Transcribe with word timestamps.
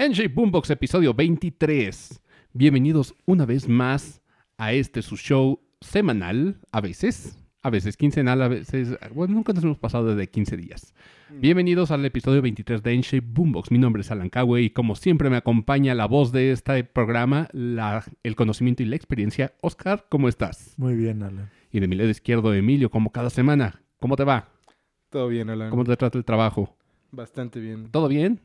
NJ 0.00 0.28
Boombox 0.34 0.70
episodio 0.70 1.12
23. 1.12 2.22
Bienvenidos 2.54 3.14
una 3.26 3.44
vez 3.44 3.68
más 3.68 4.22
a 4.56 4.72
este 4.72 5.02
su 5.02 5.18
show 5.18 5.60
semanal, 5.82 6.56
a 6.72 6.80
veces, 6.80 7.38
a 7.60 7.68
veces 7.68 7.98
quincenal, 7.98 8.40
a 8.40 8.48
veces, 8.48 8.96
bueno, 9.14 9.34
nunca 9.34 9.52
nos 9.52 9.62
hemos 9.62 9.76
pasado 9.78 10.16
de 10.16 10.26
15 10.30 10.56
días. 10.56 10.94
Bienvenidos 11.28 11.90
al 11.90 12.02
episodio 12.06 12.40
23 12.40 12.82
de 12.82 12.94
NJ 12.96 13.20
Boombox. 13.22 13.70
Mi 13.70 13.76
nombre 13.78 14.00
es 14.00 14.10
Alan 14.10 14.30
Cawe 14.30 14.62
y 14.62 14.70
como 14.70 14.96
siempre 14.96 15.28
me 15.28 15.36
acompaña 15.36 15.94
la 15.94 16.06
voz 16.06 16.32
de 16.32 16.52
este 16.52 16.82
programa, 16.82 17.48
la- 17.52 18.02
el 18.22 18.36
conocimiento 18.36 18.82
y 18.82 18.86
la 18.86 18.96
experiencia. 18.96 19.52
Oscar, 19.60 20.06
¿cómo 20.08 20.30
estás? 20.30 20.72
Muy 20.78 20.94
bien, 20.94 21.22
Alan. 21.22 21.50
Y 21.70 21.80
de 21.80 21.88
mi 21.88 21.96
lado 21.96 22.08
izquierdo, 22.08 22.54
Emilio, 22.54 22.90
como 22.90 23.12
cada 23.12 23.28
semana. 23.28 23.82
¿Cómo 23.98 24.16
te 24.16 24.24
va? 24.24 24.48
Todo 25.10 25.28
bien, 25.28 25.50
Alan. 25.50 25.68
¿Cómo 25.68 25.84
te 25.84 25.94
trata 25.94 26.16
el 26.16 26.24
trabajo? 26.24 26.74
Bastante 27.12 27.60
bien. 27.60 27.90
¿Todo 27.90 28.08
bien? 28.08 28.40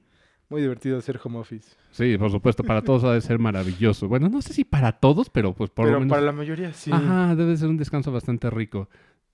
Muy 0.49 0.61
divertido 0.61 0.97
hacer 0.97 1.19
home 1.23 1.39
office. 1.39 1.75
Sí, 1.91 2.17
por 2.17 2.29
supuesto, 2.31 2.63
para 2.63 2.81
todos 2.83 3.03
ha 3.03 3.13
de 3.13 3.21
ser 3.21 3.39
maravilloso. 3.39 4.07
Bueno, 4.07 4.29
no 4.29 4.41
sé 4.41 4.53
si 4.53 4.63
para 4.63 4.91
todos, 4.93 5.29
pero 5.29 5.53
pues 5.53 5.69
por 5.71 5.85
lo 5.85 5.89
Pero 5.91 5.99
menos... 6.01 6.11
para 6.11 6.21
la 6.25 6.31
mayoría 6.31 6.71
sí. 6.73 6.91
Ajá, 6.91 7.35
debe 7.35 7.57
ser 7.57 7.69
un 7.69 7.77
descanso 7.77 8.11
bastante 8.11 8.49
rico. 8.49 8.89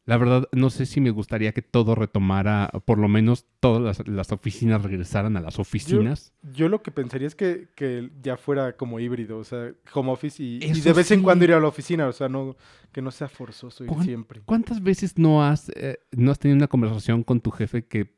La 0.05 0.17
verdad, 0.17 0.47
no 0.51 0.71
sé 0.71 0.87
si 0.87 0.99
me 0.99 1.11
gustaría 1.11 1.51
que 1.51 1.61
todo 1.61 1.93
retomara, 1.93 2.71
por 2.85 2.97
lo 2.97 3.07
menos 3.07 3.45
todas 3.59 3.81
las, 3.99 4.07
las 4.07 4.31
oficinas 4.31 4.81
regresaran 4.81 5.37
a 5.37 5.41
las 5.41 5.59
oficinas. 5.59 6.33
Yo 6.53 6.69
lo 6.69 6.81
que 6.81 6.89
pensaría 6.91 7.27
es 7.27 7.35
que, 7.35 7.67
que 7.75 8.09
ya 8.23 8.35
fuera 8.35 8.75
como 8.77 8.99
híbrido, 8.99 9.37
o 9.37 9.43
sea, 9.43 9.71
home 9.93 10.11
office 10.11 10.41
y, 10.41 10.59
de 10.59 10.93
vez 10.93 11.11
en 11.11 11.21
cuando 11.21 11.45
ir 11.45 11.53
a 11.53 11.59
la 11.59 11.67
oficina, 11.67 12.07
o 12.07 12.13
sea, 12.13 12.29
no 12.29 12.55
que 12.91 13.01
no 13.01 13.11
sea 13.11 13.27
forzoso 13.29 13.83
ir 13.83 13.89
¿Cuán- 13.91 14.03
siempre. 14.05 14.41
¿Cuántas 14.43 14.81
veces 14.81 15.19
no 15.19 15.43
has, 15.45 15.69
eh, 15.75 15.99
no 16.11 16.31
has 16.31 16.39
tenido 16.39 16.57
una 16.57 16.67
conversación 16.67 17.23
con 17.23 17.39
tu 17.39 17.51
jefe 17.51 17.85
que, 17.85 18.15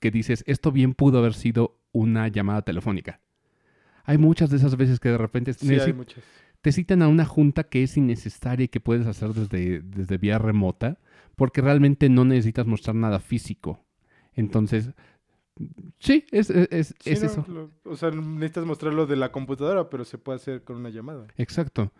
que 0.00 0.10
dices, 0.10 0.42
esto 0.46 0.72
bien 0.72 0.94
pudo 0.94 1.18
haber 1.18 1.34
sido 1.34 1.78
una 1.96 2.28
llamada 2.28 2.62
telefónica? 2.62 3.20
Hay 4.04 4.18
muchas 4.18 4.50
de 4.50 4.56
esas 4.58 4.76
veces 4.76 5.00
que 5.00 5.08
de 5.08 5.18
repente 5.18 5.52
Sí, 5.54 5.68
hay 5.68 5.78
necesi- 5.78 5.94
muchas. 5.94 6.22
te 6.60 6.72
citan 6.72 7.02
a 7.02 7.08
una 7.08 7.24
junta 7.24 7.64
que 7.64 7.82
es 7.82 7.96
innecesaria 7.96 8.64
y 8.64 8.68
que 8.68 8.80
puedes 8.80 9.06
hacer 9.06 9.30
desde, 9.30 9.80
desde 9.82 10.18
vía 10.18 10.38
remota, 10.38 10.98
porque 11.34 11.60
realmente 11.60 12.08
no 12.08 12.24
necesitas 12.24 12.66
mostrar 12.66 12.94
nada 12.96 13.18
físico. 13.18 13.84
Entonces, 14.34 14.90
sí, 15.98 16.24
es, 16.30 16.50
es, 16.50 16.68
es- 16.70 16.94
Sí, 17.00 17.10
es 17.10 17.22
no, 17.22 17.26
eso. 17.28 17.44
lo- 17.48 17.70
o 17.90 17.96
sea, 17.96 18.10
necesitas 18.10 18.64
mostrarlo 18.64 19.06
de 19.06 19.16
la 19.16 19.32
computadora, 19.32 19.88
pero 19.90 20.04
se 20.04 20.18
puede 20.18 20.36
hacer 20.36 20.62
con 20.64 20.76
una 20.76 20.90
llamada. 20.90 21.26
Exacto. 21.36 21.92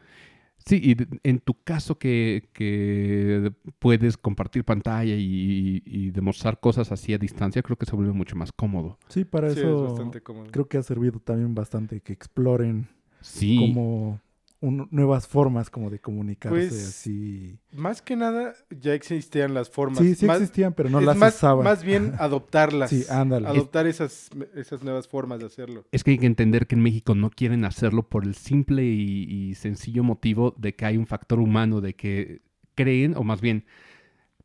Sí, 0.67 0.81
y 0.83 0.95
de- 0.95 1.07
en 1.23 1.39
tu 1.39 1.55
caso 1.63 1.97
que, 1.97 2.49
que 2.53 3.53
puedes 3.79 4.17
compartir 4.17 4.65
pantalla 4.65 5.15
y, 5.15 5.81
y 5.87 6.11
demostrar 6.11 6.59
cosas 6.59 6.91
así 6.91 7.15
a 7.15 7.19
distancia, 7.19 7.63
creo 7.63 7.77
que 7.77 7.87
se 7.87 7.95
vuelve 7.95 8.13
mucho 8.13 8.35
más 8.35 8.51
cómodo. 8.53 8.99
Sí, 9.09 9.25
para 9.25 9.49
Sí, 9.49 9.61
es 9.61 9.65
eso 9.65 9.83
bastante 9.85 10.21
cómodo. 10.23 10.47
creo 10.51 10.67
que 10.69 10.79
ha 10.79 10.83
servido 10.83 11.21
también 11.21 11.55
bastante 11.55 12.01
que 12.01 12.13
exploren 12.13 12.89
Sí, 13.21 13.57
como 13.59 14.21
un- 14.67 14.89
nuevas 14.91 15.27
formas 15.27 15.71
como 15.71 15.91
de 15.91 15.99
comunicarse 16.01 16.55
Pues, 16.57 16.73
así. 16.89 17.59
Más 17.73 18.03
que 18.03 18.17
nada, 18.17 18.55
ya 18.71 18.95
existían 18.95 19.55
las 19.55 19.71
formas. 19.71 19.99
Sí, 19.99 20.15
sí 20.15 20.27
Más- 20.27 20.41
existían, 20.41 20.73
pero 20.73 20.91
no 20.91 21.01
es 21.01 21.07
las 21.07 21.17
más, 21.17 21.35
usaban. 21.37 21.65
Más 21.65 21.83
bien 21.85 22.13
adoptarlas. 22.19 22.91
Sí, 22.91 23.05
ándale. 23.09 23.49
Adoptar 23.49 23.87
esas, 23.87 24.29
esas 24.55 24.83
nuevas 24.83 25.09
formas 25.09 25.39
de 25.41 25.47
hacerlo. 25.47 25.85
es 25.93 26.03
que 26.05 26.13
hay 26.13 26.19
que 26.19 26.27
entender 26.27 26.67
que 26.67 26.75
en 26.75 26.83
México 26.83 27.15
no 27.15 27.31
quieren 27.31 27.65
hacerlo 27.65 28.09
por 28.09 28.25
el 28.25 28.35
simple 28.35 28.85
y, 28.85 29.23
y 29.51 29.55
sencillo 29.55 30.03
motivo 30.03 30.55
de 30.59 30.75
que 30.75 30.85
hay 30.85 30.97
un 30.97 31.07
factor 31.07 31.39
humano, 31.41 31.81
de 31.81 31.95
que 31.95 32.43
creen, 32.75 33.15
o 33.17 33.23
más 33.25 33.41
bien, 33.41 33.65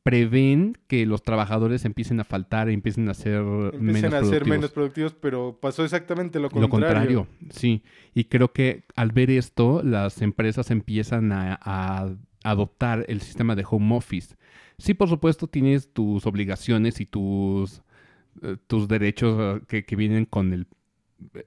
prevén 0.03 0.77
que 0.87 1.05
los 1.05 1.23
trabajadores 1.23 1.85
empiecen 1.85 2.19
a 2.19 2.23
faltar 2.23 2.69
empiecen 2.69 3.07
a 3.09 3.13
ser 3.13 3.41
Empiezan 3.73 4.11
menos 4.11 4.13
a 4.13 4.25
ser 4.25 4.45
menos 4.47 4.71
productivos, 4.71 5.13
pero 5.13 5.57
pasó 5.61 5.83
exactamente 5.83 6.39
lo 6.39 6.49
Lo 6.49 6.69
contrario. 6.69 6.69
contrario, 6.69 7.27
sí. 7.51 7.83
Y 8.13 8.25
creo 8.25 8.51
que 8.51 8.85
al 8.95 9.11
ver 9.11 9.29
esto, 9.29 9.81
las 9.83 10.21
empresas 10.21 10.71
empiezan 10.71 11.31
a, 11.31 11.59
a 11.61 12.15
adoptar 12.43 13.05
el 13.07 13.21
sistema 13.21 13.55
de 13.55 13.65
home 13.69 13.95
office. 13.95 14.35
Sí, 14.77 14.95
por 14.95 15.09
supuesto, 15.09 15.47
tienes 15.47 15.93
tus 15.93 16.25
obligaciones 16.25 16.99
y 16.99 17.05
tus, 17.05 17.83
eh, 18.41 18.57
tus 18.65 18.87
derechos 18.87 19.37
eh, 19.39 19.61
que, 19.67 19.85
que 19.85 19.95
vienen 19.95 20.25
con 20.25 20.51
el, 20.53 20.65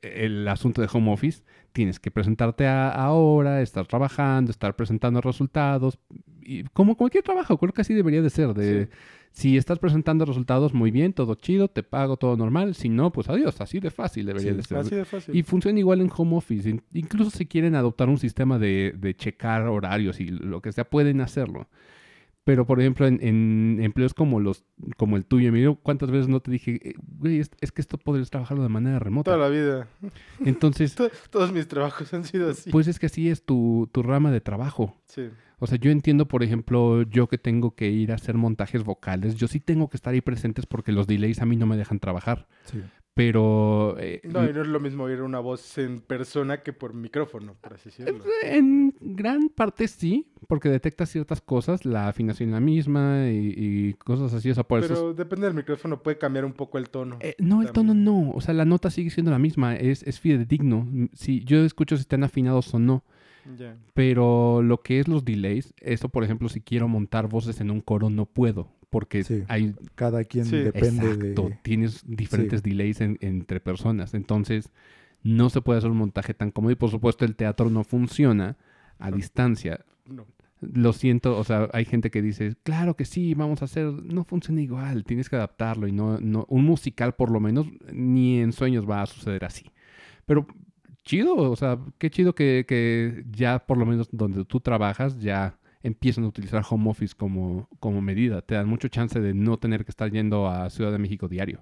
el 0.03 0.47
asunto 0.49 0.81
de 0.83 0.89
home 0.93 1.13
office. 1.13 1.43
Tienes 1.73 1.99
que 1.99 2.11
presentarte 2.11 2.67
ahora, 2.69 3.61
estar 3.63 3.87
trabajando, 3.87 4.51
estar 4.51 4.77
presentando 4.77 5.21
resultados. 5.21 5.99
Y 6.43 6.65
como 6.65 6.97
cualquier 6.97 7.25
trabajo, 7.25 7.59
creo 7.59 7.73
que 7.73 7.81
así 7.83 7.95
debería 7.95 8.23
de 8.23 8.31
ser. 8.31 8.55
De, 8.55 8.85
Sí. 8.87 8.91
Si 9.37 9.57
estás 9.57 9.81
presentando 9.81 10.25
resultados 10.25 10.75
muy 10.75 10.93
bien, 10.93 11.13
todo 11.13 11.35
chido, 11.35 11.67
te 11.67 11.83
pago 11.83 12.17
todo 12.17 12.37
normal. 12.37 12.77
Si 12.77 12.89
no, 12.89 13.11
pues 13.11 13.29
adiós, 13.29 13.61
así 13.61 13.81
de 13.81 13.91
fácil 13.91 14.27
debería 14.27 14.53
Sí, 14.53 14.57
de 14.59 14.63
ser. 14.63 14.79
Así 14.79 14.95
de 14.95 15.05
fácil. 15.05 15.35
Y 15.35 15.43
funciona 15.43 15.77
igual 15.81 16.01
en 16.03 16.09
home 16.17 16.37
office. 16.37 16.71
In- 16.71 16.83
Incluso 16.93 17.31
si 17.33 17.45
quieren 17.45 17.75
adoptar 17.75 18.09
un 18.09 18.19
sistema 18.19 18.61
de, 18.61 18.95
de 18.97 19.17
checar 19.17 19.63
horarios 19.67 20.21
y 20.21 20.27
lo 20.27 20.63
que 20.63 20.71
sea, 20.71 20.85
pueden 20.85 21.21
hacerlo. 21.21 21.67
Pero, 22.45 22.67
por 22.67 22.79
ejemplo, 22.79 23.07
en, 23.07 23.19
en 23.23 23.79
empleos 23.83 24.13
como 24.13 24.39
los 24.39 24.65
como 24.99 25.17
el 25.17 25.25
tuyo, 25.25 25.49
Emilio, 25.49 25.77
¿cuántas 25.77 26.11
veces 26.11 26.29
no 26.29 26.41
te 26.41 26.51
dije, 26.51 26.79
eh, 26.91 26.95
güey, 27.19 27.41
es, 27.41 27.51
es 27.63 27.73
que 27.73 27.81
esto 27.81 27.97
podrías 27.97 28.29
trabajarlo 28.31 28.63
de 28.63 28.69
manera 28.69 28.99
remota? 28.99 29.33
Toda 29.33 29.49
la 29.49 29.55
vida. 29.55 29.89
Entonces, 30.45 30.95
To- 30.97 31.11
todos 31.31 31.53
mis 31.53 31.67
trabajos 31.69 32.13
han 32.13 32.25
sido 32.25 32.51
así. 32.51 32.71
pues 32.71 32.87
es 32.89 32.99
que 32.99 33.07
así 33.07 33.29
es 33.31 33.45
tu, 33.45 33.89
tu 33.93 34.03
rama 34.03 34.31
de 34.31 34.41
trabajo. 34.41 34.97
sí. 35.07 35.29
O 35.61 35.67
sea, 35.67 35.79
yo 35.79 35.91
entiendo, 35.93 36.27
por 36.29 36.43
ejemplo, 36.43 37.03
yo 37.05 37.27
que 37.29 37.39
tengo 37.39 37.75
que 37.75 37.89
ir 37.89 38.13
a 38.13 38.17
hacer 38.17 38.35
montajes 38.35 38.83
vocales, 38.85 39.37
yo 39.37 39.47
sí 39.49 39.61
tengo 39.61 39.89
que 39.89 39.97
estar 39.97 40.13
ahí 40.13 40.21
presentes 40.21 40.67
porque 40.67 40.93
los 40.93 41.07
delays 41.07 41.41
a 41.41 41.47
mí 41.47 41.57
no 41.57 41.65
me 41.65 41.77
dejan 41.79 42.01
trabajar. 42.01 42.49
Sí. 42.65 42.83
Pero 43.15 43.97
eh, 44.01 44.21
No, 44.25 44.45
y 44.45 44.53
no 44.53 44.63
es 44.63 44.67
lo 44.67 44.81
mismo 44.81 45.05
oír 45.05 45.23
una 45.23 45.39
voz 45.39 45.79
en 45.79 46.01
persona 46.01 46.63
que 46.63 46.73
por 46.73 46.95
micrófono, 46.95 47.55
por 47.61 47.75
así 47.75 47.91
decirlo. 47.91 48.25
En 48.43 48.93
gran 49.01 49.49
parte 49.51 49.87
sí, 49.87 50.27
porque 50.49 50.69
detecta 50.69 51.07
ciertas 51.07 51.41
cosas, 51.41 51.85
la 51.85 52.09
afinación 52.09 52.51
la 52.51 52.59
misma 52.59 53.29
y, 53.31 53.55
y 53.57 53.95
cosas 53.95 54.35
así. 54.35 54.51
O 54.51 54.55
sea, 54.55 54.65
por 54.65 54.81
eso. 54.81 54.95
Pero 54.95 55.15
depende 55.15 55.47
del 55.47 55.55
micrófono, 55.55 56.03
puede 56.03 56.19
cambiar 56.19 56.45
un 56.45 56.55
poco 56.55 56.77
el 56.77 56.91
tono. 56.91 57.19
Eh, 57.21 57.37
no, 57.39 57.63
el 57.63 57.71
tono 57.71 57.95
no. 57.95 58.31
O 58.33 58.41
sea, 58.41 58.53
la 58.53 58.65
nota 58.65 58.91
sigue 58.91 59.11
siendo 59.11 59.31
la 59.31 59.39
misma. 59.39 59.77
Es, 59.77 60.03
es 60.03 60.19
fidedigno. 60.19 60.89
Si 61.13 61.45
yo 61.45 61.65
escucho 61.65 61.97
si 61.97 62.01
están 62.01 62.25
afinados 62.25 62.75
o 62.75 62.81
no. 62.81 63.05
Ya. 63.59 63.77
Pero 63.93 64.63
lo 64.63 64.81
que 64.81 64.99
es 64.99 65.07
los 65.07 65.25
delays, 65.25 65.73
eso, 65.81 66.09
por 66.09 66.25
ejemplo, 66.25 66.49
si 66.49 66.61
quiero 66.63 66.89
montar 66.89 67.29
voces 67.29 67.61
en 67.61 67.71
un 67.71 67.81
coro, 67.81 68.11
no 68.11 68.27
puedo. 68.27 68.71
Porque 68.95 69.25
Sí. 69.25 69.43
hay. 69.49 69.75
Cada 69.97 70.25
quien 70.25 70.45
Sí. 70.47 70.57
depende 70.57 71.07
exacto. 71.13 71.49
de... 71.49 71.59
Tienes 71.63 72.03
diferentes 72.07 72.63
delays 72.63 73.01
en- 73.01 73.19
entre 73.21 73.59
personas. 73.61 74.15
Entonces, 74.15 74.71
no 75.25 75.51
se 75.51 75.61
puede 75.61 75.79
hacer 75.79 75.91
un 75.91 75.97
montaje 75.99 76.33
tan 76.33 76.51
cómodo. 76.51 76.71
Y 76.73 76.77
por 76.77 76.91
supuesto, 76.91 77.25
el 77.25 77.35
teatro 77.35 77.71
no 77.71 77.83
funciona 77.83 78.57
a 78.99 79.11
No. 79.11 79.17
distancia. 79.17 79.85
No. 80.07 80.27
Lo 80.61 80.93
siento, 80.93 81.37
o 81.37 81.45
sea, 81.45 81.69
hay 81.73 81.85
gente 81.85 82.11
que 82.11 82.23
dice, 82.23 82.55
claro 82.63 82.95
que 82.95 83.05
sí, 83.05 83.35
vamos 83.35 83.61
a 83.61 83.67
hacer, 83.67 83.87
no 83.87 84.25
funciona 84.25 84.63
igual, 84.63 85.05
tienes 85.05 85.29
que 85.29 85.37
adaptarlo 85.37 85.87
y 85.89 85.93
no, 85.93 86.19
no, 86.21 86.47
un 86.49 86.65
musical 86.65 87.15
por 87.15 87.31
lo 87.31 87.39
menos, 87.41 87.67
ni 87.93 88.39
en 88.41 88.53
sueños 88.53 88.89
va 88.89 89.03
a 89.03 89.07
suceder 89.07 89.45
así. 89.45 89.67
Pero 90.25 90.47
chido, 91.03 91.35
o 91.37 91.57
sea, 91.57 91.79
qué 91.99 92.09
chido 92.09 92.35
que, 92.35 92.65
que 92.67 93.25
ya 93.31 93.59
por 93.67 93.77
lo 93.77 93.85
menos 93.85 94.09
donde 94.11 94.45
tú 94.47 94.61
trabajas 94.61 95.19
ya 95.21 95.59
empiezan 95.85 96.25
a 96.25 96.29
utilizar 96.29 96.65
home 96.69 96.91
office 96.91 97.15
como, 97.17 97.69
como 97.79 98.01
medida. 98.03 98.43
Te 98.43 98.57
dan 98.57 98.67
mucho 98.69 98.89
chance 98.89 99.21
de 99.21 99.35
no 99.35 99.59
tener 99.59 99.85
que 99.85 99.91
estar 99.91 100.11
yendo 100.11 100.49
a 100.49 100.69
Ciudad 100.71 100.91
de 100.91 100.99
México 100.99 101.29
diario. 101.29 101.61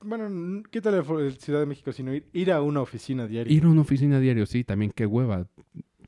Bueno, 0.00 0.26
n- 0.26 0.62
quítale 0.70 0.98
el 0.98 1.32
Ciudad 1.38 1.58
de 1.60 1.66
México, 1.66 1.90
sino 1.92 2.14
ir, 2.14 2.26
ir 2.32 2.52
a 2.52 2.62
una 2.62 2.80
oficina 2.82 3.26
diaria. 3.26 3.52
Ir 3.52 3.64
a 3.64 3.68
una 3.68 3.80
oficina 3.80 4.20
diario, 4.20 4.46
sí, 4.46 4.62
también 4.62 4.92
qué 4.94 5.06
hueva. 5.06 5.48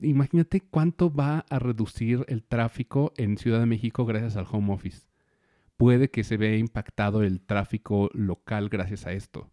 Imagínate 0.00 0.60
cuánto 0.60 1.12
va 1.12 1.46
a 1.48 1.58
reducir 1.58 2.24
el 2.28 2.42
tráfico 2.44 3.12
en 3.16 3.38
Ciudad 3.38 3.60
de 3.60 3.66
México 3.66 4.04
gracias 4.04 4.36
al 4.36 4.46
home 4.50 4.72
office. 4.72 5.06
Puede 5.76 6.10
que 6.10 6.24
se 6.24 6.36
vea 6.36 6.56
impactado 6.56 7.22
el 7.22 7.40
tráfico 7.40 8.10
local 8.12 8.68
gracias 8.68 9.06
a 9.06 9.12
esto. 9.12 9.50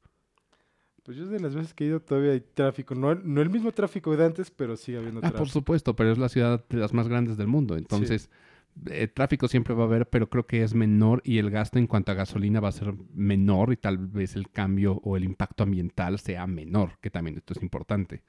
Pues 1.04 1.18
yo 1.18 1.26
de 1.26 1.40
las 1.40 1.56
veces 1.56 1.74
que 1.74 1.84
he 1.84 1.88
ido 1.88 2.00
todavía 2.00 2.32
hay 2.34 2.42
tráfico. 2.42 2.94
No, 2.96 3.16
no 3.16 3.42
el 3.42 3.50
mismo 3.50 3.72
tráfico 3.72 4.16
de 4.16 4.26
antes, 4.26 4.52
pero 4.52 4.78
sigue 4.78 5.00
habiendo 5.00 5.20
Ah, 5.20 5.24
por 5.24 5.32
tráfico. 5.32 5.52
supuesto, 5.54 5.96
pero 5.96 6.12
es 6.12 6.18
la 6.18 6.30
ciudad 6.30 6.64
de 6.70 6.78
las 6.78 6.94
más 6.94 7.08
grandes 7.08 7.38
del 7.38 7.48
mundo. 7.48 7.76
Entonces, 7.76 8.30
eh, 8.86 9.08
tráfico 9.08 9.48
siempre 9.48 9.74
va 9.74 9.84
a 9.84 9.88
haber, 9.88 10.08
pero 10.10 10.30
creo 10.30 10.46
que 10.46 10.62
es 10.64 10.76
menor 10.76 11.22
y 11.26 11.40
el 11.40 11.50
gasto 11.50 11.80
en 11.80 11.88
cuanto 11.88 12.12
a 12.12 12.16
gasolina 12.16 12.60
va 12.60 12.70
a 12.70 12.74
ser 12.74 12.94
menor 13.16 13.74
y 13.74 13.78
tal 13.78 13.98
vez 13.98 14.36
el 14.36 14.50
cambio 14.52 15.02
o 15.04 15.18
el 15.18 15.24
impacto 15.24 15.64
ambiental 15.64 16.20
sea 16.20 16.46
menor, 16.46 17.00
que 17.02 17.10
también 17.10 17.38
esto 17.38 17.54
es 17.56 17.64
importante. 17.64 18.22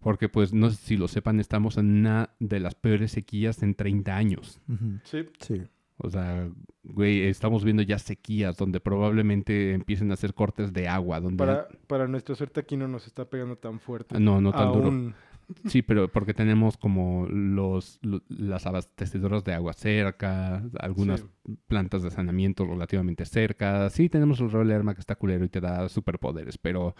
Porque, 0.00 0.28
pues, 0.28 0.52
no 0.52 0.68
sé 0.70 0.76
si 0.76 0.96
lo 0.96 1.08
sepan, 1.08 1.40
estamos 1.40 1.78
en 1.78 1.86
una 2.00 2.30
de 2.40 2.60
las 2.60 2.74
peores 2.74 3.12
sequías 3.12 3.62
en 3.62 3.74
30 3.74 4.16
años. 4.16 4.60
Sí, 5.04 5.24
Sí. 5.40 5.62
O 5.98 6.10
sea, 6.10 6.48
güey, 6.84 7.22
estamos 7.22 7.64
viendo 7.64 7.82
ya 7.82 7.98
sequías 7.98 8.56
donde 8.56 8.80
probablemente 8.80 9.72
empiecen 9.72 10.10
a 10.10 10.14
hacer 10.14 10.34
cortes 10.34 10.72
de 10.72 10.88
agua. 10.88 11.20
Donde 11.20 11.38
para, 11.38 11.68
para 11.86 12.06
nuestra 12.06 12.34
suerte 12.34 12.60
aquí 12.60 12.76
no 12.76 12.86
nos 12.88 13.06
está 13.06 13.24
pegando 13.24 13.56
tan 13.56 13.80
fuerte. 13.80 14.14
Ah, 14.16 14.20
No, 14.20 14.40
no 14.40 14.52
tan 14.52 14.72
duro. 14.72 15.14
Sí, 15.66 15.80
pero 15.80 16.08
porque 16.08 16.34
tenemos 16.34 16.76
como 16.76 17.24
los, 17.28 18.00
lo- 18.02 18.20
las 18.28 18.66
abastecedoras 18.66 19.44
de 19.44 19.54
agua 19.54 19.74
cerca, 19.74 20.60
algunas 20.80 21.20
Sí. 21.20 21.56
plantas 21.68 22.02
de 22.02 22.10
saneamiento 22.10 22.66
relativamente 22.66 23.24
cerca. 23.26 23.88
Sí, 23.90 24.08
tenemos 24.08 24.40
el 24.40 24.50
rol 24.50 24.66
Lerma 24.66 24.92
que 24.94 25.00
está 25.00 25.14
culero 25.14 25.44
y 25.44 25.48
te 25.48 25.60
da 25.60 25.88
superpoderes, 25.88 26.58
pero 26.58 26.96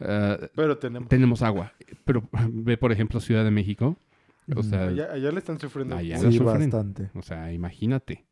Ah, 0.00 0.38
Pero 0.54 0.78
tenemos. 0.78 1.08
tenemos 1.08 1.42
agua. 1.42 1.72
Pero 2.04 2.22
ve, 2.52 2.76
por 2.78 2.92
ejemplo, 2.92 3.18
Ciudad 3.20 3.42
de 3.44 3.50
México. 3.50 3.96
O 4.56 4.62
sea, 4.62 4.84
allá, 4.86 5.12
allá 5.12 5.30
le 5.32 5.38
están 5.38 5.58
sufriendo. 5.60 5.96
Allá 5.96 6.16
Sí, 6.18 6.24
lo 6.26 6.32
sufren. 6.32 6.70
bastante. 6.70 7.10
O 7.14 7.22
sea, 7.22 7.52
imagínate. 7.52 8.24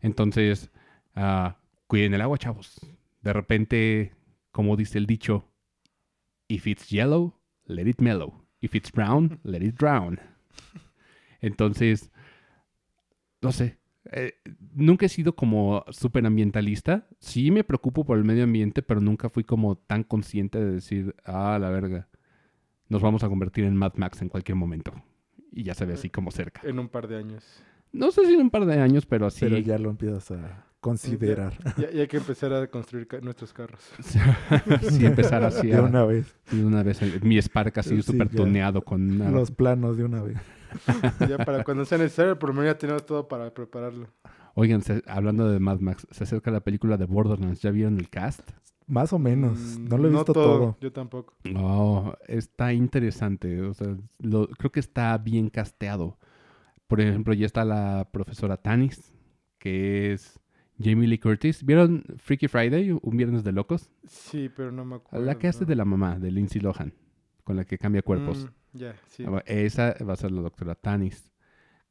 Entonces, 0.00 0.70
ah, 1.14 1.58
cuiden 1.86 2.14
el 2.14 2.20
agua, 2.20 2.38
chavos. 2.38 2.80
De 3.22 3.32
repente, 3.32 4.12
como 4.52 4.76
dice 4.76 4.98
el 4.98 5.06
dicho, 5.06 5.48
if 6.48 6.66
it's 6.66 6.88
yellow, 6.88 7.38
let 7.66 7.88
it 7.88 8.00
mellow. 8.00 8.44
If 8.60 8.74
it's 8.74 8.90
brown, 8.92 9.40
let 9.44 9.64
it 9.64 9.76
drown. 9.76 10.18
Entonces, 11.40 12.10
no 13.40 13.52
sé. 13.52 13.78
eh, 14.10 14.32
nunca 14.74 15.06
he 15.06 15.08
sido 15.08 15.34
como 15.34 15.84
súper 15.90 16.24
ambientalista. 16.26 17.06
Sí 17.20 17.50
me 17.50 17.64
preocupo 17.64 18.04
por 18.04 18.18
el 18.18 18.24
medio 18.24 18.44
ambiente, 18.44 18.82
pero 18.82 19.00
nunca 19.00 19.28
fui 19.28 19.44
como 19.44 19.76
tan 19.76 20.02
consciente 20.02 20.58
de 20.58 20.72
decir, 20.72 21.14
ah, 21.24 21.58
la 21.60 21.70
verga, 21.70 22.08
nos 22.88 23.02
vamos 23.02 23.22
a 23.22 23.28
convertir 23.28 23.64
en 23.64 23.76
Mad 23.76 23.94
Max 23.96 24.22
en 24.22 24.28
cualquier 24.28 24.56
momento. 24.56 24.92
Y 25.52 25.64
ya 25.64 25.74
se 25.74 25.84
ve 25.84 25.94
así 25.94 26.10
como 26.10 26.30
cerca. 26.30 26.60
En 26.64 26.78
un 26.78 26.88
par 26.88 27.08
de 27.08 27.16
años. 27.16 27.62
No 27.92 28.10
sé 28.10 28.26
si 28.26 28.34
en 28.34 28.40
un 28.42 28.50
par 28.50 28.66
de 28.66 28.80
años, 28.80 29.06
pero 29.06 29.26
así. 29.26 29.40
Pero 29.40 29.58
ya 29.58 29.78
lo 29.78 29.90
empiezas 29.90 30.30
a 30.32 30.64
considerar 30.80 31.52
Ya, 31.76 31.90
ya 31.90 32.00
hay 32.02 32.06
que 32.06 32.18
empezar 32.18 32.52
a 32.52 32.66
construir 32.68 33.06
ca- 33.08 33.20
nuestros 33.20 33.52
carros. 33.52 33.80
sí, 34.90 35.04
empezar 35.06 35.42
así 35.44 35.66
de 35.68 35.76
a- 35.76 35.82
una 35.82 36.04
vez. 36.04 36.34
de 36.50 36.64
una 36.64 36.82
vez. 36.82 37.02
el- 37.02 37.20
mi 37.22 37.36
Spark 37.40 37.76
así 37.78 37.96
Sí, 37.96 38.02
súper 38.02 38.30
ya. 38.30 38.36
tuneado 38.36 38.82
con 38.82 39.10
una... 39.10 39.30
Los 39.30 39.50
planos 39.50 39.96
de 39.96 40.04
una 40.04 40.22
vez. 40.22 40.36
Ya 41.28 41.38
para 41.44 41.64
cuando 41.64 41.84
sea 41.84 41.98
necesario, 41.98 42.38
por 42.38 42.50
lo 42.50 42.54
menos 42.56 42.74
ya 42.74 42.78
tenemos 42.78 43.04
todo 43.06 43.26
para 43.26 43.52
prepararlo. 43.52 44.06
Oigan, 44.54 44.82
se- 44.82 45.02
hablando 45.06 45.48
de 45.50 45.58
Mad 45.58 45.80
Max, 45.80 46.06
se 46.10 46.24
acerca 46.24 46.50
la 46.50 46.60
película 46.60 46.96
de 46.96 47.06
Borderlands. 47.06 47.60
¿Ya 47.62 47.70
vieron 47.70 47.98
el 47.98 48.08
cast? 48.10 48.40
Más 48.86 49.12
o 49.12 49.18
menos. 49.18 49.58
Mm, 49.58 49.88
No 49.88 49.98
lo 49.98 50.08
he 50.08 50.10
visto 50.10 50.32
todo. 50.32 50.76
Yo 50.80 50.92
tampoco. 50.92 51.34
Oh, 51.56 52.14
está 52.26 52.72
interesante. 52.72 53.60
O 53.62 53.72
sea, 53.74 53.96
lo- 54.18 54.48
creo 54.48 54.70
que 54.72 54.80
está 54.80 55.16
bien 55.18 55.48
casteado. 55.50 56.18
Por 56.88 57.00
ejemplo, 57.00 57.34
ya 57.34 57.46
está 57.46 57.64
la 57.64 58.08
profesora 58.10 58.56
Tanis, 58.56 59.14
que 59.58 60.12
es 60.12 60.40
Jamie 60.82 61.06
Lee 61.06 61.18
Curtis. 61.18 61.64
¿Vieron 61.64 62.02
Freaky 62.16 62.48
Friday, 62.48 62.90
un 62.90 63.16
viernes 63.16 63.44
de 63.44 63.52
locos? 63.52 63.90
Sí, 64.06 64.50
pero 64.56 64.72
no 64.72 64.84
me 64.84 64.96
acuerdo. 64.96 65.24
La 65.24 65.36
que 65.38 65.48
hace 65.48 65.64
de 65.66 65.76
la 65.76 65.84
mamá, 65.84 66.18
de 66.18 66.30
Lindsay 66.30 66.60
Lohan, 66.60 66.94
con 67.44 67.56
la 67.56 67.64
que 67.64 67.78
cambia 67.78 68.02
cuerpos. 68.02 68.46
Mm, 68.72 68.78
ya, 68.78 68.96
sí. 69.06 69.24
Ah, 69.26 69.42
Esa 69.46 69.94
va 70.02 70.14
a 70.14 70.16
ser 70.16 70.32
la 70.32 70.40
doctora 70.40 70.74
Tanis. 70.74 71.30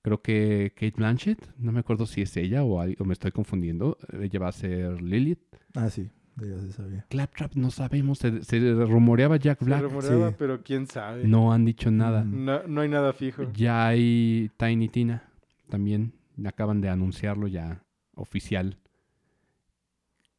Creo 0.02 0.22
que 0.22 0.74
Kate 0.76 0.94
Blanchett, 0.98 1.54
no 1.58 1.72
me 1.72 1.82
acuerdo 1.82 2.06
si 2.06 2.22
es 2.22 2.36
ella 2.38 2.64
o, 2.64 2.82
o 2.82 3.06
me 3.06 3.14
estoy 3.14 3.32
confundiendo. 3.32 3.98
Ella 4.20 4.40
va 4.40 4.48
a 4.48 4.52
ser 4.54 5.02
Lilith. 5.02 5.40
Ah, 5.76 5.90
sí. 5.90 6.10
De 6.38 6.50
Ya 6.50 6.60
se 6.62 6.72
sabía. 6.72 7.06
Claptrap, 7.10 7.56
no 7.56 7.72
sabemos. 7.72 8.20
Se, 8.20 8.44
se 8.44 8.60
rumoreaba 8.86 9.38
Jack 9.38 9.60
Se 9.60 9.66
Black. 9.66 9.82
rumoreaba, 9.82 10.30
sí. 10.30 10.36
pero 10.38 10.62
quién 10.64 10.88
sabe. 10.88 11.24
No 11.28 11.52
han 11.52 11.66
dicho 11.66 11.92
nada. 11.92 12.24
Mm. 12.24 12.46
No, 12.46 12.64
no 12.68 12.82
hay 12.82 12.90
nada 12.90 13.12
fijo. 13.14 13.52
Ya 13.54 13.88
hay 13.88 14.52
Tiny 14.58 14.88
Tina 14.90 15.24
también. 15.70 16.14
Acaban 16.46 16.82
de 16.82 16.90
anunciarlo 16.90 17.48
ya 17.48 17.84
oficial. 18.16 18.78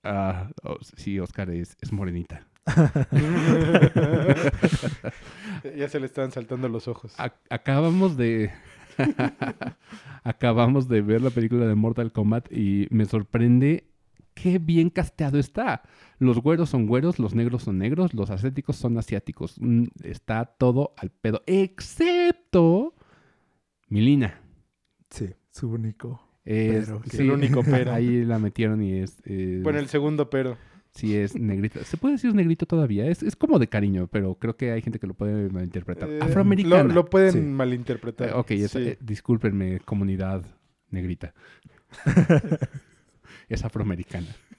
Ah, 0.04 0.50
oh, 0.62 0.76
sí, 0.96 1.18
Oscar 1.18 1.50
es, 1.50 1.76
es 1.80 1.92
morenita. 1.92 2.46
ya 5.76 5.88
se 5.88 6.00
le 6.00 6.06
están 6.06 6.30
saltando 6.32 6.68
los 6.68 6.88
ojos. 6.88 7.16
Ac- 7.18 7.32
acabamos 7.50 8.16
de. 8.16 8.50
acabamos 10.24 10.88
de 10.88 11.00
ver 11.02 11.22
la 11.22 11.30
película 11.30 11.66
de 11.66 11.74
Mortal 11.74 12.12
Kombat 12.12 12.50
y 12.52 12.86
me 12.90 13.04
sorprende 13.06 13.87
qué 14.40 14.58
bien 14.58 14.90
casteado 14.90 15.38
está. 15.38 15.82
Los 16.18 16.38
güeros 16.40 16.70
son 16.70 16.86
güeros, 16.86 17.18
los 17.18 17.34
negros 17.34 17.62
son 17.64 17.78
negros, 17.78 18.14
los 18.14 18.30
asiáticos 18.30 18.76
son 18.76 18.96
asiáticos. 18.98 19.56
Mm, 19.60 19.84
Está 20.04 20.44
todo 20.44 20.94
al 20.96 21.10
pedo. 21.10 21.42
Excepto. 21.46 22.94
Milina. 23.88 24.40
Sí, 25.10 25.30
su 25.50 25.70
único. 25.70 26.22
Es, 26.44 26.86
Pero, 26.86 27.02
sí, 27.10 27.22
el 27.22 27.30
único 27.32 27.62
pero. 27.64 27.92
Ahí 27.92 28.24
la 28.24 28.38
metieron 28.38 28.82
y 28.82 29.00
es. 29.00 29.16
es- 29.24 29.62
Bueno, 29.62 29.78
el 29.78 29.88
segundo 29.88 30.30
pero. 30.30 30.56
Sí, 30.94 31.14
es 31.14 31.38
negrito. 31.38 31.78
¿Se 31.84 31.96
puede 31.96 32.14
decir 32.14 32.34
negrito 32.34 32.66
todavía? 32.66 33.06
Es, 33.06 33.22
es 33.22 33.36
como 33.36 33.58
de 33.58 33.68
cariño, 33.68 34.08
pero 34.10 34.34
creo 34.36 34.56
que 34.56 34.72
hay 34.72 34.82
gente 34.82 34.98
que 34.98 35.06
lo 35.06 35.14
puede 35.14 35.48
malinterpretar. 35.50 36.08
Eh, 36.10 36.18
Afroamericana. 36.22 36.82
Lo, 36.84 36.94
lo 36.94 37.10
pueden 37.10 37.32
Sí. 37.32 37.40
malinterpretar. 37.40 38.30
Eh, 38.30 38.32
ok, 38.34 38.50
es- 38.52 38.70
Sí. 38.72 38.78
eh, 38.80 38.98
discúlpenme, 39.00 39.80
comunidad 39.80 40.44
negrita. 40.90 41.34
es 43.48 43.64
afroamericana. 43.64 44.28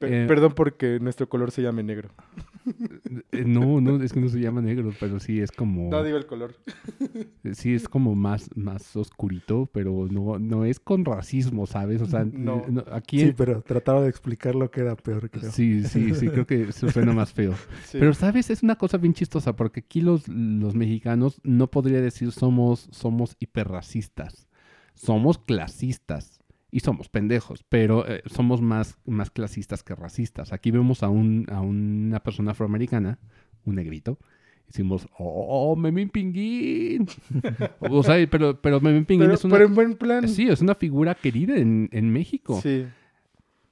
Eh, 0.00 0.24
Perdón 0.28 0.52
porque 0.54 0.98
nuestro 1.00 1.28
color 1.28 1.50
se 1.50 1.62
llame 1.62 1.82
negro. 1.82 2.10
Eh, 3.32 3.44
No, 3.46 3.80
no, 3.80 4.02
es 4.02 4.12
que 4.12 4.20
no 4.20 4.28
se 4.28 4.40
llama 4.40 4.60
negro, 4.60 4.92
pero 5.00 5.20
sí 5.20 5.40
es 5.40 5.50
como... 5.52 5.88
No 5.90 6.02
digo 6.02 6.16
el 6.16 6.26
color. 6.26 6.54
Sí 7.52 7.74
es 7.74 7.88
como 7.88 8.14
más, 8.14 8.50
más 8.56 8.96
oscurito, 8.96 9.68
pero 9.72 10.08
no, 10.10 10.38
no 10.38 10.64
es 10.64 10.80
con 10.80 11.04
racismo, 11.04 11.66
¿sabes? 11.66 12.02
O 12.02 12.06
sea, 12.06 12.24
No. 12.24 12.64
no, 12.68 12.84
aquí... 12.90 13.20
Sí, 13.20 13.34
pero 13.36 13.62
trataba 13.62 14.02
de 14.02 14.08
explicarlo 14.08 14.70
queda 14.70 14.96
peor, 14.96 15.30
creo. 15.30 15.50
Sí, 15.50 15.84
sí, 15.84 16.14
sí, 16.14 16.28
creo 16.28 16.46
que 16.46 16.72
suena 16.72 17.12
más 17.12 17.32
feo. 17.32 17.54
Sí. 17.86 17.98
Pero, 17.98 18.14
¿sabes? 18.14 18.50
Es 18.50 18.62
una 18.62 18.76
cosa 18.76 18.98
bien 18.98 19.14
chistosa 19.14 19.54
porque 19.54 19.80
aquí 19.80 20.00
los, 20.00 20.26
los 20.28 20.74
mexicanos 20.74 21.40
no 21.44 21.70
podría 21.70 22.00
decir 22.00 22.32
somos, 22.32 22.88
somos 22.90 23.36
hiperracistas. 23.38 24.48
Somos 24.94 25.38
clasistas 25.38 26.40
y 26.74 26.80
somos 26.80 27.08
pendejos, 27.08 27.62
pero 27.68 28.04
eh, 28.08 28.20
somos 28.26 28.60
más, 28.60 28.98
más 29.06 29.30
clasistas 29.30 29.84
que 29.84 29.94
racistas. 29.94 30.52
Aquí 30.52 30.72
vemos 30.72 31.04
a, 31.04 31.08
un, 31.08 31.46
a 31.48 31.60
una 31.60 32.18
persona 32.18 32.50
afroamericana, 32.50 33.20
un 33.64 33.76
negrito, 33.76 34.18
y 34.64 34.72
decimos, 34.72 35.06
¡oh, 35.16 35.76
Memín 35.76 36.08
Pinguín! 36.08 37.06
o 37.78 38.02
sea, 38.02 38.16
pero, 38.28 38.60
pero 38.60 38.80
Memín 38.80 39.04
Pinguín 39.04 39.26
pero, 39.28 39.34
es 39.34 39.44
una... 39.44 39.54
pero 39.54 39.66
en 39.66 39.74
buen 39.76 39.94
plan. 39.94 40.28
Sí, 40.28 40.48
es 40.48 40.62
una 40.62 40.74
figura 40.74 41.14
querida 41.14 41.54
en, 41.56 41.88
en 41.92 42.10
México 42.12 42.58
Sí. 42.60 42.86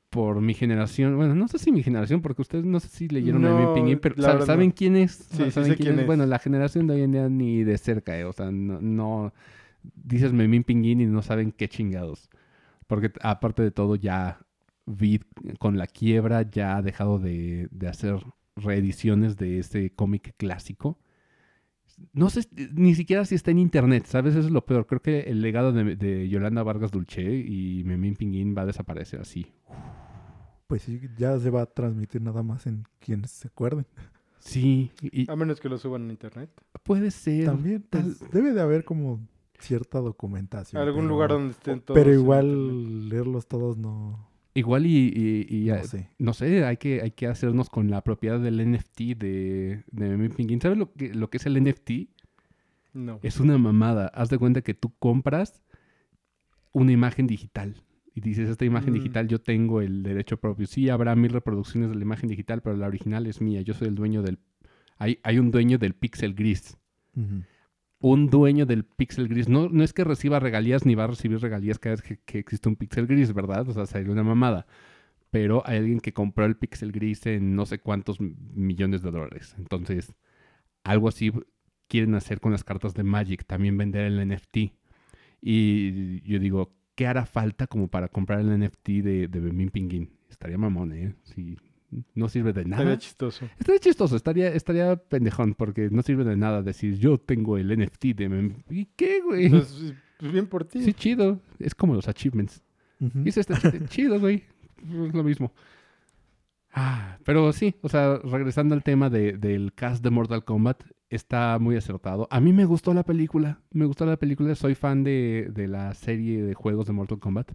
por 0.08 0.40
mi 0.40 0.54
generación. 0.54 1.16
Bueno, 1.16 1.34
no 1.34 1.48
sé 1.48 1.58
si 1.58 1.72
mi 1.72 1.82
generación, 1.82 2.22
porque 2.22 2.42
ustedes 2.42 2.64
no 2.64 2.78
sé 2.78 2.86
si 2.86 3.08
leyeron 3.08 3.42
No, 3.42 3.58
Memín 3.58 3.74
Pinguín, 3.74 3.98
pero 3.98 4.14
¿saben, 4.14 4.32
verdad 4.36 4.46
¿saben 4.46 4.68
no. 4.68 4.74
quién 4.76 4.94
es? 4.94 5.10
Sí, 5.12 5.42
sí 5.44 5.50
¿Saben 5.50 5.70
sé 5.70 5.76
quién 5.76 5.98
es. 5.98 6.06
Bueno, 6.06 6.24
la 6.26 6.38
generación 6.38 6.86
de 6.86 6.94
hoy 6.94 7.02
en 7.02 7.10
día 7.10 7.28
ni 7.28 7.64
de 7.64 7.78
cerca, 7.78 8.16
eh, 8.16 8.24
O 8.26 8.32
sea, 8.32 8.52
no, 8.52 8.80
no- 8.80 9.32
dices 10.04 10.32
Memín 10.32 10.62
Pinguín 10.62 11.00
y 11.00 11.06
no 11.06 11.20
saben 11.22 11.50
qué 11.50 11.68
chingados. 11.68 12.30
Porque 12.92 13.10
aparte 13.22 13.62
de 13.62 13.70
todo, 13.70 13.96
ya 13.96 14.44
Vid 14.84 15.22
con 15.58 15.78
la 15.78 15.86
quiebra 15.86 16.42
ya 16.42 16.76
ha 16.76 16.82
dejado 16.82 17.18
de, 17.18 17.66
de 17.70 17.88
hacer 17.88 18.16
reediciones 18.54 19.38
de 19.38 19.58
ese 19.60 19.88
cómic 19.94 20.34
clásico. 20.36 20.98
No 22.12 22.28
sé 22.28 22.46
ni 22.74 22.94
siquiera 22.94 23.24
si 23.24 23.34
está 23.34 23.50
en 23.50 23.60
internet, 23.60 24.04
¿sabes? 24.04 24.34
Eso 24.34 24.46
es 24.48 24.52
lo 24.52 24.66
peor. 24.66 24.86
Creo 24.86 25.00
que 25.00 25.20
el 25.20 25.40
legado 25.40 25.72
de, 25.72 25.96
de 25.96 26.28
Yolanda 26.28 26.62
Vargas 26.62 26.90
Dulce 26.90 27.22
y 27.22 27.82
Memín 27.86 28.14
Pinguín 28.14 28.54
va 28.54 28.62
a 28.62 28.66
desaparecer 28.66 29.20
así. 29.22 29.46
Pues 30.66 30.82
sí, 30.82 31.00
ya 31.16 31.38
se 31.38 31.48
va 31.48 31.62
a 31.62 31.66
transmitir 31.66 32.20
nada 32.20 32.42
más 32.42 32.66
en 32.66 32.84
quienes 32.98 33.30
se 33.30 33.48
acuerden. 33.48 33.86
Sí, 34.38 34.90
y 35.00 35.30
A 35.30 35.36
menos 35.36 35.60
que 35.60 35.70
lo 35.70 35.78
suban 35.78 36.02
en 36.02 36.10
internet. 36.10 36.50
puede 36.82 37.10
ser. 37.10 37.46
También 37.46 37.86
tal- 37.88 38.14
pues, 38.18 38.30
debe 38.32 38.52
de 38.52 38.60
haber 38.60 38.84
como 38.84 39.18
cierta 39.62 39.98
documentación. 40.00 40.80
Algún 40.82 41.02
pero- 41.02 41.08
lugar 41.08 41.30
donde 41.30 41.52
estén 41.52 41.80
todos. 41.80 41.98
Pero 41.98 42.12
igual 42.12 43.08
leerlos 43.08 43.46
todos 43.46 43.76
no, 43.78 44.28
Igual 44.54 44.84
y, 44.86 45.08
y- 45.14 45.46
y, 45.48 45.70
no 45.70 45.84
sé. 45.84 46.08
no 46.18 46.34
sé, 46.34 46.64
hay 46.66 46.76
que, 46.76 47.00
hay 47.00 47.12
que 47.12 47.26
hacernos 47.26 47.70
con 47.70 47.88
la 47.90 48.02
propiedad 48.02 48.38
del 48.38 48.60
NFT 48.70 49.14
de, 49.16 49.82
de 49.90 50.08
Memín 50.10 50.32
Pinguín. 50.32 50.60
¿Sabes 50.60 50.76
lo 50.76 50.92
que, 50.92 51.14
lo 51.14 51.30
que 51.30 51.38
es 51.38 51.46
el 51.46 51.54
NFT? 51.62 51.90
No. 52.92 53.18
Es 53.22 53.40
una 53.40 53.56
mamada. 53.56 54.08
Haz 54.08 54.28
de 54.28 54.36
cuenta 54.36 54.60
que 54.60 54.74
tú 54.74 54.92
compras 54.98 55.62
una 56.72 56.92
imagen 56.92 57.26
digital. 57.26 57.82
Y 58.14 58.20
dices, 58.20 58.50
esta 58.50 58.66
imagen 58.66 58.90
Mm. 58.90 58.96
digital 58.96 59.28
yo 59.28 59.40
tengo 59.40 59.80
el 59.80 60.02
derecho 60.02 60.36
propio. 60.36 60.66
Sí, 60.66 60.90
habrá 60.90 61.16
mil 61.16 61.30
reproducciones 61.32 61.88
de 61.88 61.96
la 61.96 62.02
imagen 62.02 62.28
digital, 62.28 62.60
pero 62.60 62.76
la 62.76 62.86
original 62.88 63.26
es 63.26 63.40
mía. 63.40 63.62
Yo 63.62 63.72
soy 63.72 63.88
el 63.88 63.94
dueño 63.94 64.20
del... 64.22 64.38
Hay, 64.98 65.18
hay 65.22 65.38
un 65.38 65.50
dueño 65.50 65.78
del 65.78 65.94
pixel 65.94 66.34
gris. 66.34 66.76
Un 68.02 68.30
dueño 68.30 68.66
del 68.66 68.84
pixel 68.84 69.28
gris. 69.28 69.48
No, 69.48 69.68
no 69.68 69.84
es 69.84 69.92
que 69.92 70.02
reciba 70.02 70.40
regalías 70.40 70.84
ni 70.84 70.96
va 70.96 71.04
a 71.04 71.06
recibir 71.06 71.40
regalías 71.40 71.78
cada 71.78 71.94
vez 71.94 72.02
que, 72.02 72.18
que 72.18 72.40
existe 72.40 72.68
un 72.68 72.74
pixel 72.74 73.06
gris, 73.06 73.32
¿verdad? 73.32 73.68
O 73.68 73.72
sea, 73.72 73.86
sería 73.86 74.12
una 74.12 74.24
mamada. 74.24 74.66
Pero 75.30 75.62
hay 75.64 75.78
alguien 75.78 76.00
que 76.00 76.12
compró 76.12 76.44
el 76.44 76.56
pixel 76.56 76.90
gris 76.90 77.24
en 77.26 77.54
no 77.54 77.64
sé 77.64 77.78
cuántos 77.78 78.20
millones 78.20 79.02
de 79.02 79.10
dólares. 79.12 79.54
Entonces, 79.56 80.12
algo 80.82 81.08
así 81.08 81.32
quieren 81.86 82.14
hacer 82.16 82.40
con 82.40 82.52
las 82.52 82.64
cartas 82.64 82.92
de 82.94 83.04
Magic, 83.04 83.44
también 83.46 83.78
vender 83.78 84.06
el 84.06 84.28
NFT. 84.28 84.72
Y 85.40 86.20
yo 86.22 86.38
digo, 86.40 86.74
¿qué 86.96 87.06
hará 87.06 87.24
falta 87.24 87.66
como 87.68 87.88
para 87.88 88.08
comprar 88.08 88.40
el 88.40 88.58
NFT 88.58 88.88
de, 88.88 89.28
de 89.28 89.40
Memín 89.40 89.70
Pinguín? 89.70 90.10
Estaría 90.28 90.58
mamón, 90.58 90.92
¿eh? 90.92 91.14
Sí, 91.22 91.56
no 92.14 92.28
sirve 92.28 92.52
de 92.52 92.64
nada. 92.64 92.82
Estaría 92.82 92.98
chistoso. 92.98 93.44
Estaría 93.58 93.80
chistoso, 93.80 94.16
estaría, 94.16 94.48
estaría 94.48 94.96
pendejón, 94.96 95.54
porque 95.54 95.88
no 95.90 96.02
sirve 96.02 96.24
de 96.24 96.36
nada 96.36 96.62
decir, 96.62 96.98
yo 96.98 97.18
tengo 97.18 97.58
el 97.58 97.68
NFT 97.78 98.04
de. 98.14 98.54
¿Y 98.70 98.86
qué, 98.96 99.20
güey? 99.20 99.48
Pues, 99.50 99.94
pues 100.18 100.32
bien 100.32 100.46
por 100.46 100.64
ti. 100.64 100.82
Sí, 100.82 100.92
chido. 100.94 101.40
Es 101.58 101.74
como 101.74 101.94
los 101.94 102.08
achievements. 102.08 102.62
Y 103.24 103.28
eso 103.30 103.40
está 103.40 103.54
ch- 103.54 103.88
chido, 103.88 104.20
güey. 104.20 104.44
Es 105.08 105.12
lo 105.14 105.24
mismo. 105.24 105.52
Ah, 106.74 107.18
pero 107.24 107.52
sí, 107.52 107.74
o 107.82 107.88
sea, 107.88 108.18
regresando 108.24 108.74
al 108.74 108.82
tema 108.82 109.10
de- 109.10 109.36
del 109.36 109.74
cast 109.74 110.02
de 110.02 110.10
Mortal 110.10 110.44
Kombat, 110.44 110.82
está 111.10 111.58
muy 111.58 111.76
acertado. 111.76 112.26
A 112.30 112.40
mí 112.40 112.52
me 112.52 112.64
gustó 112.64 112.94
la 112.94 113.02
película, 113.02 113.60
me 113.72 113.84
gustó 113.84 114.06
la 114.06 114.16
película, 114.16 114.54
soy 114.54 114.74
fan 114.74 115.04
de, 115.04 115.48
de 115.52 115.68
la 115.68 115.92
serie 115.94 116.42
de 116.42 116.54
juegos 116.54 116.86
de 116.86 116.92
Mortal 116.94 117.18
Kombat. 117.18 117.52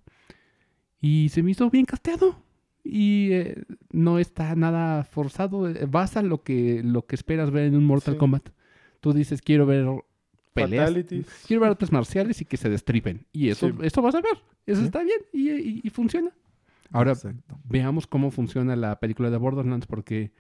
Y 1.02 1.30
se 1.30 1.42
me 1.42 1.52
hizo 1.52 1.70
bien 1.72 1.86
casteado. 1.86 2.44
Y 2.90 3.30
eh, 3.34 3.64
no 3.92 4.18
está 4.20 4.56
nada 4.56 5.04
forzado. 5.04 5.68
eh, 5.70 5.86
Vas 5.90 6.16
a 6.18 6.22
lo 6.22 6.42
que, 6.44 6.82
lo 6.84 7.06
que 7.06 7.16
esperas 7.16 7.52
ver 7.52 7.66
en 7.66 7.76
un 7.76 7.86
Mortal 7.86 8.14
Sí. 8.14 8.18
Kombat. 8.18 8.50
Tú 9.02 9.12
dices, 9.14 9.42
quiero 9.42 9.66
ver 9.66 9.86
peleas. 10.54 10.86
Fatalities. 10.90 11.44
Quiero 11.48 11.62
ver 11.62 11.72
artes 11.72 11.92
marciales 11.92 12.42
y 12.42 12.46
que 12.46 12.58
se 12.58 12.70
destripen. 12.70 13.26
Y 13.34 13.50
eso, 13.50 13.68
Sí. 13.70 13.76
eso 13.82 14.02
vas 14.02 14.16
a 14.16 14.22
ver. 14.22 14.38
Eso 14.66 14.80
Sí. 14.82 14.86
está 14.88 15.04
bien 15.04 15.20
y, 15.34 15.52
y- 15.52 15.82
y 15.84 15.90
funciona. 15.90 16.32
Ahora, 16.92 17.12
Exacto. 17.12 17.60
veamos 17.66 18.08
cómo 18.08 18.32
funciona 18.32 18.76
la 18.76 19.00
película 19.00 19.30
de 19.30 19.38
Borderlands 19.38 19.86
porque 19.88 20.32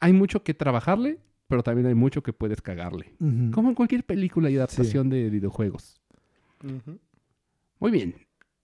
hay 0.00 0.12
mucho 0.14 0.42
que 0.42 0.54
trabajarle, 0.54 1.18
pero 1.48 1.62
también 1.62 1.86
hay 1.86 1.94
mucho 1.94 2.22
que 2.22 2.32
puedes 2.32 2.62
cagarle. 2.62 3.14
Como 3.52 3.68
en 3.68 3.74
cualquier 3.74 4.04
película 4.04 4.48
y 4.50 4.56
adaptación 4.56 5.10
de 5.10 5.28
videojuegos. 5.28 6.00
Muy 7.78 7.90
bien. 7.90 8.14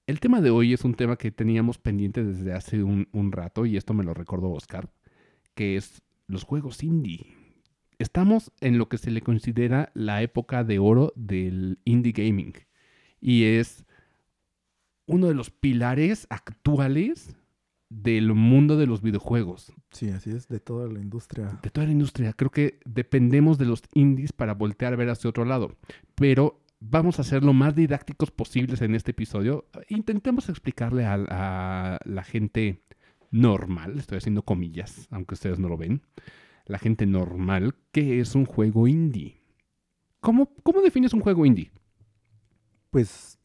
El 0.06 0.20
tema 0.20 0.40
de 0.40 0.50
hoy 0.50 0.72
es 0.72 0.84
un 0.84 0.94
tema 0.94 1.16
que 1.16 1.32
teníamos 1.32 1.78
pendiente 1.78 2.22
desde 2.22 2.52
hace 2.52 2.82
un, 2.84 3.08
un 3.12 3.32
rato 3.32 3.66
y 3.66 3.76
esto 3.76 3.92
me 3.92 4.04
lo 4.04 4.14
recordó 4.14 4.50
Oscar, 4.50 4.88
que 5.54 5.76
es 5.76 6.00
los 6.28 6.44
juegos 6.44 6.82
indie. 6.84 7.26
Estamos 7.98 8.52
en 8.60 8.78
lo 8.78 8.88
que 8.88 8.98
se 8.98 9.10
le 9.10 9.20
considera 9.22 9.90
la 9.94 10.22
época 10.22 10.62
de 10.62 10.78
oro 10.78 11.12
del 11.16 11.80
indie 11.84 12.12
gaming 12.12 12.52
y 13.20 13.44
es 13.44 13.84
uno 15.06 15.26
de 15.26 15.34
los 15.34 15.50
pilares 15.50 16.26
actuales 16.30 17.34
del 17.88 18.32
mundo 18.34 18.76
de 18.76 18.86
los 18.86 19.00
videojuegos, 19.00 19.72
Sí, 19.92 20.10
así 20.10 20.30
es, 20.30 20.48
de 20.48 20.58
toda 20.60 20.88
la 20.88 21.00
industria. 21.00 21.58
de 21.62 21.70
toda 21.70 21.86
la 21.86 21.92
industria. 21.92 22.32
Creo 22.32 22.50
que 22.50 22.80
dependemos 22.84 23.58
de 23.58 23.64
los 23.64 23.82
indies 23.94 24.32
para 24.32 24.54
voltear 24.54 24.92
a 24.92 24.96
ver 24.96 25.08
hacia 25.08 25.30
otro 25.30 25.44
lado, 25.44 25.76
pero 26.16 26.60
vamos 26.80 27.18
a 27.20 27.24
ser 27.24 27.42
lo 27.42 27.52
más 27.52 27.74
didácticos 27.74 28.30
posibles 28.30 28.82
en 28.82 28.94
este 28.94 29.12
episodio. 29.12 29.66
Intentemos 29.88 30.48
explicarle 30.48 31.04
a, 31.04 31.14
a 31.28 31.98
la 32.04 32.22
gente 32.22 32.82
normal, 33.30 33.98
estoy 33.98 34.18
haciendo 34.18 34.42
comillas, 34.42 35.08
aunque 35.10 35.34
ustedes 35.34 35.58
no 35.58 35.68
lo 35.68 35.76
ven, 35.76 36.02
la 36.66 36.78
gente 36.78 37.06
normal, 37.06 37.74
qué 37.92 38.20
es 38.20 38.34
un 38.34 38.44
juego 38.44 38.88
indie. 38.88 39.40
¿Cómo, 40.20 40.50
cómo 40.62 40.80
defines 40.80 41.12
un 41.12 41.20
juego 41.20 41.46
indie? 41.46 41.70
Pues 42.90 43.38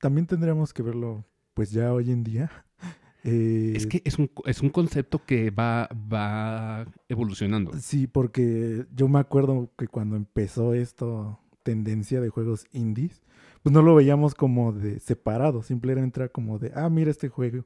también 0.00 0.26
tendríamos 0.26 0.72
que 0.72 0.82
verlo, 0.82 1.24
pues 1.54 1.70
ya 1.70 1.92
hoy 1.92 2.10
en 2.10 2.24
día. 2.24 2.50
Eh, 3.24 3.74
Es 3.76 3.86
que 3.86 4.02
es 4.04 4.18
un, 4.18 4.28
es 4.46 4.62
un 4.62 4.70
concepto 4.70 5.24
que 5.24 5.52
va, 5.52 5.88
va 6.12 6.84
evolucionando. 7.08 7.70
Sí, 7.78 8.08
porque 8.08 8.84
yo 8.92 9.06
me 9.06 9.20
acuerdo 9.20 9.70
que 9.78 9.86
cuando 9.86 10.16
empezó 10.16 10.74
esto, 10.74 11.38
tendencia 11.62 12.20
de 12.20 12.28
juegos 12.28 12.66
indies, 12.72 13.22
pues 13.62 13.72
no 13.72 13.82
lo 13.82 13.94
veíamos 13.94 14.34
como 14.34 14.72
de 14.72 14.98
separado, 15.00 15.62
simplemente 15.62 16.20
era 16.20 16.28
como 16.28 16.58
de, 16.58 16.72
ah, 16.74 16.88
mira 16.90 17.10
este 17.10 17.28
juego. 17.28 17.64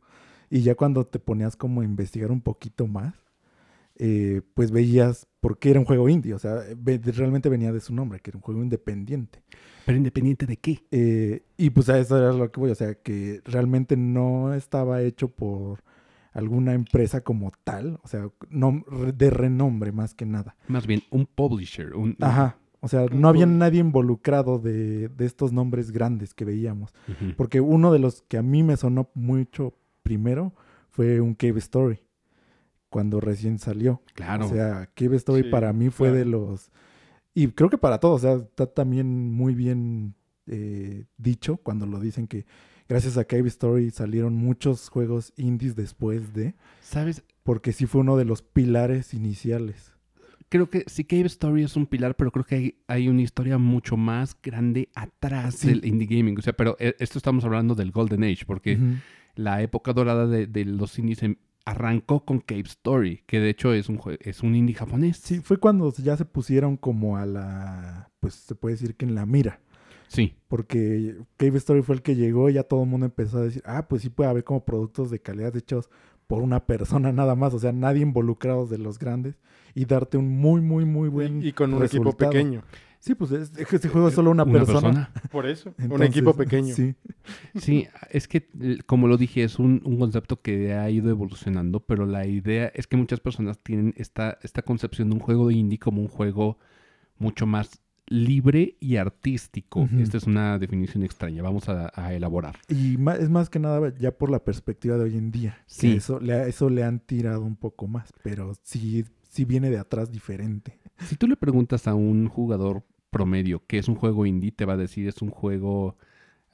Y 0.51 0.61
ya 0.61 0.75
cuando 0.75 1.05
te 1.07 1.19
ponías 1.19 1.57
como 1.57 1.81
a 1.81 1.85
investigar 1.85 2.31
un 2.31 2.41
poquito 2.41 2.87
más, 2.87 3.15
eh, 3.99 4.43
pues 4.55 4.71
veías 4.71 5.27
por 5.41 5.59
qué 5.59 5.71
era 5.71 5.81
un 5.81 5.87
juego 5.87 6.09
indie, 6.09 6.35
o 6.35 6.39
sea, 6.39 6.61
ve- 6.77 7.01
realmente 7.03 7.49
venía 7.49 7.73
de 7.73 7.81
su 7.81 7.95
nombre, 7.95 8.21
que 8.21 8.31
era 8.31 8.37
un 8.39 8.43
juego 8.43 8.63
independiente. 8.63 9.43
Pero 9.87 9.97
independiente 9.99 10.47
de 10.47 10.57
qué. 10.59 10.85
Eh, 10.91 11.45
y 11.57 11.71
pues 11.71 11.89
a 11.89 11.99
eso 11.99 12.19
era 12.19 12.33
lo 12.33 12.51
que 12.53 12.61
voy, 12.61 12.71
o 12.71 12.75
sea, 12.75 12.95
que 12.95 13.41
realmente 13.45 13.97
no 13.97 14.53
estaba 14.53 15.01
hecho 15.03 15.29
por 15.29 15.83
alguna 16.33 16.75
empresa 16.75 17.23
como 17.23 17.51
tal, 17.65 17.99
o 18.03 18.09
sea, 18.09 18.29
no, 18.51 18.85
de 19.15 19.31
renombre 19.31 19.93
más 19.93 20.13
que 20.15 20.27
nada. 20.27 20.57
Más 20.69 20.87
bien, 20.87 21.03
un 21.11 21.25
publisher. 21.25 21.95
Un, 21.95 22.17
Ajá. 22.21 22.59
O 22.81 22.89
sea, 22.89 23.07
no 23.11 23.29
había 23.29 23.47
nadie 23.47 23.81
involucrado 23.81 24.59
de, 24.59 25.09
de 25.09 25.27
estos 25.27 25.53
nombres 25.53 25.91
grandes 25.91 26.35
que 26.35 26.45
veíamos. 26.45 26.95
Porque 27.37 27.61
uno 27.61 27.93
de 27.93 27.99
los 27.99 28.23
que 28.23 28.39
a 28.39 28.43
mí 28.43 28.63
me 28.63 28.77
sonó 28.77 29.11
mucho 29.15 29.75
primero 30.03 30.55
fue 30.91 31.21
un 31.21 31.35
Cave 31.35 31.59
Story. 31.59 32.01
Cuando 32.89 33.21
recién 33.21 33.59
salió. 33.59 34.03
Claro. 34.15 34.47
O 34.47 34.49
sea, 34.49 34.89
Cave 34.95 35.17
Story 35.17 35.45
Sí, 35.45 35.51
para 35.51 35.73
mí 35.73 35.91
fue 35.91 36.09
claro. 36.09 36.19
de 36.19 36.25
los... 36.27 36.71
Y 37.35 37.49
creo 37.49 37.69
que 37.69 37.79
para 37.79 37.99
todos, 37.99 38.25
o 38.25 38.27
sea, 38.27 38.45
está 38.45 38.67
también 38.67 39.33
muy 39.33 39.55
bien 39.55 40.15
eh, 40.47 41.05
dicho 41.19 41.57
cuando 41.59 41.87
lo 41.87 41.99
dicen 41.99 42.29
que 42.29 42.47
gracias 42.89 43.19
a 43.19 43.25
Cave 43.25 43.49
Story 43.49 43.91
salieron 43.91 44.35
muchos 44.37 44.89
juegos 44.89 45.33
indies 45.37 45.77
después 45.77 46.33
de... 46.35 46.55
¿Sabes? 46.81 47.25
Porque 47.43 47.73
sí 47.73 47.87
fue 47.87 48.03
uno 48.03 48.17
de 48.17 48.25
los 48.25 48.43
pilares 48.43 49.13
iniciales. 49.13 49.96
Creo 50.49 50.71
que 50.71 50.85
sí 50.87 51.05
Cave 51.05 51.27
Story 51.27 51.65
es 51.65 51.77
un 51.77 51.87
pilar, 51.87 52.15
pero 52.17 52.31
creo 52.31 52.45
que 52.45 52.55
hay, 52.55 52.75
hay 52.87 53.09
una 53.09 53.23
historia 53.23 53.59
mucho 53.59 53.97
más 53.97 54.37
grande 54.41 54.89
atrás 54.95 55.57
Sí. 55.57 55.69
del 55.69 55.85
indie 55.85 56.07
gaming. 56.07 56.39
O 56.39 56.43
sea, 56.43 56.53
pero 56.53 56.77
eh, 56.79 56.95
esto 57.01 57.19
estamos 57.19 57.45
hablando 57.45 57.75
del 57.75 57.91
Golden 57.91 58.23
Age, 58.25 58.45
porque 58.47 58.79
la 59.35 59.61
época 59.63 59.93
dorada 59.93 60.27
de, 60.27 60.47
de 60.47 60.65
los 60.65 60.99
indies 60.99 61.23
em- 61.25 61.37
arrancó 61.65 62.25
con 62.25 62.39
Cave 62.39 62.61
Story, 62.67 63.23
que 63.27 63.41
de 63.41 63.51
hecho 63.51 63.73
es 63.75 63.89
un, 63.89 64.01
es 64.21 64.43
un 64.45 64.55
indie 64.55 64.77
japonés. 64.77 65.17
Sí, 65.17 65.41
fue 65.41 65.57
cuando 65.59 65.93
ya 65.95 66.17
se 66.17 66.25
pusieron 66.25 66.77
como 66.77 67.17
a 67.17 67.27
la, 67.27 68.11
pues 68.21 68.35
se 68.35 68.55
puede 68.55 68.77
decir 68.77 68.95
que 68.95 69.05
en 69.05 69.17
la 69.17 69.27
mira, 69.27 69.61
Sí. 70.07 70.37
porque 70.47 71.17
Cave 71.37 71.59
Story 71.59 71.83
fue 71.83 71.97
el 71.97 72.03
que 72.03 72.15
llegó 72.15 72.49
y 72.49 72.53
ya 72.53 72.63
todo 72.63 72.85
el 72.85 72.89
mundo 72.89 73.07
empezó 73.07 73.39
a 73.39 73.43
decir, 73.43 73.63
ah, 73.67 73.89
pues 73.89 74.03
sí 74.03 74.11
puede 74.11 74.31
haber 74.31 74.45
como 74.45 74.65
productos 74.65 75.11
de 75.11 75.19
calidad 75.21 75.57
hechos 75.57 75.91
por 76.27 76.43
una 76.43 76.67
persona 76.67 77.13
nada 77.13 77.35
más, 77.35 77.55
o 77.55 77.59
sea, 77.59 77.73
nadie 77.73 78.03
involucrados 78.03 78.71
de 78.71 78.79
los 78.79 78.99
grandes 78.99 79.39
y 79.75 79.85
darte 79.85 80.17
un 80.17 80.29
muy, 80.29 80.61
muy, 80.61 80.85
muy 80.85 81.09
buen 81.09 81.45
Y 81.45 81.53
con 81.53 81.75
un 81.75 81.85
equipo 81.85 82.13
pequeño. 82.17 82.63
Sí, 82.99 83.15
pues 83.15 83.31
es, 83.31 83.57
es 83.57 83.69
que 83.69 83.77
este 83.77 83.89
juego 83.89 84.09
es 84.09 84.15
solo 84.15 84.31
una, 84.31 84.45
persona. 84.45 85.13
Por 85.31 85.47
eso. 85.47 85.73
un 85.79 86.03
equipo 86.03 86.35
pequeño. 86.35 86.75
Sí, 86.75 86.97
Sí, 87.55 87.87
es 88.11 88.27
que, 88.27 88.49
eh, 88.61 88.79
como 88.85 89.07
lo 89.07 89.17
dije, 89.17 89.45
es 89.45 89.61
un, 89.61 89.81
un 89.85 89.99
concepto 89.99 90.41
que 90.41 90.75
ha 90.75 90.91
ido 90.91 91.11
evolucionando, 91.11 91.81
pero 91.81 92.05
la 92.07 92.27
idea 92.27 92.73
es 92.75 92.87
que 92.87 92.97
muchas 92.97 93.21
personas 93.21 93.61
tienen 93.63 93.95
esta, 93.97 94.39
esta 94.43 94.63
concepción 94.63 95.11
de 95.11 95.15
un 95.15 95.21
juego 95.21 95.47
de 95.47 95.55
indie 95.55 95.79
como 95.79 96.01
un 96.01 96.09
juego 96.09 96.59
mucho 97.19 97.47
más 97.47 97.81
libre 98.09 98.77
y 98.81 98.97
artístico. 98.97 99.89
Esta 99.99 100.17
es 100.17 100.25
una 100.25 100.59
definición 100.59 101.03
extraña, 101.03 101.43
vamos 101.43 101.69
a, 101.69 101.91
a 101.95 102.15
elaborar. 102.15 102.57
y 102.69 102.95
es 102.95 103.31
más 103.31 103.51
que 103.51 103.59
nada 103.59 103.93
ya 103.99 104.13
por 104.13 104.31
la 104.31 104.45
perspectiva 104.45 104.97
de 104.97 105.05
hoy 105.05 105.17
en 105.17 105.31
día. 105.33 105.59
que 105.67 105.75
Sí. 105.75 105.93
Eso 105.97 106.21
le, 106.21 106.33
ha- 106.35 106.47
eso 106.47 106.71
le 106.71 106.85
han 106.85 107.01
tirado 107.01 107.43
un 107.43 107.57
poco 107.57 107.87
más, 107.89 108.13
pero 108.23 108.53
sí, 108.63 109.05
sí 109.29 109.45
viene 109.45 109.71
de 109.71 109.79
atrás 109.79 110.11
diferente. 110.13 110.79
Si 111.01 111.17
tú 111.17 111.27
le 111.27 111.37
preguntas 111.37 111.87
a 111.89 111.95
un 111.95 112.29
jugador 112.29 112.83
promedio 113.11 113.63
qué 113.67 113.79
es 113.79 113.89
un 113.89 113.95
juego 113.97 114.25
indie, 114.27 114.53
te 114.53 114.65
va 114.65 114.75
a 114.75 114.77
decir 114.79 115.09
es 115.09 115.21
un 115.21 115.31
juego 115.31 115.97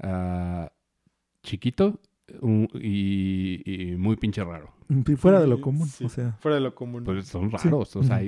ah, 0.01 0.73
chiquito 1.43 2.01
un- 2.41 2.69
y, 2.75 3.63
y 3.65 3.97
muy 3.97 4.17
pinche 4.17 4.43
raro. 4.43 4.73
Sí, 5.07 5.17
Fuera 5.17 5.41
de 5.41 5.47
lo 5.47 5.61
común, 5.61 5.89
sí, 5.89 6.05
o 6.05 6.09
sea. 6.09 6.33
Fuera 6.41 6.57
de 6.57 6.61
lo 6.61 6.75
común. 6.75 7.05
Pues 7.05 7.27
son 7.27 7.51
Sí. 7.51 7.57
raros, 7.65 7.97
o 7.97 8.03
sea, 8.03 8.21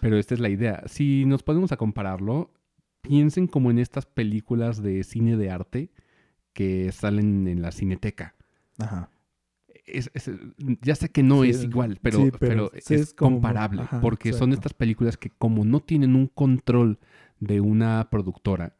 pero 0.00 0.16
esta 0.16 0.34
es 0.34 0.40
la 0.40 0.48
idea. 0.48 0.82
Si 0.86 1.24
nos 1.26 1.42
ponemos 1.42 1.70
a 1.72 1.76
compararlo, 1.76 2.50
piensen 3.02 3.46
como 3.46 3.70
en 3.70 3.78
estas 3.78 4.06
películas 4.06 4.82
de 4.82 5.02
cine 5.04 5.36
de 5.36 5.50
arte 5.50 5.90
que 6.52 6.90
salen 6.92 7.46
en 7.48 7.62
la 7.62 7.72
cineteca. 7.72 8.34
Ajá. 8.78 9.10
Es- 9.86 10.10
es- 10.12 10.30
ya 10.82 10.94
sé 10.94 11.08
que 11.08 11.22
no 11.22 11.42
Sí, 11.44 11.50
es 11.50 11.64
igual, 11.64 11.98
pero, 12.02 12.18
sí, 12.18 12.30
pero, 12.38 12.38
pero 12.70 12.70
sí 12.82 12.94
es, 12.94 13.00
es 13.00 13.14
como- 13.14 13.36
comparable, 13.36 13.82
ajá, 13.82 14.00
porque 14.00 14.32
son 14.34 14.52
estas 14.52 14.74
películas 14.74 15.16
que 15.16 15.30
como 15.30 15.64
no 15.64 15.80
tienen 15.80 16.14
un 16.14 16.26
control 16.26 16.98
de 17.40 17.60
una 17.60 18.08
productora, 18.10 18.76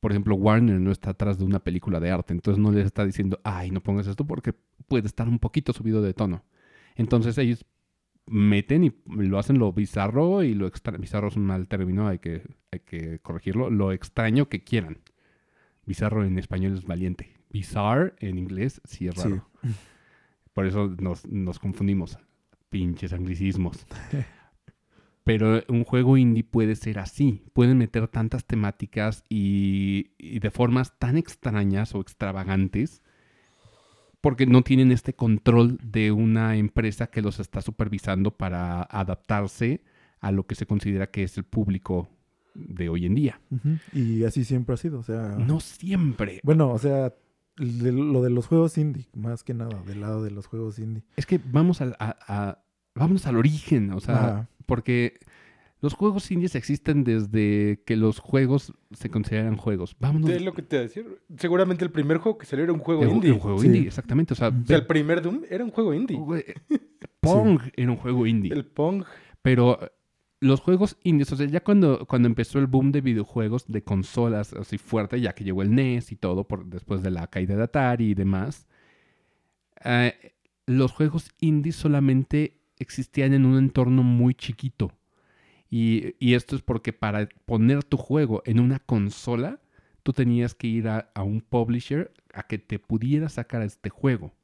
por 0.00 0.10
ejemplo, 0.10 0.34
Warner 0.34 0.80
no 0.80 0.90
está 0.90 1.10
atrás 1.10 1.38
de 1.38 1.44
una 1.44 1.60
película 1.60 2.00
de 2.00 2.10
arte, 2.10 2.34
entonces 2.34 2.60
no 2.62 2.70
les 2.72 2.84
está 2.84 3.04
diciendo, 3.06 3.40
ay, 3.44 3.70
no 3.70 3.82
pongas 3.82 4.06
esto 4.08 4.26
porque 4.26 4.52
puede 4.88 5.06
estar 5.06 5.28
un 5.28 5.38
poquito 5.38 5.72
subido 5.72 6.02
de 6.02 6.12
tono. 6.12 6.44
Entonces 6.96 7.38
ellos 7.38 7.64
meten 8.26 8.84
y 8.84 8.92
lo 9.06 9.38
hacen 9.38 9.58
lo 9.58 9.72
bizarro 9.72 10.42
y 10.42 10.54
lo 10.54 10.66
extraño. 10.66 10.98
Bizarro 10.98 11.28
es 11.28 11.36
un 11.36 11.44
mal 11.46 11.68
término, 11.68 12.08
hay 12.08 12.18
que, 12.18 12.42
hay 12.70 12.80
que 12.80 13.18
corregirlo. 13.20 13.70
Lo 13.70 13.92
extraño 13.92 14.48
que 14.48 14.62
quieran. 14.64 14.98
Bizarro 15.84 16.24
en 16.24 16.38
español 16.38 16.74
es 16.74 16.84
valiente. 16.84 17.34
Bizarre 17.50 18.14
en 18.18 18.38
inglés 18.38 18.80
sí 18.84 19.08
es 19.08 19.14
Sí. 19.16 19.28
raro. 19.28 19.48
Por 20.54 20.66
eso 20.66 20.94
nos, 21.00 21.26
nos 21.26 21.58
confundimos. 21.58 22.18
Pinches 22.68 23.12
anglicismos. 23.12 23.86
Pero 25.24 25.62
un 25.68 25.84
juego 25.84 26.16
indie 26.16 26.42
puede 26.42 26.74
ser 26.74 26.98
así. 26.98 27.44
Pueden 27.52 27.78
meter 27.78 28.08
tantas 28.08 28.44
temáticas 28.44 29.22
y, 29.28 30.10
y 30.18 30.40
de 30.40 30.50
formas 30.50 30.98
tan 30.98 31.16
extrañas 31.16 31.94
o 31.94 32.00
extravagantes 32.00 33.01
porque 34.22 34.46
no 34.46 34.62
tienen 34.62 34.90
este 34.92 35.12
control 35.12 35.78
de 35.82 36.10
una 36.12 36.56
empresa 36.56 37.08
que 37.08 37.20
los 37.20 37.38
está 37.40 37.60
supervisando 37.60 38.30
para 38.30 38.82
adaptarse 38.84 39.82
a 40.20 40.32
lo 40.32 40.46
que 40.46 40.54
se 40.54 40.64
considera 40.64 41.08
que 41.10 41.24
es 41.24 41.36
el 41.36 41.44
público 41.44 42.08
de 42.54 42.88
hoy 42.88 43.04
en 43.06 43.14
día. 43.14 43.40
Y 43.92 44.24
así 44.24 44.44
siempre 44.44 44.74
ha 44.74 44.76
sido, 44.78 45.00
o 45.00 45.02
sea. 45.02 45.36
No 45.38 45.60
siempre. 45.60 46.40
Bueno, 46.44 46.70
o 46.70 46.78
sea, 46.78 47.12
de- 47.58 47.92
lo 47.92 48.22
de 48.22 48.30
los 48.30 48.46
juegos 48.46 48.78
indie, 48.78 49.06
más 49.14 49.42
que 49.44 49.54
nada, 49.54 49.82
del 49.86 50.00
lado 50.00 50.22
de 50.22 50.30
los 50.30 50.46
juegos 50.46 50.78
indie. 50.78 51.02
Es 51.16 51.26
que 51.26 51.40
vamos 51.44 51.80
a, 51.82 51.94
a- 51.98 52.16
a- 52.28 52.58
vámonos 52.94 53.26
al 53.26 53.36
origen, 53.36 53.92
o 53.92 54.00
sea, 54.00 54.48
porque 54.66 55.18
los 55.82 55.92
juegos 55.94 56.30
indies 56.30 56.54
existen 56.54 57.04
desde 57.04 57.82
que 57.84 57.96
los 57.96 58.18
juegos 58.20 58.72
se 58.92 59.10
consideran 59.10 59.56
juegos. 59.56 59.94
Vámonos. 60.00 60.30
Es 60.30 60.40
lo 60.40 60.54
que 60.54 60.62
te 60.62 60.76
iba 60.76 60.80
a 60.80 60.86
decir. 60.86 61.18
Seguramente 61.36 61.84
el 61.84 61.90
primer 61.90 62.16
juego 62.18 62.38
que 62.38 62.46
salió 62.46 62.62
era 62.64 62.72
un 62.72 62.78
juego 62.78 63.02
el- 63.02 63.10
indie. 63.10 63.32
Un 63.32 63.38
juego 63.40 63.58
Sí. 63.58 63.66
indie, 63.66 63.82
exactamente. 63.88 64.32
O 64.32 64.36
sea, 64.36 64.48
O 64.48 64.66
sea, 64.66 64.76
el 64.78 64.86
primer 64.86 65.20
Doom 65.20 65.42
era 65.50 65.64
un 65.64 65.70
juego 65.70 65.92
indie. 65.92 66.16
Güey, 66.16 66.44
Pong 67.20 67.60
era 67.76 67.90
un 67.90 67.96
juego 67.98 68.26
indie. 68.26 68.52
El 68.52 68.64
Pong. 68.64 69.04
Pero 69.42 69.82
eh, 69.82 69.90
los 70.40 70.60
juegos 70.60 70.96
indies, 71.02 71.32
o 71.32 71.36
sea, 71.36 71.46
ya 71.46 71.60
cuando, 71.62 72.06
cuando 72.06 72.26
empezó 72.28 72.58
el 72.60 72.66
boom 72.68 72.90
de 72.92 73.00
videojuegos 73.00 73.64
de 73.66 73.82
consolas 73.82 74.52
así 74.54 74.78
fuerte, 74.78 75.20
ya 75.20 75.34
que 75.34 75.44
llegó 75.44 75.62
el 75.62 75.74
NES 75.74 76.12
y 76.12 76.16
todo, 76.16 76.44
por, 76.48 76.64
después 76.66 77.02
de 77.02 77.10
la 77.10 77.26
caída 77.26 77.56
de 77.56 77.62
Atari 77.64 78.10
y 78.10 78.14
demás, 78.14 78.66
eh, 79.84 80.32
los 80.66 80.92
juegos 80.92 81.30
indies 81.40 81.76
solamente 81.76 82.60
existían 82.78 83.34
en 83.34 83.44
un 83.44 83.58
entorno 83.58 84.02
muy 84.02 84.34
chiquito. 84.34 84.92
Y, 85.74 86.16
y 86.18 86.34
esto 86.34 86.54
es 86.54 86.60
porque 86.60 86.92
para 86.92 87.26
poner 87.46 87.82
tu 87.82 87.96
juego 87.96 88.42
en 88.44 88.60
una 88.60 88.78
consola, 88.78 89.58
tú 90.02 90.12
tenías 90.12 90.54
que 90.54 90.66
ir 90.66 90.86
a, 90.86 91.10
a 91.14 91.22
un 91.22 91.40
publisher 91.40 92.12
a 92.34 92.42
que 92.42 92.58
te 92.58 92.78
pudiera 92.78 93.30
sacar 93.30 93.62
este 93.62 93.88
juego. 93.88 94.34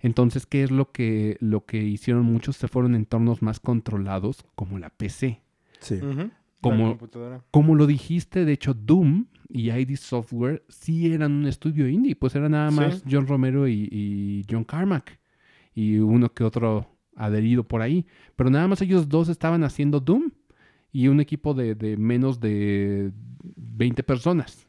Entonces, 0.00 0.46
¿qué 0.46 0.62
es 0.62 0.70
lo 0.70 0.90
que, 0.90 1.36
lo 1.40 1.66
que 1.66 1.82
hicieron 1.82 2.24
muchos? 2.24 2.56
Se 2.56 2.66
fueron 2.66 2.94
a 2.94 2.96
entornos 2.96 3.42
más 3.42 3.60
controlados, 3.60 4.46
como 4.54 4.78
la 4.78 4.88
PC. 4.88 5.42
Sí. 5.80 6.00
Como-. 6.62 6.98
Como 7.50 7.74
lo 7.74 7.86
dijiste, 7.86 8.46
de 8.46 8.52
hecho, 8.52 8.72
Doom 8.72 9.26
y 9.50 9.70
ID 9.70 9.96
Software 9.96 10.64
sí 10.70 11.12
eran 11.12 11.32
un 11.32 11.46
estudio 11.46 11.88
indie, 11.88 12.16
pues 12.16 12.34
era 12.34 12.48
nada 12.48 12.70
Sí. 12.70 12.76
más 12.76 13.04
John 13.10 13.26
Romero 13.26 13.68
y, 13.68 13.86
y 13.92 14.44
John 14.50 14.64
Carmack 14.64 15.18
y 15.74 15.98
uno 15.98 16.32
que 16.32 16.42
otro 16.44 16.96
adherido 17.16 17.64
por 17.68 17.82
ahí. 17.82 18.06
Pero 18.36 18.48
nada 18.48 18.66
más 18.66 18.80
ellos 18.80 19.10
dos 19.10 19.28
estaban 19.28 19.62
haciendo 19.64 20.00
Doom 20.00 20.30
y 20.92 21.08
un 21.08 21.20
equipo 21.20 21.54
de, 21.54 21.74
de 21.74 21.96
menos 21.96 22.40
de 22.40 23.12
20 23.56 24.02
personas. 24.02 24.66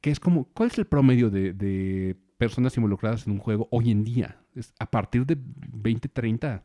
Que 0.00 0.10
es 0.10 0.18
como, 0.18 0.44
¿cuál 0.52 0.70
es 0.70 0.78
el 0.78 0.86
promedio 0.86 1.30
de, 1.30 1.52
de 1.52 2.16
personas 2.38 2.76
involucradas 2.76 3.26
en 3.26 3.34
un 3.34 3.38
juego 3.38 3.68
hoy 3.70 3.90
en 3.90 4.04
día? 4.04 4.40
Es 4.54 4.74
a 4.78 4.90
partir 4.90 5.24
de 5.26 5.38
20, 5.72 6.08
30 6.08 6.64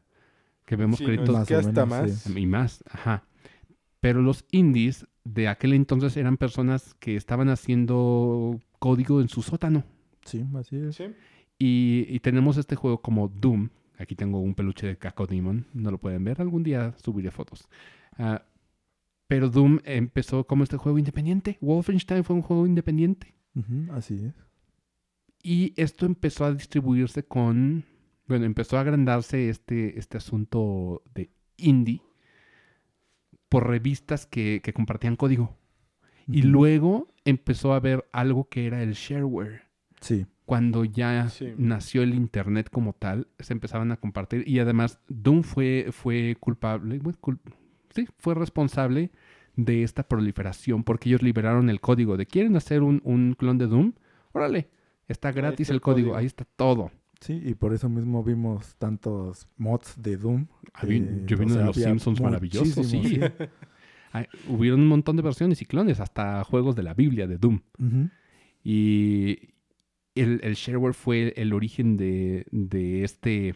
que 0.65 0.75
vemos 0.75 0.97
Sí, 0.97 1.03
no, 1.03 1.07
créditos 1.07 1.41
es 1.41 1.47
que 1.47 1.55
hasta 1.55 1.85
menos, 1.85 2.25
más. 2.27 2.37
y 2.37 2.45
más, 2.47 2.83
ajá. 2.89 3.25
Pero 3.99 4.21
los 4.21 4.45
indies 4.51 5.05
de 5.23 5.47
aquel 5.47 5.73
entonces 5.73 6.17
eran 6.17 6.37
personas 6.37 6.95
que 6.95 7.15
estaban 7.15 7.49
haciendo 7.49 8.59
código 8.79 9.21
en 9.21 9.29
su 9.29 9.43
sótano. 9.43 9.83
Sí, 10.25 10.43
así 10.55 10.77
es. 10.77 10.95
Sí. 10.95 11.05
Y, 11.59 12.05
y 12.09 12.19
tenemos 12.21 12.57
este 12.57 12.75
juego 12.75 13.01
como 13.01 13.27
Doom. 13.27 13.69
Aquí 13.99 14.15
tengo 14.15 14.39
un 14.39 14.55
peluche 14.55 14.87
de 14.87 14.97
Cacodemon. 14.97 15.67
No 15.73 15.91
lo 15.91 15.99
pueden 15.99 16.23
ver. 16.23 16.41
Algún 16.41 16.63
día 16.63 16.95
subiré 16.97 17.29
fotos. 17.29 17.67
Ah, 18.17 18.43
pero 19.31 19.49
Doom 19.49 19.79
empezó 19.85 20.45
como 20.45 20.65
este 20.65 20.75
juego 20.75 20.99
independiente. 20.99 21.57
Wolfenstein 21.61 22.25
fue 22.25 22.35
un 22.35 22.41
juego 22.41 22.67
independiente. 22.67 23.33
Ujú, 23.55 23.89
así 23.93 24.15
es. 24.25 24.33
Y 25.41 25.73
esto 25.77 26.05
empezó 26.05 26.43
a 26.43 26.53
distribuirse 26.53 27.23
con. 27.23 27.85
Bueno, 28.27 28.43
empezó 28.43 28.77
a 28.77 28.81
agrandarse 28.81 29.47
este, 29.47 29.97
este 29.97 30.17
asunto 30.17 31.01
de 31.15 31.29
indie 31.55 32.01
por 33.47 33.69
revistas 33.69 34.25
que, 34.25 34.59
que 34.61 34.73
compartían 34.73 35.15
código. 35.15 35.57
Y 36.27 36.39
Ujú. 36.41 36.49
luego 36.49 37.07
empezó 37.23 37.71
a 37.71 37.77
haber 37.77 38.03
algo 38.11 38.49
que 38.49 38.65
era 38.67 38.83
el 38.83 38.91
shareware. 38.95 39.61
Sí. 40.01 40.25
Cuando 40.43 40.83
ya 40.83 41.29
Sí. 41.29 41.53
nació 41.57 42.03
el 42.03 42.15
internet 42.15 42.69
como 42.69 42.91
tal, 42.91 43.29
se 43.39 43.53
empezaban 43.53 43.93
a 43.93 43.97
compartir. 43.97 44.43
Y 44.45 44.59
además, 44.59 44.99
Doom 45.07 45.43
fue, 45.43 45.87
fue 45.93 46.35
culpable, 46.37 46.99
bueno, 46.99 47.17
cul- 47.21 47.39
sí, 47.93 48.07
fue 48.17 48.33
responsable 48.35 49.11
de 49.55 49.83
esta 49.83 50.03
proliferación 50.03 50.83
porque 50.83 51.09
ellos 51.09 51.21
liberaron 51.21 51.69
el 51.69 51.79
código 51.81 52.17
de 52.17 52.25
quieren 52.25 52.55
hacer 52.55 52.81
un, 52.83 53.01
un 53.03 53.33
clon 53.37 53.57
de 53.57 53.67
Doom. 53.67 53.93
Órale, 54.31 54.69
está 55.07 55.31
gratis 55.31 55.61
está 55.61 55.73
el 55.73 55.77
el 55.77 55.81
código, 55.81 56.07
código. 56.09 56.17
ahí 56.17 56.25
está 56.25 56.45
todo. 56.45 56.91
Sí, 57.19 57.39
y 57.45 57.53
por 57.53 57.73
eso 57.73 57.87
mismo 57.89 58.23
vimos 58.23 58.75
tantos 58.77 59.47
mods 59.57 59.93
de 60.01 60.17
Doom. 60.17 60.47
Había- 60.73 60.97
eh, 61.03 61.23
yo 61.27 61.37
vi 61.37 61.43
o 61.43 61.47
uno 61.47 61.55
de 61.57 61.65
los 61.65 61.75
Simpsons 61.75 62.19
maravilloso, 62.21 62.83
sí. 62.83 63.19
hubieron 64.49 64.81
un 64.81 64.87
montón 64.87 65.15
de 65.17 65.21
versiones 65.21 65.61
y 65.61 65.65
clones, 65.65 65.99
hasta 65.99 66.43
juegos 66.43 66.75
de 66.75 66.83
la 66.83 66.93
Biblia 66.93 67.27
de 67.27 67.37
Doom. 67.37 67.59
Y 68.63 69.53
el, 70.15 70.39
el 70.43 70.53
shareware 70.55 70.93
fue 70.93 71.33
el 71.37 71.53
origen 71.53 71.97
de, 71.97 72.45
de 72.51 73.03
este, 73.03 73.55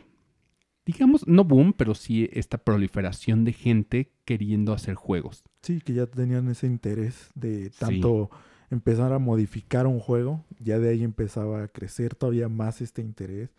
digamos, 0.85 1.27
no 1.27 1.43
boom, 1.43 1.73
pero 1.73 1.95
sí 1.95 2.29
esta 2.33 2.57
proliferación 2.57 3.43
de 3.43 3.53
gente 3.53 4.11
queriendo 4.25 4.73
hacer 4.73 4.95
juegos. 4.95 5.43
Sí, 5.61 5.81
que 5.81 5.93
ya 5.93 6.05
tenían 6.05 6.47
ese 6.49 6.67
interés 6.67 7.29
de 7.35 7.69
tanto 7.71 8.29
empezar 8.71 9.13
a 9.13 9.19
modificar 9.19 9.87
un 9.87 9.99
juego, 9.99 10.43
ya 10.59 10.79
de 10.79 10.89
ahí 10.89 11.03
empezaba 11.03 11.63
a 11.63 11.67
crecer 11.67 12.15
todavía 12.15 12.49
más 12.49 12.81
este 12.81 13.01
interés, 13.01 13.55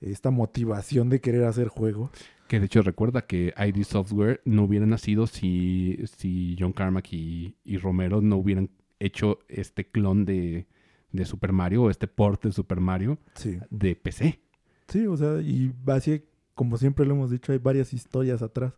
esta 0.00 0.30
motivación 0.30 1.08
de 1.08 1.20
querer 1.20 1.44
hacer 1.44 1.68
juegos. 1.68 2.10
Que 2.48 2.60
de 2.60 2.66
hecho 2.66 2.82
recuerda 2.82 3.26
que 3.26 3.52
ID 3.56 3.82
Software 3.84 4.40
no 4.44 4.64
hubiera 4.64 4.86
nacido 4.86 5.26
si, 5.26 5.98
si 6.16 6.56
John 6.58 6.72
Carmack 6.72 7.12
y, 7.12 7.56
y 7.64 7.76
Romero 7.78 8.20
no 8.20 8.36
hubieran 8.36 8.70
hecho 9.00 9.40
este 9.48 9.86
clon 9.88 10.24
de, 10.24 10.66
de 11.12 11.24
Super 11.24 11.52
Mario 11.52 11.84
o 11.84 11.90
este 11.90 12.06
port 12.06 12.44
de 12.44 12.52
Super 12.52 12.80
Mario 12.80 13.18
Sí. 13.34 13.58
de 13.70 13.96
PC. 13.96 14.40
Sí, 14.88 15.06
o 15.06 15.16
sea, 15.16 15.40
y 15.40 15.72
así, 15.88 16.22
como 16.56 16.76
siempre 16.76 17.06
lo 17.06 17.14
hemos 17.14 17.30
dicho, 17.30 17.52
hay 17.52 17.58
varias 17.58 17.92
historias 17.92 18.42
atrás 18.42 18.72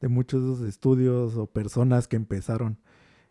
de 0.00 0.08
muchos 0.08 0.42
de 0.42 0.52
esos 0.54 0.66
estudios 0.68 1.36
o 1.36 1.46
personas 1.46 2.08
que 2.08 2.16
empezaron, 2.16 2.78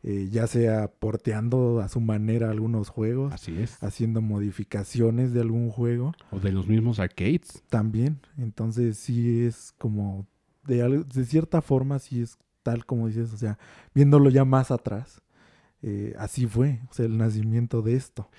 eh, 0.03 0.29
ya 0.31 0.45
sea 0.45 0.87
porteando 0.91 1.79
a 1.79 1.89
su 1.89 1.99
manera 2.01 2.51
algunos 2.51 2.89
juegos, 2.89 3.33
Así 3.33 3.57
es. 3.59 3.81
haciendo 3.83 4.21
modificaciones 4.21 5.33
de 5.33 5.41
algún 5.41 5.71
juego 5.71 6.13
O 6.29 6.39
de 6.39 6.51
los 6.51 6.67
mismos 6.67 6.99
arcades. 6.99 7.63
también. 7.69 8.19
Entonces 8.37 8.97
sí 8.97 9.43
es 9.43 9.73
como, 9.79 10.27
de, 10.67 10.83
al- 10.83 11.07
de 11.09 11.25
cierta 11.25 11.61
forma, 11.63 11.97
sí 11.97 12.21
es 12.21 12.37
tal 12.61 12.85
como 12.85 13.07
dices, 13.07 13.31
o 13.33 13.37
sea, 13.37 13.57
viéndolo 13.95 14.29
ya 14.29 14.43
más 14.45 14.69
atrás, 14.71 15.21
eh, 15.83 16.13
así 16.17 16.47
fue, 16.47 16.81
o 16.89 16.93
sea, 16.93 17.05
el 17.05 17.17
nacimiento 17.17 17.81
de 17.81 17.95
esto. 17.95 18.29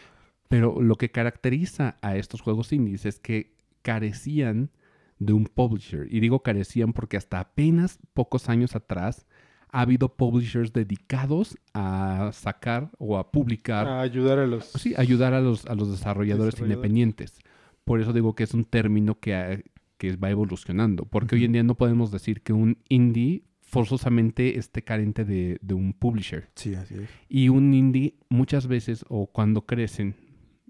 Pero 0.49 0.81
lo 0.83 0.97
que 0.97 1.11
caracteriza 1.11 1.97
a 2.03 2.17
estos 2.17 2.41
juegos 2.41 2.73
indies 2.73 3.07
es 3.07 3.19
que 3.21 3.55
carecían 3.83 4.71
de 5.19 5.33
un 5.33 5.45
publisher. 5.45 6.07
Y 6.11 6.21
digo 6.21 6.43
carecían 6.43 6.93
porque 6.93 7.17
hasta 7.17 7.41
apenas 7.41 7.99
pocos 8.15 8.49
años 8.49 8.75
atrás 8.77 9.27
ha 9.71 9.81
habido 9.81 10.15
publishers 10.17 10.73
dedicados 10.73 11.57
a 11.75 12.31
sacar 12.33 12.91
o 12.99 13.19
a 13.19 13.31
publicar, 13.33 13.87
A 13.89 14.01
ayudar 14.01 14.39
a 14.39 14.47
los. 14.47 14.65
sí, 14.67 14.95
ayudar 14.97 15.35
a 15.35 15.41
los, 15.41 15.67
a 15.67 15.75
los 15.75 15.91
desarrolladores, 15.91 16.55
Desarrolladores. 16.55 16.77
independientes. 16.91 17.39
Por 17.85 18.01
eso 18.01 18.13
digo 18.13 18.35
que 18.35 18.45
es 18.45 18.55
un 18.55 18.65
término 18.65 19.19
que, 19.21 19.35
ha- 19.35 19.61
que 19.99 20.17
va 20.17 20.31
evolucionando. 20.31 21.05
Porque 21.05 21.35
hoy 21.37 21.45
en 21.45 21.53
día 21.53 21.63
no 21.63 21.75
podemos 21.77 22.11
decir 22.11 22.43
que 22.43 22.53
un 22.53 22.79
indie 22.89 23.45
forzosamente 23.61 24.59
esté 24.59 24.83
carente 24.83 25.25
de, 25.25 25.59
de 25.61 25.75
un 25.75 25.93
publisher. 25.93 26.49
Sí, 26.55 26.75
así 26.75 26.95
es. 26.95 27.09
Y 27.29 27.49
un 27.49 27.75
indie 27.75 28.15
muchas 28.29 28.67
veces 28.69 29.05
o 29.09 29.27
cuando 29.27 29.67
crecen 29.67 30.15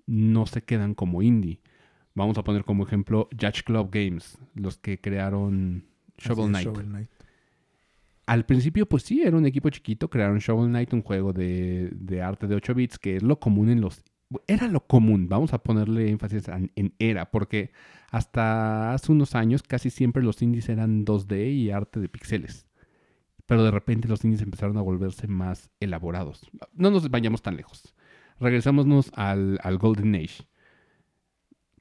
no 0.06 0.46
se 0.46 0.62
quedan 0.62 0.94
como 0.94 1.22
indie. 1.22 1.60
Vamos 2.16 2.38
a 2.38 2.44
poner 2.44 2.64
como 2.64 2.84
ejemplo 2.84 3.28
Judge 3.30 3.62
Club 3.62 3.90
Games, 3.92 4.38
los 4.54 4.78
que 4.78 4.98
crearon 4.98 5.84
Shovel 6.16 6.48
Knight. 6.48 6.66
Shovel 6.66 6.86
Knight. 6.86 7.10
Al 8.24 8.46
principio 8.46 8.88
pues 8.88 9.02
sí, 9.02 9.20
era 9.22 9.36
un 9.36 9.44
equipo 9.44 9.68
chiquito, 9.68 10.08
crearon 10.08 10.38
Shovel 10.38 10.70
Knight, 10.70 10.94
un 10.94 11.02
juego 11.02 11.34
de, 11.34 11.90
de 11.92 12.22
arte 12.22 12.46
de 12.46 12.54
8 12.54 12.74
bits, 12.74 12.98
que 12.98 13.16
es 13.16 13.22
lo 13.22 13.38
común 13.38 13.68
en 13.68 13.82
los... 13.82 14.02
Era 14.46 14.66
lo 14.66 14.86
común, 14.86 15.28
vamos 15.28 15.52
a 15.52 15.62
ponerle 15.62 16.08
énfasis 16.08 16.48
en, 16.48 16.72
en 16.74 16.94
era, 16.98 17.30
porque 17.30 17.70
hasta 18.10 18.94
hace 18.94 19.12
unos 19.12 19.34
años 19.34 19.62
casi 19.62 19.90
siempre 19.90 20.22
los 20.22 20.40
indies 20.40 20.70
eran 20.70 21.04
2D 21.04 21.52
y 21.52 21.70
arte 21.70 22.00
de 22.00 22.08
píxeles. 22.08 22.66
Pero 23.44 23.62
de 23.62 23.70
repente 23.70 24.08
los 24.08 24.24
indies 24.24 24.40
empezaron 24.40 24.78
a 24.78 24.82
volverse 24.82 25.28
más 25.28 25.70
elaborados. 25.80 26.50
No 26.72 26.90
nos 26.90 27.10
vayamos 27.10 27.42
tan 27.42 27.56
lejos. 27.56 27.94
Regresámonos 28.40 29.12
al, 29.14 29.60
al 29.62 29.76
Golden 29.76 30.14
Age. 30.14 30.46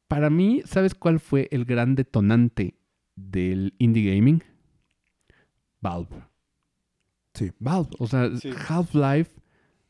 Para 0.07 0.29
mí, 0.29 0.61
¿sabes 0.65 0.93
cuál 0.95 1.19
fue 1.19 1.47
el 1.51 1.65
gran 1.65 1.95
detonante 1.95 2.75
del 3.15 3.73
indie 3.79 4.13
gaming? 4.15 4.43
Valve. 5.81 6.07
Sí. 7.33 7.51
Valve. 7.59 7.89
O 7.99 8.07
sea, 8.07 8.35
Sí. 8.37 8.49
Half-Life 8.67 9.31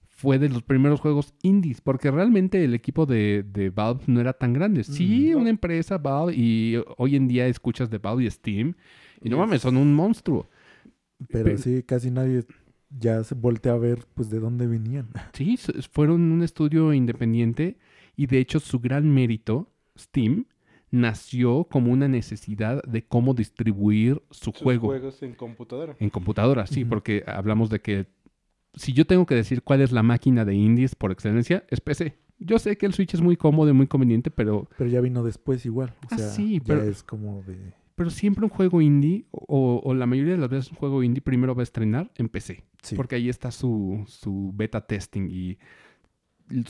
fue 0.09 0.39
de 0.39 0.49
los 0.49 0.63
primeros 0.63 1.01
juegos 1.01 1.33
indies, 1.41 1.81
porque 1.81 2.09
realmente 2.09 2.63
el 2.63 2.73
equipo 2.73 3.05
de, 3.05 3.43
de 3.51 3.69
Valve 3.69 4.03
no 4.07 4.21
era 4.21 4.33
tan 4.33 4.53
grande. 4.53 4.83
Sí, 4.83 5.31
no. 5.31 5.39
una 5.39 5.49
empresa 5.49 5.97
Valve, 5.97 6.33
y 6.35 6.75
hoy 6.97 7.15
en 7.17 7.27
día 7.27 7.47
escuchas 7.47 7.89
de 7.89 7.97
Valve 7.97 8.23
y 8.23 8.31
Steam, 8.31 8.75
y 9.21 9.29
no 9.29 9.37
mames, 9.37 9.57
es- 9.57 9.61
son 9.63 9.75
un 9.77 9.93
monstruo. 9.93 10.49
Pero 11.29 11.43
Pero- 11.45 11.57
sí, 11.57 11.83
casi 11.83 12.11
nadie 12.11 12.45
ya 12.97 13.23
se 13.25 13.35
voltea 13.35 13.73
a 13.73 13.77
ver 13.77 14.05
pues 14.13 14.29
de 14.29 14.39
dónde 14.39 14.67
venían. 14.67 15.09
Sí, 15.33 15.57
fueron 15.91 16.31
un 16.31 16.41
estudio 16.43 16.93
independiente, 16.93 17.77
y 18.15 18.27
de 18.27 18.39
hecho 18.39 18.61
su 18.61 18.79
gran 18.79 19.13
mérito, 19.13 19.69
Steam, 19.97 20.45
nació 20.91 21.65
como 21.65 21.91
una 21.91 22.07
necesidad 22.07 22.81
de 22.83 23.05
cómo 23.05 23.33
distribuir 23.33 24.21
su 24.31 24.51
Sus 24.51 24.57
juego 24.61 24.87
juegos 24.87 25.21
en 25.23 25.33
computadora. 25.33 25.95
en 25.99 26.09
computadora, 26.09 26.67
sí, 26.67 26.85
porque 26.85 27.23
hablamos 27.27 27.69
de 27.69 27.81
que 27.81 28.05
si 28.75 28.93
yo 28.93 29.05
tengo 29.05 29.25
que 29.25 29.35
decir 29.35 29.61
cuál 29.61 29.81
es 29.81 29.91
la 29.91 30.03
máquina 30.03 30.45
de 30.45 30.53
indies 30.55 30.95
por 30.95 31.11
excelencia, 31.11 31.65
es 31.69 31.79
PC. 31.81 32.15
Yo 32.39 32.59
sé 32.59 32.77
que 32.77 32.85
el 32.85 32.93
Switch 32.93 33.13
es 33.13 33.21
muy 33.21 33.37
cómodo 33.37 33.69
y 33.69 33.73
muy 33.73 33.87
conveniente, 33.87 34.29
pero, 34.29 34.67
Pero 34.77 34.89
ya 34.89 34.99
vino 35.01 35.23
después 35.23 35.65
igual. 35.65 35.93
O 36.03 36.07
Ah, 36.11 36.17
sea, 36.17 36.27
sí, 36.27 36.59
ya 36.59 36.63
pero- 36.75 36.83
es 36.83 37.01
como 37.01 37.41
de... 37.43 37.73
pero 37.95 38.09
siempre 38.09 38.43
un 38.43 38.49
juego 38.49 38.81
indie, 38.81 39.25
o, 39.31 39.81
o 39.83 39.93
la 39.93 40.05
mayoría 40.05 40.33
de 40.33 40.39
las 40.39 40.49
veces 40.49 40.69
un 40.71 40.77
juego 40.77 41.01
indie 41.03 41.21
primero 41.21 41.55
va 41.55 41.61
a 41.61 41.63
estrenar 41.63 42.11
en 42.15 42.27
PC. 42.27 42.63
Sí. 42.83 42.95
Porque 42.95 43.15
ahí 43.15 43.29
está 43.29 43.51
su, 43.51 44.03
su 44.07 44.51
beta 44.53 44.81
testing 44.85 45.29
y 45.31 45.57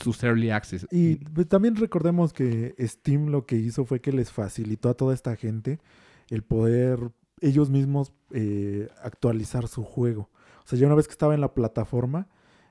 sus 0.00 0.22
early 0.24 0.50
access. 0.50 0.86
Y 0.90 1.16
pues, 1.16 1.48
también 1.48 1.76
recordemos 1.76 2.32
que 2.32 2.74
Steam 2.80 3.28
lo 3.28 3.46
que 3.46 3.56
hizo 3.56 3.84
fue 3.84 4.00
que 4.00 4.12
les 4.12 4.30
facilitó 4.32 4.88
a 4.88 4.94
toda 4.94 5.14
esta 5.14 5.36
gente 5.36 5.80
el 6.28 6.42
poder 6.42 7.12
ellos 7.40 7.70
mismos 7.70 8.12
eh, 8.30 8.88
actualizar 9.02 9.68
su 9.68 9.84
juego. 9.84 10.30
O 10.64 10.68
sea, 10.68 10.78
ya 10.78 10.86
una 10.86 10.96
vez 10.96 11.06
que 11.06 11.12
estaba 11.12 11.34
en 11.34 11.40
la 11.40 11.54
plataforma, 11.54 12.28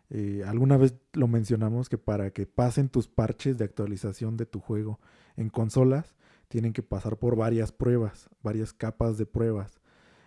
eh, 0.09 0.43
alguna 0.45 0.77
vez 0.77 0.95
lo 1.13 1.27
mencionamos 1.27 1.89
que 1.89 1.97
para 1.97 2.31
que 2.31 2.45
pasen 2.45 2.89
tus 2.89 3.07
parches 3.07 3.57
de 3.57 3.65
actualización 3.65 4.37
de 4.37 4.45
tu 4.45 4.59
juego 4.59 4.99
en 5.35 5.49
consolas, 5.49 6.15
tienen 6.47 6.73
que 6.73 6.83
pasar 6.83 7.17
por 7.17 7.35
varias 7.35 7.71
pruebas, 7.71 8.29
varias 8.43 8.73
capas 8.73 9.17
de 9.17 9.25
pruebas. 9.25 9.79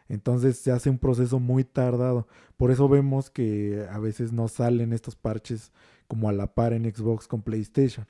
Entonces 0.09 0.59
se 0.59 0.73
hace 0.73 0.91
un 0.91 0.99
proceso 0.99 1.39
muy 1.39 1.65
tardado. 1.65 2.27
Por 2.57 2.71
eso 2.71 2.89
vemos 2.89 3.31
que 3.31 3.87
a 3.91 3.99
veces 3.99 4.33
no 4.33 4.49
salen 4.49 4.93
estos 4.93 5.17
parches 5.17 5.73
como 6.07 6.29
a 6.29 6.33
la 6.33 6.55
par 6.55 6.73
en 6.73 6.93
Xbox 6.93 7.29
con 7.29 7.43
PlayStation. 7.43 8.07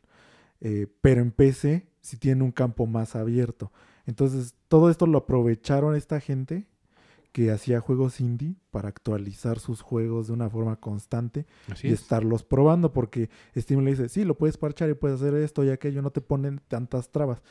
Eh, 0.60 0.86
pero 1.00 1.20
en 1.20 1.30
PC 1.30 1.86
sí 2.00 2.16
tiene 2.16 2.42
un 2.44 2.52
campo 2.52 2.86
más 2.86 3.16
abierto. 3.16 3.72
Entonces 4.06 4.54
todo 4.68 4.90
esto 4.90 5.06
lo 5.06 5.18
aprovecharon 5.18 5.94
esta 5.96 6.20
gente 6.20 6.66
que 7.32 7.50
hacía 7.50 7.80
juegos 7.80 8.20
indie 8.20 8.56
para 8.70 8.88
actualizar 8.88 9.58
sus 9.58 9.82
juegos 9.82 10.28
de 10.28 10.32
una 10.32 10.48
forma 10.48 10.76
constante 10.76 11.46
Así 11.70 11.88
y 11.88 11.92
es. 11.92 12.00
estarlos 12.00 12.42
probando 12.42 12.92
porque 12.92 13.28
Steam 13.56 13.84
le 13.84 13.90
dice, 13.90 14.08
sí, 14.08 14.24
lo 14.24 14.36
puedes 14.38 14.56
parchar 14.56 14.88
y 14.88 14.94
puedes 14.94 15.20
hacer 15.20 15.34
esto 15.34 15.62
y 15.62 15.70
aquello, 15.70 16.00
no 16.00 16.10
te 16.10 16.20
ponen 16.20 16.60
tantas 16.68 17.10
trabas. 17.10 17.42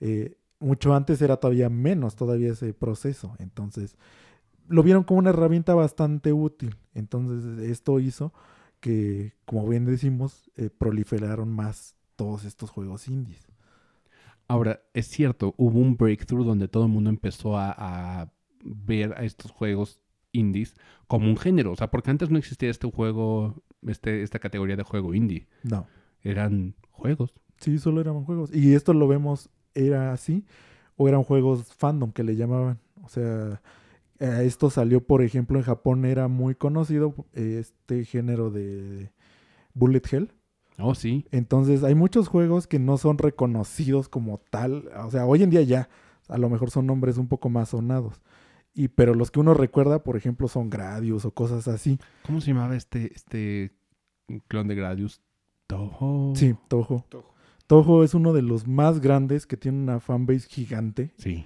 Eh, 0.00 0.36
mucho 0.58 0.94
antes 0.94 1.20
era 1.22 1.36
todavía 1.36 1.68
menos 1.68 2.16
todavía 2.16 2.52
ese 2.52 2.72
proceso. 2.74 3.34
Entonces, 3.38 3.96
lo 4.68 4.82
vieron 4.82 5.04
como 5.04 5.18
una 5.18 5.30
herramienta 5.30 5.74
bastante 5.74 6.32
útil. 6.32 6.76
Entonces, 6.94 7.58
esto 7.70 8.00
hizo 8.00 8.32
que, 8.80 9.34
como 9.44 9.66
bien 9.68 9.84
decimos, 9.84 10.50
eh, 10.56 10.70
proliferaron 10.70 11.50
más 11.52 11.96
todos 12.16 12.44
estos 12.44 12.70
juegos 12.70 13.08
indies. 13.08 13.46
Ahora, 14.48 14.80
es 14.94 15.06
cierto, 15.08 15.54
hubo 15.56 15.78
un 15.80 15.96
breakthrough 15.96 16.44
donde 16.46 16.68
todo 16.68 16.84
el 16.84 16.90
mundo 16.92 17.10
empezó 17.10 17.56
a, 17.58 17.74
a 18.22 18.32
ver 18.64 19.12
a 19.18 19.24
estos 19.24 19.50
juegos 19.50 20.00
indies 20.32 20.74
como 21.08 21.26
un 21.28 21.36
género. 21.36 21.72
O 21.72 21.76
sea, 21.76 21.90
porque 21.90 22.10
antes 22.10 22.30
no 22.30 22.38
existía 22.38 22.70
este 22.70 22.90
juego, 22.90 23.62
este, 23.86 24.22
esta 24.22 24.38
categoría 24.38 24.76
de 24.76 24.84
juego 24.84 25.14
indie. 25.14 25.48
No, 25.64 25.86
Eran 26.22 26.74
juegos. 26.90 27.34
sí, 27.58 27.78
solo 27.78 28.00
eran 28.00 28.24
juegos. 28.24 28.54
Y 28.54 28.74
esto 28.74 28.92
lo 28.92 29.08
vemos, 29.08 29.50
era 29.76 30.12
así, 30.12 30.44
o 30.96 31.08
eran 31.08 31.22
juegos 31.22 31.72
fandom 31.74 32.10
que 32.12 32.24
le 32.24 32.36
llamaban. 32.36 32.78
O 33.04 33.08
sea, 33.08 33.60
esto 34.18 34.70
salió, 34.70 35.00
por 35.00 35.22
ejemplo, 35.22 35.58
en 35.58 35.64
Japón 35.64 36.04
era 36.04 36.26
muy 36.28 36.54
conocido 36.54 37.14
este 37.34 38.04
género 38.04 38.50
de 38.50 39.12
Bullet 39.74 40.02
Hell. 40.10 40.32
Oh, 40.78 40.94
sí. 40.94 41.26
Entonces, 41.30 41.84
hay 41.84 41.94
muchos 41.94 42.28
juegos 42.28 42.66
que 42.66 42.78
no 42.78 42.98
son 42.98 43.18
reconocidos 43.18 44.08
como 44.08 44.38
tal. 44.50 44.90
O 45.04 45.10
sea, 45.10 45.26
hoy 45.26 45.42
en 45.42 45.50
día 45.50 45.62
ya, 45.62 45.88
a 46.28 46.38
lo 46.38 46.50
mejor 46.50 46.70
son 46.70 46.86
nombres 46.86 47.18
un 47.18 47.28
poco 47.28 47.48
más 47.48 47.70
sonados. 47.70 48.20
Y, 48.74 48.88
pero 48.88 49.14
los 49.14 49.30
que 49.30 49.40
uno 49.40 49.54
recuerda, 49.54 50.02
por 50.02 50.16
ejemplo, 50.16 50.48
son 50.48 50.68
Gradius 50.68 51.24
o 51.24 51.30
cosas 51.30 51.66
así. 51.68 51.98
¿Cómo 52.26 52.42
se 52.42 52.48
llamaba 52.48 52.76
este, 52.76 53.10
este 53.14 53.72
clon 54.48 54.68
de 54.68 54.74
Gradius? 54.74 55.22
Toho. 55.66 56.34
Sí, 56.36 56.54
Toho. 56.68 57.06
Toho. 57.08 57.35
Toho 57.66 58.04
es 58.04 58.14
uno 58.14 58.32
de 58.32 58.42
los 58.42 58.66
más 58.66 59.00
grandes 59.00 59.46
que 59.46 59.56
tiene 59.56 59.78
una 59.78 60.00
fanbase 60.00 60.46
gigante. 60.48 61.12
Sí. 61.18 61.44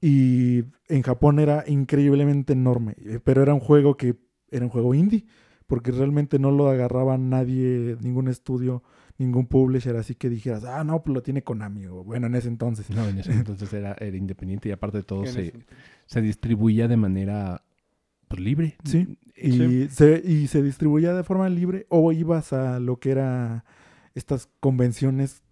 Y 0.00 0.64
en 0.88 1.02
Japón 1.02 1.38
era 1.38 1.64
increíblemente 1.66 2.52
enorme. 2.54 2.94
eh, 2.98 3.20
Pero 3.22 3.42
era 3.42 3.54
un 3.54 3.60
juego 3.60 3.96
que 3.96 4.16
era 4.50 4.64
un 4.64 4.70
juego 4.70 4.94
indie. 4.94 5.24
Porque 5.66 5.90
realmente 5.92 6.38
no 6.38 6.50
lo 6.50 6.68
agarraba 6.68 7.16
nadie, 7.16 7.96
ningún 8.02 8.28
estudio, 8.28 8.82
ningún 9.16 9.46
publisher. 9.46 9.96
Así 9.96 10.14
que 10.16 10.28
dijeras, 10.28 10.64
ah, 10.64 10.84
no, 10.84 11.02
pues 11.02 11.14
lo 11.14 11.22
tiene 11.22 11.42
Konami. 11.42 11.86
O 11.86 12.04
bueno, 12.04 12.26
en 12.26 12.34
ese 12.34 12.48
entonces. 12.48 12.90
No, 12.90 13.06
en 13.08 13.18
ese 13.20 13.32
entonces 13.32 13.72
era, 13.72 13.94
era 13.98 14.16
independiente 14.16 14.68
y 14.68 14.72
aparte 14.72 14.98
de 14.98 15.04
todo 15.04 15.24
se, 15.24 15.54
se 16.06 16.20
distribuía 16.20 16.88
de 16.88 16.96
manera 16.96 17.62
pues, 18.28 18.40
libre. 18.42 18.76
Sí. 18.84 19.16
Y, 19.36 19.52
Sí. 19.52 19.88
Se, 19.88 20.22
y 20.24 20.46
se 20.48 20.62
distribuía 20.62 21.14
de 21.14 21.22
forma 21.22 21.48
libre. 21.48 21.86
O 21.88 22.12
ibas 22.12 22.52
a 22.52 22.78
lo 22.80 22.98
que 22.98 23.12
era 23.12 23.64
estas 24.14 24.48
convenciones 24.60 25.42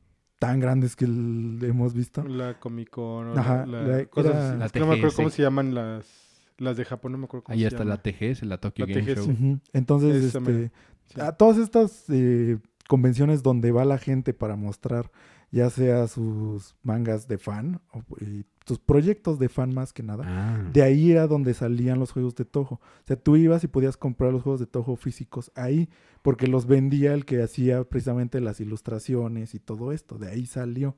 tan 0.41 0.59
grandes 0.59 0.97
que 0.97 1.05
hemos 1.05 1.95
visto. 1.95 2.25
La 2.25 2.59
Comic 2.59 2.91
Con. 2.91 3.29
o 3.29 3.39
Ajá, 3.39 3.65
la, 3.67 3.83
la- 3.83 4.05
cosas 4.07 4.33
era- 4.35 4.49
así. 4.49 4.59
La 4.59 4.67
Es 4.67 4.73
que 4.73 4.81
no 4.81 4.87
me 4.87 4.95
acuerdo 4.97 5.15
cómo 5.15 5.31
se 5.31 5.43
llaman 5.43 5.75
las, 5.75 6.05
las 6.59 6.77
de 6.77 6.85
Japón, 6.85 7.13
no 7.13 7.19
me 7.19 7.27
acuerdo 7.27 7.45
cómo 7.45 7.55
Ahí 7.55 7.61
se 7.61 7.67
está 7.69 7.85
llama. 7.85 7.91
la 7.91 8.03
TGS, 8.03 8.43
la 8.47 8.59
Tokyo 8.59 8.87
La 8.87 8.93
Game 8.95 9.15
TGS. 9.15 9.25
Show. 9.27 9.61
Entonces, 9.73 10.35
este. 10.35 10.73
Sí. 11.15 11.21
a 11.21 11.33
todas 11.33 11.59
estas 11.59 12.05
eh, 12.09 12.59
convenciones 12.89 13.43
donde 13.45 13.71
va 13.71 13.85
la 13.85 13.99
gente 13.99 14.33
para 14.35 14.57
mostrar 14.57 15.11
ya 15.51 15.71
sea 15.71 16.07
sus 16.07 16.77
mangas 16.83 17.27
de 17.27 17.39
fan 17.39 17.81
o 17.93 18.03
y 18.21 18.45
sus 18.67 18.79
proyectos 18.79 19.39
de 19.39 19.49
fan 19.49 19.75
más 19.75 19.93
que 19.93 20.03
nada. 20.03 20.25
Ah. 20.27 20.71
De 20.73 20.83
ahí 20.83 21.11
era 21.11 21.27
donde 21.27 21.55
salían 21.55 21.99
los 21.99 22.13
juegos 22.13 22.37
de 22.37 22.45
Toho. 22.45 22.75
O 22.75 23.07
sea, 23.07 23.17
tú 23.17 23.37
ibas 23.37 23.65
y 23.65 23.67
podías 23.69 23.97
comprar 23.97 24.33
los 24.33 24.43
juegos 24.43 24.61
de 24.61 24.67
Toho 24.67 24.95
físicos 24.95 25.51
ahí, 25.57 25.89
porque 26.23 26.47
los 26.47 26.67
vendía 26.67 27.15
el 27.15 27.25
que 27.25 27.43
hacía 27.43 27.83
precisamente 27.83 28.41
las 28.41 28.61
ilustraciones 28.61 29.55
y 29.55 29.59
todo 29.59 29.91
esto. 29.93 30.19
De 30.19 30.29
ahí 30.29 30.47
salió. 30.47 30.97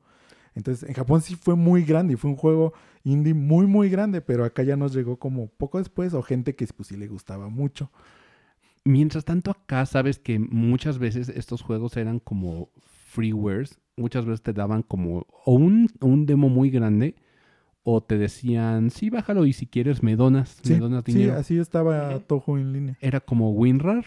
Entonces, 0.55 0.87
en 0.87 0.95
Japón 0.95 1.23
sí 1.23 1.35
fue 1.35 1.57
muy 1.57 1.83
grande 1.83 2.13
y 2.13 2.17
fue 2.17 2.31
un 2.31 2.37
juego 2.37 2.75
indie 3.05 3.33
muy, 3.33 3.67
muy 3.67 3.89
grande, 3.89 4.21
pero 4.21 4.45
acá 4.45 4.63
ya 4.63 4.77
nos 4.77 4.93
llegó 4.93 5.19
como 5.19 5.47
poco 5.47 5.79
después 5.79 6.13
o 6.13 6.23
gente 6.23 6.55
que 6.55 6.67
pues 6.67 6.89
sí 6.89 6.97
le 6.97 7.07
gustaba 7.07 7.49
mucho. 7.49 7.91
Mientras 8.85 9.25
tanto, 9.25 9.51
acá 9.51 9.87
sabes 9.87 10.19
que 10.19 10.39
muchas 10.39 10.99
veces 10.99 11.31
estos 11.31 11.63
juegos 11.63 11.97
eran 11.97 12.19
como 12.19 12.69
freewares. 13.13 13.79
Muchas 13.97 14.25
veces 14.25 14.43
te 14.43 14.53
daban 14.53 14.83
como 14.83 15.27
o 15.45 15.53
un, 15.55 15.89
un 16.01 16.25
demo 16.27 16.49
muy 16.49 16.71
grande 16.71 17.15
o 17.85 18.03
te 18.03 18.17
decían, 18.17 18.91
sí, 18.91 19.11
bájalo 19.11 19.45
y 19.45 19.53
si 19.53 19.67
quieres 19.67 20.03
me 20.03 20.17
donas, 20.17 20.61
Sí, 20.63 20.73
me 20.75 20.79
donas 20.79 21.05
sí, 21.05 21.13
dinero. 21.13 21.35
así 21.39 21.59
estaba. 21.59 22.19
Toho 22.21 22.57
en 22.59 22.73
línea. 22.73 22.97
Era 23.01 23.21
como 23.21 23.51
WinRAR. 23.53 24.05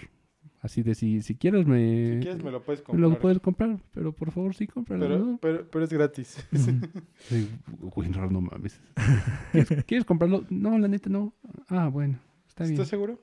Así 0.62 0.82
de 0.82 0.96
si, 0.96 1.22
si 1.22 1.36
quieres 1.36 1.68
me, 1.68 2.14
Si 2.16 2.20
quieres 2.22 2.44
me 2.44 2.50
lo 2.50 2.64
puedes 2.64 2.80
me 2.82 2.86
comprar. 2.86 3.10
lo 3.12 3.20
puedes 3.20 3.40
comprar, 3.40 3.80
pero 3.94 4.14
por 4.14 4.32
favor 4.32 4.56
sí 4.56 4.66
cómpralo. 4.66 5.06
pero, 5.08 5.20
¿no? 5.20 5.38
pero, 5.40 5.70
pero 5.70 5.86
es 5.86 5.94
gratis. 5.94 6.44
Sí, 7.20 7.50
WinRAR 7.96 8.32
no 8.32 8.42
mames. 8.42 8.82
¿Quieres, 9.52 9.84
quieres 9.86 10.06
comprarlo? 10.06 10.44
No, 10.50 10.80
la 10.80 10.88
neta 10.88 11.10
no. 11.12 11.34
Ah, 11.70 11.88
bueno, 11.90 12.18
está 12.48 12.64
bien. 12.64 12.74
¿Estás 12.74 12.88
seguro? 12.88 13.20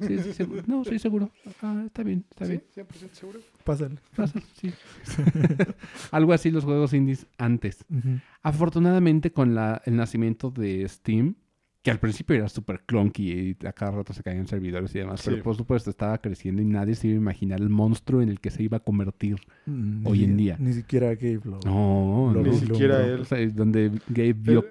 Sí, 0.00 0.18
sí, 0.18 0.32
seguro. 0.32 0.62
No, 0.66 0.84
soy 0.84 0.98
seguro. 0.98 1.30
Ah, 1.62 1.82
está 1.86 2.02
bien, 2.02 2.24
está 2.30 2.46
bien. 2.46 2.62
¿Sí? 2.74 2.80
¿100% 2.80 3.12
seguro? 3.12 3.40
Pásale. 3.64 3.96
Pasa, 4.16 4.40
sí. 4.54 4.72
Algo 6.10 6.32
así 6.32 6.50
los 6.50 6.64
juegos 6.64 6.92
indies 6.94 7.26
antes. 7.38 7.84
Afortunadamente 8.42 9.32
con 9.32 9.54
la, 9.54 9.82
el 9.84 9.96
nacimiento 9.96 10.50
de 10.50 10.88
Steam, 10.88 11.34
que 11.82 11.90
al 11.90 11.98
principio 11.98 12.36
era 12.36 12.48
súper 12.48 12.82
clunky 12.86 13.32
y 13.60 13.66
a 13.66 13.72
cada 13.72 13.90
rato 13.92 14.12
se 14.12 14.22
caían 14.22 14.46
servidores 14.46 14.94
y 14.94 14.98
demás, 15.00 15.20
Sí. 15.20 15.30
pero 15.30 15.42
por 15.42 15.56
supuesto 15.56 15.90
estaba 15.90 16.18
creciendo 16.18 16.62
y 16.62 16.64
nadie 16.64 16.94
se 16.94 17.08
iba 17.08 17.16
a 17.16 17.20
imaginar 17.20 17.60
el 17.60 17.68
monstruo 17.70 18.22
en 18.22 18.28
el 18.28 18.38
que 18.40 18.50
se 18.50 18.62
iba 18.62 18.76
a 18.76 18.80
convertir. 18.80 19.36
Mm, 19.66 20.06
Hoy 20.06 20.18
ni- 20.18 20.24
en 20.24 20.36
día. 20.36 20.56
Ni 20.60 20.72
siquiera 20.72 21.08
Gabe 21.14 21.40
lo. 21.44 21.58
No, 21.64 22.32
lo. 22.34 22.42
Ni 22.42 22.56
siquiera 22.56 23.04
él. 23.04 23.20
O 23.20 23.24
sea, 23.24 23.38
donde 23.48 23.90
Gabe 24.08 24.32
vio... 24.32 24.60
Él, 24.60 24.66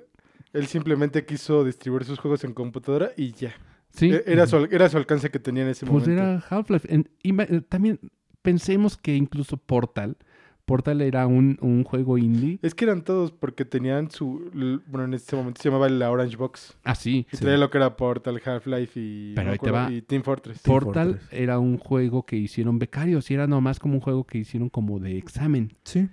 él 0.53 0.67
simplemente 0.67 1.25
quiso 1.25 1.63
distribuir 1.65 2.05
sus 2.05 2.17
juegos 2.19 2.43
en 2.45 2.53
computadora 2.53 3.12
y 3.17 3.34
ya. 3.34 3.53
Sí, 3.91 4.12
E- 4.12 4.23
Era 4.25 4.47
su, 4.47 4.58
era 4.71 4.89
su 4.89 4.97
alcance 4.97 5.30
que 5.30 5.39
tenía 5.39 5.63
en 5.63 5.69
ese 5.69 5.86
pues 5.86 6.08
momento. 6.08 6.23
era 6.23 6.43
Half-Life. 6.49 6.88
Eh, 7.23 7.62
También 7.69 7.99
pensemos 8.41 8.97
que 8.97 9.15
incluso 9.15 9.58
Portal, 9.58 10.17
Portal 10.65 11.01
era 11.01 11.27
un, 11.27 11.58
un 11.62 11.84
juego 11.84 12.17
indie. 12.17 12.60
Es 12.62 12.73
que 12.75 12.86
eran 12.86 13.04
todos 13.04 13.32
porque 13.32 13.65
tenían 13.65 14.10
su... 14.12 14.49
Bueno, 14.88 15.06
en 15.06 15.13
ese 15.15 15.36
momento 15.36 15.62
se 15.62 15.67
llamaba 15.69 15.89
la 15.89 16.10
Orange 16.10 16.38
Box. 16.38 16.77
Ah, 16.84 16.95
sí. 16.95 17.25
Y 17.32 17.36
Sí. 17.38 17.43
traía 17.43 17.58
lo 17.58 17.69
que 17.69 17.77
era 17.77 17.97
Portal, 17.97 18.39
Half-Life 18.43 18.99
y, 18.99 19.34
Pero 19.36 19.43
no 19.45 19.49
me 19.49 19.51
ahí 19.54 19.58
te 19.60 19.69
acuerdo, 19.69 19.88
va. 19.88 19.91
y 19.91 20.01
Team 20.01 20.23
Fortress. 20.23 20.62
Team 20.62 20.73
Portal 20.80 21.08
Fortress. 21.15 21.34
era 21.34 21.60
un 21.60 21.77
juego 21.77 22.25
que 22.25 22.38
hicieron 22.38 22.80
becarios 22.80 23.30
y 23.30 23.34
era 23.34 23.47
nomás 23.47 23.80
como 23.80 23.95
un 23.95 24.01
juego 24.01 24.23
que 24.25 24.38
hicieron 24.38 24.69
como 24.69 24.99
de 24.99 25.17
examen. 25.17 25.73
Sí. 25.84 26.08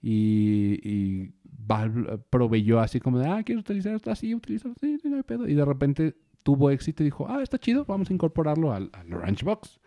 Y, 0.00 0.78
y 0.82 1.32
Valve 1.66 2.18
proveyó 2.30 2.80
así 2.80 3.00
como 3.00 3.18
de, 3.18 3.26
ah, 3.26 3.42
quiero 3.42 3.62
utilizar 3.62 3.94
esto 3.94 4.10
así, 4.10 4.34
utilizo, 4.34 4.72
sí, 4.80 4.98
sí, 5.00 5.08
no 5.08 5.16
hay 5.16 5.22
pedo. 5.22 5.48
Y 5.48 5.54
de 5.54 5.64
repente 5.64 6.14
tuvo 6.44 6.70
éxito 6.70 7.02
y 7.02 7.06
dijo, 7.06 7.26
ah, 7.28 7.42
está 7.42 7.58
chido, 7.58 7.84
vamos 7.84 8.08
a 8.10 8.12
incorporarlo 8.14 8.72
al, 8.72 8.90
al 8.92 9.12
Orange 9.12 9.44
Box. 9.44 9.80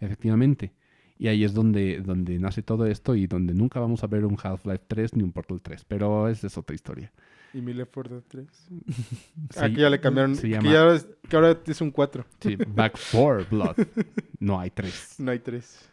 Efectivamente. 0.00 0.72
Y 1.18 1.28
ahí 1.28 1.44
es 1.44 1.52
donde, 1.54 2.00
donde 2.00 2.38
nace 2.38 2.62
todo 2.62 2.86
esto 2.86 3.14
y 3.14 3.26
donde 3.26 3.52
nunca 3.54 3.78
vamos 3.80 4.02
a 4.02 4.06
ver 4.08 4.24
un 4.24 4.36
Half-Life 4.42 4.84
3 4.88 5.14
ni 5.16 5.22
un 5.22 5.30
Portal 5.32 5.60
3. 5.60 5.84
Pero 5.84 6.28
esa 6.28 6.46
es 6.46 6.56
otra 6.58 6.74
historia. 6.74 7.12
¿Y 7.52 7.60
mi 7.60 7.72
Left 7.72 7.92
4 7.94 8.16
Dead 8.16 8.24
3? 8.26 8.46
Se- 9.50 9.64
Aquí 9.64 9.76
ya 9.76 9.88
le 9.90 10.00
cambiaron. 10.00 10.34
se 10.34 10.42
que, 10.42 10.48
llama- 10.48 10.72
ya 10.72 10.80
ahora 10.82 10.94
es, 10.96 11.06
que 11.28 11.36
ahora 11.36 11.58
es 11.66 11.80
un 11.80 11.90
4. 11.92 12.24
Sí, 12.40 12.56
Back 12.56 12.98
4 13.12 13.46
Blood. 13.50 13.76
No 14.40 14.58
hay 14.58 14.70
3. 14.70 15.14
No 15.20 15.30
hay 15.30 15.38
3. 15.38 15.90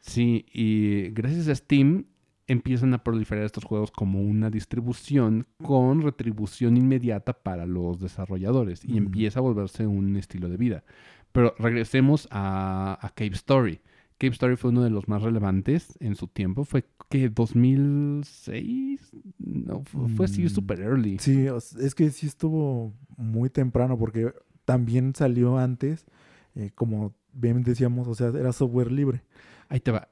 Sí, 0.00 0.46
y 0.52 1.08
gracias 1.10 1.48
a 1.48 1.54
Steam 1.54 2.04
empiezan 2.48 2.94
a 2.94 3.04
proliferar 3.04 3.44
estos 3.44 3.64
juegos 3.64 3.90
como 3.92 4.20
una 4.22 4.50
distribución 4.50 5.46
con 5.62 6.02
retribución 6.02 6.76
inmediata 6.76 7.34
para 7.34 7.66
los 7.66 8.00
desarrolladores 8.00 8.84
y 8.84 8.96
empieza 8.96 9.38
a 9.38 9.42
volverse 9.42 9.86
un 9.86 10.16
estilo 10.16 10.48
de 10.48 10.56
vida. 10.56 10.84
Pero 11.32 11.54
regresemos 11.58 12.26
a, 12.30 12.98
a 13.00 13.10
Cave 13.10 13.34
Story. 13.34 13.80
Cave 14.18 14.32
Story 14.32 14.56
fue 14.56 14.70
uno 14.70 14.82
de 14.82 14.90
los 14.90 15.06
más 15.08 15.22
relevantes 15.22 15.96
en 16.00 16.16
su 16.16 16.26
tiempo. 16.26 16.64
Fue 16.64 16.84
que 17.10 17.28
2006, 17.28 19.12
no, 19.38 19.82
fue, 19.84 20.08
fue 20.08 20.24
así 20.26 20.42
Mm, 20.44 20.48
super 20.48 20.80
early. 20.80 21.18
Sí, 21.18 21.46
es 21.80 21.94
que 21.94 22.10
sí 22.10 22.26
estuvo 22.26 22.94
muy 23.16 23.50
temprano 23.50 23.98
porque 23.98 24.32
también 24.64 25.14
salió 25.14 25.58
antes, 25.58 26.06
eh, 26.54 26.70
como 26.74 27.14
bien 27.32 27.62
decíamos, 27.62 28.08
o 28.08 28.14
sea, 28.14 28.28
era 28.28 28.52
software 28.52 28.90
libre. 28.90 29.22
Ahí 29.68 29.80
te 29.80 29.90
va. 29.90 30.08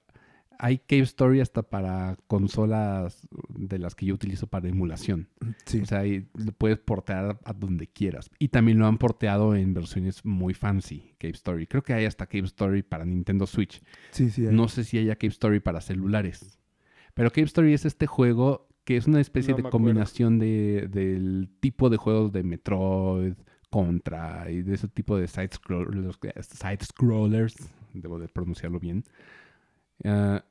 Hay 0.59 0.79
Cave 0.79 1.03
Story 1.03 1.41
hasta 1.41 1.63
para 1.63 2.17
consolas 2.27 3.27
de 3.49 3.79
las 3.79 3.95
que 3.95 4.07
yo 4.07 4.15
utilizo 4.15 4.47
para 4.47 4.69
emulación. 4.69 5.29
Sí, 5.65 5.81
O 5.81 5.87
sea, 5.87 6.01
ahí 6.01 6.29
lo 6.35 6.53
puedes 6.53 6.79
portear 6.79 7.39
a 7.45 7.53
donde 7.53 7.87
quieras. 7.87 8.31
Y 8.39 8.49
también 8.49 8.79
lo 8.79 8.87
han 8.87 8.99
porteado 8.99 9.55
en 9.55 9.75
versiones 9.75 10.25
muy 10.25 10.55
fancy, 10.55 11.15
Cave 11.19 11.35
Story. 11.35 11.67
Creo 11.67 11.83
que 11.83 11.95
hay 11.95 12.05
hasta 12.05 12.27
Cave 12.27 12.47
Story 12.47 12.83
para 12.83 13.05
Nintendo 13.05 13.47
Switch. 13.47 13.83
sí, 14.11 14.31
sí. 14.31 14.47
hay. 14.47 14.53
No 14.53 14.69
sé 14.69 14.85
si 14.85 14.99
haya 14.99 15.17
Cave 15.17 15.33
Story 15.33 15.61
para 15.61 15.81
celulares. 15.81 16.59
Pero 17.15 17.31
Cave 17.31 17.47
Story 17.47 17.75
es 17.75 17.85
este 17.85 18.07
juego 18.07 18.69
que 18.85 18.97
es 18.97 19.07
una 19.09 19.21
especie 19.21 19.53
No 19.53 19.63
de 19.63 19.71
combinación 19.71 20.39
de, 20.39 20.89
del 20.89 21.51
tipo 21.61 21.91
de 21.91 21.97
juegos 21.97 22.33
de 22.33 22.45
Metroid, 22.45 23.35
Contra 23.69 24.49
y 24.49 24.63
de 24.63 24.75
ese 24.75 24.87
tipo 24.87 25.19
de 25.19 25.27
side 25.27 25.51
scrollers, 25.53 26.17
side 26.41 26.79
scrollers 26.85 27.57
debo 27.93 28.19
de 28.19 28.29
pronunciarlo 28.29 28.79
bien, 28.79 29.05
ah, 30.05 30.45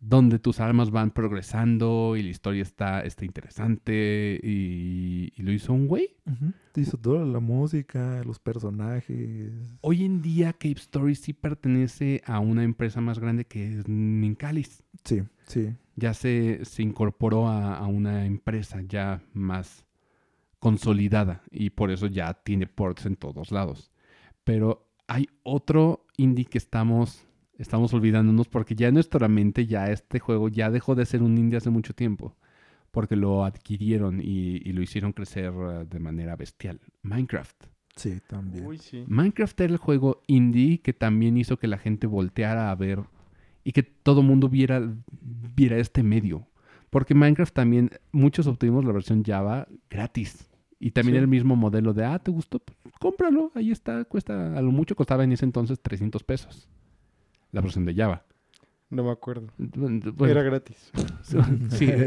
donde 0.00 0.38
tus 0.38 0.60
armas 0.60 0.90
van 0.90 1.10
progresando 1.10 2.14
y 2.16 2.22
la 2.22 2.28
historia 2.28 2.62
está, 2.62 3.00
está 3.00 3.24
interesante 3.24 4.38
y, 4.42 5.32
y 5.34 5.42
lo 5.42 5.52
hizo 5.52 5.72
un 5.72 5.86
güey. 5.88 6.16
Ujú. 6.26 6.52
Hizo 6.76 6.98
toda 6.98 7.24
la 7.24 7.40
música, 7.40 8.22
los 8.24 8.38
personajes. 8.38 9.52
Hoy 9.80 10.04
en 10.04 10.20
día 10.20 10.52
Cave 10.52 10.74
Story 10.76 11.14
sí 11.14 11.32
pertenece 11.32 12.22
a 12.26 12.40
una 12.40 12.62
empresa 12.62 13.00
más 13.00 13.18
grande 13.18 13.46
que 13.46 13.78
es 13.78 13.88
Nincalis. 13.88 14.82
Sí, 15.04 15.22
sí. 15.46 15.74
ya 15.96 16.12
se, 16.12 16.64
se 16.64 16.82
incorporó 16.82 17.48
a, 17.48 17.76
a 17.76 17.86
una 17.86 18.26
empresa 18.26 18.82
ya 18.86 19.22
más 19.32 19.86
consolidada 20.58 21.42
y 21.50 21.70
por 21.70 21.90
eso 21.90 22.06
ya 22.06 22.34
tiene 22.34 22.66
ports 22.66 23.06
en 23.06 23.16
todos 23.16 23.50
lados. 23.50 23.90
Pero 24.44 24.92
hay 25.08 25.26
otro 25.42 26.06
indie 26.18 26.44
que 26.44 26.58
estamos, 26.58 27.26
estamos 27.60 27.92
olvidándonos 27.94 28.48
porque 28.48 28.74
ya 28.74 28.88
en 28.88 28.94
nuestra 28.94 29.28
mente 29.28 29.66
ya 29.66 29.90
este 29.90 30.18
juego 30.18 30.48
ya 30.48 30.70
dejó 30.70 30.94
de 30.94 31.06
ser 31.06 31.22
un 31.22 31.36
indie 31.38 31.58
hace 31.58 31.70
mucho 31.70 31.94
tiempo 31.94 32.36
porque 32.90 33.14
lo 33.16 33.44
adquirieron 33.44 34.20
y, 34.20 34.56
y 34.64 34.72
lo 34.72 34.82
hicieron 34.82 35.12
crecer 35.12 35.52
eh, 35.54 35.86
de 35.88 36.00
manera 36.00 36.34
bestial. 36.36 36.80
Minecraft. 37.02 37.64
Sí, 37.94 38.18
también. 38.26 38.66
Uy, 38.66 38.78
sí. 38.78 39.04
Minecraft 39.06 39.60
era 39.60 39.72
el 39.72 39.78
juego 39.78 40.22
indie 40.26 40.80
que 40.80 40.92
también 40.92 41.36
hizo 41.36 41.56
que 41.56 41.68
la 41.68 41.78
gente 41.78 42.06
volteara 42.06 42.70
a 42.70 42.74
ver 42.74 43.04
y 43.62 43.72
que 43.72 43.82
todo 43.82 44.22
mundo 44.22 44.48
viera, 44.48 44.82
viera 45.54 45.76
este 45.76 46.02
medio. 46.02 46.46
Porque 46.88 47.14
Minecraft 47.14 47.54
también, 47.54 47.90
muchos 48.10 48.46
obtuvimos 48.48 48.84
la 48.84 48.92
versión 48.92 49.22
Java 49.22 49.68
gratis. 49.88 50.48
Y 50.80 50.92
también 50.92 51.16
Sí. 51.16 51.20
el 51.20 51.28
mismo 51.28 51.54
modelo 51.56 51.92
de, 51.92 52.04
ah, 52.06 52.18
¿te 52.18 52.30
gustó? 52.30 52.58
Pues, 52.58 52.76
cómpralo, 52.98 53.52
ahí 53.54 53.70
está, 53.70 54.02
cuesta, 54.04 54.56
a 54.56 54.62
lo 54.62 54.72
mucho 54.72 54.96
costaba 54.96 55.22
en 55.22 55.32
ese 55.32 55.44
entonces 55.44 55.78
300 55.80 56.24
pesos. 56.24 56.68
La 57.52 57.60
versión 57.60 57.84
de 57.84 57.94
Java. 57.94 58.24
No 58.90 59.04
me 59.04 59.10
acuerdo. 59.12 59.46
Bueno, 59.56 60.02
Era 60.26 60.42
gratis. 60.42 60.90
sí, 61.22 61.36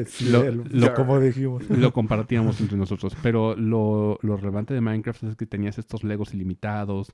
Sí, 0.06 0.30
lo- 0.30 0.44
el- 0.44 0.64
lo- 0.70 0.94
como 0.94 1.20
dijimos. 1.20 1.70
lo 1.70 1.94
compartíamos 1.94 2.60
entre 2.60 2.78
nosotros. 2.78 3.16
Pero 3.24 3.56
lo, 3.56 4.20
lo 4.22 4.36
relevante 4.38 4.74
de 4.74 4.82
Minecraft 4.82 5.24
es 5.24 5.36
que 5.38 5.46
tenías 5.46 5.78
estos 5.78 6.04
Legos 6.04 6.34
ilimitados 6.34 7.14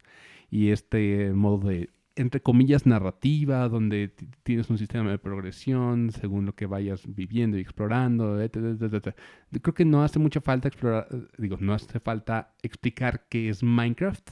y 0.49 0.69
este 0.69 1.31
modo 1.33 1.69
de, 1.69 1.91
entre 2.15 2.41
comillas, 2.41 2.87
narrativa, 2.87 3.69
donde 3.69 4.11
tienes 4.41 4.71
un 4.71 4.79
sistema 4.79 5.11
de 5.11 5.19
progresión 5.19 6.09
según 6.11 6.47
lo 6.47 6.53
que 6.55 6.65
vayas 6.65 7.03
viviendo 7.05 7.55
y 7.57 7.61
explorando. 7.61 8.41
etc, 8.41 8.55
etc, 8.81 8.93
etc. 9.05 9.15
Creo 9.61 9.73
que 9.75 9.85
no 9.85 10.03
hace 10.03 10.17
mucha 10.17 10.41
falta 10.41 10.67
explorar, 10.67 11.07
eh, 11.11 11.27
digo, 11.37 11.57
no 11.59 11.75
hace 11.75 11.99
falta 11.99 12.55
explicar 12.63 13.27
qué 13.29 13.49
es 13.49 13.61
Minecraft, 13.61 14.31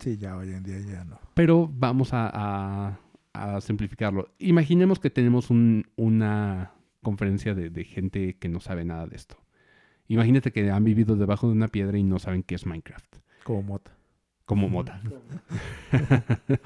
Sí, 0.00 0.16
ya 0.18 0.36
hoy 0.36 0.48
en 0.50 0.64
día 0.64 0.80
ya 0.80 1.04
no. 1.04 1.20
pero 1.34 1.70
vamos 1.72 2.12
a, 2.12 2.28
a- 2.34 2.98
a 3.34 3.60
simplificarlo. 3.60 4.30
Imaginemos 4.38 4.98
que 4.98 5.10
tenemos 5.10 5.50
un- 5.50 5.86
una 5.96 6.72
conferencia 7.02 7.54
de, 7.54 7.68
de 7.70 7.84
gente 7.84 8.38
que 8.38 8.48
no 8.48 8.60
sabe 8.60 8.84
nada 8.84 9.06
de 9.06 9.16
esto. 9.16 9.36
Imagínate 10.08 10.52
que 10.52 10.70
han 10.70 10.84
vivido 10.84 11.16
debajo 11.16 11.46
de 11.48 11.52
una 11.54 11.68
piedra 11.68 11.98
y 11.98 12.02
no 12.02 12.18
saben 12.18 12.42
qué 12.42 12.54
es 12.54 12.64
Minecraft, 12.66 13.16
Como 13.44 13.62
mota. 13.62 13.92
como 14.46 14.68
Mota. 14.68 15.00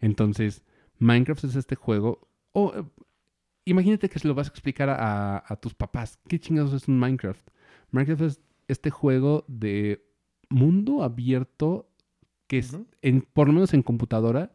Entonces, 0.00 0.62
Minecraft 0.98 1.44
es 1.44 1.56
este 1.56 1.76
juego. 1.76 2.28
O 2.52 2.72
eh, 2.76 2.84
imagínate 3.64 4.08
que 4.08 4.18
se 4.18 4.28
lo 4.28 4.34
vas 4.34 4.48
a 4.48 4.50
explicar 4.50 4.88
a, 4.90 5.42
a 5.46 5.56
tus 5.56 5.74
papás. 5.74 6.18
¿Qué 6.28 6.38
chingados 6.38 6.72
es 6.72 6.88
un 6.88 6.98
Minecraft? 6.98 7.46
Minecraft 7.90 8.22
es 8.22 8.40
este 8.68 8.90
juego 8.90 9.44
de 9.48 10.04
mundo 10.48 11.02
abierto 11.02 11.90
que 12.46 12.58
es, 12.58 12.76
en, 13.02 13.22
por 13.22 13.46
lo 13.48 13.54
menos 13.54 13.72
en 13.74 13.82
computadora, 13.82 14.54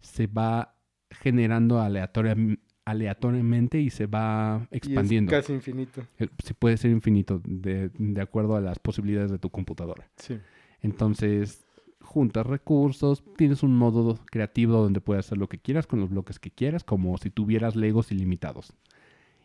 se 0.00 0.26
va 0.26 0.75
generando 1.10 1.80
aleatoria- 1.80 2.58
aleatoriamente 2.84 3.80
y 3.80 3.90
se 3.90 4.06
va 4.06 4.66
Y 4.70 4.76
es 4.76 4.82
expandiendo. 4.86 5.30
casi 5.30 5.52
infinito. 5.52 6.02
Eh, 6.18 6.28
Se 6.42 6.54
puede 6.54 6.76
ser 6.76 6.90
infinito 6.90 7.40
de, 7.44 7.90
de 7.98 8.20
acuerdo 8.20 8.56
a 8.56 8.60
las 8.60 8.78
posibilidades 8.78 9.30
de 9.30 9.38
tu 9.38 9.50
computadora. 9.50 10.08
Sí. 10.16 10.38
Entonces, 10.82 11.64
juntas 12.00 12.46
recursos, 12.46 13.24
tienes 13.36 13.62
un 13.62 13.76
modo 13.76 14.18
creativo 14.30 14.74
donde 14.80 15.00
puedes 15.00 15.26
hacer 15.26 15.38
lo 15.38 15.48
que 15.48 15.58
quieras 15.58 15.86
con 15.86 15.98
los 16.00 16.10
bloques 16.10 16.38
que 16.38 16.50
quieras, 16.50 16.84
como 16.84 17.18
si 17.18 17.30
tuvieras 17.30 17.74
legos 17.76 18.12
ilimitados. 18.12 18.72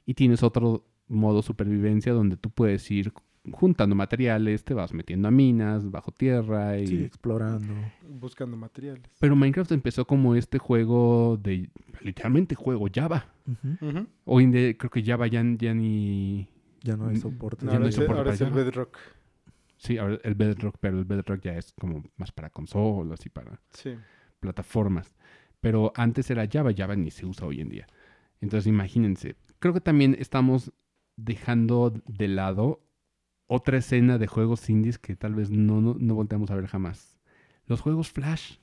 Y 0.06 0.14
tienes 0.14 0.44
otro 0.44 0.86
modo 1.08 1.42
supervivencia 1.42 2.14
donde 2.14 2.38
tú 2.38 2.50
puedes 2.52 2.90
ir 2.92 3.12
juntando 3.52 3.96
materiales, 3.96 4.64
te 4.64 4.74
vas 4.74 4.94
metiendo 4.94 5.28
a 5.28 5.32
minas, 5.32 5.90
bajo 5.90 6.12
tierra 6.12 6.78
y... 6.78 6.88
Sí, 6.88 7.04
explorando. 7.04 7.74
Buscando 8.08 8.56
materiales. 8.58 9.10
Pero 9.20 9.36
Minecraft 9.36 9.72
empezó 9.72 10.06
como 10.06 10.36
este 10.36 10.60
juego 10.60 11.38
de... 11.42 11.70
literalmente 12.02 12.56
juego 12.56 12.88
Java. 12.94 13.34
Hoy 14.26 14.44
en 14.44 14.52
día 14.52 14.78
creo 14.78 14.92
que 14.92 15.04
Java 15.04 15.28
ya, 15.28 15.44
ya 15.58 15.74
ni... 15.74 16.48
Ya 16.84 16.98
no 16.98 17.08
hay 17.08 17.16
Mm, 17.16 17.22
soporte. 17.22 17.66
No, 17.66 17.72
Ya 17.72 17.78
ahora, 17.78 17.80
no 17.80 17.86
hay 17.86 17.90
es, 17.90 17.96
soporte 17.96 18.18
ahora 18.20 18.24
para 18.24 18.36
es 18.36 18.42
el. 18.42 18.52
Bedrock. 18.52 18.98
Sí, 19.78 19.98
ahora 19.98 20.20
el 20.24 20.36
Bedrock, 20.36 20.78
pero 20.80 21.00
el 21.00 21.06
Bedrock 21.06 21.42
ya 21.42 21.58
es 21.58 21.74
como 21.74 22.04
más 22.18 22.32
para 22.32 22.50
consolas 22.50 23.26
y 23.26 23.30
para... 23.30 23.60
Sí. 23.72 23.96
plataformas. 24.40 25.16
Pero 25.60 25.92
antes 25.96 26.30
era 26.32 26.48
Java, 26.52 26.72
Java 26.76 26.96
ni 26.96 27.12
se 27.12 27.26
usa 27.26 27.46
hoy 27.48 27.62
en 27.62 27.70
día. 27.70 27.88
Entonces 28.40 28.68
imagínense, 28.68 29.36
creo 29.60 29.74
que 29.74 29.82
también 29.82 30.16
estamos 30.20 30.72
dejando 31.16 31.94
de 32.08 32.28
lado 32.28 32.82
otra 33.54 33.80
escena 33.80 34.18
de 34.18 34.28
juegos 34.28 34.70
indies 34.70 34.98
que 34.98 35.18
tal 35.18 35.36
vez 35.36 35.52
no, 35.52 35.82
no, 35.82 35.98
no 36.00 36.16
volteamos 36.16 36.50
a 36.52 36.56
ver 36.56 36.68
jamás. 36.68 37.20
Los 37.66 37.82
juegos 37.82 38.10
Flash. 38.10 38.54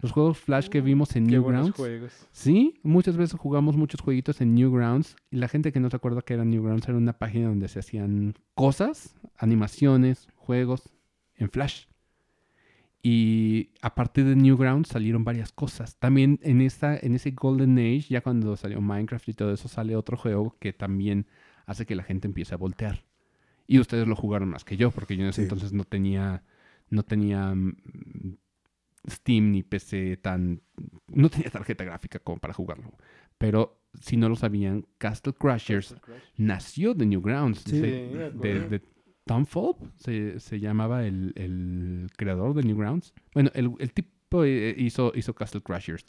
Los 0.00 0.10
juegos 0.10 0.38
Flash 0.38 0.66
que 0.66 0.80
vimos 0.80 1.14
en 1.14 1.26
Qué 1.26 1.36
Newgrounds. 1.36 1.76
juegos. 1.76 2.26
Sí, 2.32 2.80
muchas 2.82 3.16
veces 3.16 3.38
jugamos 3.38 3.76
muchos 3.76 4.00
jueguitos 4.00 4.40
en 4.40 4.52
Newgrounds 4.52 5.14
y 5.30 5.36
la 5.36 5.46
gente 5.46 5.70
que 5.70 5.78
no 5.78 5.90
se 5.90 5.94
acuerda 5.94 6.22
que 6.22 6.34
era 6.34 6.44
Newgrounds 6.44 6.88
era 6.88 6.98
una 6.98 7.12
página 7.12 7.46
donde 7.46 7.68
se 7.68 7.78
hacían 7.78 8.34
cosas, 8.56 9.14
animaciones, 9.38 10.26
juegos 10.34 10.90
en 11.36 11.48
Flash. 11.48 11.84
Y 13.00 13.70
a 13.80 13.94
partir 13.94 14.24
de 14.24 14.34
Newgrounds 14.34 14.88
salieron 14.88 15.22
varias 15.22 15.52
cosas. 15.52 15.96
También 16.00 16.40
en, 16.42 16.62
esa, 16.62 16.96
en 16.96 17.14
ese 17.14 17.30
Golden 17.30 17.78
Age, 17.78 18.06
ya 18.10 18.22
cuando 18.22 18.56
salió 18.56 18.80
Minecraft 18.80 19.28
y 19.28 19.34
todo 19.34 19.52
eso, 19.52 19.68
sale 19.68 19.94
otro 19.94 20.16
juego 20.16 20.56
que 20.58 20.72
también 20.72 21.28
hace 21.64 21.86
que 21.86 21.94
la 21.94 22.02
gente 22.02 22.26
empiece 22.26 22.54
a 22.54 22.58
voltear. 22.58 23.04
Y 23.66 23.78
ustedes 23.78 24.06
lo 24.06 24.14
jugaron 24.16 24.48
más 24.50 24.64
que 24.64 24.76
yo, 24.76 24.90
porque 24.90 25.16
yo 25.16 25.22
en 25.24 25.30
ese 25.30 25.42
Sí. 25.42 25.44
entonces 25.44 25.72
no 25.72 25.84
tenía, 25.84 26.42
no 26.90 27.02
tenía 27.02 27.54
mm, 27.54 27.76
Steam 29.08 29.50
ni 29.52 29.62
PC 29.62 30.16
tan... 30.18 30.62
No 31.08 31.28
tenía 31.30 31.50
tarjeta 31.50 31.84
gráfica 31.84 32.18
como 32.18 32.38
para 32.38 32.54
jugarlo. 32.54 32.92
Pero 33.38 33.80
si 34.00 34.16
no 34.16 34.28
lo 34.28 34.36
sabían, 34.36 34.86
Castle 34.98 35.34
Crashers 35.34 35.94
nació 36.36 36.94
de 36.94 37.06
Newgrounds. 37.06 37.60
Sí. 37.60 37.80
de 37.80 38.82
Tom 39.26 39.46
Fulp, 39.46 39.78
se, 39.96 40.38
se 40.40 40.60
llamaba 40.60 41.06
el, 41.06 41.32
el 41.36 42.08
creador 42.16 42.54
de 42.54 42.62
Newgrounds. 42.62 43.14
Bueno, 43.32 43.50
el, 43.54 43.72
el 43.78 43.92
tipo 43.92 44.44
eh, 44.44 44.74
hizo, 44.76 45.12
hizo 45.14 45.34
Castle 45.34 45.62
Crashers. 45.62 46.04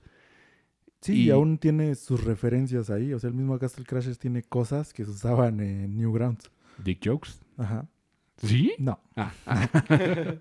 Sí, 1.02 1.14
y 1.14 1.24
Y- 1.28 1.30
aún 1.30 1.58
tiene 1.58 1.96
sus 1.96 2.24
referencias 2.24 2.90
ahí. 2.90 3.14
O 3.14 3.20
sea, 3.20 3.30
el 3.30 3.36
mismo 3.36 3.58
Castle 3.60 3.86
Crashers 3.86 4.20
tiene 4.20 4.44
cosas 4.44 4.94
que 4.94 5.06
se 5.06 5.12
usaban 5.12 5.60
en 5.62 5.96
Newgrounds. 5.98 6.50
Dick 6.84 7.02
Jokes. 7.04 7.42
Ajá. 7.58 7.88
¿Sí? 8.38 8.74
No, 8.80 9.00
Ah, 9.16 9.32
ah, 9.46 9.70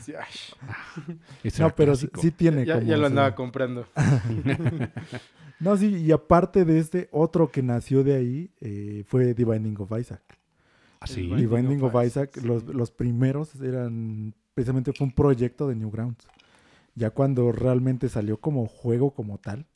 Sí, 0.00 0.12
no 1.58 1.74
pero 1.74 1.96
sí, 1.96 2.08
tiene 2.30 2.64
ya, 2.64 2.74
como 2.74 2.86
ya 2.86 2.96
lo 2.96 3.06
andaba 3.06 3.34
comprando. 3.34 3.86
No, 5.60 5.76
sí, 5.76 5.94
y 5.94 6.10
aparte 6.10 6.64
de 6.64 6.80
este, 6.80 7.08
otro 7.12 7.52
que 7.52 7.62
nació 7.62 8.02
de 8.02 8.16
ahí 8.16 8.50
eh, 8.60 9.04
fue 9.06 9.32
The 9.32 9.44
Binding 9.44 9.76
of 9.78 9.92
Isaac. 9.96 10.20
¿Ah, 10.98 11.06
sí? 11.06 11.28
The 11.28 11.46
Binding 11.46 11.80
of 11.84 11.94
of 11.94 12.04
Isaac, 12.04 12.36
los, 12.42 12.64
los 12.64 12.90
primeros 12.90 13.54
eran, 13.60 14.34
precisamente 14.54 14.92
fue 14.92 15.06
un 15.06 15.12
proyecto 15.12 15.68
de 15.68 15.76
Newgrounds. 15.76 16.26
Ya 16.96 17.10
cuando 17.10 17.52
realmente 17.52 18.08
salió 18.08 18.38
como 18.40 18.66
juego 18.66 19.12
como 19.14 19.38
tal, 19.38 19.66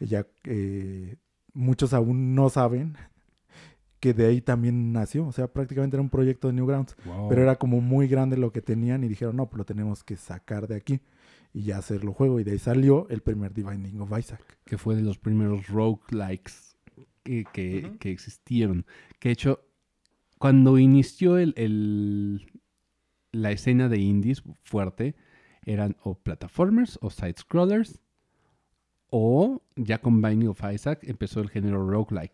ya 0.00 0.26
eh, 0.44 1.16
muchos 1.54 1.94
aún 1.94 2.34
no 2.34 2.50
saben 2.50 2.98
que 4.02 4.12
de 4.14 4.26
ahí 4.26 4.40
también 4.40 4.92
nació. 4.92 5.24
O 5.28 5.30
sea, 5.32 5.46
prácticamente 5.46 5.94
era 5.96 6.02
un 6.02 6.10
proyecto 6.10 6.48
de 6.48 6.54
Newgrounds. 6.54 6.96
Wow. 7.04 7.28
Pero 7.28 7.42
era 7.42 7.54
como 7.54 7.80
muy 7.80 8.08
grande 8.08 8.36
lo 8.36 8.50
que 8.50 8.60
tenían 8.60 9.04
y 9.04 9.08
dijeron, 9.08 9.36
no, 9.36 9.48
pues 9.48 9.58
lo 9.58 9.64
tenemos 9.64 10.02
que 10.02 10.16
sacar 10.16 10.66
de 10.66 10.74
aquí 10.74 11.00
y 11.54 11.62
ya 11.62 11.78
hacerlo 11.78 12.12
juego. 12.12 12.40
Y 12.40 12.44
de 12.44 12.50
ahí 12.50 12.58
salió 12.58 13.08
el 13.10 13.20
primer 13.22 13.52
The 13.54 13.62
Binding 13.62 14.00
of 14.00 14.10
Isaac. 14.18 14.40
que 14.64 14.76
fue 14.76 14.96
de 14.96 15.02
los 15.02 15.18
primeros 15.18 15.68
roguelikes 15.68 16.76
que, 17.22 17.44
que 18.00 18.10
existieron. 18.10 18.84
Que 19.20 19.28
de 19.28 19.34
hecho, 19.34 19.60
cuando 20.38 20.78
inició 20.78 21.38
el, 21.38 21.54
el- 21.56 22.50
la 23.30 23.52
escena 23.52 23.88
de 23.88 23.98
indies 23.98 24.42
fuerte, 24.64 25.14
eran 25.64 25.96
o 26.02 26.16
plataformers 26.18 26.98
o 27.02 27.08
side-scrollers, 27.10 28.00
o 29.10 29.62
ya 29.76 29.98
con 29.98 30.20
Binding 30.20 30.48
of 30.48 30.60
Isaac 30.74 31.00
empezó 31.04 31.40
el 31.40 31.50
género 31.50 31.88
roguelike, 31.88 32.32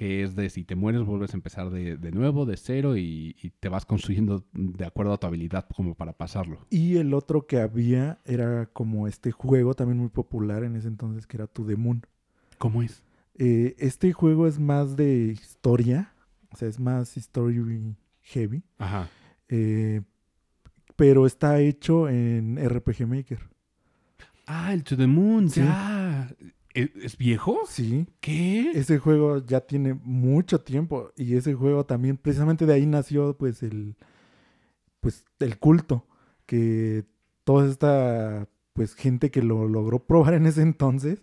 que 0.00 0.22
es 0.22 0.34
de 0.34 0.48
si 0.48 0.64
te 0.64 0.76
mueres 0.76 1.02
vuelves 1.02 1.34
a 1.34 1.36
empezar 1.36 1.68
de, 1.68 1.98
de 1.98 2.10
nuevo, 2.10 2.46
de 2.46 2.56
cero, 2.56 2.96
y, 2.96 3.36
y 3.42 3.50
te 3.50 3.68
vas 3.68 3.84
construyendo 3.84 4.46
de 4.54 4.86
acuerdo 4.86 5.12
a 5.12 5.18
tu 5.18 5.26
habilidad 5.26 5.66
como 5.76 5.94
para 5.94 6.14
pasarlo. 6.14 6.66
Y 6.70 6.96
el 6.96 7.12
otro 7.12 7.46
que 7.46 7.60
había 7.60 8.18
era 8.24 8.64
como 8.72 9.06
este 9.06 9.30
juego 9.30 9.74
también 9.74 9.98
muy 9.98 10.08
popular 10.08 10.64
en 10.64 10.74
ese 10.74 10.88
entonces 10.88 11.26
que 11.26 11.36
era 11.36 11.46
To 11.48 11.66
The 11.66 11.76
Moon. 11.76 12.00
¿Cómo 12.56 12.82
es? 12.82 13.02
Eh, 13.34 13.74
este 13.78 14.14
juego 14.14 14.46
es 14.46 14.58
más 14.58 14.96
de 14.96 15.26
historia, 15.38 16.14
o 16.50 16.56
sea, 16.56 16.68
es 16.68 16.80
más 16.80 17.18
story 17.18 17.94
heavy, 18.22 18.62
Ajá. 18.78 19.06
eh, 19.50 20.00
pero 20.96 21.26
está 21.26 21.60
hecho 21.60 22.08
en 22.08 22.56
RPG 22.58 23.06
Maker. 23.06 23.50
Ah, 24.46 24.72
el 24.72 24.82
To 24.82 24.96
the 24.96 25.06
Moon, 25.06 25.50
Sí. 25.50 25.60
ya. 25.60 26.34
¿Es, 26.82 26.90
es 27.04 27.16
viejo? 27.18 27.60
Sí, 27.66 28.06
¿Qué? 28.20 28.70
ese 28.72 28.98
juego 28.98 29.44
ya 29.44 29.60
tiene 29.60 29.94
mucho 29.94 30.60
tiempo 30.60 31.10
y 31.16 31.36
ese 31.36 31.54
juego 31.54 31.84
también 31.86 32.16
precisamente 32.16 32.66
de 32.66 32.74
ahí 32.74 32.86
nació 32.86 33.36
pues 33.36 33.62
el 33.62 33.96
pues 35.00 35.24
el 35.38 35.58
culto 35.58 36.06
que 36.46 37.04
toda 37.44 37.68
esta 37.70 38.48
pues 38.72 38.94
gente 38.94 39.30
que 39.30 39.42
lo 39.42 39.66
logró 39.68 39.98
probar 40.06 40.34
en 40.34 40.46
ese 40.46 40.62
entonces 40.62 41.22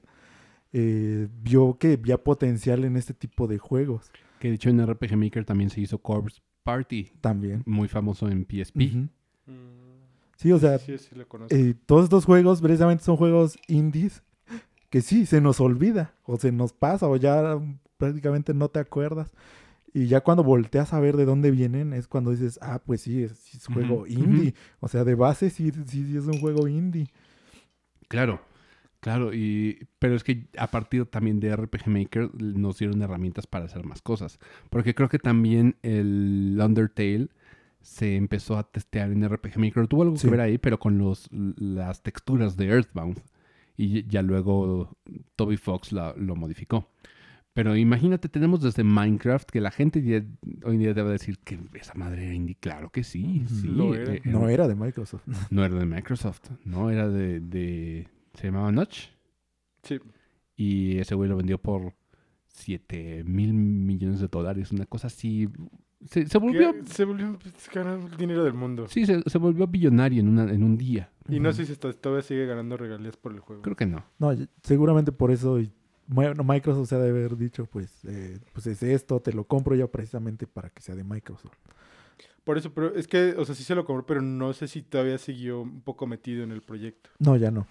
eh, 0.74 1.28
vio 1.42 1.78
que 1.80 1.94
había 1.94 2.24
potencial 2.24 2.84
en 2.86 2.98
este 2.98 3.14
tipo 3.14 3.48
de 3.48 3.58
juegos 3.58 4.12
Que 4.40 4.50
de 4.50 4.56
hecho 4.56 4.70
en 4.70 4.86
RPG 4.86 5.16
Maker 5.18 5.46
también 5.46 5.70
se 5.70 5.82
hizo 5.82 5.98
Corpse 6.00 6.42
Party, 6.64 7.12
también. 7.22 7.64
muy 7.66 7.88
famoso 7.88 8.28
en 8.28 8.46
PSP. 8.46 8.78
Mm, 8.94 9.08
Sí, 10.36 10.52
o 10.52 10.60
sea, 10.60 10.78
sí, 10.78 10.98
sí, 11.00 11.16
lo 11.16 11.28
conozco. 11.28 11.56
eh, 11.56 11.74
todos 11.88 12.04
estos 12.04 12.26
juegos 12.26 12.62
precisamente 12.62 13.04
son 13.04 13.16
juegos 13.18 13.58
indies 13.68 14.22
que 14.90 15.02
sí, 15.02 15.26
se 15.26 15.42
nos 15.42 15.60
olvida 15.60 16.14
o 16.24 16.38
se 16.38 16.52
nos 16.52 16.74
pasa 16.74 17.08
o 17.08 17.16
ya 17.18 17.60
prácticamente 17.98 18.54
no 18.54 18.70
te 18.70 18.80
acuerdas. 18.80 19.32
Y 19.94 20.08
ya 20.08 20.22
cuando 20.22 20.44
volteas 20.44 20.94
a 20.94 21.00
ver 21.00 21.18
de 21.18 21.26
dónde 21.26 21.50
vienen 21.50 21.94
es 21.94 22.08
cuando 22.08 22.32
dices, 22.32 22.60
ah, 22.62 22.80
pues 22.86 23.02
sí, 23.02 23.24
es, 23.24 23.54
es 23.56 23.66
juego 23.68 24.06
indie. 24.08 24.54
O 24.80 24.88
sea, 24.88 25.04
de 25.04 25.16
base 25.16 25.50
sí, 25.50 25.72
sí, 25.72 26.06
sí 26.06 26.18
es 26.18 26.26
un 26.26 26.40
juego 26.40 26.68
indie. 26.68 27.08
Claro, 28.08 28.40
claro. 29.00 29.34
Y, 29.34 29.88
pero 30.00 30.16
es 30.16 30.24
que 30.24 30.48
a 30.58 30.68
partir 30.68 31.06
también 31.06 31.40
de 31.40 31.56
RPG 31.56 31.88
Maker 31.88 32.30
nos 32.42 32.78
dieron 32.78 33.02
herramientas 33.02 33.48
para 33.48 33.66
hacer 33.66 33.86
más 33.86 34.02
cosas. 34.02 34.40
Porque 34.70 34.94
creo 34.94 35.10
que 35.10 35.20
también 35.20 35.76
el 35.82 36.58
Undertale 36.64 37.30
se 37.82 38.16
empezó 38.18 38.58
a 38.58 38.70
testear 38.70 39.12
en 39.12 39.28
RPG 39.28 39.58
Maker. 39.58 39.88
Tuvo 39.88 40.04
algo 40.04 40.18
Sí. 40.18 40.28
que 40.28 40.32
ver 40.32 40.42
ahí, 40.42 40.58
pero 40.58 40.80
con 40.80 40.98
los, 40.98 41.28
las 41.32 42.04
texturas 42.04 42.56
de 42.56 42.68
Earthbound. 42.68 43.20
Y 43.78 44.08
ya 44.08 44.22
luego 44.24 44.98
Toby 45.36 45.56
Fox 45.58 45.92
la- 45.92 46.14
lo 46.18 46.36
modificó. 46.36 46.90
Pero 47.54 47.76
imagínate, 47.76 48.28
tenemos 48.30 48.62
desde 48.62 48.84
Minecraft 48.84 49.50
que 49.50 49.62
la 49.62 49.72
gente 49.72 50.02
ya- 50.04 50.24
hoy 50.64 50.76
en 50.76 50.80
día 50.80 50.94
debe 50.94 51.12
decir 51.12 51.40
que 51.40 51.60
esa 51.74 51.94
madre 51.96 52.26
era 52.26 52.34
indie. 52.34 52.56
Claro 52.60 52.90
que 52.92 53.04
sí, 53.04 53.46
sí. 53.48 53.68
Lo 53.68 53.96
era. 53.96 54.14
eh, 54.16 54.22
No 54.26 54.50
era 54.50 54.68
de 54.68 54.76
Microsoft. 54.76 55.24
no 55.52 55.64
era 55.66 55.76
de 55.76 55.86
Microsoft, 55.86 56.50
no, 56.66 56.90
era 56.92 57.08
de, 57.08 57.40
de- 57.40 58.08
se 58.36 58.48
llamaba 58.48 58.72
Notch 58.72 59.08
Sí. 59.84 59.98
y 60.56 60.98
ese 61.00 61.16
güey 61.16 61.30
lo 61.30 61.38
vendió 61.38 61.58
por 61.60 61.94
7 62.48 63.24
mil 63.26 63.54
millones 63.54 64.20
de 64.20 64.28
dólares, 64.28 64.72
una 64.72 64.86
cosa 64.86 65.08
así. 65.08 65.48
Se, 66.10 66.28
se 66.28 66.38
volvió, 66.38 66.74
Se 66.86 67.06
volvió 67.06 67.38
ganar 67.74 68.00
el 68.00 68.18
dinero 68.18 68.44
del 68.44 68.54
mundo. 68.54 68.88
sí, 68.88 69.06
se, 69.06 69.22
se 69.28 69.38
volvió 69.40 69.66
billonario 69.68 70.22
en, 70.22 70.28
una, 70.30 70.44
en 70.44 70.64
un 70.64 70.78
día. 70.78 71.10
Y 71.28 71.40
no 71.40 71.52
sé 71.54 71.66
si 71.66 71.76
todavía 71.76 72.22
sigue 72.22 72.46
ganando 72.46 72.78
regalías 72.78 73.18
por 73.18 73.34
el 73.34 73.40
juego. 73.40 73.62
Creo 73.64 73.76
que 73.76 73.86
no. 73.88 74.06
No, 74.20 74.32
seguramente 74.64 75.12
por 75.12 75.32
eso 75.32 75.60
y- 75.60 75.72
bueno, 76.10 76.42
Microsoft 76.44 76.88
se 76.88 76.96
ha 76.96 77.00
de 77.00 77.10
haber 77.10 77.36
dicho, 77.36 77.66
pues, 77.66 78.06
eh, 78.06 78.40
pues 78.54 78.66
es 78.68 78.82
esto, 78.82 79.20
te 79.20 79.34
lo 79.34 79.44
compro 79.44 79.76
ya 79.76 79.88
precisamente 79.88 80.48
para 80.48 80.70
que 80.70 80.82
sea 80.82 80.96
de 80.96 81.04
Microsoft. 81.04 81.58
Por 82.46 82.58
eso, 82.58 82.74
pero 82.74 82.96
es 82.96 83.08
que, 83.08 83.32
o 83.38 83.44
sea, 83.44 83.54
sí 83.56 83.64
se 83.66 83.76
lo 83.76 83.84
compró, 83.84 84.06
pero 84.06 84.22
no 84.22 84.54
sé 84.54 84.70
si 84.70 84.84
todavía 84.84 85.18
siguió 85.18 85.60
un 85.62 85.82
poco 85.82 86.08
metido 86.08 86.44
en 86.46 86.52
el 86.54 86.62
proyecto. 86.62 87.10
No, 87.20 87.36
ya 87.36 87.52
no. 87.52 87.62
O 87.62 87.68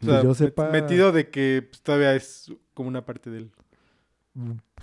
Que 0.00 0.06
sea, 0.06 0.22
yo 0.22 0.30
sepa- 0.34 0.70
metido 0.70 1.12
de 1.12 1.28
que 1.28 1.66
pues, 1.68 1.82
todavía 1.82 2.14
es 2.14 2.50
como 2.72 2.88
una 2.88 3.04
parte 3.04 3.28
de 3.28 3.38
él. 3.40 3.50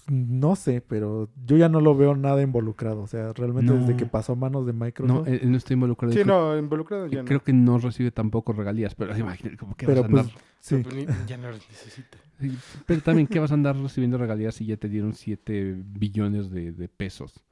No 0.08 0.56
sé, 0.56 0.82
pero 0.82 1.30
yo 1.46 1.58
ya 1.58 1.70
no 1.70 1.82
lo 1.82 1.96
veo 1.96 2.16
nada 2.16 2.42
involucrado. 2.42 3.02
O 3.02 3.08
sea, 3.08 3.34
realmente 3.34 3.74
No. 3.74 3.80
desde 3.80 3.96
que 3.96 4.06
pasó 4.06 4.34
a 4.34 4.36
manos 4.36 4.66
de 4.66 4.74
No, 4.74 4.86
Microsoft. 4.86 5.28
él, 5.28 5.40
él 5.44 5.52
no 5.52 5.58
está 5.58 5.74
involucrado. 5.74 6.14
Sí, 6.14 6.22
creo, 6.22 6.54
no, 6.54 6.58
involucrado 6.58 7.08
ya 7.08 7.20
no. 7.20 7.26
creo 7.26 7.44
que 7.44 7.54
no 7.54 7.78
recibe 7.80 8.12
tampoco 8.12 8.54
regalías, 8.54 8.96
pero 8.96 9.12
imagínate, 9.18 9.58
como 9.58 9.76
que 9.76 9.86
pero 9.86 10.02
vas 10.04 10.10
a 10.10 10.12
pues, 10.12 10.26
andar. 10.28 10.42
sí. 10.60 10.76
Pero, 10.84 11.06
pues, 11.06 11.26
ya 11.28 11.38
no 11.38 11.52
necesita. 11.52 12.18
Sí, 12.40 12.52
Pero 12.86 13.02
también, 13.02 13.28
¿qué 13.28 13.40
vas 13.40 13.52
a 13.52 13.56
andar 13.56 13.76
recibiendo 13.76 14.18
regalías 14.18 14.56
si 14.56 14.66
ya 14.66 14.78
te 14.78 14.88
dieron 14.88 15.14
7 15.14 15.76
billones 15.86 16.50
de, 16.52 16.72
de 16.72 16.88
pesos? 16.88 17.44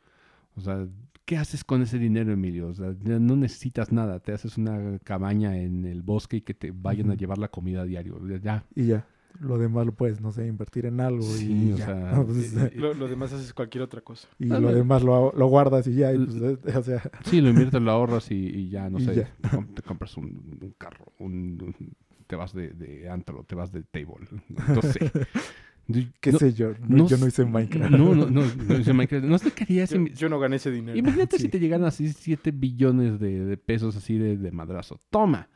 O 0.56 0.62
sea, 0.62 0.88
¿qué 1.26 1.38
haces 1.38 1.64
con 1.66 1.82
ese 1.82 2.00
dinero, 2.00 2.32
Emilio? 2.32 2.70
O 2.70 2.74
sea, 2.74 2.96
ya 3.04 3.20
no 3.20 3.36
necesitas 3.36 3.92
nada. 3.92 4.20
Te 4.22 4.32
haces 4.32 4.58
una 4.58 4.98
cabaña 5.04 5.58
en 5.58 5.86
el 5.86 6.04
bosque 6.04 6.38
y 6.38 6.42
que 6.42 6.54
te 6.54 6.72
vayan 6.72 7.12
a 7.12 7.16
llevar 7.16 7.38
la 7.38 7.50
comida 7.50 7.82
a 7.82 7.86
diario. 7.86 8.18
Ya. 8.42 8.64
Y 8.76 8.86
ya. 8.88 9.06
Lo 9.40 9.58
demás 9.58 9.86
lo 9.86 9.92
puedes, 9.94 10.20
no 10.22 10.32
sé, 10.32 10.48
invertir 10.48 10.86
en 10.86 11.00
algo. 11.00 11.22
Sí, 11.24 11.52
y 11.70 11.74
o 11.74 11.78
ya. 11.78 11.86
sea, 11.86 11.96
No, 12.16 12.26
pues, 12.26 12.56
eh, 12.56 12.72
Lo, 12.76 12.94
lo 12.94 13.08
demás 13.08 13.32
haces 13.34 13.54
cualquier 13.54 13.84
otra 13.84 14.02
cosa. 14.02 14.28
y 14.40 14.52
Ah, 14.52 14.60
lo 14.60 14.74
demás 14.74 15.04
lo, 15.04 15.32
lo 15.36 15.48
guardas 15.48 15.86
y 15.88 15.94
ya. 15.96 16.14
y 16.14 16.18
pues, 16.26 16.38
eh, 16.42 16.58
o 16.78 16.84
sea, 16.84 17.02
Sí, 17.26 17.42
lo 17.42 17.50
inviertes, 17.50 17.82
lo 17.82 17.92
ahorras 17.92 18.32
y, 18.32 18.36
y 18.36 18.70
ya, 18.70 18.90
no 18.90 19.00
Y 19.00 19.04
sé, 19.06 19.16
ya. 19.16 19.34
Te, 19.42 19.50
com- 19.50 19.68
te 19.74 19.82
compras 19.82 20.18
un, 20.18 20.26
un 20.62 20.76
carro, 20.78 21.14
un, 21.20 21.34
un- 21.62 21.94
te 22.26 22.36
vas 22.36 22.54
de, 22.54 22.70
de 22.72 23.10
antro, 23.10 23.44
te 23.48 23.56
vas 23.56 23.72
de 23.72 23.84
table, 23.84 24.28
no 24.50 24.82
sé. 24.82 25.00
qué 26.20 26.32
No- 26.34 26.40
sé 26.40 26.54
yo. 26.54 26.72
No, 26.82 26.98
no 26.98 27.08
yo 27.08 27.18
no 27.18 27.28
hice 27.28 27.46
Minecraft. 27.46 27.92
No, 27.92 28.14
no, 28.14 28.30
no, 28.30 28.42
no 28.42 28.78
hice 28.80 28.92
Minecraft. 28.92 29.26
No 29.26 29.38
sé 29.38 29.52
qué 29.52 29.64
harías. 29.64 29.94
Yo, 30.16 30.28
no 30.28 30.38
gané 30.40 30.58
ese 30.58 30.70
dinero. 30.72 30.98
Imagínate 30.98 31.38
si 31.40 31.48
te 31.48 31.60
llegan 31.60 31.84
así 31.86 32.12
7 32.12 32.52
billones 32.52 33.20
de, 33.20 33.46
de 33.46 33.56
pesos 33.58 33.96
así 33.96 34.18
de, 34.18 34.36
de 34.36 34.52
madrazo. 34.52 35.00
Toma, 35.10 35.48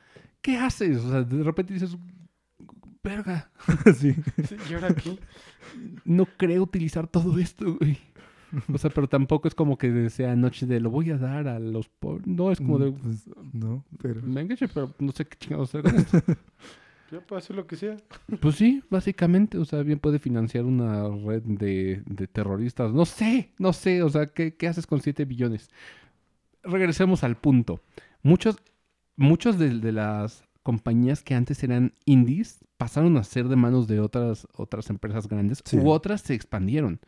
¿qué 0.41 0.57
haces? 0.57 0.97
O 0.99 1.09
sea, 1.09 1.23
de 1.23 1.43
repente 1.43 1.73
dices, 1.73 1.97
verga, 3.03 3.51
sí. 3.97 4.15
¿Y 4.69 4.73
ahora 4.73 4.93
qué? 4.93 5.17
no 6.05 6.25
creo 6.37 6.63
utilizar 6.63 7.07
todo 7.07 7.37
esto, 7.39 7.77
güey. 7.77 7.97
O 8.73 8.77
sea, 8.77 8.89
pero 8.89 9.07
tampoco 9.07 9.47
es 9.47 9.55
como 9.55 9.77
que 9.77 10.09
sea 10.09 10.35
noche 10.35 10.65
de 10.65 10.81
lo 10.81 10.89
voy 10.89 11.09
a 11.11 11.17
dar 11.17 11.47
a 11.47 11.59
los 11.59 11.87
pobres. 11.87 12.27
No, 12.27 12.51
es 12.51 12.59
como 12.59 12.79
de, 12.79 12.91
Pues, 12.91 13.29
no, 13.53 13.85
pero. 14.01 14.21
pero 14.73 14.93
no 14.99 15.11
sé 15.13 15.25
qué 15.25 15.37
chingados 15.37 15.73
hacer. 15.73 15.83
Yo 17.11 17.21
puedo 17.27 17.37
hacer 17.39 17.55
lo 17.55 17.65
que 17.65 17.77
sea. 17.77 17.95
Pues 18.41 18.55
sí, 18.55 18.83
básicamente, 18.89 19.57
o 19.57 19.63
sea, 19.65 19.83
bien 19.83 19.99
puede 19.99 20.19
financiar 20.19 20.65
una 20.65 21.07
red 21.09 21.43
de, 21.43 22.03
de 22.05 22.27
terroristas. 22.27 22.91
No 22.93 23.05
sé, 23.05 23.51
no 23.57 23.71
sé, 23.71 24.03
o 24.03 24.09
sea, 24.09 24.27
¿qué, 24.27 24.55
qué 24.55 24.67
haces 24.67 24.85
con 24.85 25.01
7 25.01 25.23
billones? 25.25 25.69
Regresemos 26.63 27.23
al 27.23 27.37
punto. 27.37 27.81
Muchos, 28.21 28.57
muchos 29.15 29.57
de, 29.57 29.79
de 29.79 29.91
las 29.91 30.43
compañías 30.63 31.23
que 31.23 31.35
antes 31.35 31.63
eran 31.63 31.93
indies 32.05 32.59
pasaron 32.81 33.15
a 33.17 33.23
ser 33.23 33.47
de 33.47 33.55
manos 33.55 33.87
de 33.87 33.99
otras, 33.99 34.47
otras 34.55 34.89
empresas 34.89 35.27
grandes 35.27 35.61
Sí. 35.63 35.77
u 35.77 35.89
otras 35.91 36.21
se 36.21 36.33
expandieron. 36.33 36.99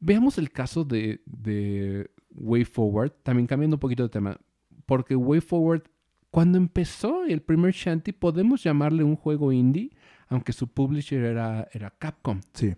Veamos 0.00 0.36
el 0.36 0.50
caso 0.50 0.82
de, 0.84 1.20
de 1.26 2.10
WayForward, 2.34 3.12
también 3.22 3.46
cambiando 3.46 3.76
un 3.76 3.80
poquito 3.80 4.02
de 4.02 4.08
tema, 4.08 4.36
porque 4.84 5.14
WayForward 5.14 5.82
Cuando 6.32 6.58
empezó 6.58 7.24
el 7.24 7.40
primer 7.40 7.72
Shanty, 7.72 8.10
podemos 8.10 8.64
llamarle 8.64 9.04
un 9.04 9.14
juego 9.14 9.52
indie, 9.52 9.92
aunque 10.28 10.52
su 10.52 10.66
publisher 10.66 11.22
era, 11.24 11.68
era 11.72 11.90
Capcom. 11.90 12.40
Sí. 12.52 12.74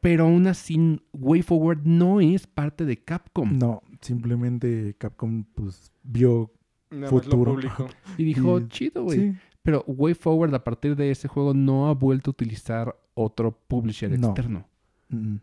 Pero 0.00 0.24
aún 0.24 0.46
así, 0.46 1.00
WayForward 1.14 1.80
no 1.84 2.20
es 2.20 2.46
parte 2.46 2.84
de 2.84 2.98
Capcom. 2.98 3.58
No, 3.58 3.82
simplemente 4.02 4.94
Capcom 4.98 5.44
pues 5.54 5.90
vio 6.02 6.52
Nada 6.90 7.02
más 7.02 7.12
lo 7.12 7.20
Futuro. 7.20 7.60
Y 8.18 8.24
dijo, 8.24 8.60
Y- 8.60 8.68
chido, 8.68 9.04
güey. 9.04 9.18
Sí, 9.18 9.38
Pero 9.62 9.84
WayForward 9.86 10.54
a 10.54 10.64
partir 10.64 10.96
de 10.96 11.10
ese 11.10 11.28
juego 11.28 11.52
no 11.54 11.88
ha 11.88 11.94
vuelto 11.94 12.30
a 12.30 12.32
utilizar 12.32 12.96
otro 13.14 13.52
publisher 13.68 14.10
No. 14.18 14.28
externo. 14.28 14.66
mm. 15.10 15.36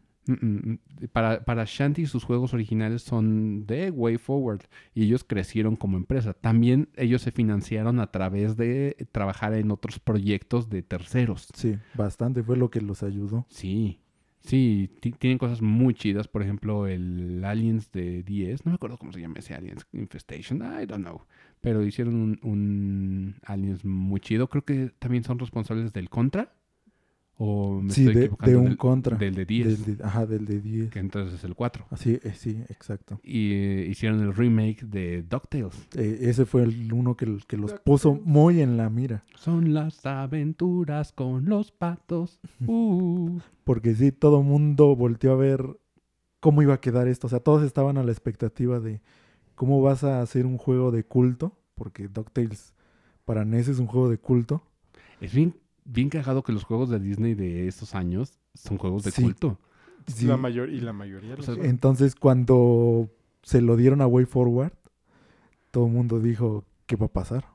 Para, 1.14 1.46
para 1.46 1.64
Shanty 1.66 2.06
sus 2.06 2.26
juegos 2.26 2.54
originales 2.54 3.02
son 3.02 3.66
de 3.66 3.92
WayForward 3.92 4.60
y 4.94 5.04
ellos 5.04 5.24
crecieron 5.24 5.78
como 5.78 5.96
empresa. 5.96 6.34
También 6.34 6.90
ellos 6.98 7.22
se 7.22 7.32
financiaron 7.32 8.02
a 8.02 8.12
través 8.12 8.58
de 8.58 9.08
trabajar 9.14 9.54
en 9.54 9.72
otros 9.72 10.00
proyectos 10.00 10.70
de 10.70 10.82
terceros. 10.84 11.48
sí, 11.54 11.78
bastante 11.94 12.44
fue 12.44 12.58
lo 12.58 12.70
que 12.70 12.82
los 12.82 13.04
ayudó. 13.04 13.46
Sí, 13.50 14.00
sí, 14.42 14.90
ti- 15.00 15.14
tienen 15.14 15.38
cosas 15.38 15.62
muy 15.62 15.94
chidas. 15.94 16.28
Por 16.28 16.42
ejemplo, 16.42 16.88
el 16.88 17.42
Aliens 17.46 17.90
de 17.94 18.22
10, 18.24 18.66
no 18.66 18.72
me 18.72 18.76
acuerdo 18.76 18.98
cómo 18.98 19.14
se 19.14 19.22
llama 19.22 19.36
ese 19.38 19.54
Aliens 19.54 19.88
Infestation, 19.94 20.58
I 20.62 20.86
don't 20.86 21.06
know. 21.06 21.22
Pero 21.62 21.84
hicieron 21.84 22.16
un, 22.16 22.40
un 22.44 23.36
Aliens 23.44 23.84
muy 23.84 24.20
chido. 24.20 24.48
Creo 24.48 24.64
que 24.64 24.92
también 25.00 25.24
son 25.24 25.40
responsables 25.40 25.92
del 25.94 26.10
Contra. 26.10 26.54
¿O 27.40 27.82
me 27.82 27.92
Sí, 27.92 28.02
estoy 28.02 28.16
de, 28.16 28.22
equivocando? 28.26 28.52
de 28.52 28.58
un 28.58 28.66
Del- 28.66 28.78
contra. 28.78 29.16
Del 29.18 29.36
de 29.36 29.46
10, 29.46 29.86
Del 29.86 29.98
de- 29.98 30.04
ajá, 30.04 30.26
del 30.26 30.46
de 30.46 30.60
10. 30.60 30.90
que 30.90 30.98
entonces 30.98 31.36
es 31.36 31.44
el 31.44 31.54
4. 31.54 31.86
Así, 31.92 32.20
eh, 32.24 32.34
sí, 32.36 32.64
exacto. 32.70 33.20
Y 33.24 33.52
eh, 33.54 33.88
hicieron 33.92 34.22
el 34.22 34.34
remake 34.34 34.82
de 34.84 35.22
DuckTales. 35.22 35.88
Eh, 35.96 36.18
ese 36.22 36.48
fue 36.48 36.64
el 36.64 36.92
uno 36.92 37.16
que, 37.16 37.38
que 37.48 37.58
los 37.58 37.74
puso 37.74 38.16
muy 38.26 38.62
en 38.62 38.76
la 38.76 38.90
mira. 38.90 39.24
Son 39.36 39.76
las 39.76 40.04
aventuras 40.08 41.12
con 41.12 41.46
los 41.46 41.72
patos. 41.72 42.40
Uh. 42.66 43.38
Porque 43.64 43.94
sí, 43.94 44.12
todo 44.12 44.42
mundo 44.42 44.96
volteó 44.96 45.34
a 45.34 45.36
ver 45.36 45.64
cómo 46.40 46.64
iba 46.64 46.74
a 46.74 46.82
quedar 46.82 47.08
esto. 47.08 47.28
O 47.28 47.30
sea, 47.30 47.40
todos 47.40 47.62
estaban 47.64 48.00
a 48.00 48.04
la 48.04 48.12
expectativa 48.12 48.80
de 48.80 49.00
cómo 49.58 49.82
vas 49.82 50.06
a 50.06 50.22
hacer 50.22 50.46
un 50.46 50.58
juego 50.58 50.92
de 50.92 51.04
culto. 51.04 51.52
Porque 51.76 52.08
DuckTales 52.08 52.74
para 53.26 53.44
NES 53.44 53.68
es 53.68 53.80
un 53.80 53.88
juego 53.88 54.10
de 54.10 54.18
culto. 54.18 54.64
Es 55.20 55.34
bien, 55.34 55.54
bien 55.84 56.10
cagado 56.10 56.42
que 56.44 56.52
los 56.54 56.64
juegos 56.64 56.90
de 56.90 57.00
Disney 57.00 57.34
de 57.36 57.68
estos 57.68 57.94
años 57.94 58.34
son 58.56 58.78
juegos 58.78 59.04
de 59.04 59.12
Sí. 59.12 59.22
culto. 59.22 59.60
Sí, 60.08 60.26
La 60.26 60.38
mayor, 60.38 60.70
y 60.70 60.80
la 60.80 60.94
mayoría 60.94 61.36
O 61.36 61.42
sea. 61.42 61.56
Entonces, 61.56 62.16
cuando 62.16 63.10
se 63.44 63.62
lo 63.62 63.76
dieron 63.76 64.00
a 64.02 64.08
Way 64.08 64.26
Forward, 64.26 64.72
todo 65.72 65.86
el 65.88 65.92
mundo 65.92 66.20
dijo, 66.20 66.64
¿qué 66.86 66.96
va 66.96 67.08
a 67.08 67.10
pasar? 67.14 67.46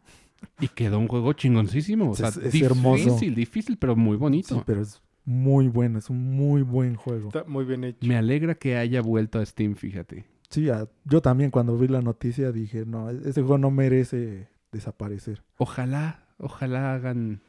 Y 0.60 0.68
quedó 0.68 0.98
un 0.98 1.08
juego 1.08 1.32
chingoncísimo. 1.32 2.10
O 2.10 2.14
sea, 2.14 2.28
Es- 2.28 2.36
es 2.36 2.42
difícil, 2.52 2.64
hermoso. 2.66 3.16
difícil, 3.34 3.78
pero 3.78 3.96
muy 3.96 4.16
bonito. 4.16 4.54
Sí, 4.56 4.62
pero 4.66 4.82
es 4.82 5.00
muy 5.24 5.68
bueno, 5.68 5.98
es 5.98 6.10
un 6.10 6.36
muy 6.36 6.62
buen 6.62 6.94
juego. 6.94 7.28
Está 7.28 7.44
muy 7.44 7.64
bien 7.64 7.84
hecho. 7.84 8.06
Me 8.06 8.16
alegra 8.16 8.54
que 8.54 8.76
haya 8.76 9.00
vuelto 9.02 9.38
a 9.38 9.46
Steam, 9.46 9.74
fíjate. 9.76 10.26
Sí, 10.52 10.68
a- 10.70 10.88
yo 11.04 11.20
también 11.20 11.50
cuando 11.50 11.76
vi 11.76 11.88
la 11.88 12.00
noticia 12.02 12.52
dije, 12.52 12.84
no, 12.86 13.10
e-, 13.10 13.16
ese 13.28 13.40
juego 13.42 13.58
no 13.58 13.70
merece 13.72 14.48
desaparecer. 14.70 15.42
Ojalá, 15.56 16.24
ojalá 16.38 16.94
hagan, 16.94 17.40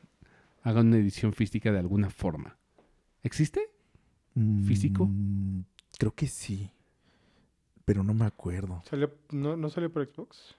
hagan 0.64 0.88
una 0.88 0.98
edición 0.98 1.34
física 1.34 1.72
de 1.72 1.78
alguna 1.80 2.10
forma. 2.10 2.58
¿Existe? 3.22 3.70
¿Físico? 4.66 5.06
Mm, 5.12 5.62
creo 6.00 6.16
que 6.16 6.26
sí, 6.28 6.72
pero 7.86 8.04
no 8.04 8.14
me 8.16 8.26
acuerdo. 8.26 8.82
¿Salió- 8.90 9.14
no, 9.32 9.56
¿No 9.56 9.70
salió 9.70 9.92
por 9.92 10.08
Xbox? 10.12 10.56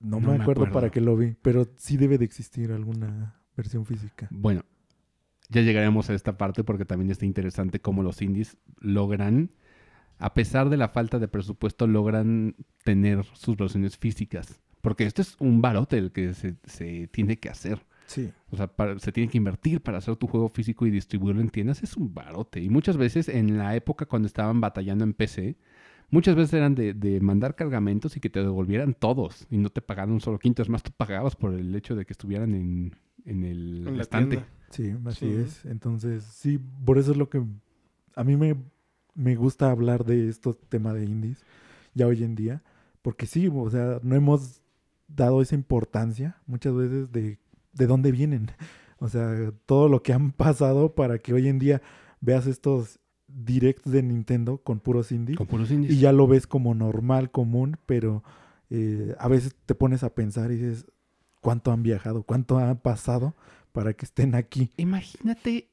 No, 0.00 0.20
No 0.20 0.32
me 0.32 0.36
me 0.38 0.42
acuerdo 0.42 0.64
acuerdo. 0.64 0.74
para 0.74 0.90
qué 0.90 1.00
lo 1.00 1.16
vi, 1.16 1.34
pero 1.40 1.66
sí 1.76 1.96
debe 1.96 2.18
de 2.18 2.26
existir 2.26 2.70
alguna 2.72 3.40
versión 3.56 3.86
física. 3.86 4.28
Bueno, 4.30 4.62
ya 5.48 5.62
llegaremos 5.62 6.10
a 6.10 6.14
esta 6.14 6.36
parte 6.36 6.62
porque 6.64 6.84
también 6.84 7.10
está 7.10 7.24
interesante 7.24 7.80
cómo 7.80 8.02
los 8.02 8.20
indies 8.20 8.58
logran, 8.80 9.50
a 10.18 10.34
pesar 10.34 10.68
de 10.70 10.76
la 10.76 10.88
falta 10.88 11.18
de 11.18 11.28
presupuesto, 11.28 11.86
logran 11.86 12.54
tener 12.84 13.24
sus 13.34 13.56
versiones 13.56 13.96
físicas. 13.98 14.60
Porque 14.80 15.04
esto 15.04 15.20
es 15.22 15.36
un 15.40 15.60
barote 15.60 15.98
el 15.98 16.12
que 16.12 16.32
se, 16.34 16.54
se 16.64 17.08
tiene 17.08 17.38
que 17.38 17.48
hacer. 17.48 17.84
Sí, 18.06 18.30
O 18.50 18.56
sea, 18.56 18.68
para- 18.68 18.98
se 19.00 19.10
tiene 19.10 19.28
que 19.28 19.36
invertir 19.38 19.80
para 19.80 19.98
hacer 19.98 20.14
tu 20.14 20.28
juego 20.28 20.48
físico 20.48 20.86
y 20.86 20.90
distribuirlo 20.92 21.40
en 21.42 21.48
tiendas. 21.48 21.82
Es 21.82 21.96
un 21.96 22.14
barote. 22.14 22.62
Y 22.62 22.68
muchas 22.70 22.96
veces 22.96 23.28
en 23.28 23.58
la 23.58 23.74
época 23.74 24.06
cuando 24.06 24.26
estaban 24.26 24.60
batallando 24.60 25.02
en 25.02 25.12
PC, 25.12 25.56
muchas 26.10 26.36
veces 26.36 26.52
eran 26.54 26.76
de, 26.76 26.94
de 26.94 27.20
mandar 27.20 27.56
cargamentos 27.56 28.16
y 28.16 28.20
que 28.20 28.30
te 28.30 28.40
devolvieran 28.40 28.94
todos 28.94 29.46
y 29.50 29.56
no 29.58 29.70
te 29.70 29.82
pagaran 29.82 30.12
un 30.12 30.20
solo 30.20 30.38
quinto. 30.38 30.62
Es 30.62 30.68
más, 30.68 30.84
tú 30.84 30.92
pagabas 30.96 31.34
por 31.34 31.52
el 31.52 31.74
hecho 31.74 31.96
de 31.96 32.06
que 32.06 32.12
estuvieran 32.12 32.54
en, 32.54 32.94
en 33.24 33.42
el 33.42 33.88
En 33.88 33.96
la 33.96 34.02
estante. 34.04 34.36
tienda. 34.36 34.48
sí, 34.70 34.94
así 35.04 35.26
Sí. 35.26 35.32
es. 35.42 35.64
Entonces, 35.64 36.22
sí, 36.22 36.60
por 36.84 36.98
eso 36.98 37.10
es 37.10 37.16
lo 37.16 37.28
que 37.28 37.42
a 38.14 38.22
mí 38.22 38.36
me, 38.36 38.54
me 39.16 39.34
gusta 39.34 39.70
hablar 39.70 40.04
de 40.04 40.28
estos 40.28 40.56
temas 40.68 40.94
de 40.94 41.04
indies 41.04 41.42
ya 41.94 42.06
hoy 42.06 42.22
en 42.22 42.34
día, 42.34 42.62
porque 43.02 43.26
sí, 43.26 43.48
o 43.52 43.70
sea, 43.70 43.98
no 44.02 44.14
hemos 44.14 44.60
dado 45.08 45.40
esa 45.40 45.54
importancia 45.54 46.36
muchas 46.46 46.74
veces 46.74 47.10
de, 47.10 47.38
de 47.72 47.86
dónde 47.86 48.12
vienen. 48.12 48.50
O 48.98 49.10
sea, 49.10 49.52
todo 49.66 49.90
lo 49.90 50.02
que 50.02 50.14
han 50.14 50.32
pasado 50.32 50.94
para 50.94 51.18
que 51.18 51.34
hoy 51.34 51.48
en 51.48 51.58
día 51.58 51.82
veas 52.22 52.46
estos 52.46 52.98
directs 53.28 53.90
de 53.90 54.02
Nintendo 54.02 54.56
con 54.56 54.80
puros 54.80 55.12
indies 55.12 55.36
Con 55.36 55.46
puros 55.46 55.70
indies. 55.70 55.92
y 55.92 55.98
ya 55.98 56.12
lo 56.12 56.26
ves 56.26 56.46
como 56.46 56.74
normal, 56.74 57.30
común, 57.30 57.76
pero 57.84 58.24
eh, 58.70 59.14
a 59.18 59.28
veces 59.28 59.54
te 59.66 59.74
pones 59.74 60.02
a 60.02 60.14
pensar 60.14 60.50
y 60.50 60.54
dices, 60.56 60.86
¿cuánto 61.42 61.72
han 61.72 61.82
viajado? 61.82 62.22
¿Cuánto 62.22 62.58
ha 62.58 62.74
pasado 62.76 63.36
para 63.72 63.92
que 63.92 64.06
estén 64.06 64.34
aquí? 64.34 64.70
Imagínate 64.78 65.68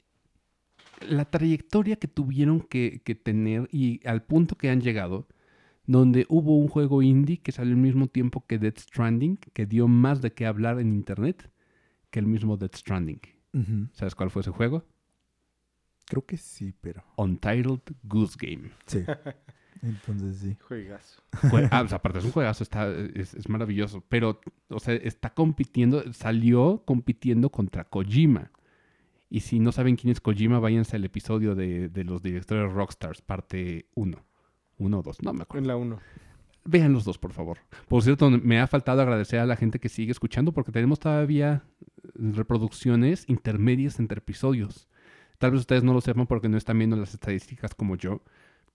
la 1.10 1.26
trayectoria 1.26 1.96
que 1.96 2.08
tuvieron 2.08 2.62
que, 2.62 3.02
que 3.04 3.16
tener 3.16 3.68
y 3.72 4.00
al 4.08 4.24
punto 4.24 4.56
que 4.58 4.70
han 4.70 4.82
llegado, 4.82 5.28
donde 5.86 6.26
hubo 6.30 6.58
un 6.58 6.68
juego 6.68 7.02
indie 7.02 7.38
que 7.38 7.52
salió 7.52 7.74
al 7.74 7.80
mismo 7.82 8.08
tiempo 8.08 8.46
que 8.48 8.58
Death 8.60 8.80
Stranding, 8.80 9.38
que 9.54 9.66
dio 9.66 9.88
más 9.88 10.22
de 10.22 10.32
qué 10.34 10.46
hablar 10.46 10.80
en 10.80 10.94
internet 10.94 11.50
que 12.10 12.20
el 12.20 12.28
mismo 12.28 12.58
Death 12.58 12.76
Stranding. 12.76 13.20
¿Sabes 13.94 14.16
cuál 14.16 14.30
fue 14.32 14.42
ese 14.42 14.52
juego? 14.52 14.86
Creo 16.06 16.26
que 16.26 16.38
sí, 16.38 16.74
pero 16.82 17.04
Untitled 17.18 17.82
Goose 18.04 18.38
Game. 18.40 18.70
sí. 18.86 19.04
Entonces 19.82 20.38
sí. 20.38 20.56
Juegazo. 20.62 21.22
Jue- 21.34 21.68
ah, 21.70 21.82
o 21.82 21.88
sea, 21.90 21.98
aparte 21.98 22.20
es 22.20 22.24
un 22.26 22.32
juegazo, 22.32 22.64
está, 22.64 22.90
es, 22.90 23.34
es 23.34 23.50
maravilloso. 23.50 24.02
Pero, 24.08 24.40
o 24.70 24.80
sea, 24.80 24.94
está 24.94 25.34
compitiendo, 25.34 26.14
salió 26.14 26.84
compitiendo 26.86 27.50
contra 27.50 27.84
Kojima. 27.84 28.50
Y 29.34 29.40
si 29.40 29.60
no 29.60 29.72
saben 29.72 29.96
quién 29.96 30.12
es 30.12 30.22
Kojima, 30.22 30.60
váyanse 30.60 30.96
al 30.96 31.06
episodio 31.06 31.56
de, 31.56 31.90
de 31.90 32.04
los 32.04 32.22
directores 32.22 32.72
Rockstars, 32.72 33.24
parte 33.24 33.88
1. 33.96 34.24
Uno 34.78 35.00
o 35.00 35.02
dos, 35.02 35.24
no 35.24 35.34
me 35.34 35.42
acuerdo. 35.42 35.64
En 35.64 35.68
la 35.70 35.76
1. 35.76 36.00
Vean 36.66 36.94
los 36.94 37.04
dos, 37.04 37.18
por 37.18 37.34
favor. 37.34 37.58
Por 37.88 38.04
cierto, 38.04 38.30
me 38.30 38.60
ha 38.60 38.68
faltado 38.68 39.02
agradecer 39.02 39.40
a 39.40 39.48
la 39.48 39.56
gente 39.56 39.80
que 39.80 39.90
sigue 39.90 40.12
escuchando 40.12 40.52
porque 40.52 40.72
tenemos 40.72 41.00
todavía 41.00 41.64
reproducciones 42.14 43.26
intermedias 43.28 43.98
entre 43.98 44.20
episodios. 44.20 44.88
Tal 45.40 45.50
vez 45.50 45.62
ustedes 45.62 45.84
no 45.84 45.94
lo 45.94 46.02
sepan 46.02 46.28
porque 46.28 46.48
no 46.48 46.58
están 46.58 46.78
viendo 46.78 46.96
las 46.96 47.16
estadísticas 47.16 47.74
como 47.74 47.96
yo, 47.96 48.22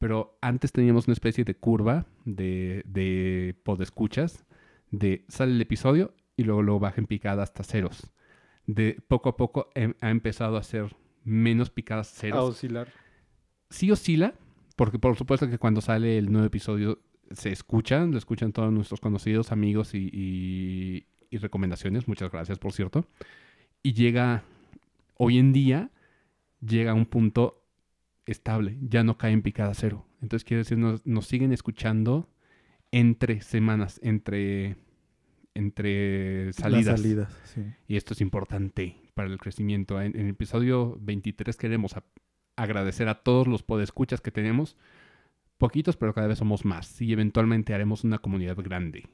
pero 0.01 0.41
antes 0.41 0.73
teníamos 0.73 1.07
una 1.07 1.13
especie 1.13 1.45
de 1.45 1.55
curva 1.55 2.07
de, 2.25 2.83
de 2.85 3.55
podescuchas, 3.63 4.45
de 4.91 5.25
sale 5.29 5.53
el 5.53 5.61
episodio 5.61 6.17
y 6.37 6.43
luego 6.43 6.63
lo 6.63 6.81
baja 6.81 7.01
en 7.01 7.07
picada 7.07 7.45
hasta 7.45 7.63
ceros. 7.63 8.11
De 8.69 9.03
poco 9.09 9.31
a 9.31 9.37
poco 9.37 9.71
ha 10.01 10.11
empezado 10.11 10.59
a 10.59 10.63
ser 10.63 10.95
menos 11.25 11.71
picadas 11.71 12.13
A 12.13 12.21
ceros 12.21 12.51
oscilar. 12.51 12.89
sí 13.71 13.91
oscila, 13.91 14.35
porque 14.77 14.99
por 14.99 15.17
supuesto 15.17 15.49
que 15.49 15.57
cuando 15.59 15.81
sale 15.81 16.19
el 16.19 16.31
nuevo 16.31 16.47
episodio 16.47 17.01
se 17.31 17.51
escuchan, 17.51 18.11
lo 18.13 18.19
escuchan 18.19 18.53
todos 18.53 18.71
nuestros 18.71 19.01
conocidos, 19.01 19.53
amigos 19.53 19.95
y, 19.95 20.11
y- 20.13 21.07
y 21.31 21.39
recomendaciones. 21.39 22.09
Muchas 22.09 22.31
gracias, 22.31 22.59
por 22.59 22.73
cierto. 22.73 23.07
Y 23.83 23.95
llega, 23.95 24.45
hoy 25.17 25.39
en 25.39 25.53
día, 25.55 25.91
llega 26.61 26.91
a 26.91 26.95
un 26.95 27.07
punto 27.07 27.65
estable, 28.27 28.77
ya 28.83 29.03
no 29.03 29.17
cae 29.19 29.33
en 29.33 29.41
picada 29.43 29.73
cero. 29.75 30.07
Entonces 30.21 30.45
quiere 30.45 30.59
decir, 30.65 30.77
nos, 30.79 31.07
nos 31.07 31.27
siguen 31.27 31.53
escuchando 31.53 32.29
entre 32.93 33.41
semanas, 33.41 33.99
entre, 34.03 34.77
entre 35.59 36.53
salidas. 36.53 36.87
Las 36.87 37.01
salidas, 37.01 37.41
sí. 37.45 37.63
Y 37.87 37.97
esto 37.97 38.15
es 38.15 38.21
importante 38.21 38.97
para 39.15 39.29
el 39.29 39.39
crecimiento. 39.39 40.01
En, 40.01 40.15
en 40.17 40.23
el 40.27 40.31
episodio 40.31 40.97
23 41.01 41.57
queremos 41.57 41.97
a- 41.97 42.05
agradecer 42.57 43.09
a 43.09 43.23
todos 43.23 43.47
los 43.49 43.63
podescuchas 43.63 44.21
que 44.21 44.31
tenemos. 44.31 44.77
Poquitos, 45.59 45.97
pero 45.97 46.15
cada 46.15 46.29
vez 46.29 46.39
somos 46.39 46.65
más. 46.65 47.01
Y 47.03 47.13
eventualmente 47.13 47.75
haremos 47.75 48.05
una 48.05 48.19
comunidad 48.19 48.57
grande. 48.63 49.07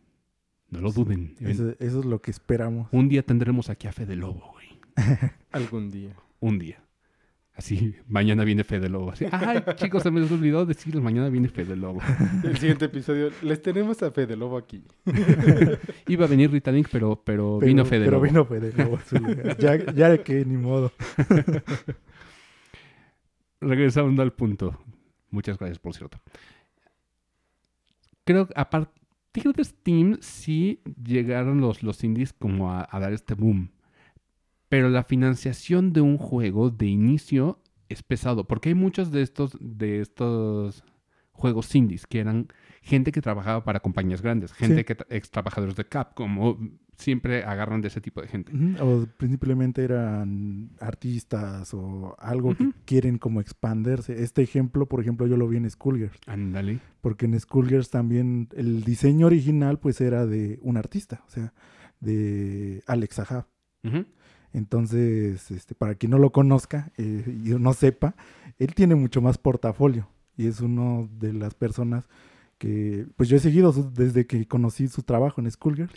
No 0.71 0.81
lo 0.81 0.93
duden. 0.93 1.35
Eso, 1.41 1.75
eso 1.79 2.01
es 2.01 2.05
lo 2.05 2.21
que 2.21 2.31
esperamos. 2.31 2.89
Un 2.93 3.09
día 3.09 3.23
tendremos 3.23 3.71
aquí 3.71 3.87
a 3.87 3.93
Fede 3.93 4.17
Lobo, 4.17 4.53
güey. 4.53 4.69
Algún 5.53 5.91
día. 5.91 6.15
Un 6.41 6.59
día. 6.59 6.84
Así, 7.57 7.95
mañana 8.09 8.43
viene 8.43 8.65
Fede 8.65 8.89
Lobo. 8.89 9.13
Así, 9.13 9.27
ay, 9.31 9.63
chicos, 9.77 10.03
se 10.03 10.11
me 10.11 10.21
olvidó 10.23 10.67
decirles, 10.67 11.01
mañana 11.03 11.29
viene 11.29 11.49
Fede 11.49 11.77
Lobo. 11.77 12.01
El 12.43 12.57
siguiente 12.59 12.87
episodio, 12.87 13.31
les 13.43 13.63
tenemos 13.63 14.03
a 14.03 14.11
Fede 14.11 14.37
Lobo 14.37 14.59
aquí. 14.59 14.83
Iba 16.09 16.25
a 16.25 16.29
venir 16.29 16.51
Rita 16.51 16.73
Link, 16.73 16.89
pero, 16.91 17.15
pero, 17.25 17.59
Pero- 17.61 17.67
vino 17.69 17.85
Fede 17.85 18.07
Pero 18.07 18.17
Lobo. 18.17 18.25
vino 18.25 18.45
Fede 18.45 18.73
Lobo 18.77 18.97
a 18.97 19.05
su 19.05 19.17
lugar. 19.17 19.57
ya, 19.59 19.77
ya 19.93 20.19
que 20.25 20.45
ni 20.45 20.57
modo. 20.57 20.91
Regresando 23.61 24.23
al 24.23 24.33
punto. 24.33 24.79
Muchas 25.31 25.59
gracias, 25.59 25.79
por 25.79 25.95
cierto. 25.95 26.19
Creo 28.25 28.47
que 28.49 28.55
a 28.57 28.69
partir 28.69 29.53
de 29.55 29.65
Steam 29.65 30.19
sí 30.21 30.81
llegaron 31.03 31.61
los, 31.61 31.83
los 31.83 32.03
indies 32.05 32.33
como 32.33 32.73
a, 32.73 32.87
a 32.91 33.01
dar 33.01 33.13
este 33.13 33.35
boom. 33.35 33.71
Pero 34.75 34.91
la 34.91 35.05
financiación 35.05 35.93
de 35.93 36.01
un 36.01 36.19
juego 36.19 36.69
de 36.71 36.87
inicio 36.87 37.61
es 37.89 38.03
pesado. 38.03 38.43
Porque 38.49 38.71
hay 38.71 38.75
muchos 38.75 39.13
de 39.13 39.23
estos, 39.23 39.57
de 39.61 40.01
estos 40.01 40.83
juegos 41.31 41.73
indies 41.77 42.09
que 42.09 42.19
eran 42.19 42.49
gente 42.83 43.13
que 43.13 43.21
trabajaba 43.21 43.63
para 43.63 43.79
compañías 43.79 44.21
grandes. 44.21 44.53
Gente 44.53 44.79
Sí. 44.79 44.85
que 44.85 44.97
ex 45.11 45.31
trabajadores 45.31 45.77
de 45.77 45.85
Capcom. 45.85 46.39
O 46.41 46.59
siempre 46.97 47.45
agarran 47.45 47.83
de 47.83 47.87
ese 47.89 48.01
tipo 48.01 48.21
de 48.21 48.27
gente. 48.27 48.51
O 48.81 49.07
principalmente 49.17 49.85
eran 49.85 50.71
artistas 50.81 51.73
o 51.73 52.17
algo 52.19 52.57
que 52.57 52.73
quieren 52.85 53.19
como 53.19 53.41
expandirse. 53.41 54.25
Este 54.25 54.43
ejemplo, 54.43 54.87
por 54.87 55.01
ejemplo, 55.01 55.29
yo 55.29 55.37
lo 55.37 55.47
vi 55.47 55.59
en 55.59 55.71
Skullgirls. 55.71 56.19
Ándale. 56.27 56.81
Porque 57.01 57.27
en 57.27 57.39
Skullgirls 57.39 57.91
también 57.91 58.49
el 58.57 58.83
diseño 58.83 59.27
original 59.27 59.79
pues 59.79 60.01
era 60.01 60.27
de 60.27 60.59
un 60.63 60.77
artista, 60.79 61.23
o 61.29 61.31
sea, 61.31 61.53
de 62.01 62.83
Alex 62.89 63.21
Ahab. 63.21 63.47
Ujú. 63.85 64.05
Entonces, 64.55 65.51
este, 65.51 65.75
para 65.75 65.97
quien 65.97 66.11
no 66.13 66.19
lo 66.19 66.31
conozca 66.31 66.91
eh, 66.97 67.25
y 67.45 67.51
no 67.51 67.75
sepa, 67.75 68.15
él 68.59 68.75
tiene 68.75 68.95
mucho 68.95 69.21
más 69.21 69.37
portafolio 69.37 70.09
y 70.37 70.47
es 70.47 70.61
uno 70.61 71.09
de 71.19 71.33
las 71.35 71.55
personas 71.55 72.09
que, 72.59 73.07
pues 73.17 73.29
yo 73.29 73.37
he 73.37 73.41
seguido 73.41 73.73
su- 73.73 73.93
desde 73.93 74.27
que 74.27 74.47
conocí 74.47 74.89
su 74.89 75.03
trabajo 75.03 75.41
en 75.41 75.51
Skullgirls. 75.51 75.93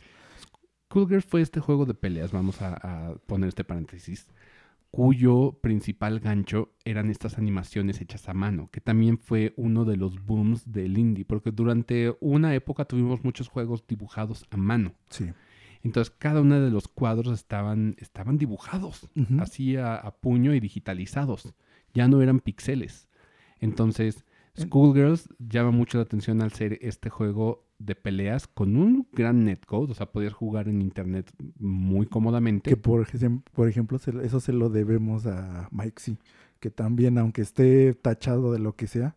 Coolgirls 0.90 1.26
fue 1.26 1.42
este 1.42 1.60
juego 1.60 1.86
de 1.86 1.94
peleas, 1.94 2.32
vamos 2.32 2.62
a, 2.62 2.74
a 3.12 3.16
poner 3.28 3.50
este 3.50 3.64
paréntesis, 3.64 4.28
cuyo 4.90 5.60
principal 5.62 6.20
gancho 6.20 6.72
eran 6.86 7.10
estas 7.10 7.38
animaciones 7.38 8.02
hechas 8.02 8.28
a 8.30 8.34
mano, 8.34 8.70
que 8.72 8.82
también 8.82 9.18
fue 9.20 9.54
uno 9.58 9.86
de 9.86 9.98
los 9.98 10.26
booms 10.26 10.72
del 10.72 10.98
indie, 10.98 11.26
porque 11.26 11.52
durante 11.52 12.16
una 12.22 12.56
época 12.56 12.86
tuvimos 12.86 13.24
muchos 13.24 13.50
juegos 13.50 13.86
dibujados 13.88 14.46
a 14.50 14.58
mano. 14.58 14.94
Sí. 15.10 15.26
Entonces 15.84 16.14
cada 16.18 16.42
uno 16.42 16.60
de 16.60 16.72
los 16.72 16.88
cuadros 16.88 17.34
estaban, 17.34 17.96
estaban 18.00 18.38
dibujados, 18.38 19.08
Ujú. 19.16 19.42
así 19.42 19.76
a, 19.78 19.96
a 19.96 20.12
puño 20.16 20.54
y 20.54 20.60
digitalizados. 20.60 21.54
Ya 21.94 22.08
no 22.08 22.22
eran 22.22 22.40
píxeles. 22.40 23.08
Entonces, 23.60 24.26
En- 24.56 24.68
Schoolgirls 24.68 25.30
llama 25.40 25.72
mucho 25.72 25.98
la 25.98 26.04
atención 26.04 26.42
al 26.42 26.52
ser 26.52 26.78
este 26.82 27.10
juego 27.10 27.66
de 27.80 27.96
peleas 27.96 28.48
con 28.48 28.76
un 28.76 29.08
gran 29.14 29.46
netcode. 29.46 29.92
O 29.92 29.96
sea, 29.96 30.12
podías 30.12 30.34
jugar 30.34 30.68
en 30.68 30.82
internet 30.82 31.32
muy 31.60 32.08
cómodamente. 32.08 32.70
Que 32.70 32.78
por, 32.78 33.08
por 33.54 33.70
ejemplo, 33.70 33.98
eso 34.22 34.40
se 34.40 34.54
lo 34.54 34.70
debemos 34.70 35.26
a 35.28 35.70
Mike 35.72 36.18
que 36.60 36.72
también, 36.72 37.18
aunque 37.20 37.42
esté 37.42 37.94
tachado 37.94 38.52
de 38.52 38.60
lo 38.60 38.76
que 38.76 38.88
sea, 38.88 39.16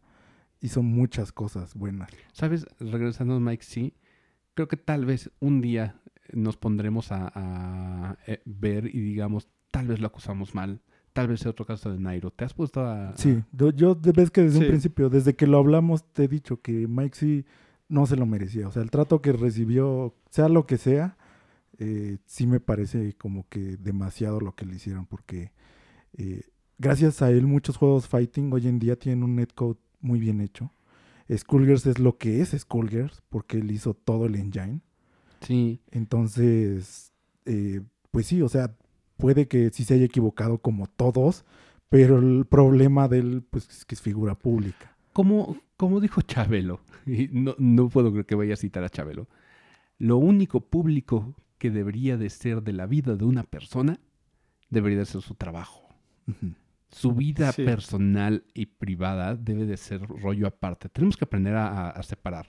hizo 0.60 0.82
muchas 0.82 1.32
cosas 1.32 1.74
buenas. 1.74 2.10
¿Sabes? 2.32 2.66
Regresando 2.78 3.34
a 3.36 3.40
Mike 3.40 3.64
C, 3.64 3.94
creo 4.54 4.68
que 4.68 4.76
tal 4.76 5.06
vez 5.06 5.30
un 5.40 5.62
día 5.62 5.99
nos 6.32 6.56
pondremos 6.56 7.12
a, 7.12 7.30
a, 7.34 8.18
eh, 8.26 8.40
ver 8.44 8.86
y 8.86 9.00
digamos, 9.00 9.48
tal 9.70 9.88
vez 9.88 10.00
lo 10.00 10.06
acusamos 10.06 10.54
mal. 10.54 10.80
Tal 11.12 11.26
vez 11.26 11.40
sea 11.40 11.50
otro 11.50 11.66
caso 11.66 11.90
de 11.90 11.98
Nairo. 11.98 12.30
¿Te 12.30 12.44
has 12.44 12.54
puesto 12.54 12.84
a...? 12.86 13.14
Sí, 13.16 13.42
yo, 13.52 13.96
ves 13.96 14.30
que 14.30 14.42
desde 14.42 14.58
Sí. 14.58 14.64
un 14.64 14.68
principio, 14.70 15.10
desde 15.10 15.34
que 15.34 15.46
lo 15.48 15.58
hablamos, 15.58 16.04
te 16.12 16.24
he 16.24 16.28
dicho 16.28 16.60
que 16.60 16.86
Mike 16.86 17.16
sí 17.18 17.44
no 17.88 18.06
se 18.06 18.14
lo 18.14 18.26
merecía. 18.26 18.68
O 18.68 18.70
sea, 18.70 18.82
el 18.82 18.90
trato 18.92 19.20
que 19.20 19.32
recibió, 19.32 20.14
sea 20.30 20.48
lo 20.48 20.66
que 20.66 20.78
sea, 20.78 21.16
eh, 21.78 22.18
sí 22.26 22.46
me 22.46 22.60
parece 22.60 23.14
como 23.14 23.48
que 23.48 23.76
demasiado 23.76 24.38
lo 24.40 24.54
que 24.54 24.66
le 24.66 24.76
hicieron, 24.76 25.06
porque 25.06 25.50
eh, 26.16 26.42
gracias 26.78 27.22
a 27.22 27.30
él 27.30 27.46
muchos 27.46 27.76
juegos 27.76 28.06
fighting 28.06 28.52
hoy 28.52 28.68
en 28.68 28.78
día 28.78 28.96
tienen 28.96 29.24
un 29.24 29.34
netcode 29.34 29.78
muy 30.00 30.20
bien 30.20 30.40
hecho. 30.40 30.72
Skullgirls 31.34 31.86
es 31.86 31.98
lo 31.98 32.18
que 32.18 32.40
es 32.40 32.50
Skullgirls, 32.56 33.22
porque 33.28 33.58
él 33.58 33.70
hizo 33.72 33.94
todo 33.94 34.26
el 34.26 34.36
engine. 34.36 34.80
Sí. 35.40 35.80
Entonces, 35.90 37.12
eh, 37.46 37.80
pues 38.10 38.26
sí, 38.26 38.42
o 38.42 38.48
sea, 38.48 38.74
puede 39.16 39.48
que 39.48 39.70
sí 39.70 39.84
se 39.84 39.94
haya 39.94 40.04
equivocado 40.04 40.58
como 40.58 40.86
todos, 40.86 41.44
pero 41.88 42.18
el 42.18 42.44
problema 42.46 43.08
de 43.08 43.18
él, 43.18 43.42
pues 43.50 43.68
es 43.68 43.84
que 43.84 43.94
es 43.94 44.02
figura 44.02 44.34
pública. 44.34 44.96
Como, 45.12 45.56
como 45.76 46.00
dijo 46.00 46.20
Chabelo, 46.22 46.80
y 47.06 47.28
no, 47.32 47.54
no 47.58 47.88
puedo 47.88 48.10
creer 48.10 48.26
que 48.26 48.34
vaya 48.34 48.54
a 48.54 48.58
citar 48.58 48.84
a 48.84 48.88
Chabelo, 48.90 49.28
lo 49.98 50.16
único 50.18 50.60
público 50.60 51.34
que 51.58 51.70
debería 51.70 52.16
de 52.16 52.30
ser 52.30 52.62
de 52.62 52.72
la 52.72 52.86
vida 52.86 53.16
de 53.16 53.24
una 53.24 53.42
persona 53.42 53.98
debería 54.70 54.98
de 55.00 55.04
ser 55.06 55.20
su 55.20 55.34
trabajo. 55.34 55.88
Su 56.90 57.12
vida 57.12 57.52
Sí. 57.52 57.64
personal 57.64 58.44
y 58.54 58.66
privada 58.66 59.34
debe 59.36 59.66
de 59.66 59.76
ser 59.76 60.00
rollo 60.02 60.46
aparte. 60.46 60.88
Tenemos 60.88 61.16
que 61.16 61.24
aprender 61.24 61.54
a 61.56 62.00
separar 62.02 62.46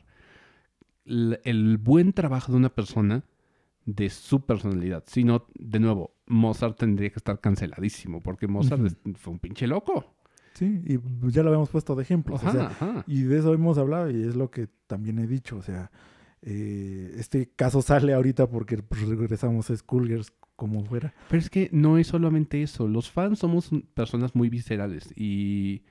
el, 1.11 1.77
buen 1.77 2.13
trabajo 2.13 2.51
de 2.51 2.57
una 2.57 2.69
persona 2.69 3.23
de 3.85 4.09
su 4.09 4.45
personalidad. 4.45 5.03
Si 5.07 5.23
no, 5.23 5.45
de 5.55 5.79
nuevo, 5.79 6.15
Mozart 6.27 6.77
tendría 6.77 7.09
que 7.09 7.17
estar 7.17 7.39
canceladísimo 7.39 8.21
porque 8.21 8.47
Mozart 8.47 8.81
fue 9.15 9.33
un 9.33 9.39
pinche 9.39 9.67
loco. 9.67 10.15
Sí, 10.53 10.81
y 10.85 10.99
ya 11.31 11.43
lo 11.43 11.49
habíamos 11.49 11.69
puesto 11.69 11.95
de 11.95 12.03
ejemplos. 12.03 12.43
o 12.43 12.51
sea, 12.51 13.03
y 13.07 13.23
de 13.23 13.39
eso 13.39 13.53
hemos 13.53 13.77
hablado 13.77 14.09
y 14.11 14.21
es 14.21 14.35
lo 14.35 14.51
que 14.51 14.67
también 14.87 15.19
he 15.19 15.27
dicho. 15.27 15.57
O 15.57 15.61
sea, 15.61 15.91
eh, 16.41 17.13
este 17.17 17.51
caso 17.55 17.81
sale 17.81 18.13
ahorita 18.13 18.49
porque 18.49 18.77
pues, 18.77 19.01
regresamos 19.07 19.69
a 19.69 19.77
Skullgirls 19.77 20.33
como 20.55 20.83
fuera. 20.83 21.13
Pero 21.29 21.39
es 21.39 21.49
que 21.49 21.69
no 21.71 21.97
es 21.97 22.07
solamente 22.07 22.61
eso. 22.61 22.87
Los 22.87 23.09
fans 23.09 23.39
somos 23.39 23.69
personas 23.93 24.35
muy 24.35 24.49
viscerales 24.49 25.11
y 25.15 25.83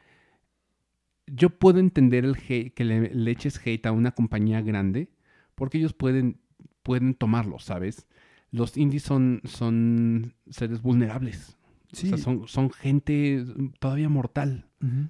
yo 1.34 1.50
puedo 1.50 1.78
entender 1.78 2.24
el 2.24 2.34
hate- 2.36 2.72
que 2.74 2.84
le, 2.84 3.14
le 3.14 3.30
eches 3.30 3.60
hate 3.64 3.86
a 3.86 3.92
una 3.92 4.12
compañía 4.12 4.60
grande 4.62 5.08
porque 5.54 5.78
ellos 5.78 5.92
pueden, 5.92 6.40
pueden 6.82 7.14
tomarlo, 7.14 7.58
¿sabes? 7.58 8.06
Los 8.50 8.76
indies 8.76 9.02
son, 9.02 9.40
son 9.44 10.34
seres 10.48 10.82
vulnerables. 10.82 11.56
O 11.92 11.96
sea, 11.96 12.18
son, 12.18 12.46
son 12.48 12.70
gente 12.70 13.44
todavía 13.80 14.08
mortal. 14.08 14.66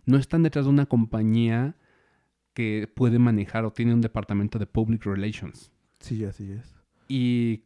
No 0.07 0.17
están 0.17 0.43
detrás 0.43 0.65
de 0.65 0.71
una 0.71 0.87
compañía 0.87 1.77
que 2.55 2.89
puede 2.93 3.19
manejar 3.19 3.65
o 3.65 3.73
tiene 3.73 3.95
un 3.95 4.01
departamento 4.01 4.59
de 4.59 4.67
public 4.67 5.05
relations. 5.05 5.71
sí, 6.01 6.25
así 6.25 6.51
es. 6.53 6.75
Y 7.09 7.63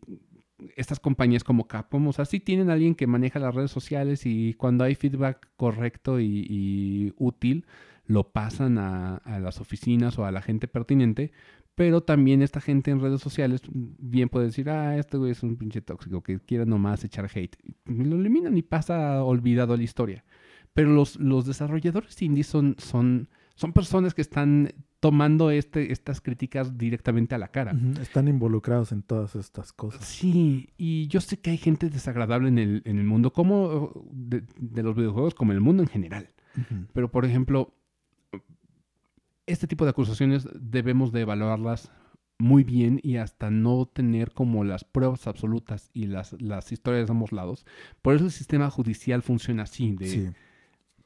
estas 0.77 1.01
compañías 1.01 1.45
como 1.45 1.67
Capcom, 1.67 2.07
o 2.09 2.13
sea, 2.13 2.25
sí 2.25 2.41
tienen 2.41 2.71
alguien 2.71 2.95
que 2.95 3.07
maneja 3.07 3.39
las 3.39 3.55
redes 3.55 3.71
sociales 3.71 4.27
y 4.27 4.55
cuando 4.55 4.85
hay 4.85 4.95
feedback 4.95 5.49
correcto 5.57 6.21
y, 6.21 6.47
y 6.49 7.13
útil, 7.19 7.67
lo 8.07 8.31
pasan 8.33 8.79
a, 8.79 9.17
a 9.17 9.39
las 9.39 9.61
oficinas 9.61 10.19
o 10.19 10.25
a 10.25 10.33
la 10.33 10.43
gente 10.43 10.69
pertinente. 10.69 11.33
Pero 11.75 12.03
también 12.03 12.41
esta 12.41 12.61
gente 12.61 12.93
en 12.93 13.01
redes 13.01 13.21
sociales 13.21 13.63
bien 13.73 14.29
puede 14.29 14.47
decir, 14.47 14.71
ah, 14.71 14.97
este 14.97 15.17
güey 15.17 15.33
es 15.33 15.43
un 15.43 15.57
pinche 15.57 15.81
tóxico 15.81 16.23
que 16.23 16.39
quiere 16.39 16.67
nomás 16.67 17.03
echar 17.03 17.29
hate. 17.35 17.57
Y 17.87 18.05
lo 18.05 18.17
eliminan 18.17 18.57
y 18.57 18.63
pasa 18.63 19.25
olvidado 19.25 19.77
la 19.77 19.83
historia. 19.83 20.25
Pero 20.73 20.91
los, 20.91 21.17
los 21.17 21.47
desarrolladores 21.47 22.21
indies 22.23 22.47
son, 22.47 22.77
son, 22.79 23.29
son 23.57 23.73
personas 23.73 24.15
que 24.15 24.23
están 24.23 24.73
tomando 25.01 25.51
este, 25.51 25.93
estas 25.93 26.21
críticas 26.21 26.79
directamente 26.79 27.35
a 27.35 27.39
la 27.39 27.49
cara. 27.49 27.77
Están 28.01 28.29
involucrados 28.29 28.93
en 28.93 29.03
todas 29.03 29.35
estas 29.35 29.73
cosas. 29.73 30.05
Sí, 30.05 30.71
y 30.77 31.09
yo 31.09 31.21
sé 31.21 31.41
que 31.41 31.51
hay 31.51 31.59
gente 31.59 31.91
desagradable 31.91 32.49
en 32.49 32.59
el, 32.59 32.83
en 32.85 32.99
el 32.99 33.05
mundo, 33.05 33.33
como 33.33 33.93
de, 34.13 34.45
de 34.59 34.83
los 34.83 34.95
videojuegos, 34.95 35.35
como 35.35 35.53
en 35.53 35.57
el 35.57 35.61
mundo 35.61 35.83
en 35.83 35.89
general. 35.89 36.31
Pero, 36.93 37.11
por 37.11 37.25
ejemplo, 37.25 37.75
este 39.47 39.67
tipo 39.67 39.85
de 39.85 39.91
acusaciones 39.91 40.49
debemos 40.55 41.13
de 41.13 41.21
evaluarlas 41.23 41.91
muy 42.39 42.65
bien 42.65 42.99
y 43.03 43.17
hasta 43.17 43.51
no 43.51 43.87
tener 43.87 44.33
como 44.33 44.65
las 44.65 44.85
pruebas 44.85 45.27
absolutas 45.27 45.91
y 45.95 46.07
las, 46.07 46.33
las 46.43 46.73
historias 46.73 47.07
de 47.07 47.13
ambos 47.13 47.31
lados. 47.33 47.65
Por 48.03 48.15
eso 48.15 48.25
el 48.25 48.31
sistema 48.33 48.71
judicial 48.71 49.23
funciona 49.23 49.63
así. 49.65 49.93
De, 49.93 50.07
Sí. 50.09 50.29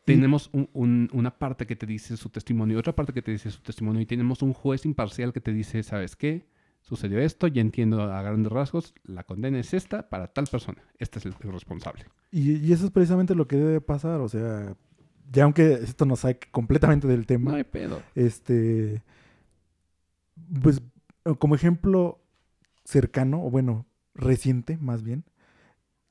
Tenemos 0.04 0.48
un- 0.54 0.70
un- 0.72 1.10
una 1.12 1.38
parte 1.38 1.66
que 1.66 1.76
te 1.76 1.84
dice 1.84 2.16
su 2.16 2.30
testimonio 2.30 2.78
otra 2.78 2.96
parte 2.96 3.12
que 3.12 3.20
te 3.20 3.30
dice 3.30 3.50
su 3.50 3.60
testimonio 3.60 4.00
y 4.00 4.06
tenemos 4.06 4.40
un 4.40 4.54
juez 4.54 4.86
imparcial 4.86 5.34
que 5.34 5.40
te 5.42 5.52
dice, 5.52 5.82
¿sabes 5.82 6.16
qué? 6.16 6.46
Sucedió 6.80 7.18
esto, 7.18 7.46
ya 7.46 7.60
entiendo 7.60 8.00
a 8.02 8.22
grandes 8.22 8.50
rasgos, 8.50 8.94
la 9.04 9.24
condena 9.24 9.58
es 9.58 9.74
esta 9.74 10.08
para 10.08 10.28
tal 10.28 10.46
persona. 10.46 10.82
Este 10.98 11.18
es 11.18 11.26
el, 11.26 11.34
el 11.42 11.52
responsable. 11.52 12.06
Y, 12.30 12.52
y 12.56 12.72
eso 12.72 12.86
es 12.86 12.90
precisamente 12.90 13.34
lo 13.34 13.46
que 13.46 13.56
debe 13.56 13.82
pasar, 13.82 14.20
o 14.22 14.28
sea, 14.30 14.74
ya 15.30 15.44
aunque 15.44 15.74
esto 15.74 16.04
nos 16.04 16.20
saque 16.20 16.48
completamente 16.50 17.06
del 17.06 17.26
tema, 17.26 17.52
No 17.52 17.56
hay 17.56 17.64
pedo. 17.64 18.02
este, 18.14 19.02
pues 20.62 20.82
como 21.38 21.54
ejemplo 21.54 22.20
cercano, 22.84 23.44
o 23.44 23.50
bueno, 23.50 23.86
reciente 24.14 24.78
más 24.78 25.02
bien, 25.02 25.24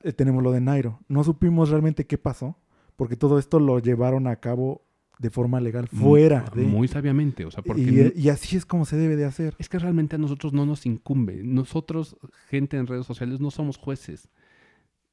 eh, 0.02 0.12
tenemos 0.12 0.42
lo 0.42 0.52
de 0.52 0.60
Nairo. 0.60 1.00
No 1.08 1.24
supimos 1.24 1.70
realmente 1.70 2.06
qué 2.06 2.18
pasó, 2.18 2.56
porque 2.96 3.16
todo 3.16 3.38
esto 3.38 3.58
lo 3.58 3.78
llevaron 3.80 4.26
a 4.26 4.36
cabo 4.36 4.84
de 5.18 5.30
forma 5.30 5.60
legal 5.60 5.88
fuera 5.88 6.44
muy, 6.54 6.62
de... 6.62 6.68
Muy 6.68 6.88
sabiamente, 6.88 7.44
o 7.44 7.50
sea, 7.50 7.62
porque... 7.62 8.12
Y, 8.14 8.20
y, 8.20 8.28
así 8.28 8.56
es 8.56 8.64
como 8.64 8.84
se 8.84 8.96
debe 8.96 9.16
de 9.16 9.24
hacer. 9.24 9.56
Es 9.58 9.68
que 9.68 9.78
realmente 9.80 10.14
a 10.14 10.18
nosotros 10.18 10.52
no 10.52 10.64
nos 10.64 10.86
incumbe. 10.86 11.42
Nosotros, 11.42 12.16
gente 12.48 12.76
en 12.76 12.86
redes 12.86 13.06
sociales, 13.06 13.40
no 13.40 13.50
somos 13.50 13.76
jueces. 13.76 14.28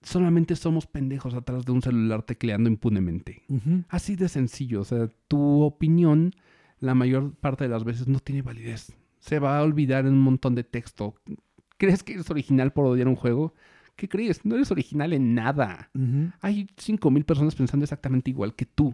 Solamente 0.05 0.55
somos 0.55 0.85
pendejos 0.85 1.33
atrás 1.33 1.65
de 1.65 1.71
un 1.71 1.81
celular 1.81 2.21
tecleando 2.21 2.69
impunemente. 2.69 3.43
Uh 3.49 3.55
-huh. 3.55 3.85
Así 3.89 4.15
de 4.15 4.29
sencillo. 4.29 4.81
O 4.81 4.83
sea, 4.83 5.09
tu 5.27 5.63
opinión, 5.63 6.31
la 6.79 6.93
mayor 6.93 7.33
parte 7.33 7.63
de 7.63 7.71
las 7.71 7.83
veces, 7.83 8.07
no 8.07 8.19
tiene 8.19 8.43
validez. 8.43 8.93
Se 9.19 9.39
va 9.39 9.57
a 9.57 9.63
olvidar 9.63 10.05
en 10.05 10.13
un 10.13 10.21
montón 10.21 10.53
de 10.53 10.63
texto. 10.63 11.15
¿Crees 11.77 12.03
que 12.03 12.13
eres 12.13 12.29
original 12.29 12.71
por 12.71 12.85
odiar 12.85 13.07
un 13.07 13.15
juego? 13.15 13.55
¿Qué 13.95 14.07
crees? 14.07 14.45
No 14.45 14.55
eres 14.55 14.69
original 14.69 15.11
en 15.11 15.33
nada. 15.33 15.89
Uh 15.95 15.99
-huh. 15.99 16.33
Hay 16.41 16.67
5.000 16.77 17.25
personas 17.25 17.55
pensando 17.55 17.83
exactamente 17.83 18.29
igual 18.29 18.53
que 18.53 18.65
tú. 18.65 18.93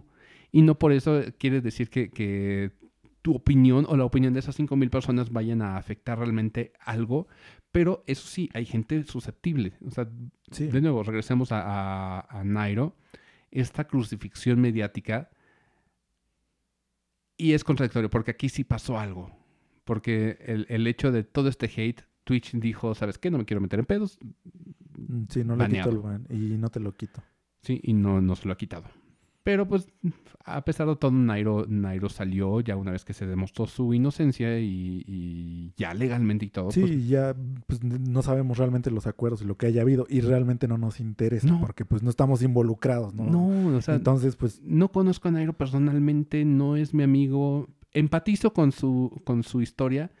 Y 0.50 0.62
no 0.62 0.78
por 0.78 0.92
eso 0.92 1.20
quiere 1.38 1.60
decir 1.60 1.90
que, 1.90 2.10
que, 2.10 2.72
tu 3.22 3.34
opinión 3.34 3.86
o 3.88 3.96
la 3.96 4.04
opinión 4.04 4.34
de 4.34 4.40
esas 4.40 4.58
5.000 4.58 4.90
personas 4.90 5.30
vayan 5.30 5.62
a 5.62 5.76
afectar 5.76 6.18
realmente 6.18 6.72
algo. 6.80 7.28
Pero 7.72 8.04
eso 8.06 8.26
sí, 8.26 8.50
hay 8.52 8.66
gente 8.66 9.02
susceptible. 9.04 9.72
O 9.84 9.90
sea, 9.90 10.06
sí. 10.50 10.66
de 10.66 10.80
nuevo, 10.82 11.02
regresemos 11.02 11.52
a, 11.52 11.62
a, 12.20 12.40
a 12.40 12.44
Nairo. 12.44 12.94
Esta 13.50 13.84
crucifixión 13.84 14.60
mediática. 14.60 15.30
Y 17.36 17.54
es 17.54 17.64
contradictorio, 17.64 18.10
porque 18.10 18.30
aquí 18.30 18.50
sí 18.50 18.62
pasó 18.62 18.98
algo. 18.98 19.34
Porque 19.84 20.38
el, 20.40 20.66
el 20.68 20.86
hecho 20.86 21.10
de 21.10 21.24
todo 21.24 21.48
este 21.48 21.66
hate, 21.74 22.02
Twitch 22.24 22.52
dijo, 22.52 22.94
¿sabes 22.94 23.18
qué? 23.18 23.30
No 23.30 23.38
me 23.38 23.46
quiero 23.46 23.60
meter 23.60 23.80
en 23.80 23.86
pedos. 23.86 24.18
Sí, 25.28 25.42
no 25.42 25.56
le 25.56 25.68
quito 25.68 25.90
el 25.90 25.98
ban 25.98 26.26
y 26.30 26.56
no 26.58 26.70
te 26.70 26.78
lo 26.78 26.94
quito. 26.94 27.22
Sí, 27.62 27.80
y 27.82 27.94
no, 27.94 28.20
no 28.20 28.36
se 28.36 28.46
lo 28.46 28.52
ha 28.52 28.56
quitado. 28.56 28.84
Pero 29.44 29.66
pues, 29.66 29.88
a 30.44 30.64
pesar 30.64 30.86
de 30.86 30.96
todo, 30.96 31.10
Nairo, 31.10 31.66
Nairo 31.68 32.08
salió 32.08 32.60
ya 32.60 32.76
una 32.76 32.92
vez 32.92 33.04
que 33.04 33.12
se 33.12 33.26
demostró 33.26 33.66
su 33.66 33.92
inocencia 33.92 34.60
y, 34.60 35.02
y 35.06 35.72
ya 35.76 35.94
legalmente 35.94 36.46
y 36.46 36.50
todo. 36.50 36.70
Sí, 36.70 36.80
pues, 36.80 37.08
ya 37.08 37.34
pues, 37.66 37.82
no 37.82 38.22
sabemos 38.22 38.58
realmente 38.58 38.90
los 38.90 39.06
acuerdos 39.06 39.42
y 39.42 39.44
lo 39.44 39.56
que 39.56 39.66
haya 39.66 39.82
habido 39.82 40.06
y 40.08 40.20
realmente 40.20 40.68
no 40.68 40.78
nos 40.78 41.00
interesa 41.00 41.48
No. 41.48 41.60
porque 41.60 41.84
pues 41.84 42.02
no 42.02 42.10
estamos 42.10 42.42
involucrados, 42.42 43.14
¿no? 43.14 43.24
no, 43.24 43.76
o 43.76 43.80
sea, 43.82 43.96
Entonces, 43.96 44.36
pues 44.36 44.60
no 44.62 44.92
conozco 44.92 45.28
a 45.28 45.32
Nairo 45.32 45.54
personalmente, 45.54 46.44
no 46.44 46.76
es 46.76 46.94
mi 46.94 47.02
amigo. 47.02 47.68
Empatizo 47.92 48.52
con 48.52 48.72
su, 48.72 49.20
con 49.24 49.42
su 49.42 49.60
historia, 49.60 50.12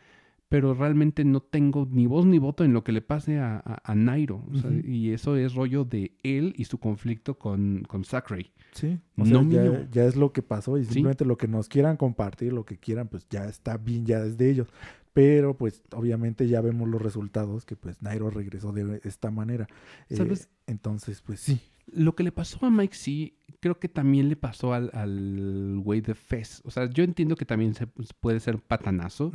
pero 0.52 0.74
realmente 0.74 1.24
no 1.24 1.40
tengo 1.40 1.88
ni 1.90 2.06
voz 2.06 2.24
ni 2.26 2.38
voto 2.38 2.62
en 2.62 2.72
lo 2.72 2.84
que 2.84 2.92
le 2.92 3.02
pase 3.02 3.38
a, 3.38 3.56
a, 3.56 3.90
a 3.90 3.94
Nairo. 3.94 4.44
O 4.52 4.54
sea. 4.56 4.70
Y 4.70 5.10
eso 5.12 5.34
es 5.36 5.54
rollo 5.54 5.84
de 5.84 6.12
él 6.22 6.54
y 6.56 6.66
su 6.66 6.78
conflicto 6.78 7.38
con, 7.38 7.82
con 7.88 8.04
Zachary. 8.04 8.52
sí, 8.72 9.00
o 9.16 9.24
No 9.24 9.42
ya, 9.50 9.62
mío. 9.62 9.86
ya 9.90 10.04
es 10.04 10.14
lo 10.14 10.32
que 10.32 10.42
pasó 10.42 10.78
y 10.78 10.84
Sí. 10.84 10.92
simplemente 10.94 11.24
lo 11.24 11.36
que 11.36 11.48
nos 11.48 11.68
quieran 11.68 11.96
compartir, 11.96 12.52
lo 12.52 12.64
que 12.64 12.76
quieran, 12.78 13.08
pues 13.08 13.26
ya 13.28 13.46
está 13.46 13.76
bien, 13.78 14.06
ya 14.06 14.18
es 14.24 14.36
de 14.36 14.50
ellos. 14.50 14.68
Pero 15.14 15.56
pues 15.58 15.82
obviamente 15.94 16.46
ya 16.48 16.60
vemos 16.62 16.88
los 16.88 17.02
resultados 17.02 17.66
que 17.66 17.76
pues 17.76 18.00
Nairo 18.00 18.30
regresó 18.30 18.72
de 18.72 19.00
esta 19.04 19.30
manera. 19.30 19.66
Eh, 20.08 20.16
¿Sabes? 20.16 20.48
entonces, 20.66 21.20
pues 21.20 21.40
sí. 21.40 21.60
Lo 21.86 22.14
que 22.14 22.22
le 22.22 22.32
pasó 22.32 22.64
a 22.66 22.70
Mike 22.70 22.94
C, 22.94 23.34
creo 23.60 23.78
que 23.78 23.88
también 23.88 24.28
le 24.28 24.36
pasó 24.36 24.72
al, 24.72 24.90
al 24.94 25.78
güey 25.82 26.00
de 26.00 26.14
Fez. 26.14 26.62
O 26.64 26.70
sea, 26.70 26.88
yo 26.88 27.04
entiendo 27.04 27.36
que 27.36 27.44
también 27.44 27.74
se 27.74 27.86
puede 27.86 28.40
ser 28.40 28.58
patanazo, 28.58 29.32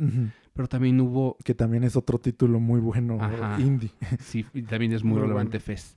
pero 0.54 0.68
también 0.68 1.00
hubo, 1.00 1.36
Que 1.44 1.54
también 1.54 1.84
es 1.84 1.94
otro 1.96 2.18
título 2.18 2.58
muy 2.60 2.80
bueno 2.80 3.18
Ajá. 3.20 3.60
indie. 3.60 3.90
sí, 4.20 4.44
y 4.54 4.62
también 4.62 4.92
es 4.92 5.04
muy, 5.04 5.14
Muy 5.14 5.22
relevante 5.22 5.58
bueno. 5.58 5.64
Fez. 5.64 5.94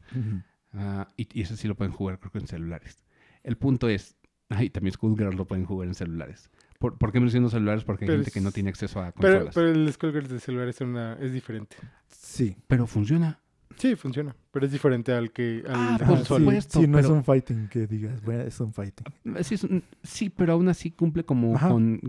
Ah, 0.74 1.08
y, 1.18 1.28
y 1.38 1.42
eso 1.42 1.56
sí 1.56 1.68
lo 1.68 1.76
pueden 1.76 1.94
jugar, 1.94 2.20
creo 2.20 2.32
que 2.32 2.40
en 2.40 2.48
celulares. 2.48 3.04
El 3.44 3.58
punto 3.58 3.90
es, 3.90 4.16
ay, 4.50 4.70
también 4.70 4.94
Schoolgirls 4.94 5.36
lo 5.36 5.46
pueden 5.46 5.66
jugar 5.66 5.88
en 5.88 5.96
celulares. 5.96 6.50
¿Por, 6.80 6.98
¿por 6.98 7.12
qué 7.12 7.20
menciono 7.20 7.50
celulares? 7.50 7.84
Porque 7.84 8.06
hay 8.06 8.08
Pero 8.08 8.20
gente 8.20 8.32
que 8.32 8.42
no 8.42 8.52
tiene 8.52 8.70
acceso 8.70 9.02
a 9.02 9.12
Pero, 9.12 9.46
consolas. 9.46 9.56
pero 9.56 9.70
el 9.70 9.92
Skullgirls 9.94 10.30
de 10.30 10.40
celular 10.40 10.68
es, 10.68 10.82
una, 10.82 11.14
es 11.14 11.32
diferente. 11.34 11.76
Sí. 12.08 12.56
Pero 12.68 12.88
funciona. 12.88 13.40
Sí, 13.82 13.96
funciona. 13.96 14.36
Pero 14.52 14.66
es 14.68 14.72
diferente 14.72 15.12
al 15.12 15.32
que 15.32 15.64
al 15.68 15.74
Ah, 15.76 15.98
por 16.08 16.20
sí, 16.20 16.26
supuesto, 16.26 16.80
sí, 16.82 16.88
no 16.88 17.00
es 17.00 17.08
un 17.08 17.24
fighting 17.24 17.68
que 17.68 17.88
digas, 17.88 18.22
bueno, 18.22 18.44
es 18.44 18.60
un 18.60 18.74
fighting. 18.74 19.06
Sí, 19.42 19.56
es 19.56 19.64
un- 19.64 19.84
sí, 20.04 20.30
pero 20.30 20.54
aún 20.54 20.70
así 20.70 20.92
cumple 20.92 21.24
como 21.24 21.56
Ajá. 21.56 21.70
con... 21.70 22.00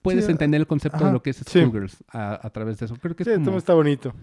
Puedes 0.00 0.26
Sí, 0.26 0.30
entender 0.30 0.60
el 0.60 0.66
concepto 0.68 1.04
de 1.04 1.12
lo 1.12 1.20
que 1.22 1.30
es 1.30 1.38
Sí. 1.38 1.58
Schoolgirls 1.58 2.04
a, 2.08 2.46
a 2.46 2.50
través 2.50 2.78
de 2.78 2.86
eso. 2.86 2.94
Creo 2.96 3.16
que 3.16 3.24
Sí, 3.24 3.30
es 3.30 3.36
todo 3.38 3.46
como... 3.46 3.58
está 3.58 3.74
bonito. 3.74 4.14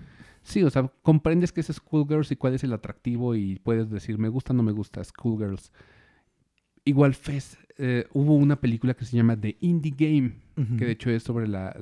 Sí, 0.42 0.64
o 0.64 0.70
sea, 0.70 0.90
comprendes 1.02 1.52
que 1.52 1.60
es 1.62 1.68
Schoolgirls 1.68 2.32
y 2.32 2.38
cuál 2.38 2.54
es 2.54 2.64
el 2.64 2.72
atractivo 2.72 3.36
y 3.36 3.60
puedes 3.60 3.90
decir, 3.90 4.18
me 4.18 4.30
gusta 4.30 4.54
o 4.54 4.56
no 4.56 4.64
me 4.64 4.72
gusta 4.72 5.04
Schoolgirls. 5.04 5.74
Igual 6.86 7.14
Fez, 7.16 7.58
eh, 7.78 8.06
hubo 8.14 8.36
una 8.36 8.56
película 8.62 8.94
que 8.94 9.04
se 9.06 9.18
llama 9.18 9.36
The 9.40 9.58
Indie 9.60 9.94
Game, 9.98 10.36
que 10.78 10.86
de 10.86 10.92
hecho 10.92 11.10
es 11.10 11.24
sobre 11.24 11.48
la 11.48 11.76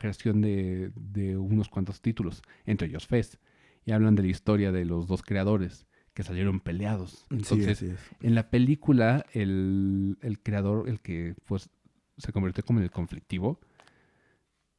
creación 0.00 0.40
de, 0.40 0.90
de 0.96 1.36
unos 1.36 1.68
cuantos 1.68 2.00
títulos, 2.00 2.42
entre 2.66 2.88
ellos 2.88 3.06
Fez. 3.06 3.38
Y 3.84 3.92
hablan 3.92 4.14
de 4.14 4.22
la 4.22 4.28
historia 4.28 4.72
de 4.72 4.84
los 4.84 5.06
dos 5.06 5.22
creadores 5.22 5.86
que 6.14 6.22
salieron 6.22 6.60
peleados. 6.60 7.26
Sí, 7.28 7.36
Entonces, 7.36 7.82
es. 7.82 8.00
en 8.20 8.34
la 8.34 8.48
película, 8.50 9.26
el, 9.32 10.16
el 10.22 10.40
creador, 10.40 10.88
el 10.88 11.00
que 11.00 11.34
pues 11.44 11.70
se 12.16 12.32
convirtió 12.32 12.64
como 12.64 12.78
en 12.78 12.84
el 12.84 12.90
conflictivo, 12.90 13.60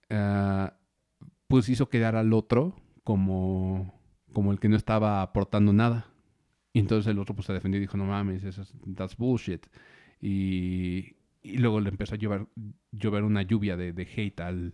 ah, 0.10 0.78
pues 1.48 1.70
hizo 1.70 1.90
quedar 1.90 2.16
al 2.16 2.34
otro 2.34 2.76
como, 3.04 3.94
como 4.34 4.52
el 4.52 4.60
que 4.60 4.70
no 4.70 4.78
estaba 4.78 5.22
aportando 5.22 5.74
nada. 5.74 6.08
Y 6.74 6.80
entonces 6.80 7.10
el 7.12 7.20
otro 7.20 7.36
pues 7.36 7.46
se 7.48 7.54
defendió 7.54 7.78
y 7.78 7.82
dijo, 7.82 7.98
no 7.98 8.06
mames, 8.06 8.44
eso 8.44 8.62
es 8.62 8.74
that's 8.96 9.16
bullshit. 9.18 9.66
Y, 10.22 11.16
y 11.44 11.58
luego 11.58 11.80
le 11.80 11.90
empezó 11.90 12.16
a 12.16 12.18
llover, 12.18 12.48
llover 12.92 13.24
una 13.24 13.44
lluvia 13.44 13.78
de, 13.78 13.94
de 13.94 14.04
hate 14.04 14.40
al, 14.40 14.74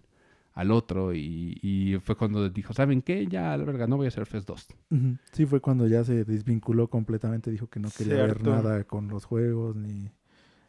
al 0.53 0.71
otro 0.71 1.13
y, 1.13 1.57
y 1.61 1.97
fue 2.03 2.15
cuando 2.15 2.49
dijo, 2.49 2.73
¿saben 2.73 3.01
qué? 3.01 3.25
Ya, 3.27 3.55
la 3.57 3.63
verga, 3.63 3.87
no 3.87 3.97
voy 3.97 4.05
a 4.05 4.09
hacer 4.09 4.25
Fest 4.25 4.47
2. 4.47 4.67
Ujú. 4.89 5.17
Sí, 5.31 5.45
fue 5.45 5.61
cuando 5.61 5.87
ya 5.87 6.03
se 6.03 6.25
desvinculó 6.25 6.89
completamente, 6.89 7.51
dijo 7.51 7.67
que 7.67 7.79
no 7.79 7.89
quería 7.89 8.15
ver 8.25 8.43
nada 8.43 8.83
con 8.83 9.07
los 9.07 9.25
juegos 9.25 9.75
ni, 9.75 10.11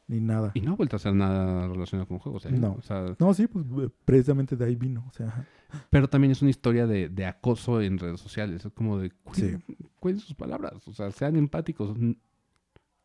ni 0.07 0.21
nada. 0.21 0.53
Y 0.55 0.61
no 0.61 0.73
ha 0.73 0.77
vuelto 0.77 0.97
a 0.97 0.99
hacer 0.99 1.15
nada 1.15 1.67
relacionado 1.69 2.07
con 2.07 2.19
juegos. 2.19 2.47
¿eh? 2.47 2.53
No. 2.53 2.75
O 2.75 2.83
sea, 2.83 3.17
No, 3.19 3.35
sí, 3.35 3.47
pues 3.49 3.65
eh, 3.81 3.91
precisamente 4.05 4.57
de 4.57 4.65
ahí 4.65 4.77
vino. 4.77 5.05
O 5.09 5.13
sea, 5.13 5.47
Pero 5.91 6.09
también 6.09 6.31
es 6.31 6.43
una 6.43 6.51
historia 6.51 6.87
de, 6.87 7.09
de 7.09 7.27
acoso 7.27 7.81
en 7.81 7.99
redes 7.99 8.21
sociales. 8.21 8.65
Es 8.65 8.73
como 8.73 8.99
de 8.99 9.11
cuiden, 9.11 9.65
cuiden 9.99 10.21
sus 10.21 10.35
palabras. 10.35 10.87
O 10.87 10.93
sea, 10.93 11.11
sean 11.11 11.35
empáticos. 11.37 11.97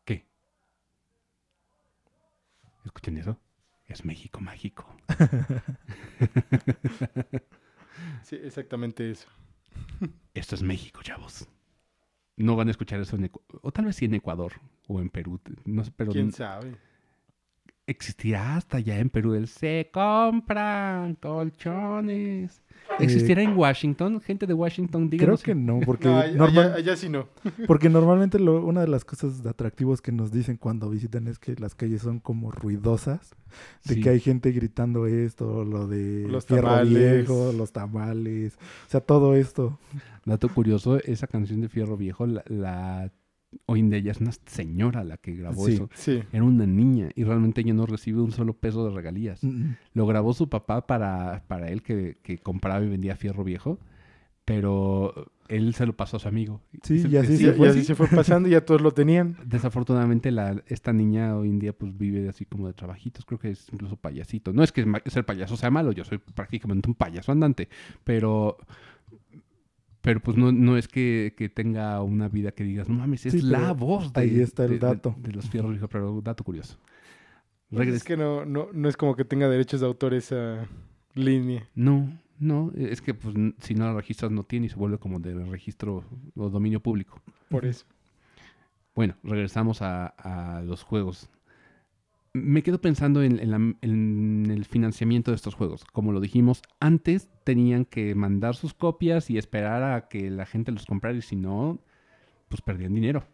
¿Qué? 0.04 0.28
¿Escuchen 2.84 3.16
eso? 3.18 3.36
Es 3.88 4.04
México 4.04 4.40
mágico. 4.40 4.86
Sí, 8.22 8.36
exactamente 8.36 9.10
eso. 9.10 9.26
Esto 10.34 10.54
es 10.54 10.62
México, 10.62 11.02
chavos. 11.02 11.48
No 12.36 12.54
van 12.54 12.68
a 12.68 12.70
escuchar 12.70 13.00
eso 13.00 13.16
en 13.16 13.24
Ecuador. 13.24 13.60
O 13.62 13.72
tal 13.72 13.86
vez 13.86 13.96
sí 13.96 14.04
en 14.04 14.14
Ecuador 14.14 14.52
o 14.86 15.00
en 15.00 15.10
Perú. 15.10 15.40
No 15.64 15.82
sé, 15.82 15.90
pero 15.96 16.12
¿Quién 16.12 16.30
sabe? 16.30 16.76
Existirá 17.88 18.56
hasta 18.56 18.76
allá 18.76 18.98
en 18.98 19.10
Perú 19.10 19.34
el 19.34 19.48
se 19.48 19.90
compran 19.92 21.14
colchones. 21.16 22.62
Eh, 22.90 23.04
¿Existirá 23.04 23.42
en 23.42 23.54
Washington? 23.56 24.20
Gente 24.20 24.46
de 24.46 24.54
Washington, 24.54 25.08
creo 25.08 25.20
díganos. 25.20 25.42
que 25.42 25.54
no, 25.54 25.80
porque, 25.84 26.08
No, 26.08 26.18
allá, 26.18 26.32
normal- 26.36 26.64
allá- 26.66 26.74
allá 26.76 26.96
sí 26.96 27.08
no. 27.10 27.28
porque 27.66 27.90
normalmente 27.90 28.38
lo- 28.38 28.64
una 28.64 28.80
de 28.80 28.88
las 28.88 29.04
cosas 29.04 29.44
atractivas 29.44 30.00
que 30.00 30.10
nos 30.10 30.32
dicen 30.32 30.56
cuando 30.56 30.88
visitan 30.88 31.28
es 31.28 31.38
que 31.38 31.54
las 31.56 31.74
calles 31.74 32.00
son 32.02 32.18
como 32.18 32.50
ruidosas, 32.50 33.34
de 33.84 33.94
Sí. 33.94 34.00
que 34.00 34.08
hay 34.10 34.20
gente 34.20 34.52
gritando 34.52 35.06
esto, 35.06 35.64
lo 35.64 35.86
de 35.86 36.26
Los 36.28 36.46
fierro 36.46 36.68
tamales. 36.68 36.94
viejo, 37.18 37.52
los 37.52 37.72
tamales, 37.72 38.56
o 38.86 38.90
sea, 38.90 39.00
todo 39.00 39.34
esto. 39.34 39.78
Dato 40.24 40.48
curioso, 40.48 40.98
esa 41.04 41.26
canción 41.26 41.60
de 41.62 41.68
Fierro 41.70 41.96
Viejo, 41.96 42.26
la, 42.26 42.42
la- 42.48 43.10
hoy 43.66 43.80
en 43.80 43.90
día 43.90 43.98
ya 44.00 44.12
es 44.12 44.20
una 44.20 44.32
señora 44.46 45.04
la 45.04 45.16
que 45.16 45.34
grabó 45.34 45.66
Sí. 45.66 45.72
eso. 45.74 45.90
Sí. 45.94 46.22
Era 46.32 46.44
una 46.44 46.66
niña 46.66 47.08
y 47.14 47.24
realmente 47.24 47.60
ella 47.62 47.74
no 47.74 47.86
recibe 47.86 48.20
un 48.20 48.32
solo 48.32 48.52
peso 48.54 48.84
de 48.88 48.94
regalías. 48.94 49.42
Mm, 49.42 49.72
Lo 49.94 50.06
grabó 50.06 50.34
su 50.34 50.48
papá 50.48 50.86
para, 50.86 51.44
para 51.48 51.68
él 51.70 51.82
que, 51.82 52.18
que 52.22 52.38
compraba 52.38 52.84
y 52.84 52.88
vendía 52.88 53.16
Fierro 53.16 53.44
Viejo, 53.44 53.78
pero 54.44 55.30
él 55.48 55.74
se 55.74 55.86
lo 55.86 55.94
pasó 55.96 56.16
a 56.18 56.20
su 56.20 56.28
amigo. 56.28 56.60
Sí, 56.82 57.02
y 57.04 57.08
que 57.08 57.18
así 57.18 57.34
Y, 57.34 57.36
se 57.38 57.48
y 57.48 57.52
fue. 57.52 57.68
así 57.68 57.84
se 57.84 57.94
fue 57.94 58.06
pasando 58.08 58.48
y 58.48 58.52
ya 58.52 58.64
todos 58.64 58.80
lo 58.80 58.92
tenían. 58.92 59.36
Desafortunadamente 59.46 60.30
la, 60.30 60.62
esta 60.66 60.92
niña 60.92 61.36
hoy 61.36 61.48
en 61.48 61.58
día 61.58 61.72
pues 61.72 61.96
vive 61.96 62.28
así 62.28 62.44
como 62.44 62.66
de 62.66 62.72
trabajitos, 62.74 63.24
creo 63.24 63.38
que 63.38 63.50
es 63.50 63.66
incluso 63.72 63.96
payasito. 63.96 64.52
No 64.52 64.62
es 64.62 64.72
que 64.72 64.84
ser 65.06 65.24
payaso 65.24 65.56
sea 65.56 65.70
malo, 65.70 65.92
yo 65.92 66.04
soy 66.04 66.18
prácticamente 66.18 66.88
un 66.88 66.94
payaso 66.94 67.32
andante, 67.32 67.68
pero 68.04 68.58
pero 70.08 70.20
pues 70.20 70.36
no, 70.38 70.50
no 70.52 70.76
es 70.78 70.88
que, 70.88 71.34
que 71.36 71.48
tenga 71.50 72.02
una 72.02 72.28
vida 72.28 72.52
que 72.52 72.64
digas, 72.64 72.88
no 72.88 72.94
mames, 72.94 73.26
es 73.26 73.32
Sí, 73.34 73.42
la 73.42 73.72
voz 73.72 74.12
de, 74.12 74.20
ahí 74.22 74.40
está 74.40 74.64
el 74.64 74.70
de- 74.72 74.78
dato. 74.78 75.14
De, 75.18 75.32
los 75.32 75.48
fierros 75.50 75.76
pero 75.90 76.20
dato 76.22 76.44
curioso. 76.44 76.78
Pues 77.68 77.80
Regres- 77.86 77.96
es 77.96 78.04
que 78.04 78.16
no, 78.16 78.46
no, 78.46 78.68
no 78.72 78.88
es 78.88 78.96
como 78.96 79.14
que 79.16 79.24
tenga 79.26 79.48
derechos 79.48 79.80
de 79.80 79.86
autor 79.86 80.14
esa 80.14 80.66
línea. 81.14 81.68
No, 81.74 82.08
no, 82.38 82.72
es 82.74 83.02
que 83.02 83.12
pues 83.12 83.34
si 83.60 83.74
no 83.74 83.84
la 83.84 83.92
registras 83.94 84.30
no 84.30 84.44
tiene 84.44 84.66
y 84.66 84.68
se 84.70 84.76
vuelve 84.76 84.96
como 84.98 85.18
de 85.20 85.34
registro 85.44 86.04
o 86.36 86.48
dominio 86.48 86.80
público. 86.80 87.20
Por 87.50 87.66
eso. 87.66 87.84
Bueno, 88.94 89.14
regresamos 89.22 89.82
a, 89.82 90.06
a 90.06 90.62
los 90.62 90.82
juegos. 90.82 91.28
Me 92.44 92.62
quedo 92.62 92.80
pensando 92.80 93.22
en, 93.22 93.38
el 93.80 94.64
financiamiento 94.64 95.30
de 95.30 95.36
estos 95.36 95.54
juegos. 95.54 95.84
Como 95.84 96.12
lo 96.12 96.20
dijimos, 96.20 96.62
antes 96.80 97.28
tenían 97.44 97.84
que 97.84 98.14
mandar 98.14 98.54
sus 98.54 98.74
copias 98.74 99.30
y 99.30 99.38
esperar 99.38 99.82
a 99.82 100.08
que 100.08 100.30
la 100.30 100.46
gente 100.46 100.72
los 100.72 100.86
comprara 100.86 101.16
y 101.16 101.22
si 101.22 101.36
no, 101.36 101.80
pues 102.48 102.62
perdían 102.62 102.94
dinero. 102.94 103.24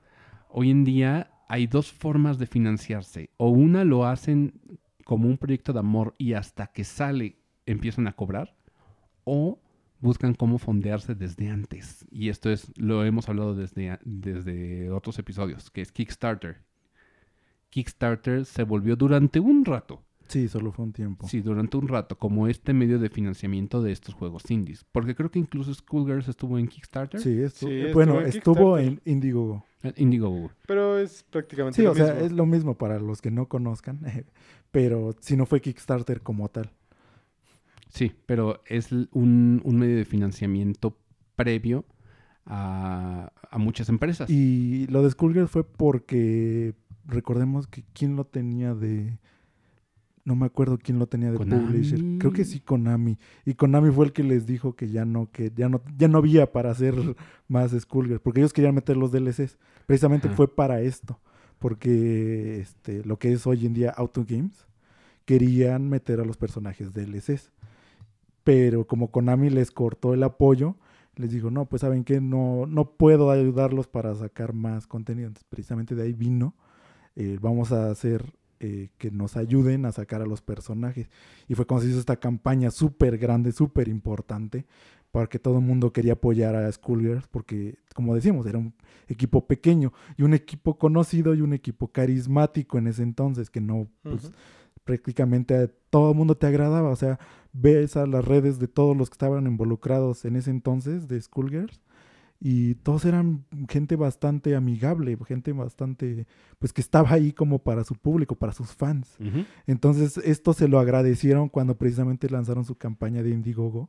Hoy 0.48 0.70
en 0.70 0.84
día 0.84 1.30
hay 1.48 1.66
dos 1.66 1.92
formas 1.92 2.38
de 2.38 2.46
financiarse. 2.46 3.30
O 3.36 3.48
una 3.48 3.84
lo 3.84 4.06
hacen 4.06 4.60
como 5.04 5.28
un 5.28 5.38
proyecto 5.38 5.72
de 5.72 5.80
amor 5.80 6.14
y 6.18 6.34
hasta 6.34 6.68
que 6.68 6.84
sale 6.84 7.36
empiezan 7.66 8.06
a 8.06 8.12
cobrar. 8.12 8.56
O 9.24 9.60
buscan 10.00 10.34
cómo 10.34 10.58
fondearse 10.58 11.14
desde 11.14 11.48
antes. 11.48 12.06
Y 12.10 12.28
esto 12.28 12.50
es, 12.50 12.70
lo 12.76 13.04
hemos 13.04 13.28
hablado 13.28 13.54
desde, 13.54 13.98
desde 14.04 14.90
otros 14.90 15.18
episodios, 15.18 15.70
que 15.70 15.80
es 15.80 15.92
Kickstarter. 15.92 16.62
Kickstarter 17.74 18.44
se 18.44 18.62
volvió 18.62 18.94
durante 18.94 19.40
un 19.40 19.64
rato, 19.64 20.00
Sí, 20.28 20.46
solo 20.48 20.70
fue 20.70 20.84
un 20.84 20.92
tiempo. 20.92 21.26
sí, 21.26 21.40
durante 21.40 21.76
un 21.76 21.88
rato, 21.88 22.16
como 22.16 22.46
este 22.46 22.72
medio 22.72 23.00
de 23.00 23.10
financiamiento 23.10 23.82
de 23.82 23.90
estos 23.90 24.14
juegos 24.14 24.48
indies. 24.48 24.84
Porque 24.92 25.16
creo 25.16 25.28
que 25.30 25.40
incluso 25.40 25.74
Schoolgirls 25.74 26.28
estuvo 26.28 26.56
en 26.56 26.68
Kickstarter. 26.68 27.20
Sí, 27.20 27.30
estu- 27.30 27.68
Sí, 27.88 27.92
bueno, 27.92 28.20
estuvo 28.20 28.20
en 28.20 28.26
estuvo 28.28 28.78
en. 28.78 29.00
Indiegogo. 29.04 29.64
Eh, 29.82 29.92
Indiegogo. 29.96 30.52
Pero 30.68 30.98
es 30.98 31.24
prácticamente 31.24 31.76
Sí, 31.76 31.82
lo 31.82 31.90
o 31.90 31.94
sea, 31.96 32.12
mismo. 32.14 32.20
es 32.26 32.32
lo 32.32 32.46
mismo 32.46 32.78
para 32.78 33.00
los 33.00 33.20
que 33.20 33.32
no 33.32 33.48
conozcan, 33.48 33.98
pero 34.70 35.14
si 35.20 35.36
no 35.36 35.44
fue 35.44 35.60
Kickstarter 35.60 36.20
como 36.22 36.48
tal. 36.48 36.70
Sí, 37.88 38.12
pero 38.26 38.62
es 38.66 38.92
un, 38.92 39.60
un 39.64 39.76
medio 39.78 39.96
de 39.96 40.04
financiamiento 40.04 40.96
previo 41.36 41.84
a, 42.46 43.32
a 43.50 43.58
muchas 43.58 43.88
empresas. 43.88 44.30
Y 44.30 44.86
lo 44.88 45.02
de 45.02 45.10
Skullgirls 45.10 45.50
fue 45.50 45.64
porque 45.64 46.74
recordemos 47.06 47.66
que 47.66 47.84
quién 47.92 48.16
lo 48.16 48.24
tenía 48.24 48.74
de 48.74 49.18
no 50.24 50.36
me 50.36 50.46
acuerdo 50.46 50.78
quién 50.78 50.98
lo 50.98 51.06
tenía 51.06 51.30
de 51.30 51.36
Konami. 51.36 51.66
publisher. 51.66 52.00
Creo 52.18 52.32
que 52.32 52.44
sí 52.44 52.60
Konami. 52.60 53.18
Y 53.44 53.54
Konami 53.54 53.90
fue 53.90 54.06
el 54.06 54.12
que 54.12 54.24
les 54.24 54.46
dijo 54.46 54.74
que 54.74 54.88
ya 54.88 55.04
no 55.04 55.30
que 55.30 55.52
ya 55.54 55.68
no 55.68 55.82
ya 55.98 56.08
no 56.08 56.18
había 56.18 56.50
para 56.50 56.70
hacer 56.70 56.94
más 57.48 57.72
Skullgirls, 57.78 58.20
porque 58.20 58.40
ellos 58.40 58.52
querían 58.52 58.74
meter 58.74 58.96
los 58.96 59.12
DLCs. 59.12 59.58
Precisamente 59.86 60.28
Ajá. 60.28 60.36
fue 60.36 60.54
para 60.54 60.80
esto, 60.80 61.20
porque 61.58 62.60
este 62.60 63.04
lo 63.04 63.18
que 63.18 63.32
es 63.32 63.46
hoy 63.46 63.66
en 63.66 63.74
día 63.74 63.90
Auto 63.90 64.24
Games 64.26 64.66
querían 65.26 65.88
meter 65.88 66.20
a 66.20 66.24
los 66.24 66.36
personajes 66.36 66.92
DLCs. 66.92 67.52
Pero 68.44 68.86
como 68.86 69.10
Konami 69.10 69.50
les 69.50 69.70
cortó 69.70 70.12
el 70.12 70.22
apoyo, 70.22 70.76
les 71.16 71.30
digo, 71.30 71.50
no, 71.50 71.64
pues 71.66 71.80
saben 71.80 72.04
que 72.04 72.20
no, 72.20 72.66
no 72.66 72.90
puedo 72.90 73.30
ayudarlos 73.30 73.86
para 73.86 74.14
sacar 74.14 74.52
más 74.52 74.86
contenido. 74.86 75.28
Entonces, 75.28 75.48
precisamente 75.48 75.94
de 75.94 76.02
ahí 76.02 76.12
vino, 76.12 76.54
eh, 77.16 77.38
vamos 77.40 77.72
a 77.72 77.90
hacer 77.90 78.32
eh, 78.60 78.88
que 78.98 79.10
nos 79.10 79.36
ayuden 79.36 79.84
a 79.84 79.92
sacar 79.92 80.22
a 80.22 80.26
los 80.26 80.40
personajes. 80.40 81.10
Y 81.48 81.54
fue 81.54 81.66
cuando 81.66 81.84
se 81.84 81.90
hizo 81.90 82.00
esta 82.00 82.16
campaña 82.16 82.70
súper 82.70 83.18
grande, 83.18 83.52
súper 83.52 83.88
importante, 83.88 84.64
porque 85.10 85.38
todo 85.38 85.58
el 85.58 85.64
mundo 85.64 85.92
quería 85.92 86.14
apoyar 86.14 86.56
a 86.56 86.70
Skullgirls, 86.72 87.26
porque, 87.28 87.78
como 87.94 88.14
decíamos, 88.14 88.46
era 88.46 88.58
un 88.58 88.74
equipo 89.06 89.46
pequeño 89.46 89.92
y 90.16 90.22
un 90.22 90.34
equipo 90.34 90.78
conocido 90.78 91.34
y 91.34 91.40
un 91.40 91.52
equipo 91.52 91.88
carismático 91.88 92.78
en 92.78 92.86
ese 92.86 93.02
entonces, 93.02 93.50
que 93.50 93.60
no, 93.60 93.86
pues, 94.02 94.32
prácticamente 94.84 95.54
a 95.56 95.68
todo 95.90 96.10
el 96.12 96.16
mundo 96.16 96.36
te 96.36 96.46
agradaba. 96.46 96.90
O 96.90 96.96
sea, 96.96 97.18
ves 97.52 97.96
a 97.96 98.06
las 98.06 98.24
redes 98.24 98.58
de 98.58 98.68
todos 98.68 98.96
los 98.96 99.10
que 99.10 99.14
estaban 99.14 99.46
involucrados 99.46 100.24
en 100.24 100.36
ese 100.36 100.50
entonces 100.50 101.06
de 101.06 101.20
Schoolgirls 101.20 101.80
y 102.46 102.74
todos 102.74 103.06
eran 103.06 103.46
gente 103.70 103.96
bastante 103.96 104.54
amigable, 104.54 105.16
gente 105.26 105.50
bastante, 105.52 106.26
pues 106.58 106.74
que 106.74 106.82
estaba 106.82 107.12
ahí 107.12 107.32
como 107.32 107.60
para 107.60 107.84
su 107.84 107.94
público, 107.94 108.34
para 108.34 108.52
sus 108.52 108.74
fans. 108.74 109.16
Entonces, 109.66 110.18
esto 110.18 110.52
se 110.52 110.68
lo 110.68 110.78
agradecieron 110.78 111.48
cuando 111.48 111.78
precisamente 111.78 112.28
lanzaron 112.28 112.66
su 112.66 112.74
campaña 112.74 113.22
de 113.22 113.30
Indiegogo. 113.30 113.88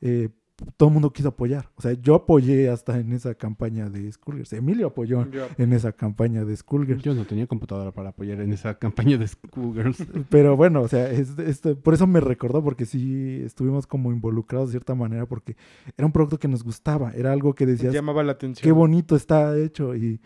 Eh, 0.00 0.28
todo 0.76 0.88
el 0.88 0.92
mundo 0.92 1.12
quiso 1.12 1.28
apoyar. 1.28 1.68
O 1.76 1.82
sea, 1.82 1.92
yo 1.92 2.14
apoyé 2.14 2.68
hasta 2.68 2.98
en 2.98 3.12
esa 3.12 3.34
campaña 3.34 3.88
de 3.88 4.10
Schoolgirls. 4.12 4.52
Emilio 4.52 4.88
apoyó 4.88 5.26
en 5.58 5.72
esa 5.72 5.92
campaña 5.92 6.44
de 6.44 6.56
Schoolgirls. 6.56 7.02
Yo 7.02 7.14
no 7.14 7.24
tenía 7.24 7.46
computadora 7.46 7.92
para 7.92 8.10
apoyar 8.10 8.40
en 8.40 8.52
esa 8.52 8.74
campaña 8.78 9.16
de 9.18 9.26
Schoolgirls. 9.28 10.04
Pero 10.30 10.56
bueno, 10.56 10.82
o 10.82 10.88
sea, 10.88 11.10
es, 11.10 11.38
es- 11.38 11.60
por 11.82 11.94
eso 11.94 12.06
me 12.06 12.20
recordó, 12.20 12.62
porque 12.62 12.86
sí 12.86 13.40
estuvimos 13.44 13.86
como 13.86 14.12
involucrados 14.12 14.68
de 14.68 14.72
cierta 14.72 14.94
manera, 14.94 15.26
porque 15.26 15.56
era 15.96 16.06
un 16.06 16.12
producto 16.12 16.38
que 16.38 16.48
nos 16.48 16.62
gustaba, 16.62 17.12
era 17.12 17.32
algo 17.32 17.54
que 17.54 17.66
decías, 17.66 17.92
Llamaba 17.94 18.22
la 18.22 18.32
atención. 18.32 18.62
qué 18.62 18.72
bonito 18.72 19.16
está 19.16 19.56
hecho, 19.58 19.94
y, 19.96 20.20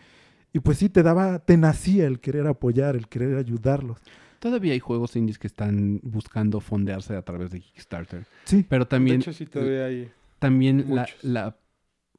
y 0.53 0.59
pues 0.59 0.77
sí, 0.77 0.89
te 0.89 1.03
daba, 1.03 1.39
te 1.39 1.57
nacía 1.57 2.07
el 2.07 2.19
querer 2.19 2.47
apoyar, 2.47 2.95
el 2.95 3.07
querer 3.07 3.37
ayudarlos. 3.37 3.97
Todavía 4.39 4.73
hay 4.73 4.79
juegos 4.79 5.15
indies 5.15 5.39
que 5.39 5.47
están 5.47 5.99
buscando 6.03 6.59
fondearse 6.59 7.15
a 7.15 7.21
través 7.23 7.49
de 7.51 7.61
Kickstarter. 7.61 8.25
Sí, 8.43 8.63
Pero 8.69 8.85
también, 8.87 9.17
de 9.17 9.21
hecho, 9.23 9.33
sí, 9.33 9.45
todavía 9.47 9.85
hay. 9.85 10.11
También 10.45 10.85
la, 10.95 11.07
la- 11.21 11.57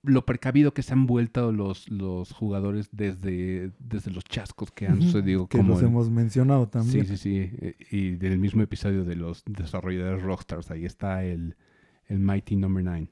lo 0.02 0.24
precavido 0.24 0.72
que 0.72 0.82
se 0.82 0.92
han 0.92 1.06
vuelto 1.06 1.50
los, 1.50 1.88
los 1.90 2.30
jugadores 2.32 2.88
desde, 2.92 3.72
desde 3.80 4.10
los 4.12 4.22
chascos 4.24 4.70
que 4.70 4.86
han 4.86 5.02
sucedido. 5.02 5.48
que 5.48 5.58
como 5.58 5.72
los 5.72 5.80
el- 5.82 5.88
hemos 5.88 6.10
mencionado 6.10 6.68
también. 6.68 7.06
Sí, 7.06 7.16
sí, 7.16 7.50
sí. 7.50 7.74
Y 7.90 8.10
del 8.12 8.38
mismo 8.38 8.62
episodio 8.62 9.04
de 9.04 9.16
los 9.16 9.42
desarrolladores 9.46 10.22
Rockstars, 10.22 10.70
ahí 10.70 10.84
está 10.84 11.24
el, 11.24 11.56
el 12.06 12.20
Mighty 12.20 12.54
Number 12.54 12.84
9, 12.84 13.08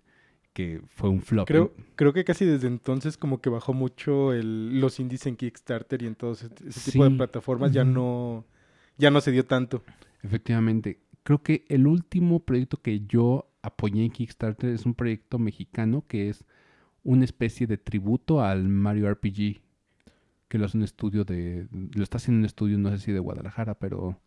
que 0.52 0.80
fue 0.86 1.08
un 1.10 1.20
flop. 1.20 1.48
Creo, 1.48 1.74
creo 1.96 2.12
que 2.12 2.22
casi 2.24 2.44
desde 2.44 2.68
entonces 2.68 3.16
como 3.16 3.40
que 3.40 3.50
bajó 3.50 3.72
mucho 3.72 4.32
el, 4.32 4.78
los 4.80 5.00
indies 5.00 5.26
en 5.26 5.34
Kickstarter 5.34 6.00
y 6.00 6.06
en 6.06 6.14
todo 6.14 6.34
ese, 6.34 6.48
ese 6.64 6.92
tipo 6.92 7.02
de 7.02 7.10
plataformas 7.16 7.72
ya 7.72 7.82
no 7.84 8.44
ya 8.98 9.10
no 9.10 9.20
se 9.20 9.32
dio 9.32 9.44
tanto. 9.44 9.82
Efectivamente. 10.22 11.00
Creo 11.24 11.42
que 11.42 11.64
el 11.68 11.88
último 11.88 12.38
proyecto 12.44 12.76
que 12.80 13.00
yo 13.06 13.50
apoyé 13.66 14.04
en 14.04 14.10
Kickstarter 14.10 14.70
es 14.70 14.86
un 14.86 14.94
proyecto 14.94 15.38
mexicano 15.38 16.04
que 16.06 16.28
es 16.28 16.44
una 17.02 17.24
especie 17.24 17.66
de 17.66 17.76
tributo 17.78 18.42
al 18.42 18.68
Mario 18.68 19.10
RPG. 19.12 19.60
Que 20.48 20.58
lo 20.58 20.66
hace 20.66 20.76
un 20.76 20.84
estudio 20.84 21.24
de. 21.24 21.66
Lo 21.94 22.02
está 22.02 22.18
haciendo 22.18 22.40
un 22.40 22.44
estudio, 22.44 22.78
no 22.78 22.90
sé 22.90 22.98
si 22.98 23.12
de 23.12 23.18
Guadalajara, 23.18 23.74
pero. 23.74 24.20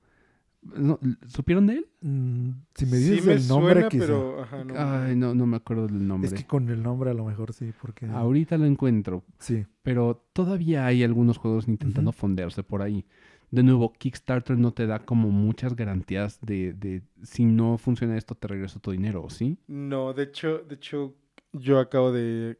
no, 0.61 0.99
¿Supieron 1.27 1.67
de 1.67 1.75
él? 1.75 1.87
Mm, 2.01 2.49
si 2.75 2.85
me 2.85 2.97
sí 2.97 3.11
dices 3.11 3.25
me 3.25 3.33
el 3.33 3.47
nombre, 3.47 3.73
suena, 3.75 3.89
quizá. 3.89 4.05
pero 4.05 4.41
ajá, 4.43 4.63
no. 4.63 4.73
Ay, 4.75 5.15
no, 5.15 5.33
no 5.35 5.45
me 5.45 5.57
acuerdo 5.57 5.87
del 5.87 6.05
nombre. 6.05 6.27
Es 6.27 6.33
que 6.33 6.45
con 6.45 6.67
el 6.69 6.83
nombre 6.83 7.11
a 7.11 7.13
lo 7.13 7.23
mejor 7.25 7.53
sí, 7.53 7.71
porque... 7.81 8.07
Ahorita 8.07 8.57
lo 8.57 8.65
encuentro. 8.65 9.23
Sí, 9.39 9.65
Pero 9.83 10.25
todavía 10.33 10.85
hay 10.85 11.03
algunos 11.03 11.37
juegos 11.37 11.67
intentando 11.67 12.09
Ujú. 12.09 12.19
fondearse 12.19 12.63
por 12.63 12.81
ahí. 12.81 13.05
De 13.49 13.63
nuevo, 13.63 13.93
Kickstarter 13.93 14.57
no 14.57 14.73
te 14.73 14.87
da 14.87 14.99
como 14.99 15.29
muchas 15.31 15.75
garantías 15.75 16.39
de, 16.41 16.73
de 16.73 17.01
si 17.23 17.45
no 17.45 17.77
funciona 17.77 18.17
esto, 18.17 18.35
te 18.35 18.47
regreso 18.47 18.79
tu 18.79 18.91
dinero, 18.91 19.23
¿o 19.23 19.29
sí? 19.29 19.57
No, 19.67 20.13
de 20.13 20.23
hecho, 20.23 20.59
de 20.59 20.75
hecho, 20.75 21.15
yo 21.53 21.79
acabo 21.79 22.11
de, 22.11 22.57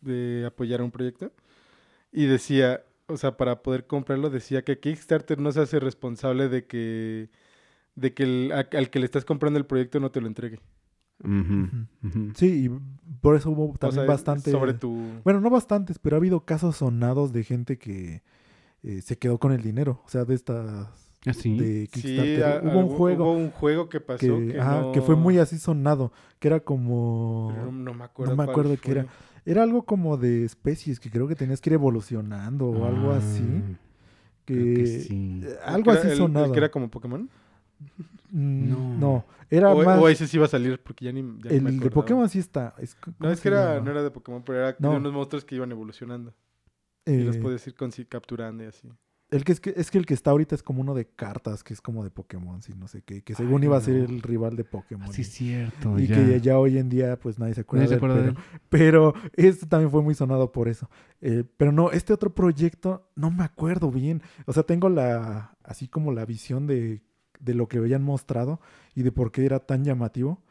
de 0.00 0.44
apoyar 0.46 0.82
un 0.82 0.90
proyecto 0.90 1.32
y 2.12 2.26
decía, 2.26 2.84
o 3.06 3.16
sea, 3.16 3.36
para 3.36 3.62
poder 3.62 3.86
comprarlo, 3.86 4.30
decía 4.30 4.62
que 4.64 4.80
Kickstarter 4.80 5.40
no 5.40 5.52
se 5.52 5.60
hace 5.62 5.80
responsable 5.80 6.48
de 6.48 6.66
que, 6.66 7.30
de 7.96 8.14
que 8.14 8.24
el- 8.24 8.52
a- 8.52 8.68
al 8.78 8.90
que 8.90 9.00
le 9.00 9.06
estás 9.06 9.24
comprando 9.24 9.58
el 9.58 9.66
proyecto 9.66 10.00
no 10.00 10.10
te 10.12 10.20
lo 10.20 10.28
entregue. 10.28 10.60
Sí, 12.34 12.66
y 12.66 12.70
por 13.20 13.36
eso 13.36 13.50
hubo 13.50 13.72
O 13.72 13.78
también 13.78 13.94
sea, 13.94 14.04
es 14.04 14.08
bastante... 14.08 14.50
sobre 14.50 14.74
tu... 14.74 14.96
Bueno, 15.24 15.40
no 15.40 15.50
bastantes, 15.50 15.98
pero 15.98 16.16
ha 16.16 16.18
habido 16.18 16.44
casos 16.44 16.76
sonados 16.76 17.32
de 17.32 17.44
gente 17.44 17.78
que 17.78 18.22
eh, 18.84 19.00
se 19.02 19.16
quedó 19.18 19.38
con 19.38 19.50
el 19.52 19.62
dinero. 19.62 20.00
O 20.06 20.08
sea, 20.08 20.24
de 20.24 20.34
estas. 20.34 20.88
¿Ah, 21.26 21.32
sí? 21.32 21.56
De 21.58 21.86
Sí, 21.86 22.02
Kickstarter. 22.02 22.44
a- 22.44 22.60
hubo 22.62 22.78
un 22.80 22.88
juego 22.88 23.24
Hubo 23.24 23.32
un 23.32 23.50
juego 23.50 23.88
que 23.88 23.98
pasó 24.00 24.18
que, 24.20 24.48
que, 24.52 24.60
ajá, 24.60 24.80
no... 24.82 24.92
que 24.92 25.00
fue 25.00 25.16
muy 25.16 25.38
así 25.38 25.58
sonado. 25.58 26.12
Que 26.38 26.48
era 26.48 26.60
como. 26.60 27.50
pero 27.54 27.66
No, 27.66 27.72
no 27.72 27.94
me 27.94 28.04
acuerdo. 28.04 28.32
me 28.32 28.36
cuál 28.36 28.50
acuerdo 28.50 28.76
qué 28.80 28.90
era. 28.90 29.06
Era 29.46 29.62
algo 29.62 29.82
como 29.84 30.16
de 30.16 30.44
especies 30.44 31.00
que 31.00 31.10
creo 31.10 31.26
que 31.28 31.34
tenías 31.34 31.60
que 31.60 31.70
ir 31.70 31.74
evolucionando 31.74 32.66
o 32.68 32.84
algo 32.86 33.10
así. 33.12 33.42
Ah, 33.42 33.78
Que. 34.44 34.54
creo 34.54 34.74
que 34.76 34.86
sí. 34.86 35.40
eh, 35.44 35.48
¿El 35.66 35.74
Algo 35.74 35.84
que 35.84 35.90
era- 35.90 35.98
así 36.00 36.06
el- 36.08 36.12
el 36.12 36.18
sonado. 36.18 36.52
que 36.52 36.58
era 36.58 36.70
como 36.70 36.90
Pokémon? 36.90 37.28
Mm, 38.30 38.68
No. 38.70 38.98
no. 38.98 39.24
Era 39.50 39.72
O, 39.72 39.82
más. 39.84 39.98
o 40.00 40.08
ese 40.08 40.26
sí 40.26 40.36
iba 40.36 40.46
a 40.46 40.48
salir 40.48 40.80
porque 40.82 41.04
ya 41.04 41.12
ni 41.12 41.20
ya 41.42 41.50
ni 41.52 41.60
me 41.60 41.70
el 41.70 41.80
de. 41.80 41.90
Pokémon 41.90 42.28
sí 42.28 42.38
está. 42.38 42.74
es- 42.78 42.96
No, 43.06 43.14
¿cómo 43.18 43.30
es 43.30 43.40
que 43.40 43.48
era, 43.48 43.80
no 43.80 43.90
era 43.90 44.02
de 44.02 44.10
Pokémon, 44.10 44.42
pero 44.44 44.58
era 44.58 44.76
No. 44.78 44.90
de 44.92 44.96
unos 44.96 45.12
monstruos 45.12 45.44
que 45.44 45.54
iban 45.54 45.70
evolucionando. 45.72 46.34
Y 47.06 47.18
los 47.24 47.36
Eh, 47.36 47.40
podías 47.40 47.66
ir 47.66 47.74
consi- 47.74 48.08
capturando 48.08 48.64
y 48.64 48.66
así. 48.66 48.88
El 49.30 49.42
que 49.42 49.52
es, 49.52 49.58
que 49.60 49.72
es 49.76 49.90
que 49.90 49.98
el 49.98 50.06
que 50.06 50.14
está 50.14 50.30
ahorita 50.30 50.54
es 50.54 50.62
como 50.62 50.80
uno 50.82 50.94
de 50.94 51.06
cartas, 51.08 51.64
que 51.64 51.72
es 51.74 51.80
como 51.80 52.04
de 52.04 52.10
Pokémon, 52.10 52.62
sí, 52.62 52.72
no 52.76 52.86
sé 52.86 53.02
qué, 53.02 53.22
que 53.22 53.34
según 53.34 53.62
Ay, 53.62 53.66
iba 53.66 53.76
a 53.76 53.80
ser 53.80 53.96
el 53.96 54.22
rival 54.22 54.54
de 54.54 54.64
Pokémon. 54.64 55.12
Sí, 55.12 55.22
y- 55.22 55.24
es 55.24 55.30
cierto. 55.32 55.98
y 55.98 56.06
ya. 56.06 56.14
que 56.14 56.40
ya 56.40 56.58
hoy 56.58 56.78
en 56.78 56.88
día 56.88 57.18
pues 57.18 57.38
nadie 57.38 57.54
se 57.54 57.62
acuerda, 57.62 57.86
Nadie 57.86 57.96
se 57.96 58.00
de 58.00 58.06
él, 58.06 58.12
acuerda 58.12 58.32
de 58.32 58.38
pero, 58.68 59.14
él. 59.14 59.14
pero 59.32 59.32
este 59.32 59.66
también 59.66 59.90
fue 59.90 60.02
muy 60.02 60.14
sonado 60.14 60.52
por 60.52 60.68
eso. 60.68 60.88
Eh, 61.20 61.42
pero 61.56 61.72
no, 61.72 61.90
este 61.90 62.12
otro 62.12 62.32
proyecto 62.34 63.08
no 63.16 63.30
me 63.32 63.42
acuerdo 63.42 63.90
bien. 63.90 64.22
O 64.46 64.52
sea, 64.52 64.62
tengo 64.62 64.88
la, 64.88 65.56
así 65.64 65.88
como 65.88 66.12
la 66.12 66.26
visión 66.26 66.66
de, 66.68 67.02
de 67.40 67.54
lo 67.54 67.66
que 67.66 67.78
habían 67.78 68.04
mostrado 68.04 68.60
y 68.94 69.02
de 69.02 69.10
por 69.10 69.32
qué 69.32 69.46
era 69.46 69.58
tan 69.58 69.84
llamativo. 69.84 70.42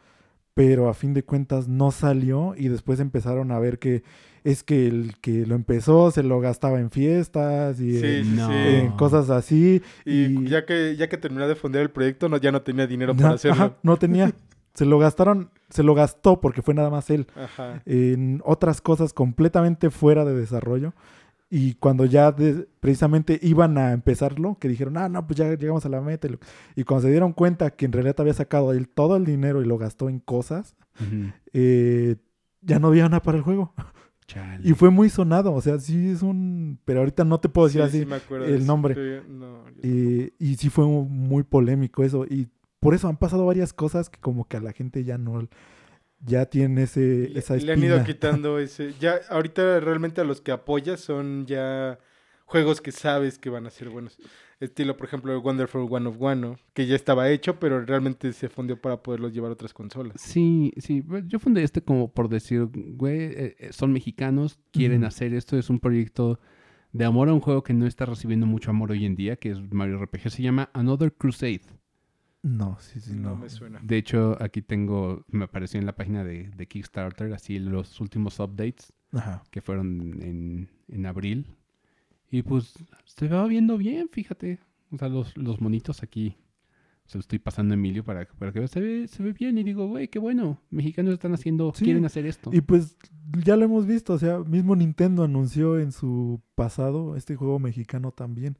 Pero 0.56 0.88
a 0.90 0.94
fin 0.94 1.14
de 1.14 1.24
cuentas 1.24 1.68
no 1.68 1.90
salió 1.92 2.54
y 2.56 2.68
después 2.68 3.00
empezaron 3.00 3.52
a 3.52 3.58
ver 3.60 3.80
que 3.80 4.04
es 4.44 4.64
que 4.64 4.88
el 4.88 5.16
que 5.22 5.46
lo 5.46 5.56
empezó 5.56 6.12
se 6.12 6.24
lo 6.24 6.40
gastaba 6.40 6.80
en 6.80 6.92
fiestas 6.92 7.80
y 7.80 8.00
Sí, 8.00 8.06
en, 8.06 8.36
no. 8.36 8.98
cosas 8.98 9.30
así. 9.30 9.82
Y, 10.06 10.12
y- 10.26 10.48
ya 10.48 10.66
que 10.66 10.96
ya 10.98 11.08
que 11.10 11.18
terminó 11.18 11.48
de 11.48 11.56
fondear 11.56 11.84
el 11.84 11.92
proyecto, 11.92 12.30
no, 12.30 12.38
ya 12.38 12.52
no 12.52 12.62
tenía 12.62 12.88
dinero 12.88 13.16
para 13.16 13.32
hacerlo. 13.36 13.64
ajá, 13.64 13.74
no 13.84 13.98
tenía. 13.98 14.32
Se 14.74 14.86
lo 14.86 14.98
gastaron, 14.98 15.52
se 15.70 15.84
lo 15.84 15.94
gastó 15.94 16.42
porque 16.42 16.64
fue 16.64 16.74
nada 16.74 16.90
más 16.90 17.12
él 17.12 17.28
Ajá. 17.36 17.84
en 17.86 18.42
otras 18.44 18.82
cosas 18.82 19.14
completamente 19.14 19.92
fuera 19.92 20.26
de 20.26 20.34
desarrollo. 20.34 20.94
Y 21.48 21.76
cuando 21.76 22.06
ya 22.06 22.32
de- 22.32 22.68
precisamente 22.80 23.38
iban 23.44 23.78
a 23.78 23.92
empezarlo, 23.92 24.58
que 24.60 24.68
dijeron, 24.68 24.98
ah, 24.98 25.10
no, 25.10 25.28
pues 25.28 25.38
ya 25.38 25.48
llegamos 25.56 25.86
a 25.86 25.90
la 25.90 26.02
meta. 26.02 26.28
Y 26.76 26.86
cuando 26.86 27.04
se 27.04 27.12
dieron 27.12 27.34
cuenta 27.34 27.70
que 27.70 27.86
en 27.86 27.92
realidad 27.92 28.16
había 28.18 28.34
sacado 28.34 28.72
él 28.74 28.88
todo 28.90 29.16
el 29.16 29.26
dinero 29.26 29.62
y 29.62 29.66
lo 29.66 29.78
gastó 29.78 30.10
en 30.10 30.18
cosas, 30.18 30.76
eh, 31.54 32.16
ya 32.62 32.80
no 32.80 32.88
había 32.88 33.04
nada 33.10 33.22
para 33.22 33.38
el 33.38 33.44
juego. 33.44 33.74
Chale. 34.26 34.68
Y 34.68 34.74
fue 34.74 34.90
muy 34.90 35.10
sonado, 35.10 35.54
o 35.54 35.62
sea, 35.62 35.80
sí 35.80 36.10
es 36.10 36.22
un... 36.22 36.80
Pero 36.86 37.00
ahorita 37.00 37.24
no 37.24 37.40
te 37.40 37.50
puedo 37.50 37.68
decir 37.68 37.82
Sí, 37.82 37.88
así. 37.88 38.00
sí 38.00 38.06
me 38.06 38.16
acuerdo 38.16 38.46
el 38.46 38.66
nombre. 38.66 38.96
pero 38.96 39.22
yo- 39.24 39.30
no, 39.30 39.70
yo 39.70 39.82
Eh, 39.84 40.34
y 40.40 40.56
sí 40.56 40.70
fue 40.70 40.86
muy 40.86 41.44
polémico 41.44 42.04
eso. 42.04 42.26
Y 42.26 42.48
por 42.80 42.94
eso 42.94 43.08
han 43.08 43.18
pasado 43.18 43.46
varias 43.46 43.74
cosas 43.74 44.10
que 44.10 44.20
como 44.20 44.48
que 44.48 44.58
a 44.58 44.62
la 44.62 44.72
gente 44.74 45.04
ya 45.04 45.18
no... 45.18 45.48
Ya 46.26 46.46
tiene 46.46 46.84
ese, 46.84 47.28
Le, 47.30 47.40
esa 47.40 47.56
le 47.58 47.74
han 47.74 47.80
ido 47.84 47.98
espina. 47.98 48.04
quitando 48.06 48.58
ese. 48.58 48.94
Ya, 49.00 49.20
ahorita 49.30 49.82
realmente 49.82 50.22
a 50.22 50.24
los 50.24 50.40
que 50.40 50.54
apoyas 50.54 51.02
son 51.02 51.46
ya 51.46 52.00
juegos 52.54 52.82
que 52.82 52.92
sabes 52.92 53.40
que 53.40 53.50
van 53.50 53.66
a 53.66 53.72
ser 53.72 53.90
buenos. 53.90 54.16
Estilo, 54.60 54.96
por 54.96 55.08
ejemplo, 55.08 55.34
el 55.34 55.40
Wonderful 55.40 55.88
One 55.90 56.08
of 56.08 56.18
One, 56.20 56.40
¿no? 56.40 56.56
que 56.76 56.86
ya 56.86 56.96
estaba 56.96 57.28
hecho, 57.32 57.60
pero 57.60 57.84
realmente 57.84 58.32
se 58.32 58.48
fundió 58.48 58.80
para 58.80 59.02
poderlos 59.02 59.34
llevar 59.34 59.50
a 59.50 59.54
otras 59.54 59.74
consolas. 59.74 60.22
Sí, 60.22 60.72
sí. 60.78 61.04
Yo 61.26 61.40
fundé 61.40 61.64
este 61.64 61.82
como 61.82 62.14
por 62.14 62.30
decir, 62.30 62.70
güey, 62.72 63.22
eh, 63.22 63.56
eh, 63.58 63.74
son 63.74 63.92
mexicanos, 63.92 64.60
quieren 64.72 65.04
hacer 65.04 65.34
esto. 65.34 65.58
Es 65.58 65.72
un 65.72 65.80
proyecto 65.80 66.40
de 66.92 67.06
amor 67.06 67.28
a 67.28 67.34
un 67.34 67.40
juego 67.40 67.64
que 67.64 67.74
no 67.74 67.88
está 67.88 68.06
recibiendo 68.06 68.46
mucho 68.46 68.70
amor 68.70 68.92
hoy 68.92 69.04
en 69.08 69.16
día, 69.16 69.36
que 69.36 69.50
es 69.50 69.60
Mario 69.74 69.98
RPG. 69.98 70.30
Se 70.30 70.44
llama 70.44 70.70
Another 70.74 71.12
Crusade. 71.12 71.64
No, 72.44 72.78
sí, 72.80 73.02
sí, 73.02 73.14
no, 73.16 73.32
no. 73.32 73.36
me 73.38 73.50
suena. 73.50 73.80
De 73.82 73.98
hecho, 73.98 74.38
aquí 74.40 74.62
tengo, 74.62 75.26
me 75.28 75.46
apareció 75.46 75.80
en 75.80 75.88
la 75.88 75.96
página 75.96 76.24
de, 76.24 76.50
de 76.50 76.68
Kickstarter, 76.68 77.34
así 77.34 77.58
los 77.58 78.00
últimos 78.00 78.40
updates 78.40 78.94
Ajá. 79.12 79.42
que 79.50 79.62
fueron 79.62 80.22
en, 80.22 80.70
en 80.88 81.06
abril. 81.08 81.48
Y 82.34 82.42
pues 82.42 82.74
se 83.06 83.28
va 83.28 83.46
viendo 83.46 83.78
bien, 83.78 84.10
fíjate. 84.12 84.58
O 84.92 84.98
sea, 84.98 85.08
los, 85.08 85.38
los 85.38 85.62
monitos 85.62 86.02
aquí. 86.02 86.36
Se 87.06 87.18
lo 87.18 87.20
estoy 87.20 87.38
pasando 87.38 87.74
a 87.74 87.76
Emilio 87.76 88.04
para, 88.04 88.26
para 88.26 88.52
que 88.52 88.60
vea. 88.60 88.68
Se 88.68 88.80
ve, 88.80 89.08
se 89.08 89.22
ve 89.22 89.34
bien. 89.34 89.58
Y 89.58 89.64
digo, 89.64 89.88
güey, 89.88 90.08
qué 90.08 90.18
bueno. 90.18 90.60
Mexicanos 90.72 91.14
están 91.14 91.34
haciendo, 91.34 91.72
Sí. 91.76 91.84
quieren 91.86 92.06
hacer 92.06 92.26
esto. 92.26 92.50
Y 92.52 92.62
pues 92.62 92.98
ya 93.46 93.56
lo 93.56 93.66
hemos 93.66 93.86
visto, 93.86 94.14
o 94.14 94.18
sea, 94.18 94.40
mismo 94.40 94.76
Nintendo 94.76 95.24
anunció 95.24 95.78
en 95.78 95.92
su 95.92 96.42
pasado 96.56 97.16
este 97.18 97.36
juego 97.36 97.60
mexicano 97.60 98.12
también, 98.12 98.58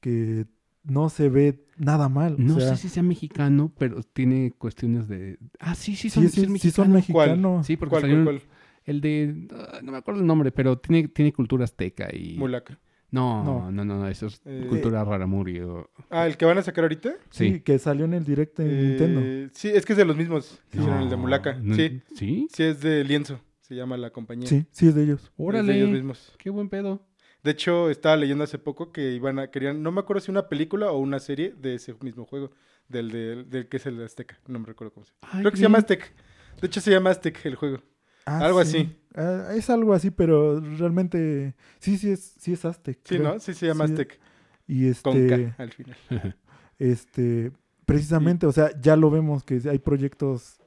que 0.00 0.46
no 0.84 1.08
se 1.08 1.28
ve 1.28 1.64
nada 1.78 2.08
mal. 2.08 2.34
o 2.34 2.38
no 2.38 2.60
sea, 2.60 2.76
sé 2.76 2.82
si 2.82 2.88
sea 2.90 3.02
mexicano, 3.02 3.72
pero 3.76 4.02
tiene 4.04 4.52
cuestiones 4.56 5.08
de. 5.08 5.38
Ah, 5.58 5.74
sí, 5.74 5.96
sí, 5.96 6.10
son, 6.10 6.28
sí, 6.28 6.46
sí 6.58 6.70
son 6.70 6.92
mexicano. 6.92 6.94
mexicanos. 6.94 7.66
Sí, 7.66 7.76
porque 7.76 7.90
¿Cuál, 7.90 8.02
salió 8.02 8.24
cuál, 8.24 8.40
cuál? 8.40 8.48
el 8.84 9.00
de. 9.00 9.48
ah, 9.52 9.80
no 9.82 9.90
me 9.90 9.98
acuerdo 9.98 10.20
el 10.20 10.26
nombre, 10.28 10.52
pero 10.52 10.78
tiene, 10.78 11.08
tiene 11.08 11.32
cultura 11.32 11.64
azteca 11.64 12.14
y. 12.14 12.36
Mulaca. 12.38 12.78
No, 13.10 13.44
No. 13.44 13.70
no, 13.70 13.84
no, 13.84 13.98
no, 14.00 14.08
eso 14.08 14.26
es 14.26 14.40
Eh, 14.44 14.66
cultura 14.68 15.04
raramuri. 15.04 15.60
o- 15.60 15.88
Ah, 16.10 16.26
¿el 16.26 16.36
que 16.36 16.44
van 16.44 16.58
a 16.58 16.62
sacar 16.62 16.84
ahorita? 16.84 17.14
Sí, 17.30 17.54
Sí. 17.54 17.60
que 17.60 17.78
salió 17.78 18.04
en 18.04 18.14
el 18.14 18.24
directo 18.24 18.62
de 18.62 18.68
Eh, 18.68 18.82
Nintendo. 18.88 19.50
Sí, 19.54 19.68
es 19.68 19.86
que 19.86 19.92
es 19.92 19.96
de 19.96 20.04
los 20.04 20.16
mismos. 20.16 20.60
que 20.70 20.78
hicieron 20.78 21.02
el 21.02 21.08
de 21.10 21.16
no- 21.16 21.74
Sí, 21.74 22.02
¿Sí? 22.14 22.48
sí, 22.52 22.62
es 22.64 22.80
de 22.80 23.04
Lienzo. 23.04 23.40
Se 23.60 23.74
llama 23.74 23.96
la 23.96 24.10
compañía. 24.10 24.46
Sí, 24.48 24.66
sí 24.70 24.88
es 24.88 24.94
de 24.94 25.02
ellos. 25.04 25.22
Es 25.22 25.26
de 25.38 25.44
ellos 25.58 25.64
Órale. 25.66 25.86
mismos. 25.92 26.32
Qué 26.38 26.50
buen 26.50 26.68
pedo. 26.68 27.04
De 27.42 27.52
hecho, 27.52 27.90
estaba 27.90 28.16
leyendo 28.16 28.44
hace 28.44 28.58
poco 28.58 28.90
que 28.92 29.12
iban 29.12 29.38
a 29.38 29.50
querían, 29.50 29.82
no 29.82 29.92
me 29.92 30.00
acuerdo 30.00 30.20
si 30.20 30.30
una 30.32 30.48
película 30.48 30.90
o 30.90 30.98
una 30.98 31.18
serie 31.20 31.54
de 31.56 31.74
ese 31.76 31.94
mismo 32.00 32.24
juego, 32.26 32.50
del, 32.88 33.10
del, 33.10 33.48
del 33.50 33.68
que 33.68 33.76
es 33.78 33.86
el 33.86 33.98
de 33.98 34.04
Azteca, 34.04 34.38
no 34.46 34.58
me 34.58 34.66
recuerdo 34.66 34.92
cómo 34.94 35.06
se 35.06 35.12
llama. 35.12 35.32
Ay, 35.32 35.40
Creo 35.40 35.50
que 35.50 35.54
qué 35.54 35.56
se 35.58 35.62
llama. 35.62 35.78
Aztec. 35.78 36.12
De 36.60 36.66
hecho, 36.66 36.80
se 36.80 36.90
llama 36.90 37.10
Aztec 37.10 37.44
el 37.46 37.54
juego. 37.56 37.78
Ah, 38.26 38.40
Algo 38.40 38.62
sí. 38.64 38.78
así. 38.78 38.96
Ah, 39.14 39.48
es 39.54 39.70
algo 39.70 39.94
así, 39.94 40.10
pero 40.10 40.60
realmente 40.60 41.54
sí, 41.78 41.96
sí 41.96 42.10
es, 42.10 42.34
sí 42.38 42.52
es 42.52 42.64
Aztec. 42.64 42.98
Sí, 43.04 43.16
creo. 43.16 43.34
¿no? 43.34 43.40
Sí, 43.40 43.54
se 43.54 43.66
llama 43.66 43.86
Sí, 43.86 43.92
Aztec. 43.94 44.20
Y 44.68 44.92
Con 44.94 45.16
este, 45.16 45.54
K 45.56 45.62
al 45.62 45.72
final. 45.72 45.96
este, 46.78 47.52
precisamente, 47.86 48.46
o 48.46 48.52
sea, 48.52 48.70
ya 48.80 48.96
lo 48.96 49.10
vemos 49.10 49.42
que 49.44 49.62
hay 49.70 49.78
proyectos 49.78 50.58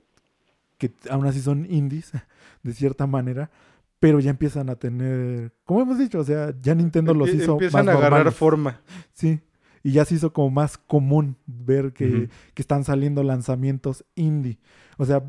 que 0.77 0.91
aún 1.09 1.25
así 1.27 1.41
son 1.41 1.67
indies, 1.69 2.11
de 2.63 2.73
cierta 2.73 3.05
manera, 3.05 3.51
pero 3.99 4.19
ya 4.21 4.29
empiezan 4.29 4.69
a 4.69 4.75
tener, 4.77 5.51
como 5.65 5.81
hemos 5.81 5.99
dicho, 5.99 6.19
o 6.19 6.23
sea, 6.23 6.53
ya 6.61 6.73
Nintendo 6.73 7.13
los 7.13 7.29
hizo 7.33 7.53
Empiezan 7.53 7.85
más 7.85 7.93
a 7.95 7.97
agarrar 7.97 8.19
normales. 8.19 8.35
forma. 8.35 8.81
Sí, 9.13 9.41
y 9.83 9.91
ya 9.91 10.05
se 10.05 10.15
hizo 10.15 10.31
como 10.31 10.49
más 10.49 10.77
común 10.77 11.35
ver 11.45 11.91
que, 11.93 12.29
que 12.53 12.61
están 12.61 12.85
saliendo 12.85 13.21
lanzamientos 13.23 14.05
indie. 14.15 14.57
O 14.97 15.05
sea, 15.05 15.23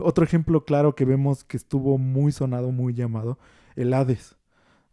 otro 0.00 0.24
ejemplo 0.24 0.64
claro 0.64 0.94
que 0.94 1.04
vemos 1.04 1.44
que 1.44 1.56
estuvo 1.56 1.98
muy 1.98 2.32
sonado, 2.32 2.70
muy 2.72 2.94
llamado, 2.94 3.38
el 3.76 3.92
Hades. 3.94 4.36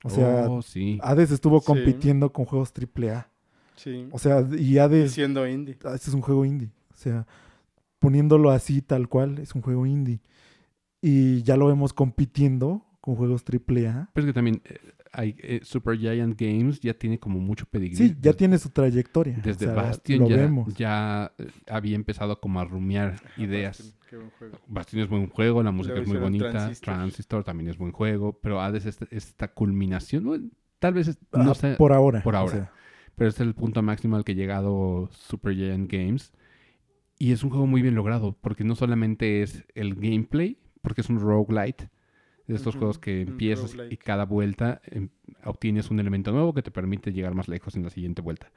O 0.04 0.10
sea, 0.10 0.48
oh, 0.50 0.62
sí. 0.62 0.98
Hades 1.04 1.32
estuvo 1.32 1.60
Sí. 1.60 1.66
compitiendo 1.68 2.32
con 2.34 2.46
juegos 2.46 2.72
AAA. 2.74 3.30
Sí. 3.76 4.08
O 4.12 4.20
sea, 4.20 4.48
y 4.58 4.78
Hades 4.80 5.12
Siendo 5.12 5.48
indie. 5.48 5.78
ah, 5.86 5.94
este 5.96 6.10
es 6.10 6.14
un 6.16 6.22
juego 6.22 6.44
indie. 6.46 6.70
O 6.94 6.98
sea, 6.98 7.28
poniéndolo 8.00 8.50
así 8.52 8.82
tal 8.82 9.08
cual, 9.08 9.38
es 9.40 9.54
un 9.56 9.62
juego 9.62 9.86
indie. 9.86 10.20
Y 11.02 11.42
ya 11.44 11.58
lo 11.58 11.68
vemos 11.68 11.94
compitiendo 11.94 12.86
con 13.00 13.16
juegos 13.16 13.44
AAA. 13.44 14.10
Pero 14.14 14.26
es 14.26 14.30
que 14.30 14.34
también 14.34 14.62
eh, 15.14 15.18
hay, 15.22 15.36
eh, 15.40 15.60
Super 15.64 15.98
Giant 15.98 16.40
Games 16.40 16.80
ya 16.80 16.94
tiene 16.94 17.20
como 17.20 17.40
mucho 17.40 17.66
pedigrí. 17.66 17.96
Sí, 17.96 18.16
ya 18.22 18.34
tiene 18.34 18.58
su 18.58 18.70
trayectoria. 18.70 19.38
o 19.38 19.42
Desde 19.42 19.66
sea, 19.66 19.74
Bastion 19.74 20.20
lo 20.20 20.30
ya, 20.30 20.36
vemos. 20.38 20.74
ya 20.76 21.32
eh, 21.38 21.48
había 21.68 21.96
empezado 21.96 22.40
como 22.40 22.60
a 22.60 22.66
rumiar 22.66 23.16
ideas. 23.38 23.78
Bastion, 23.80 24.00
qué 24.10 24.16
buen 24.18 24.30
juego. 24.32 24.58
Bastion 24.68 25.02
es 25.04 25.10
buen 25.10 25.28
juego, 25.28 25.64
la 25.64 25.72
música 25.72 26.00
es 26.00 26.08
muy 26.08 26.18
bonita. 26.18 26.50
Transistor. 26.52 26.94
Transistor. 26.96 27.44
también 27.44 27.70
es 27.70 27.78
buen 27.78 27.92
juego, 27.92 28.40
pero 28.42 28.62
Hades 28.62 28.86
es 28.86 29.00
esta 29.12 29.50
culminación. 29.54 30.24
bueno, 30.26 30.50
Tal 30.80 30.94
vez 30.96 31.10
es- 31.10 31.20
Ah, 31.32 31.44
no 31.44 31.54
sé, 31.54 31.76
por 31.76 31.94
ahora. 31.94 32.24
por 32.24 32.34
o 32.34 32.38
ahora. 32.40 32.52
sea, 32.54 32.72
pero 33.16 33.30
es 33.30 33.40
el 33.40 33.54
punto 33.54 33.82
máximo 33.84 34.16
al 34.16 34.24
que 34.24 34.32
ha 34.32 34.36
llegado 34.36 35.10
Super 35.12 35.54
Giant 35.54 35.92
Games. 35.92 36.34
Y 37.20 37.34
es 37.34 37.44
un 37.44 37.52
juego 37.52 37.68
muy 37.68 37.84
bien 37.84 37.94
logrado, 37.94 38.36
porque 38.42 38.64
no 38.64 38.74
solamente 38.76 39.44
es 39.44 39.64
el 39.76 39.94
gameplay, 39.94 40.58
porque 40.82 41.02
es 41.02 41.10
un 41.10 41.20
roguelite. 41.20 41.90
De 42.48 42.56
estos 42.56 42.76
juegos 42.76 43.00
que 43.00 43.22
empiezas 43.22 43.76
y 43.90 43.98
cada 43.98 44.26
vuelta 44.26 44.82
em, 44.86 45.10
obtienes 45.46 45.90
un 45.90 46.00
elemento 46.00 46.32
nuevo 46.32 46.54
que 46.54 46.62
te 46.62 46.72
permite 46.72 47.14
llegar 47.14 47.34
más 47.34 47.48
lejos 47.48 47.76
en 47.76 47.84
la 47.84 47.90
siguiente 47.90 48.22
vuelta. 48.22 48.52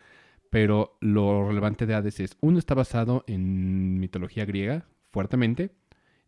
Pero 0.50 0.96
lo 1.00 1.48
relevante 1.48 1.86
de 1.86 1.94
Hades 1.94 2.20
es, 2.20 2.36
uno, 2.40 2.58
está 2.58 2.74
basado 2.74 3.24
en 3.26 3.98
mitología 3.98 4.44
griega, 4.44 4.86
fuertemente. 5.10 5.70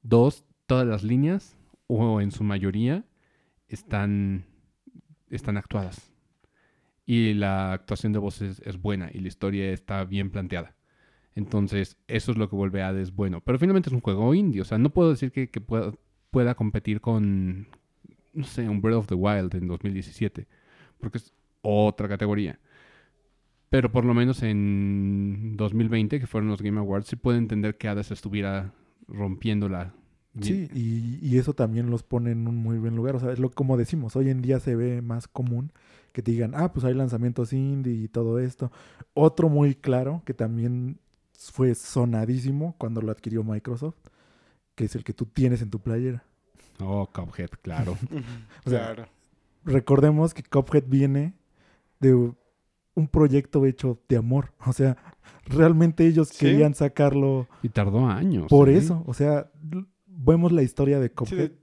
Dos, 0.03 0.45
todas 0.67 0.87
las 0.87 1.03
líneas, 1.03 1.57
o 1.87 2.21
en 2.21 2.31
su 2.31 2.45
mayoría, 2.45 3.05
están, 3.69 4.45
están 5.31 5.57
actuadas. 5.57 6.13
Y 7.05 7.35
la 7.35 7.73
actuación 7.73 8.13
de 8.13 8.19
voces 8.19 8.61
es 8.65 8.81
buena 8.81 9.11
y 9.13 9.21
la 9.21 9.29
historia 9.29 9.71
está 9.71 10.05
bien 10.05 10.31
planteada. 10.31 10.75
Entonces, 11.37 11.97
eso 12.09 12.33
es 12.33 12.39
lo 12.39 12.49
que 12.49 12.57
vuelve 12.57 12.83
a 12.83 12.89
Hades 12.89 13.15
bueno. 13.15 13.43
Pero 13.43 13.59
finalmente 13.59 13.91
es 13.91 13.93
un 13.93 14.01
juego 14.01 14.35
indie. 14.35 14.63
O 14.63 14.65
sea, 14.65 14.79
no 14.79 14.91
puedo 14.91 15.11
decir 15.11 15.31
que, 15.31 15.51
que 15.51 15.61
pueda, 15.61 15.93
pueda 16.37 16.55
competir 16.55 17.01
con, 17.01 17.67
no 18.35 18.45
sé, 18.45 18.69
un 18.69 18.83
Breath 18.83 18.99
of 18.99 19.07
the 19.07 19.15
Wild 19.15 19.55
en 19.55 19.69
2017. 19.69 20.47
Porque 21.01 21.17
es 21.17 21.33
otra 21.63 22.11
categoría. 22.11 22.59
Pero 23.71 23.91
por 23.91 24.05
lo 24.05 24.13
menos 24.13 24.43
en 24.43 25.57
2020, 25.57 26.21
que 26.21 26.27
fueron 26.27 26.51
los 26.51 26.61
Game 26.61 26.79
Awards, 26.79 27.07
sí 27.07 27.17
puedo 27.17 27.39
entender 27.39 27.79
que 27.79 27.89
Hades 27.89 28.11
estuviera 28.11 28.75
rompiéndola. 29.09 29.95
Sí, 30.39 30.69
y, 30.75 31.27
y 31.27 31.39
eso 31.39 31.55
también 31.55 31.89
los 31.89 32.03
pone 32.03 32.33
en 32.33 32.47
un 32.47 32.57
muy 32.57 32.77
buen 32.77 32.97
lugar. 32.97 33.17
O 33.17 33.21
sea, 33.21 33.33
es 33.33 33.39
lo 33.39 33.51
como 33.51 33.79
decimos, 33.79 34.15
hoy 34.15 34.29
en 34.29 34.43
día 34.43 34.61
se 34.61 34.77
ve 34.77 35.01
más 35.01 35.29
común 35.29 35.73
que 36.13 36.21
te 36.21 36.33
digan, 36.33 36.53
ah, 36.55 36.71
pues 36.71 36.85
hay 36.85 36.93
lanzamientos 36.93 37.55
indie 37.55 37.95
y 37.95 38.09
todo 38.09 38.41
esto. 38.41 38.71
Otro 39.15 39.49
muy 39.49 39.75
claro 39.75 40.21
que 40.27 40.35
también 40.35 40.99
fue 41.33 41.75
sonadísimo 41.75 42.75
cuando 42.77 43.01
lo 43.01 43.11
adquirió 43.11 43.43
Microsoft, 43.43 43.97
que 44.77 44.85
es 44.85 44.95
el 44.95 45.03
que 45.03 45.13
tú 45.13 45.27
tienes 45.27 45.61
en 45.63 45.71
tu 45.71 45.81
playera. 45.81 46.23
Oh, 46.79 47.09
Cuphead, 47.13 47.51
claro. 47.63 47.97
O 48.65 48.71
sea, 48.71 48.95
claro. 48.95 49.09
Recordemos 49.65 50.33
que 50.33 50.45
Cuphead 50.45 50.85
viene 50.87 51.35
de 51.99 52.15
un 52.15 53.09
proyecto 53.09 53.67
hecho 53.67 53.99
de 54.09 54.17
amor. 54.19 54.53
O 54.65 54.73
sea, 54.73 54.97
realmente 55.47 56.07
ellos 56.07 56.29
Sí. 56.29 56.47
querían 56.47 56.75
sacarlo 56.75 57.49
y 57.63 57.69
tardó 57.71 58.07
años. 58.07 58.47
por 58.49 58.69
¿eh? 58.69 58.77
eso. 58.77 59.03
O 59.07 59.15
sea, 59.15 59.51
vemos 60.07 60.53
la 60.53 60.63
historia 60.63 61.01
de 61.01 61.11
Cuphead 61.11 61.51
de- 61.51 61.57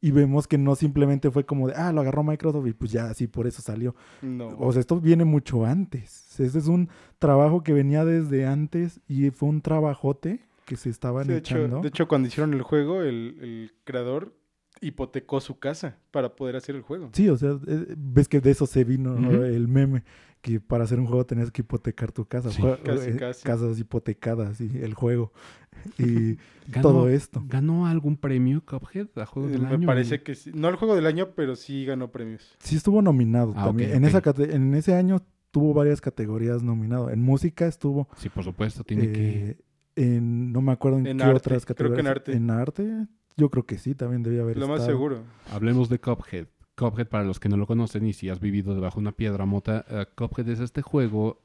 y 0.00 0.10
vemos 0.12 0.46
que 0.46 0.56
no 0.58 0.76
simplemente 0.76 1.30
fue 1.30 1.44
como 1.44 1.66
de, 1.68 1.74
ah, 1.74 1.90
lo 1.92 2.00
agarró 2.00 2.22
Microsoft 2.22 2.66
y 2.68 2.72
pues 2.72 2.92
ya 2.92 3.06
así 3.10 3.26
por 3.26 3.46
eso 3.46 3.60
salió. 3.60 3.94
No. 4.22 4.48
O 4.58 4.72
sea, 4.72 4.80
esto 4.80 5.00
viene 5.00 5.24
mucho 5.24 5.64
antes. 5.66 6.38
Ese 6.40 6.58
es 6.58 6.68
un 6.68 6.88
trabajo 7.18 7.62
que 7.62 7.72
venía 7.72 8.04
desde 8.04 8.46
antes 8.46 9.00
y 9.08 9.30
fue 9.30 9.48
un 9.48 9.60
trabajote 9.62 10.40
que 10.66 10.76
se 10.76 10.90
estaban 10.90 11.24
Sí, 11.24 11.32
de, 11.32 11.38
hecho, 11.38 11.56
echando. 11.56 11.80
de 11.80 11.88
hecho, 11.88 12.06
cuando 12.08 12.28
hicieron 12.28 12.52
el 12.52 12.60
juego, 12.62 13.00
el, 13.02 13.38
el 13.40 13.72
creador 13.84 14.34
hipotecó 14.82 15.40
su 15.40 15.58
casa 15.58 15.96
para 16.10 16.36
poder 16.36 16.56
hacer 16.56 16.74
el 16.76 16.82
juego. 16.82 17.08
Sí, 17.14 17.28
o 17.30 17.36
sea, 17.38 17.58
eh, 17.66 17.94
ves 17.96 18.28
que 18.28 18.40
de 18.42 18.50
eso 18.50 18.66
se 18.66 18.84
vino 18.84 19.16
el 19.44 19.68
meme, 19.68 20.02
que 20.42 20.60
para 20.60 20.84
hacer 20.84 21.00
un 21.00 21.06
juego 21.06 21.24
tenías 21.24 21.50
que 21.50 21.62
hipotecar 21.62 22.12
tu 22.12 22.26
casa, 22.26 22.50
Sí. 22.50 22.60
jue- 22.60 22.78
Casi, 22.82 23.08
eh, 23.10 23.16
casi. 23.16 23.42
casas 23.42 23.78
hipotecadas 23.78 24.60
y 24.60 24.76
el 24.82 24.92
juego 24.92 25.32
y 25.98 26.36
Ganó- 26.68 26.82
todo 26.82 27.08
esto. 27.08 27.42
¿Ganó 27.48 27.86
algún 27.86 28.16
premio 28.18 28.62
Cuphead 28.66 29.08
a 29.16 29.24
juego 29.24 29.48
Eh, 29.48 29.52
del 29.52 29.62
Me 29.62 29.68
año? 29.68 29.86
parece 29.86 30.22
que 30.22 30.34
sí. 30.34 30.50
No 30.54 30.68
el 30.68 30.76
juego 30.76 30.94
del 30.94 31.06
año, 31.06 31.30
pero 31.34 31.56
sí 31.56 31.84
ganó 31.86 32.10
premios. 32.12 32.54
Sí 32.58 32.76
estuvo 32.76 33.00
nominado 33.00 33.54
Ah, 33.56 33.66
también. 33.66 33.92
en, 33.92 34.04
ok. 34.04 34.08
esa 34.26 34.34
en 34.54 34.74
ese 34.74 34.94
año 34.94 35.22
tuvo 35.50 35.72
varias 35.72 36.02
categorías 36.02 36.62
nominado. 36.62 37.08
En 37.10 37.22
música 37.22 37.66
estuvo, 37.66 38.08
Sí, 38.16 38.28
por 38.28 38.44
supuesto, 38.44 38.84
tiene 38.84 39.10
que... 39.10 39.56
en 39.96 40.52
no 40.52 40.60
me 40.62 40.72
acuerdo 40.72 40.98
en, 40.98 41.06
En 41.06 41.16
qué 41.18 41.24
arte, 41.24 41.36
otras 41.36 41.66
creo 41.66 41.76
que 41.92 42.00
en 42.00 42.06
categorías. 42.06 42.10
arte. 42.16 42.32
En 42.34 42.50
arte, 42.50 43.06
yo 43.36 43.50
creo 43.50 43.66
que 43.66 43.78
sí, 43.78 43.94
también 43.94 44.22
debía 44.22 44.42
haber 44.42 44.56
Lo 44.56 44.68
más 44.68 44.80
estado. 44.80 44.96
seguro. 44.96 45.22
Hablemos 45.52 45.88
de 45.88 45.98
Cuphead. 45.98 46.46
Cuphead, 46.76 47.08
para 47.08 47.24
los 47.24 47.40
que 47.40 47.48
no 47.48 47.56
lo 47.56 47.66
conocen 47.66 48.06
y 48.06 48.12
si 48.12 48.28
has 48.28 48.38
vivido 48.38 48.74
debajo 48.74 48.96
de 49.00 49.02
una 49.04 49.12
piedra 49.12 49.46
mota, 49.46 49.84
eh, 49.88 50.06
Cuphead 50.14 50.48
es 50.50 50.60
este 50.60 50.82
juego... 50.82 51.40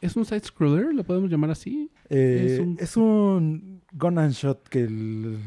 ¿Es 0.00 0.14
un 0.16 0.24
side-scroller? 0.24 0.94
¿Lo 0.94 1.04
podemos 1.04 1.30
llamar 1.30 1.50
así? 1.50 1.90
Eh, 2.10 2.48
Es 2.50 2.60
un- 2.60 2.76
es 2.78 2.96
un 2.96 3.82
gun 3.92 4.18
and 4.18 4.32
shot 4.32 4.68
que 4.68 4.82
el- 4.84 5.38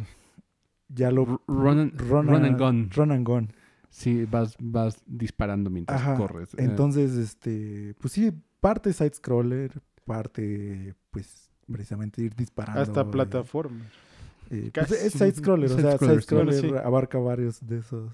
ya 0.88 1.12
lo 1.12 1.39
Run 1.47 1.80
and, 1.80 2.00
run, 2.02 2.28
run 2.28 2.45
and 2.45 2.60
gun. 2.60 2.89
run 2.95 3.12
and 3.12 3.28
gun. 3.28 3.54
Sí, 3.89 4.26
vas, 4.26 4.56
vas 4.60 5.02
disparando 5.06 5.70
mientras 5.70 6.02
Ajá, 6.02 6.16
corres. 6.16 6.54
Eh, 6.56 6.58
Entonces, 6.64 7.16
este, 7.16 7.93
pues 8.00 8.14
sí, 8.14 8.32
parte 8.60 8.91
side 8.93 9.14
scroller, 9.14 9.72
parte, 10.14 10.95
pues, 11.12 11.51
precisamente 11.72 12.24
ir 12.24 12.36
disparando. 12.36 12.82
Hasta 12.82 13.01
eh, 13.01 13.05
plataforma. 13.05 13.86
eh, 14.49 14.72
pues, 14.74 14.91
es 14.91 15.14
side 15.14 15.34
scroller, 15.36 15.72
o 15.72 15.78
sea, 15.80 15.97
Side-scroller, 15.99 16.53
side 16.53 16.70
sí. 16.70 16.76
abarca 16.84 17.20
varios 17.20 17.66
de 17.66 17.78
esos. 17.78 18.12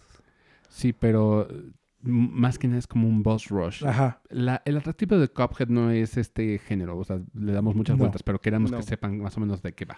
sí, 0.67 0.91
pero 0.91 1.47
eh, 1.49 1.71
más 2.01 2.59
que 2.59 2.67
nada 2.67 2.79
es 2.79 2.87
como 2.87 3.07
un 3.07 3.23
boss 3.23 3.47
rush. 3.47 3.85
Ajá. 3.85 4.21
La- 4.29 4.61
el 4.65 4.75
atractivo 4.75 5.17
de 5.17 5.29
Cuphead 5.29 5.69
no 5.69 5.89
es 5.89 6.17
este 6.17 6.59
género, 6.59 6.97
o 6.97 7.03
sea, 7.05 7.21
le 7.33 7.53
damos 7.53 7.73
muchas 7.75 7.95
No. 7.95 8.01
vueltas, 8.01 8.21
pero 8.23 8.39
queremos 8.41 8.71
No. 8.71 8.77
que 8.77 8.83
sepan 8.83 9.17
más 9.19 9.37
o 9.37 9.39
menos 9.39 9.61
de 9.61 9.73
qué 9.73 9.85
va. 9.85 9.95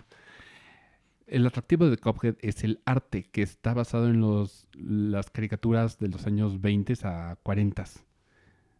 El 1.25 1.45
atractivo 1.47 1.89
de 1.89 1.97
Cuphead 1.97 2.35
es 2.41 2.63
el 2.63 2.79
arte 2.85 3.23
que 3.31 3.41
está 3.41 3.73
basado 3.73 4.07
en 4.07 4.21
los, 4.21 4.69
las 4.75 5.29
caricaturas 5.31 5.97
de 5.99 6.07
los 6.09 6.25
años 6.27 6.61
20 6.61 6.93
a 7.03 7.37
40. 7.43 7.83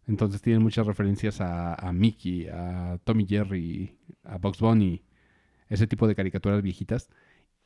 Entonces 0.08 0.40
tienen 0.40 0.62
muchas 0.62 0.86
referencias 0.86 1.40
a, 1.40 1.74
a 1.74 1.92
Mickey, 1.92 2.48
a 2.48 2.98
Tommy 3.04 3.26
Jerry, 3.26 3.94
a 4.24 4.38
Bugs 4.38 4.58
Bunny, 4.58 5.02
ese 5.68 5.86
tipo 5.86 6.08
de 6.08 6.14
caricaturas 6.14 6.62
viejitas. 6.62 7.10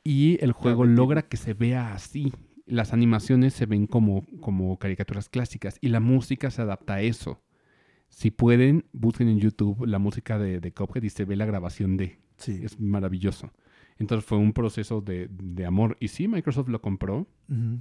Y 0.03 0.37
el 0.43 0.51
juego 0.51 0.83
logra 0.83 1.21
que 1.23 1.37
se 1.37 1.53
vea 1.53 1.93
así. 1.93 2.33
Las 2.65 2.91
animaciones 2.91 3.53
se 3.53 3.65
ven 3.65 3.87
como, 3.87 4.25
como 4.41 4.77
caricaturas 4.77 5.29
clásicas 5.29 5.77
y 5.79 5.87
la 5.87 6.01
música 6.01 6.51
se 6.51 6.61
adapta 6.61 6.95
a 6.95 7.01
eso. 7.01 7.41
Si 8.09 8.29
pueden, 8.29 8.85
busquen 8.91 9.29
en 9.29 9.39
YouTube 9.39 9.85
la 9.87 9.97
música 9.97 10.37
de, 10.37 10.59
de 10.59 10.73
Cuphead 10.73 11.03
y 11.03 11.09
se 11.09 11.25
ve 11.25 11.37
la 11.37 11.45
grabación 11.45 11.95
de. 11.95 12.19
Sí. 12.37 12.59
Es 12.61 12.79
maravilloso. 12.79 13.53
Entonces 13.99 14.25
fue 14.25 14.37
un 14.37 14.53
proceso 14.53 15.01
de, 15.01 15.29
de 15.31 15.65
amor. 15.65 15.97
Y 15.99 16.07
sí, 16.09 16.27
Microsoft 16.27 16.69
lo 16.69 16.81
compró. 16.81 17.27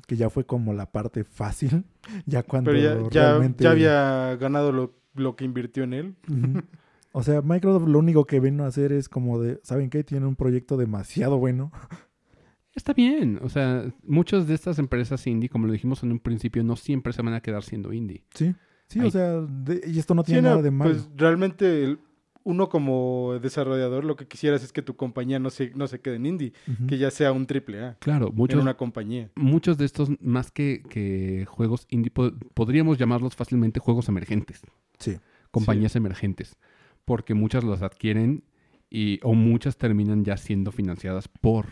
Que 0.07 0.17
ya 0.17 0.29
fue 0.31 0.45
como 0.45 0.73
la 0.75 0.91
parte 0.93 1.25
fácil. 1.25 1.85
Ya 2.27 2.43
cuando 2.43 2.71
Pero 2.71 2.83
ya, 3.03 3.11
ya, 3.11 3.29
realmente. 3.29 3.65
ya 3.65 3.71
había 3.71 4.37
ganado 4.37 4.73
lo, 4.73 4.95
lo 5.15 5.37
que 5.37 5.45
invirtió 5.45 5.85
en 5.85 5.93
él. 5.95 6.15
O 7.15 7.23
sea, 7.23 7.43
Microsoft 7.43 7.89
lo 7.89 7.99
único 7.99 8.25
que 8.25 8.41
vino 8.41 8.65
a 8.65 8.69
hacer 8.69 8.91
es 8.91 9.07
como 9.11 9.39
de, 9.39 9.61
¿saben 9.65 9.91
qué? 9.91 10.03
Tiene 10.03 10.25
un 10.25 10.35
proyecto 10.35 10.79
demasiado 10.79 11.37
bueno. 11.37 11.71
Está 12.75 12.95
bien. 12.95 13.39
O 13.43 13.51
sea, 13.51 13.85
muchas 14.03 14.47
de 14.47 14.55
estas 14.55 14.79
empresas 14.79 15.27
indie, 15.27 15.51
como 15.51 15.67
lo 15.67 15.75
dijimos 15.75 16.03
en 16.03 16.11
un 16.13 16.19
principio, 16.21 16.65
no 16.65 16.75
siempre 16.75 17.13
se 17.13 17.21
van 17.21 17.35
a 17.35 17.43
quedar 17.43 17.65
siendo 17.65 17.93
indie. 17.93 18.25
Sí. 18.35 18.55
Sí, 18.87 19.01
o 19.01 19.11
sea, 19.11 19.43
de- 19.43 19.83
y 19.87 19.99
esto 19.99 20.15
no 20.15 20.23
Sí, 20.23 20.33
tiene 20.33 20.43
no, 20.43 20.49
nada 20.51 20.63
de 20.63 20.71
malo. 20.71 20.91
Pues 20.91 21.09
realmente 21.15 21.85
el- 21.85 21.99
uno 22.45 22.69
como 22.69 23.39
desarrollador 23.41 24.05
lo 24.05 24.17
que 24.17 24.27
quisieras 24.27 24.63
es 24.65 24.73
que 24.73 24.83
tu 24.83 24.97
compañía 24.97 25.39
no 25.39 25.51
se, 25.51 25.71
no 25.75 25.87
se 25.87 26.01
quede 26.01 26.17
en 26.17 26.27
indie, 26.27 26.53
que 26.89 26.99
ya 26.99 27.11
sea 27.11 27.33
un 27.33 27.47
triple 27.47 27.83
A, 27.85 27.95
Claro, 28.01 28.29
en 28.29 28.35
muchos, 28.35 28.61
una 28.63 28.77
compañía. 28.77 29.31
muchos 29.37 29.79
de 29.79 29.85
estos, 29.85 30.11
más 30.21 30.51
que, 30.51 30.83
que 30.89 31.45
juegos 31.49 31.87
indie, 31.89 32.11
po- 32.11 32.33
podríamos 32.55 32.99
llamarlos 32.99 33.37
fácilmente 33.37 33.81
juegos 33.81 34.09
emergentes. 34.09 34.63
Sí. 34.99 35.19
compañías 35.51 35.97
emergentes, 35.97 36.57
porque 37.05 37.35
muchas 37.35 37.63
las 37.65 37.83
adquieren 37.83 38.45
y, 38.91 39.21
o 39.23 39.35
muchas 39.35 39.77
terminan 39.77 40.25
ya 40.25 40.37
siendo 40.37 40.73
financiadas 40.73 41.29
por. 41.29 41.67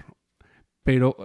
Pero 0.82 1.16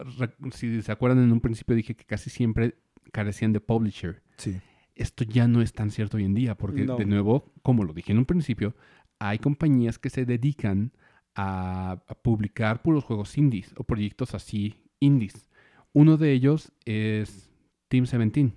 si 0.52 0.82
se 0.82 0.92
acuerdan, 0.92 1.24
en 1.24 1.32
un 1.32 1.40
principio 1.42 1.76
dije 1.76 1.96
que 1.96 2.06
casi 2.06 2.30
siempre 2.30 2.76
carecían 3.12 3.54
de 3.54 3.60
publisher. 3.62 4.22
Sí. 4.38 4.60
Esto 4.96 5.24
ya 5.26 5.48
no 5.48 5.62
es 5.62 5.74
tan 5.74 5.92
cierto 5.92 6.18
hoy 6.18 6.24
en 6.26 6.34
día, 6.34 6.56
porque 6.56 6.86
No. 6.86 6.96
de 6.98 7.06
nuevo, 7.06 7.52
como 7.62 7.84
lo 7.84 7.94
dije 7.94 8.12
en 8.12 8.18
un 8.20 8.26
principio, 8.26 8.76
hay 9.20 9.40
compañías 9.40 9.98
que 10.00 10.10
se 10.10 10.26
dedican 10.26 10.92
a, 11.36 11.92
a 12.08 12.16
publicar 12.16 12.82
puros 12.82 13.04
juegos 13.04 13.38
indies 13.38 13.74
o 13.78 13.84
proyectos 13.84 14.34
así 14.36 14.76
indies. 15.00 15.48
Uno 15.94 16.18
de 16.18 16.32
ellos 16.32 16.72
es 16.86 17.50
Team 17.88 18.06
17. 18.06 18.54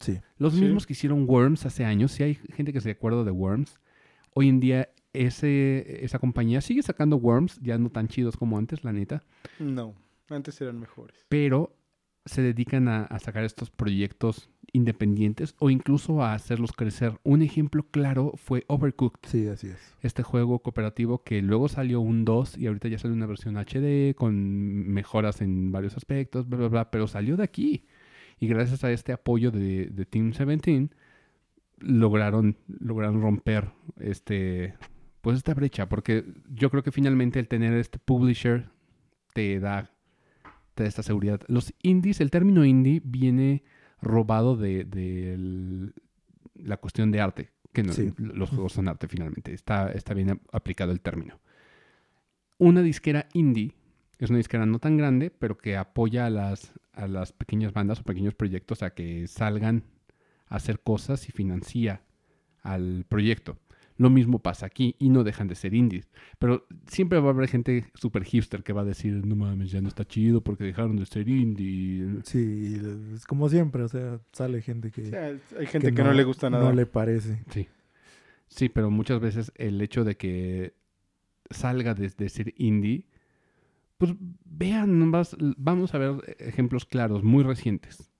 Sí. 0.00 0.20
Los 0.38 0.54
Sí. 0.54 0.62
mismos 0.62 0.86
que 0.86 0.92
hicieron 0.94 1.26
Worms 1.28 1.64
hace 1.66 1.84
años, 1.84 2.12
si 2.12 2.22
hay 2.22 2.34
gente 2.34 2.72
que 2.72 2.80
se 2.80 2.90
acuerda 2.90 3.24
de 3.24 3.30
Worms, 3.30 3.78
hoy 4.34 4.48
en 4.48 4.60
día 4.60 4.88
ese, 5.12 6.04
esa 6.04 6.18
compañía 6.18 6.60
sigue 6.60 6.82
sacando 6.82 7.16
Worms, 7.16 7.60
ya 7.62 7.78
no 7.78 7.90
tan 7.90 8.08
chidos 8.08 8.36
como 8.36 8.56
antes, 8.58 8.82
la 8.84 8.92
neta, 8.92 9.22
No, 9.58 9.94
antes 10.30 10.60
eran 10.60 10.80
mejores. 10.80 11.26
pero 11.28 11.76
se 12.24 12.40
dedican 12.42 12.88
a, 12.88 13.04
a 13.04 13.18
sacar 13.18 13.44
estos 13.44 13.70
proyectos 13.70 14.48
independientes 14.72 15.54
o 15.58 15.70
incluso 15.70 16.22
a 16.22 16.34
hacerlos 16.34 16.72
crecer. 16.72 17.18
Un 17.24 17.42
ejemplo 17.42 17.84
claro 17.90 18.32
fue 18.36 18.64
Overcooked, 18.68 19.28
Sí, 19.28 19.46
así 19.48 19.68
es. 19.68 19.96
este 20.00 20.22
juego 20.22 20.60
cooperativo 20.60 21.22
que 21.22 21.42
luego 21.42 21.68
salió 21.68 22.00
un 22.00 22.24
2 22.24 22.56
y 22.58 22.66
ahorita 22.66 22.88
ya 22.88 22.98
sale 22.98 23.12
una 23.14 23.26
versión 23.26 23.56
HD 23.56 24.14
con 24.14 24.88
mejoras 24.88 25.42
en 25.42 25.72
varios 25.72 25.96
aspectos, 25.96 26.48
bla, 26.48 26.58
bla, 26.58 26.68
bla, 26.68 26.90
pero 26.90 27.06
salió 27.06 27.36
de 27.36 27.44
aquí. 27.44 27.84
Y 28.40 28.46
gracias 28.48 28.82
a 28.82 28.90
este 28.90 29.12
apoyo 29.12 29.50
de, 29.50 29.86
de 29.86 30.06
Team 30.06 30.30
17, 30.32 30.88
lograron, 31.78 32.56
lograron 32.80 33.20
romper 33.20 33.70
este, 34.00 34.74
pues 35.20 35.36
esta 35.36 35.54
brecha, 35.54 35.88
porque 35.88 36.24
yo 36.48 36.70
creo 36.70 36.82
que 36.82 36.92
finalmente 36.92 37.38
el 37.38 37.48
tener 37.48 37.74
este 37.74 37.98
publisher 37.98 38.70
te 39.34 39.60
da, 39.60 39.90
te 40.74 40.82
da 40.84 40.88
esta 40.88 41.02
seguridad. 41.02 41.40
Los 41.46 41.72
indies, 41.82 42.20
el 42.20 42.30
término 42.30 42.64
indie 42.64 43.00
viene 43.04 43.62
robado 44.02 44.56
de, 44.56 44.84
de 44.84 45.32
el- 45.34 45.94
la 46.54 46.76
cuestión 46.76 47.10
de 47.10 47.20
arte, 47.20 47.50
que 47.72 47.82
no- 47.82 47.92
Sí. 47.94 48.12
los 48.18 48.50
juegos 48.50 48.74
son 48.74 48.88
arte 48.88 49.08
finalmente, 49.08 49.52
está, 49.54 49.90
está 49.92 50.12
bien 50.12 50.30
ap- 50.30 50.54
aplicado 50.54 50.92
el 50.92 51.00
término. 51.00 51.40
Una 52.58 52.82
disquera 52.82 53.28
indie 53.32 53.72
es 54.18 54.28
una 54.30 54.36
disquera 54.38 54.66
no 54.66 54.78
tan 54.78 54.96
grande, 54.96 55.30
pero 55.30 55.56
que 55.58 55.76
apoya 55.76 56.26
a 56.26 56.30
las, 56.30 56.72
a 56.92 57.08
las 57.08 57.32
pequeñas 57.32 57.72
bandas 57.72 58.00
o 58.00 58.04
pequeños 58.04 58.34
proyectos 58.34 58.82
a 58.82 58.90
que 58.94 59.26
salgan 59.26 59.84
a 60.46 60.56
hacer 60.56 60.80
cosas 60.80 61.28
y 61.28 61.32
financia 61.32 62.02
al 62.62 63.04
proyecto. 63.08 63.58
Lo 63.96 64.10
mismo 64.10 64.38
pasa 64.38 64.66
aquí 64.66 64.96
y 64.98 65.10
no 65.10 65.22
dejan 65.24 65.48
de 65.48 65.54
ser 65.54 65.74
indies. 65.74 66.08
Pero 66.38 66.66
siempre 66.86 67.20
va 67.20 67.28
a 67.28 67.32
haber 67.32 67.48
gente 67.48 67.86
super 67.94 68.24
hipster 68.24 68.62
que 68.62 68.72
va 68.72 68.82
a 68.82 68.84
decir, 68.84 69.26
no 69.26 69.36
mames, 69.36 69.70
ya 69.70 69.80
no 69.80 69.88
está 69.88 70.04
chido 70.04 70.42
porque 70.42 70.64
dejaron 70.64 70.96
de 70.96 71.06
ser 71.06 71.28
indie. 71.28 72.20
Sí, 72.24 72.80
es 73.14 73.26
como 73.26 73.48
siempre, 73.48 73.82
o 73.82 73.88
sea, 73.88 74.20
sale 74.32 74.62
gente 74.62 74.90
que, 74.90 75.02
O 75.02 75.06
sea, 75.06 75.26
hay 75.58 75.66
gente 75.66 75.92
que, 75.92 76.02
no, 76.02 76.12
le 76.12 76.24
gusta 76.24 76.50
nada. 76.50 76.64
No 76.64 76.72
le 76.72 76.86
parece. 76.86 77.42
Sí. 77.50 77.68
Sí, 78.48 78.68
pero 78.68 78.90
muchas 78.90 79.20
veces 79.20 79.52
el 79.56 79.80
hecho 79.80 80.04
de 80.04 80.16
que 80.16 80.74
salga 81.50 81.94
desde 81.94 82.28
ser 82.28 82.52
indie, 82.56 83.06
pues 83.98 84.14
vean, 84.44 84.98
nomás, 84.98 85.36
vamos 85.38 85.94
a 85.94 85.98
ver 85.98 86.36
ejemplos 86.38 86.84
claros, 86.84 87.22
muy 87.22 87.44
recientes. 87.44 88.10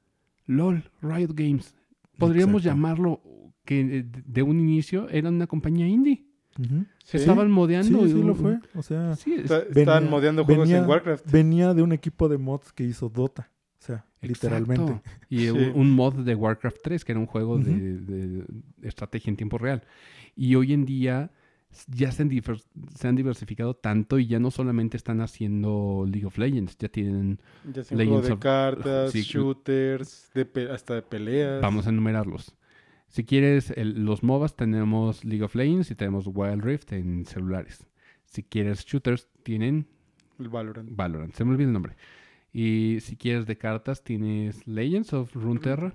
LOL, 0.47 0.91
Riot 1.03 1.35
Games. 1.35 1.75
Podríamos 2.19 2.63
Exacto. 2.63 2.77
llamarlo 2.77 3.21
que 3.65 4.05
de 4.27 4.43
un 4.43 4.59
inicio 4.61 5.09
era 5.09 5.29
una 5.29 5.47
compañía 5.47 5.87
indie. 5.87 6.25
Ujú. 6.59 6.85
Se 7.05 7.17
Sí, 7.19 7.23
estaban 7.23 7.47
Sí, 7.47 7.53
modeando. 7.53 8.07
sí 8.07 8.11
y- 8.19 8.23
lo 8.23 8.35
fue. 8.35 8.59
O 8.75 8.83
sea, 8.83 9.17
Sí, 9.17 9.33
es- 9.35 9.45
Está- 9.45 9.61
venía- 9.61 9.81
estaban 9.83 10.11
modeando 10.11 10.45
juegos 10.45 10.69
venía- 10.69 10.83
en 10.83 10.89
Warcraft. 10.89 11.31
venía 11.31 11.73
de 11.75 11.83
un 11.83 11.93
equipo 11.93 12.29
de 12.29 12.39
mods 12.39 12.73
que 12.73 12.85
hizo 12.85 13.09
Dota. 13.09 13.51
O 13.81 13.85
sea, 13.85 14.05
literalmente. 14.21 14.85
Exacto. 14.93 15.11
Y 15.29 15.39
Sí. 15.41 15.49
un, 15.51 15.73
un 15.75 15.91
mod 15.93 16.15
de 16.25 16.35
Warcraft 16.35 16.77
3, 16.83 17.05
que 17.05 17.13
era 17.13 17.19
un 17.21 17.27
juego 17.27 17.59
de, 17.59 17.71
Ujú. 17.95 18.05
de 18.07 18.45
estrategia 18.83 19.31
en 19.31 19.37
tiempo 19.37 19.59
real. 19.59 19.83
Y 20.37 20.55
hoy 20.55 20.73
en 20.73 20.85
día 20.85 21.31
ya 21.89 22.13
se 22.13 22.23
han, 22.23 22.31
se 22.95 23.09
han 23.09 23.17
diversificado 23.17 23.75
tanto 23.75 24.19
y 24.19 24.27
ya 24.27 24.39
no 24.39 24.51
solamente 24.51 24.99
están 24.99 25.21
haciendo 25.23 26.05
League 26.07 26.27
of 26.27 26.37
Legends, 26.39 26.77
ya 26.79 26.89
tienen, 26.91 27.41
Ya 27.73 27.83
Legends 27.97 28.27
de 28.27 28.33
of- 28.35 28.39
cartas, 28.41 29.11
sí. 29.13 29.23
shooters, 29.23 30.31
de 30.35 30.71
hasta 30.71 30.95
de 30.97 31.03
peleas. 31.03 31.61
vamos 31.63 31.87
a 31.87 31.91
enumerarlos. 31.91 32.55
Si 33.13 33.25
quieres 33.25 33.71
el- 33.77 34.05
los 34.07 34.23
MOBAs, 34.23 34.57
tenemos 34.57 35.23
League 35.25 35.45
of 35.45 35.55
Legends 35.55 35.91
y 35.91 35.95
tenemos 35.95 36.27
Wild 36.27 36.63
Rift 36.65 36.93
en 36.93 37.27
celulares. 37.27 37.85
Si 38.25 38.43
quieres 38.43 38.85
shooters, 38.87 39.29
tienen 39.43 39.87
El 40.39 40.49
Valorant. 40.49 40.89
Valorant, 40.97 41.35
se 41.35 41.45
me 41.45 41.51
olvida 41.51 41.67
el 41.69 41.73
nombre. 41.75 41.95
Y 42.55 42.99
si 43.01 43.17
quieres 43.17 43.47
de 43.47 43.57
cartas, 43.59 44.03
tienes 44.03 44.67
Legends 44.67 45.13
of 45.13 45.35
Runeterra. 45.35 45.95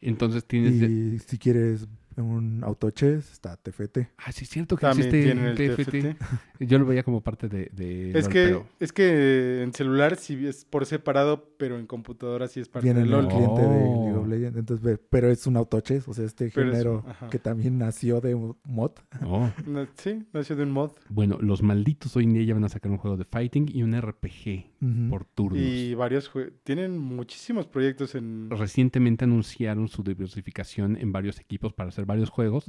Entonces 0.00 0.44
tienes... 0.44 0.78
de- 0.80 1.14
Y 1.16 1.18
si 1.18 1.36
quieres 1.36 1.88
un 2.22 2.62
autochess, 2.64 3.32
está 3.32 3.56
TFT. 3.56 3.98
Ah, 4.18 4.32
sí, 4.32 4.44
es 4.44 4.50
cierto 4.50 4.76
que 4.76 4.82
También 4.82 5.08
existe 5.08 5.24
tienen 5.32 5.44
el 5.46 5.56
TFT. 5.56 5.90
TFT. 5.90 6.64
Yo 6.64 6.78
lo 6.78 6.86
veía 6.86 7.02
como 7.02 7.20
parte 7.22 7.48
de... 7.48 7.70
de 7.72 8.10
Es 8.18 8.24
LOL, 8.24 8.32
que, 8.32 8.44
pero- 8.46 8.66
es 8.80 8.92
que 8.92 9.62
en 9.62 9.72
celular 9.72 10.16
sí 10.16 10.46
es 10.46 10.64
por 10.64 10.86
separado, 10.86 11.54
pero 11.58 11.78
en 11.78 11.86
computadora 11.86 12.48
sí 12.48 12.60
es 12.60 12.68
parte 12.68 12.84
Viene 12.86 13.00
de 13.00 13.06
en 13.06 13.12
el 13.14 13.20
LOL. 13.20 13.28
cliente 13.28 13.60
de 13.62 13.68
League 13.68 14.14
Oh. 14.16 14.20
of 14.20 14.28
Legends. 14.28 14.58
Entonces, 14.58 14.98
pero 15.10 15.30
es 15.30 15.46
un 15.46 15.56
autochess, 15.56 16.08
o 16.08 16.14
sea, 16.14 16.24
este 16.24 16.50
Pero 16.54 16.68
es- 16.70 16.72
género 16.78 17.04
ajá. 17.06 17.28
que 17.30 17.38
también 17.38 17.78
nació 17.78 18.20
de 18.20 18.34
un 18.34 18.56
mod. 18.64 18.92
Oh. 19.24 19.48
Sí, 19.96 20.24
nació 20.32 20.56
de 20.56 20.64
un 20.64 20.70
mod. 20.72 20.92
Bueno, 21.08 21.38
los 21.40 21.62
malditos 21.62 22.16
hoy 22.16 22.24
en 22.24 22.34
día 22.34 22.42
ya 22.44 22.54
van 22.54 22.64
a 22.64 22.68
sacar 22.68 22.90
un 22.90 22.98
juego 22.98 23.16
de 23.16 23.24
fighting 23.24 23.66
y 23.72 23.82
un 23.82 23.94
RPG 24.00 24.66
Ujú. 24.80 25.10
por 25.10 25.24
turnos. 25.24 25.60
Y 25.60 25.94
varios 25.94 26.32
jue- 26.32 26.52
tienen 26.64 26.98
muchísimos 26.98 27.66
proyectos 27.66 28.14
en... 28.14 28.48
Recientemente 28.50 29.24
anunciaron 29.24 29.88
su 29.88 30.02
diversificación 30.02 30.96
en 30.96 31.12
varios 31.12 31.40
equipos 31.40 31.72
para 31.72 31.88
hacer 31.90 32.04
varios 32.08 32.30
juegos, 32.30 32.64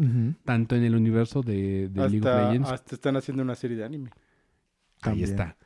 tanto 0.45 0.75
en 0.75 0.83
el 0.83 0.93
universo 0.95 1.41
de, 1.41 1.89
de 1.89 2.09
League 2.09 2.19
of 2.19 2.25
Hasta, 2.27 2.45
Legends. 2.47 2.69
hasta 2.71 2.95
están 2.95 3.15
haciendo 3.17 3.41
una 3.41 3.55
serie 3.55 3.77
de 3.77 3.85
anime. 3.85 4.11
Ahí 5.01 5.23
está. 5.23 5.57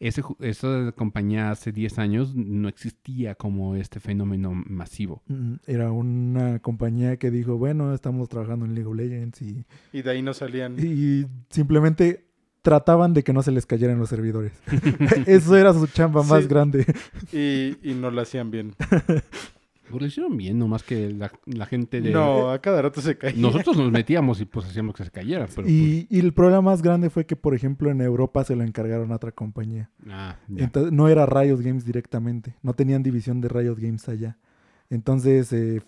Ese, 0.00 0.22
esa 0.40 0.92
compañía 0.92 1.50
hace 1.50 1.72
10 1.72 1.98
años 1.98 2.34
no 2.34 2.68
existía 2.68 3.34
como 3.34 3.76
este 3.76 4.00
fenómeno 4.00 4.52
masivo. 4.54 5.22
Era 5.66 5.92
una 5.92 6.58
compañía 6.60 7.18
que 7.18 7.30
dijo, 7.30 7.56
bueno, 7.58 7.92
estamos 7.94 8.28
trabajando 8.30 8.64
en 8.64 8.74
League 8.74 8.88
of 8.88 8.96
Legends 8.96 9.42
y, 9.42 9.64
Y 9.92 10.00
de 10.02 10.10
ahí 10.10 10.22
no 10.22 10.32
salían... 10.34 10.76
y 10.78 11.26
simplemente 11.50 12.24
trataban 12.62 13.12
de 13.14 13.22
que 13.22 13.32
no 13.34 13.42
se 13.42 13.52
les 13.52 13.66
cayeran 13.66 13.98
los 13.98 14.08
servidores. 14.08 14.52
Eso 15.26 15.56
era 15.56 15.72
su 15.74 15.86
chamba 15.86 16.22
más 16.22 16.42
Sí. 16.44 16.48
grande. 16.48 16.86
Y, 17.32 17.76
y 17.82 17.94
no 17.94 18.10
lo 18.10 18.20
hacían 18.22 18.50
bien. 18.50 18.74
Pues 19.90 20.00
lo 20.00 20.06
hicieron 20.06 20.36
bien, 20.36 20.58
nomás 20.58 20.82
que 20.82 21.10
la, 21.10 21.30
la 21.46 21.66
gente 21.66 22.00
de... 22.00 22.10
No, 22.10 22.50
a 22.50 22.60
cada 22.60 22.80
rato 22.82 23.00
se 23.00 23.18
caía. 23.18 23.36
Nosotros 23.40 23.76
nos 23.76 23.90
metíamos 23.90 24.40
y 24.40 24.44
pues 24.44 24.66
hacíamos 24.66 24.94
que 24.94 25.04
se 25.04 25.10
cayera. 25.10 25.46
Pero, 25.54 25.68
Y, 25.68 26.06
y 26.08 26.20
el 26.20 26.32
problema 26.32 26.62
más 26.62 26.82
grande 26.82 27.10
fue 27.10 27.26
que, 27.26 27.36
por 27.36 27.54
ejemplo, 27.54 27.90
en 27.90 28.00
Europa 28.00 28.44
se 28.44 28.56
lo 28.56 28.62
encargaron 28.64 29.12
a 29.12 29.16
otra 29.16 29.32
compañía. 29.32 29.90
pues, 29.98 30.14
ah, 30.14 30.36
ya. 30.48 30.64
Entonces, 30.64 30.92
no 30.92 31.08
era 31.08 31.26
Riot 31.26 31.58
Games 31.58 31.84
directamente. 31.84 32.56
No 32.62 32.74
tenían 32.74 33.02
división 33.02 33.40
de 33.40 33.48
Riot 33.48 33.76
Games 33.76 34.08
allá. 34.08 34.38
Entonces, 34.88 35.52
eh, 35.52 35.82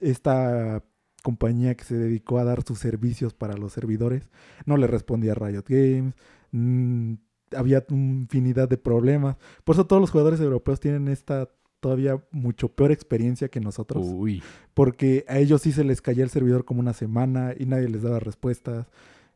esta 0.00 0.82
compañía 1.22 1.74
que 1.74 1.84
se 1.84 1.96
dedicó 1.96 2.38
a 2.38 2.44
dar 2.44 2.62
sus 2.62 2.78
servicios 2.78 3.34
para 3.34 3.56
los 3.56 3.72
servidores 3.72 4.30
no 4.64 4.76
le 4.76 4.86
respondía 4.86 5.32
a 5.32 5.34
Riot 5.34 5.64
Games. 5.68 6.14
mm, 6.52 7.14
había 7.56 7.84
infinidad 7.90 8.68
de 8.68 8.76
problemas. 8.76 9.36
Por 9.64 9.74
eso 9.76 9.86
todos 9.86 10.00
los 10.00 10.10
jugadores 10.10 10.40
europeos 10.40 10.80
tienen 10.80 11.06
esta 11.08 11.48
todavía 11.80 12.22
mucho 12.30 12.68
peor 12.68 12.92
experiencia 12.92 13.48
que 13.48 13.60
nosotros. 13.60 14.06
Uy, 14.08 14.42
Porque 14.74 15.24
a 15.28 15.38
ellos 15.38 15.62
sí 15.62 15.72
se 15.72 15.84
les 15.84 16.00
caía 16.02 16.24
el 16.24 16.30
servidor 16.30 16.64
como 16.64 16.80
una 16.80 16.92
semana 16.92 17.54
y 17.58 17.66
nadie 17.66 17.88
les 17.88 18.02
daba 18.02 18.18
respuestas. 18.20 18.86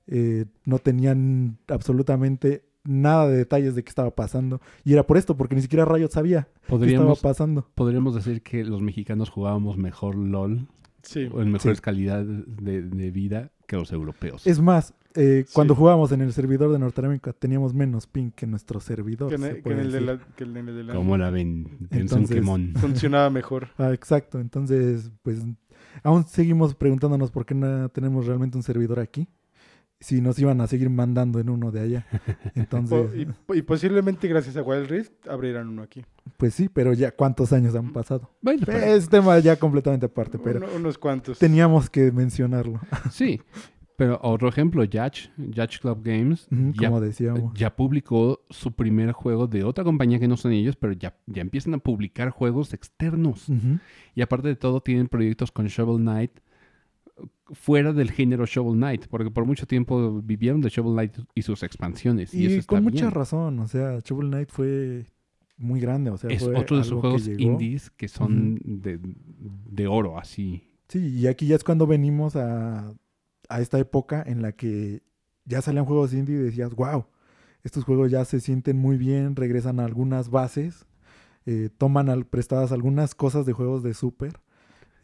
Eh, 0.06 0.46
no 0.64 0.78
tenían 0.78 1.58
absolutamente 1.68 2.64
nada 2.84 3.28
de 3.28 3.36
detalles 3.36 3.74
de 3.74 3.84
qué 3.84 3.88
estaba 3.90 4.10
pasando. 4.14 4.60
Y 4.84 4.94
era 4.94 5.06
por 5.06 5.16
esto, 5.18 5.36
porque 5.36 5.54
ni 5.54 5.62
siquiera 5.62 5.84
Riot 5.84 6.08
sabía 6.10 6.48
qué 6.66 6.86
estaba 6.86 7.14
pasando. 7.14 7.68
podríamos 7.74 8.14
decir 8.14 8.42
que 8.42 8.64
los 8.64 8.80
mexicanos 8.82 9.28
jugábamos 9.30 9.76
mejor 9.76 10.16
LOL 10.16 10.66
Sí. 11.02 11.28
o 11.32 11.40
en 11.42 11.50
mejores 11.52 11.78
Sí. 11.78 11.82
calidades 11.82 12.26
de, 12.46 12.82
de 12.82 13.10
vida 13.10 13.52
que 13.66 13.76
los 13.76 13.92
europeos. 13.92 14.46
Es 14.46 14.60
más, 14.60 14.94
eh, 15.14 15.44
Sí. 15.46 15.52
cuando 15.54 15.74
jugábamos 15.74 16.12
en 16.12 16.20
el 16.20 16.32
servidor 16.32 16.70
de 16.72 16.78
Norteamérica 16.78 17.32
teníamos 17.32 17.74
menos 17.74 18.06
ping 18.06 18.30
que 18.30 18.46
nuestro 18.46 18.80
servidor. 18.80 19.28
Que 19.28 19.34
en, 19.36 19.40
se 19.42 19.48
el- 19.50 19.56
que 19.56 19.62
puede 19.62 19.76
en 19.80 19.86
el 19.86 19.92
de 19.92 20.00
la, 20.00 20.18
que 20.36 20.44
en 20.44 20.56
el 20.56 20.66
de 20.66 20.84
la- 20.84 20.94
¿Cómo 20.94 21.16
la 21.16 21.30
ven? 21.30 21.88
Entonces- 21.90 22.44
funcionaba 22.80 23.30
mejor. 23.30 23.68
Ah, 23.78 23.92
exacto. 23.92 24.38
Entonces, 24.40 25.10
pues 25.22 25.40
aún 26.02 26.24
seguimos 26.24 26.74
preguntándonos 26.74 27.30
por 27.30 27.44
qué 27.46 27.54
no 27.54 27.88
tenemos 27.88 28.26
realmente 28.26 28.56
un 28.56 28.62
servidor 28.62 29.00
aquí. 29.00 29.28
Si 30.02 30.22
nos 30.22 30.38
iban 30.38 30.58
a 30.62 30.66
seguir 30.66 30.88
mandando 30.88 31.40
en 31.40 31.50
uno 31.50 31.70
de 31.70 31.80
allá. 31.80 32.06
Entonces, 32.54 33.34
Po- 33.44 33.54
y, 33.54 33.58
y 33.58 33.62
posiblemente 33.62 34.28
gracias 34.28 34.56
a 34.56 34.62
Wild 34.62 34.86
Rift 34.88 35.28
abrirán 35.28 35.68
uno 35.68 35.82
aquí. 35.82 36.06
pues 36.38 36.54
sí, 36.54 36.70
pero 36.70 36.94
ya 36.94 37.10
cuántos 37.10 37.52
años 37.52 37.74
han 37.74 37.92
pasado. 37.92 38.30
Bueno, 38.40 38.62
pero- 38.64 38.78
Es 38.78 39.10
tema 39.10 39.38
ya 39.40 39.56
completamente 39.56 40.06
aparte, 40.06 40.38
pero 40.38 40.60
Uno- 40.60 40.68
unos 40.76 40.96
cuantos. 40.96 41.38
teníamos 41.38 41.90
que 41.90 42.12
mencionarlo. 42.12 42.80
sí. 43.10 43.40
Pero 44.00 44.18
otro 44.22 44.48
ejemplo, 44.48 44.82
Yacht, 44.82 45.28
Yacht 45.36 45.78
Club 45.82 46.00
Games, 46.02 46.48
ya, 46.50 46.88
Como 46.88 47.02
decíamos. 47.02 47.52
ya 47.52 47.76
publicó 47.76 48.40
su 48.48 48.72
primer 48.72 49.12
juego 49.12 49.46
de 49.46 49.62
otra 49.62 49.84
compañía 49.84 50.18
que 50.18 50.26
no 50.26 50.38
son 50.38 50.52
ellos, 50.52 50.74
pero 50.74 50.94
ya, 50.94 51.18
ya 51.26 51.42
empiezan 51.42 51.74
a 51.74 51.78
publicar 51.78 52.30
juegos 52.30 52.72
externos. 52.72 53.48
Y 54.14 54.22
aparte 54.22 54.48
de 54.48 54.56
todo, 54.56 54.80
tienen 54.80 55.06
proyectos 55.06 55.52
con 55.52 55.66
Shovel 55.66 56.00
Knight 56.00 56.30
fuera 57.52 57.92
del 57.92 58.10
género 58.10 58.46
Shovel 58.46 58.78
Knight, 58.78 59.06
porque 59.06 59.30
por 59.30 59.44
mucho 59.44 59.66
tiempo 59.66 60.22
vivieron 60.22 60.62
de 60.62 60.70
Shovel 60.70 60.94
Knight 60.94 61.18
y 61.34 61.42
sus 61.42 61.62
expansiones. 61.62 62.32
Y, 62.32 62.44
Y, 62.44 62.46
eso 62.46 62.56
está 62.60 62.76
con 62.76 62.84
mucha 62.84 63.04
bien. 63.04 63.10
razón. 63.10 63.58
O 63.58 63.68
sea, 63.68 63.98
Shovel 64.02 64.28
Knight 64.28 64.48
fue 64.50 65.04
muy 65.58 65.78
grande. 65.78 66.08
O 66.10 66.16
sea, 66.16 66.30
Es 66.30 66.42
fue 66.42 66.56
otro 66.56 66.78
de 66.78 66.84
sus 66.84 66.94
que 66.94 67.00
juegos 67.00 67.28
indies 67.28 67.90
que 67.90 68.08
son 68.08 68.58
de, 68.64 68.98
de 68.98 69.86
oro, 69.86 70.18
así. 70.18 70.62
Sí, 70.88 71.18
y 71.18 71.26
aquí 71.26 71.46
ya 71.46 71.56
es 71.56 71.64
cuando 71.64 71.86
venimos 71.86 72.34
a, 72.34 72.94
a 73.50 73.60
esta 73.60 73.78
época 73.78 74.22
en 74.26 74.40
la 74.42 74.52
que 74.52 75.02
ya 75.44 75.60
salían 75.62 75.84
juegos 75.84 76.14
indie 76.14 76.36
y 76.36 76.38
decías, 76.38 76.74
wow, 76.74 77.06
estos 77.62 77.84
juegos 77.84 78.10
ya 78.10 78.24
se 78.24 78.40
sienten 78.40 78.78
muy 78.78 78.96
bien, 78.96 79.36
regresan 79.36 79.80
a 79.80 79.84
algunas 79.84 80.30
bases, 80.30 80.86
eh, 81.46 81.68
toman 81.76 82.08
al- 82.08 82.26
prestadas 82.26 82.72
algunas 82.72 83.14
cosas 83.14 83.44
de 83.46 83.52
juegos 83.52 83.82
de 83.82 83.92
Super, 83.94 84.40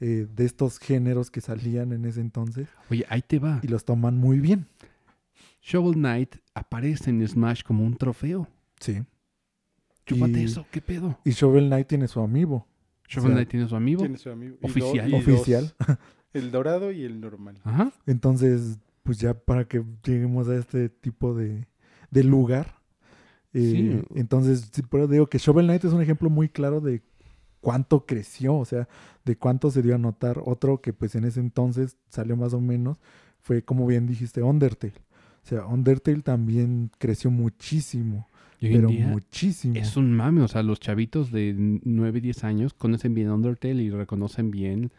eh, 0.01 0.27
de 0.35 0.45
estos 0.45 0.79
géneros 0.79 1.31
que 1.31 1.41
salían 1.41 1.93
en 1.93 2.05
ese 2.05 2.21
entonces, 2.21 2.69
Oye, 2.91 3.05
ahí 3.09 3.23
te 3.23 3.39
va. 3.39 3.61
y 3.63 3.69
los 3.69 3.85
toman 3.85 4.17
muy 4.17 4.41
bien. 4.41 4.67
Shovel 5.63 5.95
Knight 5.95 6.37
aparece 6.55 7.11
en 7.11 7.27
Smash 7.27 7.63
como 7.63 7.85
un 7.85 7.97
trofeo. 7.97 8.47
Sí. 8.79 9.03
Chúpate 10.05 10.41
Y- 10.41 10.45
eso, 10.45 10.65
¿qué 10.71 10.81
pedo? 10.81 11.19
Y 11.25 11.31
Shovel 11.31 11.67
Knight 11.67 11.89
tiene 11.89 12.07
su 12.09 12.21
amiibo 12.21 12.67
Shovel 13.09 13.29
sea, 13.31 13.35
Knight 13.37 13.49
tiene 13.49 13.69
su 13.69 13.77
amigo. 13.77 14.01
Tiene 14.01 14.19
su 14.19 14.31
amigo. 14.31 14.57
Oficial. 14.63 15.09
y 15.09 15.13
dos. 15.13 15.21
oficial. 15.29 15.75
El 16.37 16.51
dorado 16.51 16.93
y 16.93 17.05
el 17.05 17.21
normal. 17.21 17.59
Ajá. 17.65 17.93
Entonces, 18.07 18.79
pues 19.03 19.19
ya 19.19 19.35
para 19.35 19.67
que 19.67 19.83
lleguemos 20.05 20.49
a 20.49 20.57
este 20.57 20.89
tipo 20.89 21.35
de, 21.35 21.67
de 22.11 22.25
lugar. 22.25 22.77
eh, 23.53 23.71
Sí. 23.71 24.03
Entonces, 24.15 24.69
sí, 24.73 24.83
por 24.83 25.01
eso 25.01 25.09
digo 25.09 25.27
que 25.29 25.39
Shovel 25.39 25.67
Knight 25.67 25.85
es 25.85 25.93
un 25.93 26.03
ejemplo 26.03 26.29
muy 26.31 26.49
claro 26.49 26.81
de 26.81 27.03
cuánto 27.61 28.07
creció, 28.07 28.55
o 28.57 28.65
sea, 28.65 28.89
de 29.25 29.37
cuánto 29.37 29.71
se 29.71 29.83
dio 29.83 29.95
a 29.95 29.99
notar. 29.99 30.41
Otro 30.45 30.81
que 30.81 30.93
pues 30.93 31.15
en 31.15 31.25
ese 31.25 31.41
entonces 31.41 31.97
salió 32.11 32.37
más 32.37 32.53
o 32.55 32.61
menos 32.61 32.99
fue, 33.41 33.63
como 33.63 33.87
bien 33.87 34.07
dijiste, 34.07 34.43
Undertale. 34.43 34.93
O 35.45 35.49
sea, 35.49 35.67
Undertale 35.67 36.23
también 36.23 36.91
creció 36.99 37.31
muchísimo, 37.31 38.27
pero 38.61 38.89
día 38.89 39.07
muchísimo. 39.07 39.77
es 39.77 39.97
un 39.97 40.13
mame. 40.13 40.43
O 40.43 40.49
sea, 40.49 40.63
los 40.65 40.81
chavitos 40.81 41.31
de 41.31 41.55
9, 41.57 42.21
10 42.21 42.43
años 42.45 42.75
conocen 42.75 43.15
bien 43.15 43.31
Undertale 43.31 43.81
y 43.83 43.91
reconocen 43.91 44.51
bien 44.51 44.91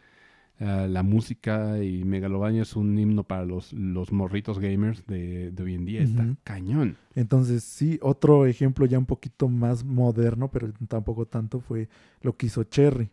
ah, 0.60 0.86
la 0.88 1.02
música. 1.02 1.82
Y 1.82 2.04
Megalovania 2.04 2.62
es 2.62 2.76
un 2.76 2.98
himno 2.98 3.24
para 3.24 3.44
los, 3.44 3.72
los 3.72 4.12
morritos 4.12 4.58
gamers 4.58 5.06
de, 5.06 5.50
de 5.50 5.62
hoy 5.62 5.74
en 5.74 5.84
día. 5.84 6.02
Está 6.02 6.26
cañón. 6.44 6.96
Entonces, 7.14 7.64
sí, 7.64 7.98
otro 8.02 8.46
ejemplo 8.46 8.86
ya 8.86 8.98
un 8.98 9.06
poquito 9.06 9.48
más 9.48 9.84
moderno, 9.84 10.50
pero 10.50 10.72
tampoco 10.88 11.26
tanto, 11.26 11.60
fue 11.60 11.88
lo 12.20 12.36
que 12.36 12.46
hizo 12.46 12.64
Cherry. 12.64 13.10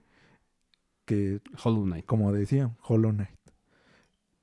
Que 1.05 1.39
Hollow 1.63 1.83
Knight. 1.83 2.05
como 2.05 2.31
decía, 2.33 2.75
Hollow 2.87 3.11
Knight. 3.11 3.29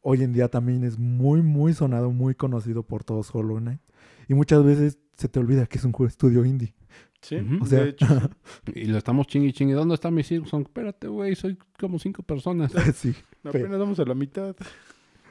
Hoy 0.01 0.23
en 0.23 0.33
día 0.33 0.49
también 0.49 0.85
es 0.85 0.99
muy, 0.99 1.43
muy 1.43 1.75
sonado, 1.75 2.13
muy 2.13 2.35
conocido 2.35 2.83
por 2.83 3.05
todos 3.05 3.35
Hollow 3.35 3.59
Knight. 3.59 3.81
Y 4.29 4.35
muchas 4.35 4.65
veces 4.65 4.99
se 5.17 5.29
te 5.29 5.41
olvida 5.41 5.67
que 5.67 5.79
es 5.79 5.85
un 5.85 5.93
juego 5.93 6.09
estudio 6.09 6.45
indie. 6.45 6.75
Sí. 7.23 7.39
O 7.61 7.67
sea, 7.67 7.85
de 7.85 7.91
hecho. 7.91 8.07
Y 8.75 8.85
lo 8.85 8.99
estamos 8.99 9.27
chingue 9.27 9.49
y 9.49 9.53
chingue. 9.53 9.75
¿Dónde 9.75 9.95
está 9.95 10.11
mi 10.11 10.23
Silson? 10.23 10.63
Espérate, 10.63 11.09
güey, 11.09 11.35
soy 11.35 11.57
como 11.79 11.99
cinco 11.99 12.23
personas. 12.23 12.73
sí. 12.95 13.15
Apenas 13.45 13.79
vamos 13.79 13.99
a 13.99 14.05
la 14.05 14.15
mitad. 14.15 14.55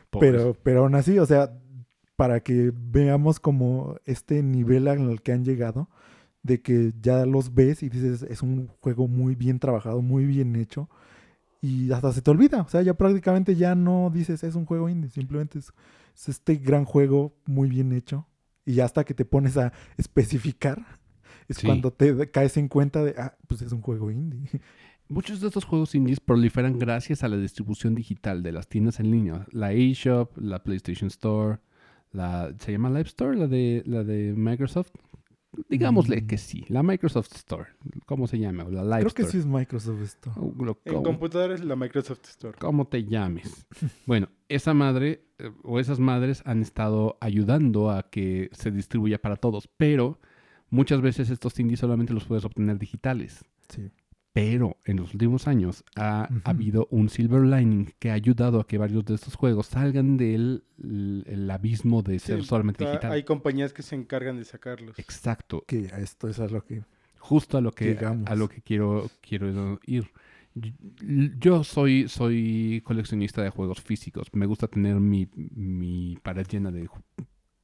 Pobres. 0.10 0.32
Pero, 0.32 0.58
pero 0.64 0.80
aún 0.82 0.96
así, 0.96 1.20
o 1.20 1.26
sea, 1.26 1.54
para 2.16 2.42
que 2.42 2.72
veamos 2.74 3.40
como 3.40 3.96
este 4.06 4.44
nivel 4.44 4.88
al 4.88 5.22
que 5.22 5.32
han 5.32 5.44
llegado, 5.44 5.90
de 6.44 6.62
que 6.62 6.94
ya 7.02 7.26
los 7.26 7.54
ves 7.54 7.84
y 7.84 7.90
dices, 7.90 8.24
es 8.24 8.42
un 8.42 8.68
juego 8.80 9.08
muy 9.08 9.36
bien 9.36 9.60
trabajado, 9.60 10.02
muy 10.02 10.26
bien 10.26 10.56
hecho, 10.56 10.90
y 11.62 11.92
hasta 11.92 12.12
se 12.12 12.22
te 12.22 12.32
olvida, 12.32 12.62
o 12.62 12.68
sea, 12.68 12.82
ya 12.82 12.96
prácticamente 12.96 13.56
ya 13.56 13.76
no 13.76 14.12
dices, 14.14 14.44
es 14.44 14.56
un 14.56 14.66
juego 14.66 14.90
indie, 14.90 15.10
simplemente 15.10 15.60
es, 15.60 15.72
es 16.16 16.30
este 16.30 16.56
gran 16.56 16.86
juego 16.86 17.34
muy 17.46 17.70
bien 17.70 17.92
hecho, 17.92 18.28
y 18.66 18.76
ya 18.76 18.86
hasta 18.86 19.04
que 19.04 19.14
te 19.14 19.26
pones 19.26 19.58
a 19.58 19.74
especificar, 19.98 21.00
es 21.52 21.58
Sí. 21.58 21.68
cuando 21.68 21.92
te 21.92 22.30
caes 22.32 22.58
en 22.58 22.68
cuenta 22.68 23.04
de, 23.04 23.16
ah, 23.18 23.36
pues 23.48 23.62
es 23.62 23.72
un 23.72 23.82
juego 23.82 24.10
indie. 24.12 24.42
Muchos 25.10 25.42
de 25.42 25.48
estos 25.48 25.66
juegos 25.66 25.94
indies 25.94 26.20
proliferan 26.22 26.80
gracias 26.80 27.24
a 27.24 27.28
la 27.28 27.36
distribución 27.38 27.96
digital 27.96 28.44
de 28.44 28.52
las 28.54 28.68
tiendas 28.70 29.00
en 29.02 29.12
línea. 29.12 29.46
La 29.52 29.74
eShop, 29.74 30.38
la 30.38 30.64
PlayStation 30.64 31.08
Store, 31.08 31.60
la 32.14 32.54
¿se 32.60 32.72
llama 32.72 32.90
Live 32.90 33.08
Store? 33.10 33.38
La 33.38 33.48
de 33.48 33.84
la 33.86 34.04
de 34.04 34.34
Microsoft. 34.36 34.92
Digámosle 35.68 36.22
Mm. 36.22 36.28
que 36.28 36.38
sí, 36.38 36.64
la 36.70 36.82
Microsoft 36.82 37.34
Store, 37.36 37.72
¿cómo 38.06 38.26
se 38.26 38.40
llama? 38.40 38.64
O 38.64 38.72
la 38.72 38.84
Live 38.86 39.00
Creo 39.02 39.14
que 39.14 39.22
Store. 39.24 39.32
sí 39.32 39.38
es 39.40 39.46
Microsoft 39.46 40.02
esto. 40.02 40.32
O 40.38 40.64
lo- 40.64 40.80
En 40.86 40.94
como- 40.94 41.04
computadores 41.04 41.62
la 41.66 41.76
Microsoft 41.76 42.22
Store. 42.30 42.58
¿Cómo 42.58 42.88
te 42.88 43.04
llames? 43.04 43.68
Bueno, 44.08 44.30
esa 44.48 44.74
madre 44.74 45.26
eh, 45.40 45.52
o 45.64 45.82
esas 45.82 46.00
madres 46.00 46.42
han 46.46 46.62
estado 46.62 47.18
ayudando 47.20 47.92
a 47.92 48.04
que 48.10 48.50
se 48.54 48.72
distribuya 48.72 49.22
para 49.22 49.36
todos, 49.36 49.68
pero 49.76 50.20
muchas 50.72 51.02
veces 51.02 51.30
estos 51.30 51.60
indies 51.60 51.80
solamente 51.82 52.14
los 52.14 52.26
puedes 52.26 52.44
obtener 52.46 52.80
digitales. 52.80 53.46
Sí. 53.70 53.92
Pero 54.34 54.78
en 54.86 54.96
los 54.98 55.14
últimos 55.14 55.46
años 55.48 55.84
ha 55.98 56.30
Ujú. 56.32 56.42
habido 56.46 56.88
un 56.90 57.10
silver 57.10 57.42
lining 57.44 57.94
que 58.00 58.12
ha 58.12 58.14
ayudado 58.14 58.62
a 58.62 58.66
que 58.66 58.78
varios 58.78 59.04
de 59.04 59.16
estos 59.16 59.36
juegos 59.36 59.68
salgan 59.68 60.16
del 60.18 60.64
el- 60.82 61.24
el 61.28 61.52
abismo 61.52 62.02
de 62.02 62.18
ser 62.18 62.42
Sí, 62.42 62.48
solamente 62.48 62.84
ta- 62.86 62.92
digital. 62.92 63.12
Hay 63.12 63.24
compañías 63.24 63.74
que 63.74 63.82
se 63.84 63.94
encargan 63.96 64.38
de 64.38 64.46
sacarlos. 64.46 64.98
Exacto, 64.98 65.64
Que 65.68 65.90
a 65.94 66.00
esto 66.00 66.28
es 66.30 66.40
a 66.40 66.48
lo 66.48 66.64
que... 66.64 66.82
justo 67.20 67.58
a 67.58 67.62
lo 67.62 67.72
que 67.74 67.86
Llegamos. 67.94 68.28
a 68.30 68.36
lo 68.36 68.48
que 68.48 68.62
quiero 68.62 69.10
quiero 69.22 69.80
ir. 69.86 70.08
Yo 71.40 71.64
soy 71.64 72.08
soy 72.08 72.82
coleccionista 72.86 73.42
de 73.42 73.50
juegos 73.50 73.82
físicos. 73.82 74.28
Me 74.34 74.46
gusta 74.46 74.68
tener 74.68 74.96
mi, 75.00 75.28
mi 75.36 76.18
pared 76.24 76.46
llena 76.50 76.72
de 76.72 76.88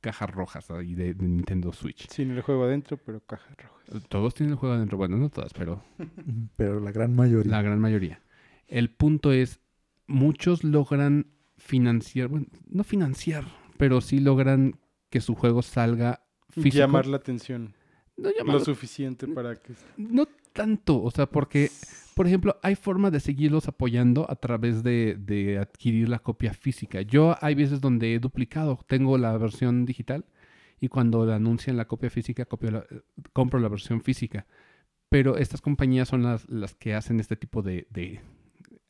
cajas 0.02 0.30
rojas 0.30 0.70
ahí 0.72 0.94
de, 0.96 1.14
de 1.14 1.28
Nintendo 1.28 1.74
Switch. 1.74 2.08
Sin 2.10 2.32
el 2.32 2.42
juego 2.42 2.64
adentro, 2.66 2.98
pero 2.98 3.20
cajas 3.22 3.56
rojas. 3.58 4.04
Todos 4.10 4.34
tienen 4.36 4.54
el 4.54 4.58
juego 4.60 4.76
adentro, 4.76 4.98
bueno, 4.98 5.18
no 5.18 5.30
todas, 5.30 5.54
pero 5.54 5.84
Pero 6.56 6.80
la 6.80 6.92
gran 6.92 7.16
mayoría. 7.16 7.52
la 7.52 7.62
gran 7.62 7.80
mayoría. 7.80 8.22
El 8.68 8.90
punto 8.90 9.32
es, 9.32 9.60
muchos 10.08 10.64
logran 10.64 11.28
financiar, 11.58 12.28
bueno, 12.28 12.48
no 12.70 12.84
financiar, 12.84 13.46
pero 13.78 14.02
sí 14.02 14.20
logran 14.20 14.80
que 15.10 15.22
su 15.22 15.36
juego 15.36 15.62
salga 15.62 16.22
físico. 16.50 16.78
Llamar 16.78 17.06
la 17.08 17.18
atención. 17.18 17.74
no, 18.18 18.30
Lo 18.30 18.36
llamarlo- 18.36 18.66
suficiente 18.66 19.28
para 19.28 19.56
que... 19.56 19.74
no 19.98 20.28
tanto, 20.54 21.02
o 21.02 21.12
sea, 21.12 21.26
porque, 21.28 21.70
por 22.18 22.26
ejemplo, 22.26 22.58
hay 22.64 22.74
forma 22.74 23.12
de 23.12 23.20
seguirlos 23.20 23.68
apoyando 23.68 24.26
a 24.28 24.36
través 24.36 24.82
de, 24.82 25.60
adquirir 25.62 26.10
la 26.10 26.18
copia 26.18 26.52
física. 26.52 27.04
Yo 27.04 27.36
hay 27.42 27.54
veces 27.54 27.80
donde 27.80 28.16
he 28.16 28.20
duplicado, 28.20 28.80
tengo 28.88 29.20
la 29.20 29.38
versión 29.38 29.86
digital 29.86 30.26
y 30.82 30.88
cuando 30.88 31.28
la 31.28 31.36
anuncian 31.36 31.78
la 31.78 31.86
copia 31.86 32.10
física, 32.10 32.46
copio 32.46 32.84
compro 33.34 33.60
la 33.60 33.70
versión 33.70 34.02
física. 34.02 34.48
Pero 35.10 35.38
estas 35.38 35.62
compañías 35.62 36.08
son 36.08 36.24
las, 36.24 36.50
las 36.50 36.74
que 36.74 36.96
hacen 36.96 37.20
este 37.20 37.36
tipo 37.36 37.62
de, 37.62 37.86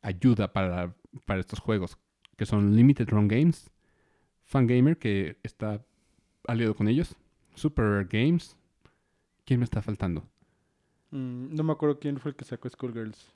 ayuda 0.00 0.54
para, 0.54 0.94
estos 1.38 1.60
juegos, 1.60 1.98
que 2.34 2.46
son 2.46 2.74
Limited 2.74 3.10
Run 3.10 3.28
Games, 3.28 3.70
Fangamer, 4.46 4.96
que 4.96 5.36
está 5.42 5.84
aliado 6.46 6.74
con 6.74 6.88
ellos, 6.88 7.14
Super 7.54 8.06
Games. 8.06 8.56
¿Quién 9.44 9.60
me 9.60 9.64
está 9.64 9.82
faltando? 9.82 10.26
Mm, 11.10 11.54
no 11.54 11.62
me 11.62 11.72
acuerdo 11.72 11.98
quién 11.98 12.18
fue 12.18 12.30
el 12.32 12.36
que 12.36 12.44
sacó 12.44 12.68
Schoolgirls. 12.68 13.32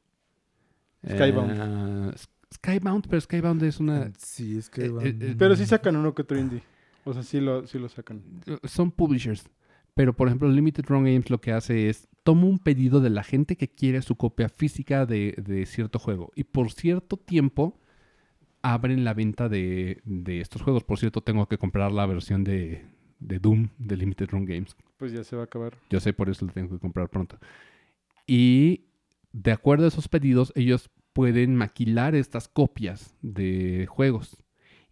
Skybound. 1.08 2.10
Eh, 2.10 2.14
S- 2.14 2.26
Skybound, 2.54 3.06
pero 3.08 3.20
Skybound 3.20 3.62
es 3.62 3.80
una... 3.80 4.12
Sí. 4.18 4.60
Eh, 4.76 4.88
van- 4.88 5.06
eh, 5.06 5.16
eh, 5.20 5.34
Pero 5.38 5.56
sí 5.56 5.66
sacan 5.66 5.96
uno 5.96 6.14
que 6.14 6.22
otro 6.22 6.38
indie. 6.38 6.62
O 7.04 7.12
sea, 7.12 7.22
sí 7.22 7.40
lo, 7.40 7.66
sí 7.66 7.78
lo 7.78 7.88
sacan. 7.88 8.22
Son 8.64 8.90
publishers. 8.90 9.48
Pero, 9.94 10.14
por 10.14 10.28
ejemplo, 10.28 10.48
Limited 10.48 10.84
Run 10.86 11.04
Games 11.04 11.30
lo 11.30 11.40
que 11.40 11.52
hace 11.52 11.88
es 11.88 12.08
toma 12.22 12.44
un 12.44 12.58
pedido 12.58 13.00
de 13.00 13.10
la 13.10 13.24
gente 13.24 13.56
que 13.56 13.68
quiere 13.68 14.00
su 14.02 14.16
copia 14.16 14.48
física 14.48 15.04
de, 15.06 15.34
de 15.44 15.66
cierto 15.66 15.98
juego. 15.98 16.30
Y 16.36 16.44
por 16.44 16.70
cierto 16.72 17.16
tiempo 17.16 17.78
abren 18.62 19.02
la 19.04 19.12
venta 19.14 19.48
de, 19.48 20.00
de 20.04 20.40
estos 20.40 20.62
juegos. 20.62 20.84
Por 20.84 20.98
cierto, 20.98 21.20
tengo 21.22 21.46
que 21.48 21.58
comprar 21.58 21.90
la 21.90 22.06
versión 22.06 22.44
de, 22.44 22.84
de 23.26 23.38
Doom 23.38 23.68
de 23.78 23.96
Limited 23.96 24.28
Run 24.30 24.44
Games. 24.44 24.76
Pues 24.98 25.12
ya 25.12 25.24
se 25.24 25.36
va 25.36 25.42
a 25.42 25.44
acabar. 25.46 25.76
Yo 25.90 26.00
sé, 26.00 26.12
por 26.12 26.28
eso 26.28 26.46
lo 26.46 26.52
tengo 26.52 26.70
que 26.74 26.78
comprar 26.80 27.08
pronto. 27.08 27.38
Y 28.26 28.84
de 29.32 29.52
acuerdo 29.52 29.84
a 29.84 29.88
esos 29.88 30.08
pedidos, 30.08 30.52
ellos 30.56 30.90
pueden 31.12 31.56
maquilar 31.56 32.14
estas 32.14 32.48
copias 32.48 33.14
de 33.22 33.86
juegos. 33.88 34.42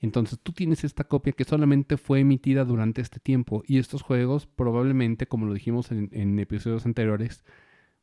Entonces 0.00 0.38
tú 0.42 0.52
tienes 0.52 0.82
esta 0.84 1.04
copia 1.04 1.32
que 1.32 1.44
solamente 1.44 1.96
fue 1.98 2.20
emitida 2.20 2.64
durante 2.64 3.00
este 3.02 3.20
tiempo. 3.20 3.62
Y 3.66 3.78
estos 3.78 4.02
juegos 4.02 4.46
probablemente, 4.46 5.26
como 5.26 5.46
lo 5.46 5.52
dijimos 5.54 5.90
en, 5.92 6.08
en 6.12 6.38
episodios 6.38 6.86
anteriores, 6.86 7.44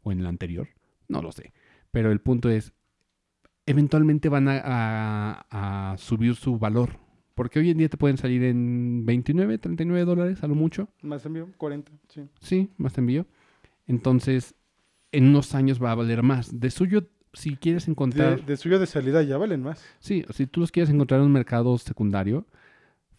o 0.03 0.11
en 0.11 0.19
el 0.19 0.27
anterior, 0.27 0.67
no 1.07 1.21
lo 1.21 1.31
sé. 1.31 1.53
Pero 1.91 2.11
el 2.11 2.21
punto 2.21 2.49
es, 2.49 2.71
eventualmente 3.65 4.29
van 4.29 4.47
a, 4.47 4.61
a- 5.49 5.91
a 5.93 5.97
subir 5.97 6.35
su 6.35 6.57
valor. 6.59 6.99
Porque 7.37 7.59
hoy 7.59 7.69
en 7.69 7.77
día 7.77 7.87
te 7.87 7.97
pueden 7.97 8.17
salir 8.17 8.43
en 8.43 9.05
29, 9.05 9.59
39 9.59 10.05
dólares 10.05 10.41
a 10.41 10.47
lo 10.47 10.55
mucho. 10.55 10.89
Más 11.03 11.23
envío, 11.23 11.47
40, 11.57 11.91
sí. 12.09 12.23
Sí, 12.41 12.71
más 12.77 12.97
envío. 12.97 13.27
Entonces, 13.85 14.55
en 15.11 15.27
unos 15.27 15.53
años 15.53 15.81
va 15.81 15.91
a 15.91 15.95
valer 15.95 16.23
más. 16.23 16.59
De 16.59 16.71
suyo, 16.71 17.07
si 17.33 17.55
quieres 17.55 17.87
encontrar... 17.87 18.43
de 18.43 18.57
suyo 18.57 18.79
de 18.79 18.87
salida 18.87 19.21
ya 19.21 19.37
valen 19.37 19.61
más. 19.61 19.85
Sí, 19.99 20.25
si 20.33 20.47
tú 20.47 20.61
los 20.61 20.71
quieres 20.71 20.89
encontrar 20.89 21.19
en 21.19 21.27
un 21.27 21.31
mercado 21.31 21.77
secundario, 21.77 22.47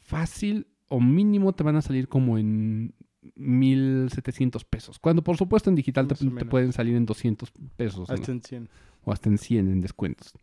fácil 0.01 0.66
o 0.89 0.99
mínimo 1.01 1.53
te 1.53 1.62
van 1.62 1.77
a 1.77 1.81
salir 1.81 2.09
como 2.09 2.39
en 2.39 2.95
1.700 3.36 4.65
pesos. 4.69 4.99
Cuando 4.99 5.23
por 5.23 5.36
supuesto 5.36 5.70
en 5.70 5.77
digital 5.77 6.09
te, 6.09 6.16
pueden 6.45 6.73
salir 6.73 6.97
en 6.97 7.07
200 7.07 7.53
pesos. 7.77 8.09
¿no? 8.09 8.15
Hasta 8.16 8.32
en 8.32 8.43
100. 8.43 8.69
o 9.05 9.12
hasta 9.12 9.28
en 9.28 9.39
100 9.39 9.69
en 9.69 9.81
descuentos. 9.81 10.35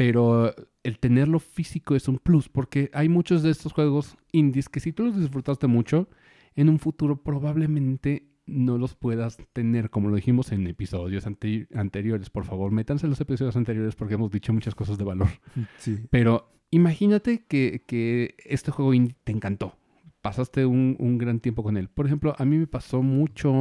Pero 0.00 0.54
el 0.82 0.98
tenerlo 0.98 1.38
físico 1.40 1.94
es 1.94 2.08
un 2.08 2.18
plus, 2.18 2.48
porque 2.48 2.90
hay 2.94 3.10
muchos 3.10 3.42
de 3.42 3.50
estos 3.50 3.74
juegos 3.74 4.16
indies 4.32 4.70
que 4.70 4.80
si 4.80 4.94
tú 4.94 5.04
los 5.04 5.20
disfrutaste 5.20 5.66
mucho, 5.66 6.08
en 6.56 6.70
un 6.70 6.78
futuro 6.78 7.22
probablemente 7.22 8.30
no 8.46 8.78
los 8.78 8.94
puedas 8.94 9.36
tener, 9.52 9.90
como 9.90 10.08
lo 10.08 10.16
dijimos 10.16 10.52
en 10.52 10.66
episodios 10.66 11.26
ante- 11.26 11.68
anteriores. 11.74 12.30
Por 12.30 12.46
favor, 12.46 12.72
métanse 12.72 13.04
en 13.04 13.10
los 13.10 13.20
episodios 13.20 13.56
anteriores 13.56 13.94
porque 13.94 14.14
hemos 14.14 14.30
dicho 14.30 14.54
muchas 14.54 14.74
cosas 14.74 14.96
de 14.96 15.04
valor. 15.04 15.28
Sí. 15.76 15.98
Pero 16.08 16.50
imagínate 16.70 17.44
que, 17.46 17.84
que 17.86 18.36
este 18.46 18.70
juego 18.70 18.94
indie 18.94 19.16
te 19.22 19.32
encantó. 19.32 19.76
Pasaste 20.22 20.64
un, 20.64 20.96
un 20.98 21.18
gran 21.18 21.40
tiempo 21.40 21.62
con 21.62 21.76
él. 21.76 21.90
Por 21.90 22.06
ejemplo, 22.06 22.34
a 22.38 22.46
mí 22.46 22.56
me 22.56 22.66
pasó 22.66 23.02
mucho 23.02 23.52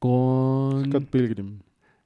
con... 0.00 0.84
Scott 0.86 1.04
Pilgrim. 1.08 1.60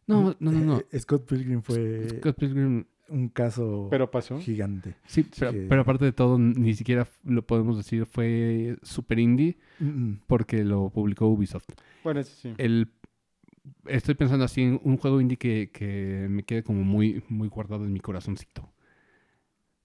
No, 0.06 0.36
no, 0.40 0.52
no, 0.52 0.60
no. 0.60 0.82
Eh, 0.90 0.98
Scott 1.00 1.26
Pilgrim 1.26 1.62
fue 1.62 2.06
Scott 2.18 2.36
Pilgrim 2.38 2.84
un 3.08 3.28
caso 3.28 3.88
Pero 3.90 4.10
pasó. 4.10 4.38
gigante. 4.40 4.94
Sí, 5.06 5.26
pero, 5.38 5.52
que- 5.52 5.66
pero 5.68 5.80
aparte 5.82 6.04
de 6.04 6.12
todo, 6.12 6.38
ni 6.38 6.74
siquiera 6.74 7.06
lo 7.24 7.46
podemos 7.46 7.76
decir 7.76 8.06
fue 8.06 8.76
super 8.82 9.18
indie 9.18 9.56
Mm, 9.80 9.86
mm. 9.86 10.20
porque 10.26 10.64
lo 10.64 10.90
publicó 10.90 11.26
Ubisoft. 11.28 11.68
Bueno, 12.04 12.22
sí, 12.22 12.32
sí. 12.42 12.54
El, 12.58 12.90
estoy 13.86 14.14
pensando 14.14 14.44
así 14.44 14.62
en 14.62 14.80
un 14.84 14.96
juego 14.96 15.20
indie 15.20 15.36
que, 15.38 15.70
que 15.72 16.26
me 16.30 16.42
quede 16.44 16.62
como 16.62 16.82
muy, 16.84 17.22
muy 17.28 17.48
guardado 17.48 17.84
en 17.84 17.92
mi 17.92 18.00
corazoncito. 18.00 18.72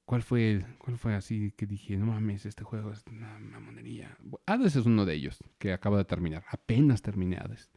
¿Cuál 0.05 0.21
fue, 0.21 0.65
¿Cuál 0.79 0.97
fue 0.97 1.15
así 1.15 1.53
que 1.55 1.65
dije, 1.65 1.95
no 1.97 2.07
mames, 2.07 2.45
este 2.45 2.63
juego 2.65 2.91
es 2.91 3.05
una 3.07 3.39
mamonería? 3.39 4.17
Hades 4.45 4.75
es 4.75 4.85
uno 4.85 5.05
de 5.05 5.13
ellos 5.15 5.39
que 5.59 5.71
acabo 5.71 5.97
de 5.97 6.03
terminar. 6.03 6.43
Apenas 6.49 7.01
terminé 7.01 7.37
Hades. 7.37 7.71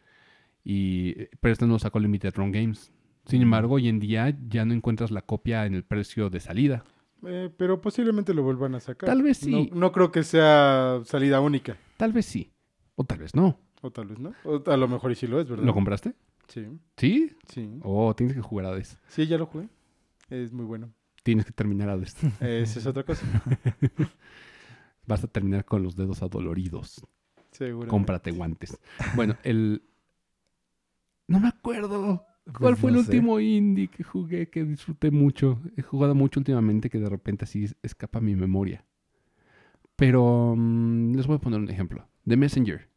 Y, 0.64 1.14
pero 1.40 1.52
este 1.52 1.66
no 1.66 1.74
lo 1.74 1.78
sacó 1.78 2.00
Limited 2.00 2.34
Run 2.34 2.50
Games. 2.50 2.90
Sin 3.26 3.42
embargo, 3.42 3.74
hoy 3.74 3.88
en 3.88 3.98
día 3.98 4.36
ya 4.48 4.64
no 4.64 4.72
encuentras 4.72 5.10
la 5.10 5.22
copia 5.22 5.66
en 5.66 5.74
el 5.74 5.84
precio 5.84 6.30
de 6.30 6.40
salida. 6.40 6.84
Eh, 7.24 7.50
pero 7.56 7.80
posiblemente 7.80 8.32
lo 8.34 8.42
vuelvan 8.42 8.74
a 8.76 8.80
sacar. 8.80 9.08
Tal 9.08 9.22
vez 9.22 9.38
sí. 9.38 9.50
No, 9.50 9.76
no 9.80 9.92
creo 9.92 10.12
que 10.12 10.22
sea 10.22 11.00
salida 11.04 11.40
única. 11.40 11.76
Tal 11.96 12.12
vez 12.12 12.26
sí. 12.26 12.52
O 12.94 13.04
tal 13.04 13.18
vez 13.18 13.34
no. 13.34 13.58
O 13.82 13.90
tal 13.90 14.06
vez 14.06 14.18
no. 14.18 14.32
O 14.44 14.62
a 14.70 14.76
lo 14.76 14.88
mejor 14.88 15.10
y 15.10 15.16
sí 15.16 15.26
lo 15.26 15.40
es, 15.40 15.48
¿verdad? 15.48 15.64
¿Lo 15.64 15.74
compraste? 15.74 16.14
Sí, 16.48 16.66
¿Sí? 16.96 17.32
sí. 17.48 17.80
Oh, 17.82 18.14
tienes 18.14 18.36
que 18.36 18.42
jugar 18.42 18.66
Hades. 18.66 18.98
Sí, 19.08 19.26
ya 19.26 19.38
lo 19.38 19.46
jugué. 19.46 19.68
Es 20.30 20.52
muy 20.52 20.64
bueno. 20.64 20.92
Tienes 21.24 21.44
que 21.44 21.52
terminar 21.52 21.88
Hades. 21.88 22.16
Esa 22.40 22.78
es 22.78 22.86
otra 22.86 23.02
cosa. 23.02 23.26
Vas 25.06 25.24
a 25.24 25.26
terminar 25.26 25.64
con 25.64 25.82
los 25.82 25.96
dedos 25.96 26.22
adoloridos. 26.22 27.04
Seguro. 27.50 27.88
Cómprate 27.88 28.30
guantes. 28.30 28.78
Bueno, 29.14 29.36
el... 29.42 29.82
No 31.26 31.40
me 31.40 31.48
acuerdo. 31.48 32.24
Pues 32.46 32.58
¿Cuál 32.58 32.76
fue 32.76 32.92
no 32.92 33.00
el 33.00 33.04
sé. 33.04 33.10
último 33.10 33.40
indie 33.40 33.88
que 33.88 34.04
jugué 34.04 34.48
que 34.48 34.64
disfruté 34.64 35.10
mucho? 35.10 35.60
He 35.76 35.82
jugado 35.82 36.14
mucho 36.14 36.38
últimamente 36.40 36.88
que 36.88 36.98
de 37.00 37.08
repente 37.08 37.44
así 37.44 37.66
escapa 37.82 38.20
mi 38.20 38.36
memoria. 38.36 38.84
Pero 39.96 40.54
mm, 40.56 41.14
les 41.16 41.26
voy 41.26 41.36
a 41.36 41.40
poner 41.40 41.58
un 41.60 41.68
ejemplo. 41.70 42.06
The 42.26 42.36
Messenger. 42.36 42.88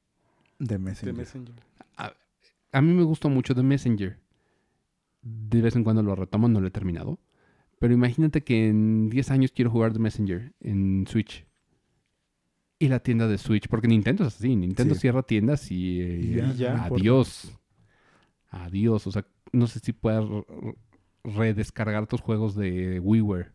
De 0.60 0.78
Messenger. 0.78 1.16
Messenger. 1.16 1.56
A 2.72 2.82
mí 2.82 2.94
me 2.94 3.02
gustó 3.04 3.30
mucho 3.30 3.56
The 3.56 3.64
Messenger. 3.64 4.20
De 5.24 5.62
vez 5.62 5.76
en 5.76 5.84
cuando 5.84 6.04
lo 6.04 6.16
retomo, 6.16 6.48
no 6.48 6.62
lo 6.62 6.68
he 6.68 6.72
terminado. 6.72 7.18
Pero 7.80 7.94
imagínate 7.96 8.44
que 8.44 8.68
en 8.68 9.10
10 9.10 9.32
años 9.32 9.52
quiero 9.52 9.72
jugar 9.72 9.94
The 9.94 10.00
Messenger 10.00 10.54
en 10.60 11.06
Switch. 11.08 11.48
Y 12.78 12.88
la 12.90 13.00
tienda 13.00 13.28
de 13.28 13.40
Switch, 13.40 13.68
porque 13.68 13.88
Nintendo 13.88 14.28
es 14.28 14.36
así. 14.36 14.56
Nintendo 14.56 14.94
Sí. 14.94 15.02
cierra 15.02 15.24
tiendas 15.24 15.72
y, 15.72 16.00
eh, 16.02 16.20
Y 16.22 16.58
ya, 16.58 16.86
adiós. 16.86 17.58
Adiós. 18.52 19.08
O 19.08 19.12
sea, 19.12 19.26
no 19.52 19.68
sé 19.68 19.80
si 19.80 19.94
puedas 19.94 20.26
re- 20.28 20.76
redescargar 21.24 22.08
tus 22.08 22.22
juegos 22.22 22.56
de 22.56 23.00
WiiWare. 23.00 23.52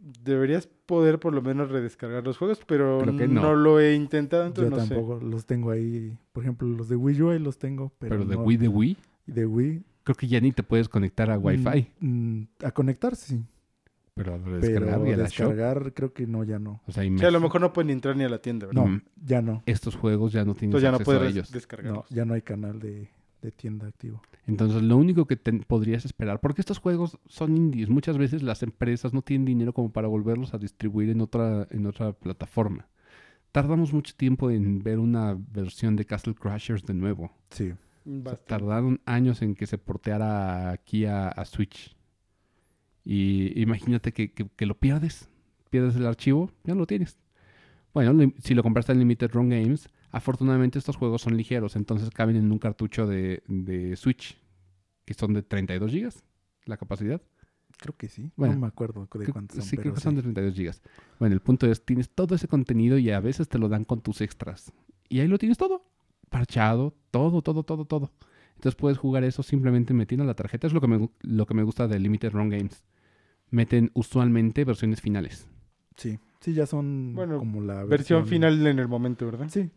deberías 0.00 0.66
poder 0.86 1.18
por 1.18 1.34
lo 1.34 1.42
menos 1.42 1.70
redescargar 1.70 2.24
los 2.24 2.38
juegos, 2.38 2.60
pero 2.66 2.98
que 3.16 3.28
no. 3.28 3.42
no. 3.42 3.54
lo 3.54 3.80
he 3.80 3.94
intentado, 3.94 4.42
Yo 4.44 4.48
entonces 4.48 4.70
no 4.70 4.80
sé. 4.86 4.94
tampoco 4.94 5.20
los 5.24 5.44
tengo 5.46 5.70
ahí. 5.70 6.16
Por 6.32 6.44
ejemplo, 6.44 6.68
los 6.68 6.88
de 6.88 6.96
Wii 6.96 7.22
U 7.22 7.30
ahí 7.30 7.38
los 7.38 7.58
tengo, 7.58 7.92
pero, 7.98 8.16
Pero, 8.16 8.24
de 8.28 8.36
no- 8.36 8.42
Wii 8.42 8.56
de 8.56 8.68
Wii, 8.68 8.96
de 9.26 9.46
Wii. 9.46 9.82
creo 10.04 10.16
que 10.16 10.28
ya 10.28 10.40
ni 10.40 10.52
te 10.52 10.62
puedes 10.62 10.88
conectar 10.88 11.30
a 11.30 11.38
Wi-Fi. 11.38 11.88
mm, 12.00 12.06
mm, 12.40 12.48
a 12.64 12.70
conectar, 12.70 13.16
sí. 13.16 13.42
Pero 14.14 14.34
a 14.34 14.38
Pero 14.38 14.58
descargar 14.58 15.06
y 15.06 15.12
a 15.12 15.16
la 15.16 15.28
shop. 15.28 15.48
descargar, 15.50 15.92
creo 15.94 16.12
que 16.12 16.26
no, 16.26 16.42
ya 16.42 16.58
no. 16.58 16.80
O 16.86 16.92
sea, 16.92 17.04
O 17.12 17.18
sea, 17.18 17.28
a 17.28 17.30
lo 17.30 17.40
mejor 17.40 17.60
no 17.60 17.72
pueden 17.72 17.90
entrar 17.90 18.16
ni 18.16 18.24
a 18.24 18.28
la 18.28 18.38
tienda, 18.42 18.66
¿verdad? 18.66 18.82
No, 18.84 18.88
Mm. 18.88 19.02
ya 19.24 19.42
no. 19.42 19.62
estos 19.66 19.94
juegos 19.94 20.32
ya 20.32 20.44
no 20.44 20.54
tienen 20.54 20.70
Entonces 20.70 20.82
ya 20.82 20.90
no 20.90 20.96
acceso 20.96 21.20
a 21.20 21.26
ellos. 21.28 21.52
descargarlos. 21.52 22.10
No, 22.10 22.16
ya 22.16 22.24
no 22.24 22.34
hay 22.34 22.42
canal 22.42 22.80
de, 22.80 23.10
de 23.42 23.52
tienda 23.52 23.86
activo. 23.86 24.20
Entonces, 24.46 24.82
lo 24.82 24.96
único 24.96 25.26
que 25.26 25.36
te- 25.36 25.52
podrías 25.52 26.04
esperar, 26.04 26.40
porque 26.40 26.60
estos 26.60 26.78
juegos 26.78 27.18
son 27.26 27.56
indies, 27.56 27.88
muchas 27.88 28.18
veces 28.18 28.42
las 28.42 28.62
empresas 28.62 29.12
no 29.12 29.22
tienen 29.22 29.44
dinero 29.46 29.72
como 29.72 29.92
para 29.92 30.08
volverlos 30.08 30.54
a 30.54 30.58
distribuir 30.58 31.10
en 31.10 31.20
otra, 31.20 31.66
en 31.70 31.86
otra 31.86 32.12
plataforma. 32.12 32.88
Tardamos 33.52 33.92
mucho 33.92 34.14
tiempo 34.16 34.50
en 34.50 34.82
ver 34.82 34.98
una 34.98 35.36
versión 35.52 35.96
de 35.96 36.04
Castle 36.04 36.34
Crashers 36.34 36.84
de 36.84 36.94
nuevo. 36.94 37.32
Sí. 37.50 37.70
O 37.70 37.74
sea, 37.74 37.76
Bastante. 38.04 38.44
tardaron 38.46 39.00
años 39.06 39.42
en 39.42 39.54
que 39.54 39.66
se 39.66 39.78
porteara 39.78 40.70
aquí 40.70 41.04
a, 41.04 41.28
a 41.28 41.44
Switch. 41.44 41.94
Y 43.04 43.58
imagínate 43.60 44.12
que, 44.12 44.32
que- 44.32 44.48
que 44.54 44.66
lo 44.66 44.74
pierdes, 44.78 45.28
pierdes 45.70 45.96
el 45.96 46.06
archivo, 46.06 46.50
ya 46.64 46.74
no 46.74 46.80
lo 46.80 46.86
tienes. 46.86 47.18
Bueno, 47.94 48.32
si 48.38 48.54
lo 48.54 48.62
compraste 48.62 48.92
en 48.92 48.98
Limited 48.98 49.30
Run 49.32 49.48
Games, 49.48 49.88
afortunadamente 50.10 50.78
estos 50.78 50.96
juegos 50.96 51.22
son 51.22 51.36
ligeros, 51.36 51.76
entonces 51.76 52.10
caben 52.10 52.36
en 52.36 52.50
un 52.50 52.58
cartucho 52.58 53.06
de, 53.06 53.42
de 53.46 53.96
Switch, 53.96 54.38
que 55.04 55.14
son 55.14 55.32
de 55.34 55.42
32 55.42 55.92
GB 55.92 56.12
la 56.66 56.76
capacidad. 56.76 57.20
Creo 57.78 57.96
que 57.96 58.08
sí. 58.08 58.32
Bueno, 58.36 58.54
no 58.54 58.60
me 58.60 58.66
acuerdo 58.66 59.02
de 59.02 59.08
Creo- 59.08 59.32
cuántos 59.32 59.56
son, 59.58 59.64
sí, 59.64 59.76
creo 59.76 59.94
que 59.94 60.00
son 60.00 60.16
de 60.16 60.22
32 60.22 60.54
GB. 60.56 60.74
Bueno, 61.20 61.34
el 61.34 61.40
punto 61.40 61.66
es, 61.70 61.84
tienes 61.84 62.10
todo 62.10 62.34
ese 62.34 62.48
contenido 62.48 62.98
y 62.98 63.10
a 63.10 63.20
veces 63.20 63.48
te 63.48 63.58
lo 63.58 63.68
dan 63.68 63.84
con 63.84 64.00
tus 64.00 64.20
extras. 64.20 64.72
Y 65.08 65.20
ahí 65.20 65.28
lo 65.28 65.38
tienes 65.38 65.56
todo, 65.58 65.84
parchado, 66.28 66.94
todo, 67.10 67.40
todo, 67.42 67.62
todo, 67.62 67.84
todo. 67.84 68.10
Entonces 68.56 68.74
puedes 68.74 68.98
jugar 68.98 69.22
eso 69.24 69.42
simplemente 69.44 69.94
metiendo 69.94 70.24
la 70.24 70.34
tarjeta. 70.34 70.66
Es 70.66 70.72
lo 70.72 70.80
que 70.80 70.88
me, 70.88 71.08
lo 71.20 71.46
que 71.46 71.54
me 71.54 71.62
gusta 71.62 71.86
de 71.86 71.98
Limited 72.00 72.32
Run 72.32 72.48
Games. 72.48 72.82
Meten 73.50 73.90
usualmente 73.94 74.64
versiones 74.64 75.00
finales. 75.00 75.46
Sí, 75.96 76.18
sí, 76.40 76.52
ya 76.54 76.66
son 76.66 77.12
Bueno, 77.14 77.38
como 77.38 77.60
la 77.62 77.84
Versión 77.84 78.26
final 78.26 78.66
en 78.66 78.78
el 78.78 78.88
momento, 78.88 79.24
¿verdad? 79.26 79.48
Sí, 79.48 79.70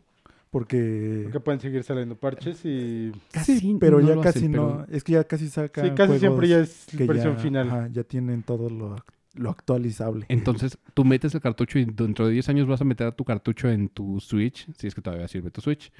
porque... 0.52 1.20
Porque 1.24 1.40
pueden 1.40 1.60
seguir 1.60 1.82
saliendo 1.82 2.14
parches 2.14 2.62
y... 2.66 3.10
sí, 3.42 3.76
pero 3.80 4.00
no 4.00 4.08
ya 4.08 4.14
lo 4.16 4.20
casi 4.20 4.38
hacen, 4.40 4.52
no. 4.52 4.84
pero- 4.84 4.96
Es 4.96 5.02
que 5.02 5.12
ya 5.12 5.24
casi 5.24 5.48
sacan 5.48 5.86
Sí, 5.86 5.90
casi 5.92 6.18
siempre 6.18 6.46
ya 6.46 6.60
es 6.60 6.86
que 6.96 7.06
versión 7.06 7.36
ya, 7.36 7.42
final. 7.42 7.68
ajá, 7.68 7.88
ya 7.90 8.04
tienen 8.04 8.42
todo 8.42 8.68
lo, 8.68 8.96
lo 9.34 9.50
actualizable. 9.50 10.26
Entonces 10.28 10.76
tú 10.94 11.04
metes 11.06 11.34
el 11.34 11.40
cartucho 11.40 11.78
y 11.78 11.86
dentro 11.86 12.26
de 12.26 12.34
10 12.34 12.50
años 12.50 12.68
vas 12.68 12.82
a 12.82 12.84
meter 12.84 13.06
a 13.06 13.12
tu 13.16 13.24
cartucho 13.24 13.70
en 13.70 13.88
tu 13.88 14.20
Switch, 14.20 14.68
si 14.76 14.86
es 14.86 14.94
que 14.94 15.00
todavía 15.00 15.26
sirve 15.26 15.50
tu 15.50 15.62
Switch, 15.62 15.90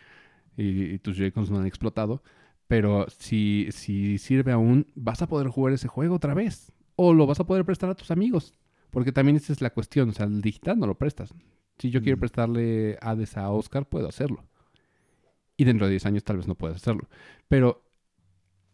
y, 0.57 0.83
y 0.93 0.99
tus 0.99 1.17
Joy-Cons 1.17 1.51
no 1.51 1.59
han 1.59 1.67
explotado. 1.67 2.23
Pero 2.69 3.07
si, 3.09 3.69
si 3.71 4.19
sirve 4.19 4.53
aún, 4.53 4.87
vas 4.95 5.23
a 5.23 5.27
poder 5.29 5.49
jugar 5.49 5.73
ese 5.73 5.89
juego 5.89 6.17
otra 6.17 6.35
vez. 6.35 6.73
O 6.95 7.15
lo 7.15 7.27
vas 7.27 7.41
a 7.41 7.45
poder 7.45 7.65
prestar 7.65 7.89
a 7.91 7.95
tus 7.95 8.11
amigos. 8.11 8.53
Porque 8.91 9.13
también 9.13 9.37
esa 9.37 9.53
es 9.55 9.63
la 9.63 9.71
cuestión. 9.71 10.11
O 10.11 10.13
sea, 10.13 10.27
el 10.27 10.43
digital 10.43 10.79
no 10.79 10.87
lo 10.87 10.95
prestas. 10.97 11.35
Si 11.79 11.91
yo 11.91 12.01
quiero 12.03 12.17
Mm. 12.17 12.21
prestarle 12.21 12.99
Hades 13.01 13.37
a 13.37 13.51
Oscar, 13.51 13.89
puedo 13.89 14.09
hacerlo. 14.09 14.45
Y 15.57 15.65
dentro 15.65 15.87
de 15.87 15.93
10 15.93 16.07
años 16.07 16.25
tal 16.25 16.37
vez 16.39 16.49
no 16.49 16.55
puedas 16.55 16.77
hacerlo. 16.77 17.09
Pero 17.49 17.85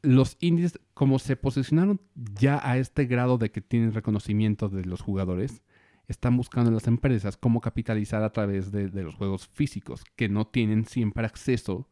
los 0.02 0.36
indies, 0.40 0.78
como 0.94 1.18
se 1.18 1.36
posicionaron 1.36 2.00
ya 2.14 2.60
a 2.62 2.78
este 2.78 3.06
grado 3.06 3.36
de 3.38 3.50
que 3.50 3.60
tienen 3.60 3.92
reconocimiento 3.92 4.68
de 4.68 4.84
los 4.84 5.00
jugadores, 5.00 5.62
están 6.06 6.36
buscando 6.36 6.68
en 6.68 6.74
las 6.74 6.86
empresas 6.86 7.36
cómo 7.36 7.60
capitalizar 7.60 8.22
a 8.22 8.32
través 8.32 8.70
de, 8.72 8.88
de 8.88 9.02
los 9.02 9.14
juegos 9.16 9.48
físicos, 9.48 10.04
que 10.16 10.28
no 10.28 10.46
tienen 10.46 10.84
siempre 10.86 11.26
acceso 11.26 11.88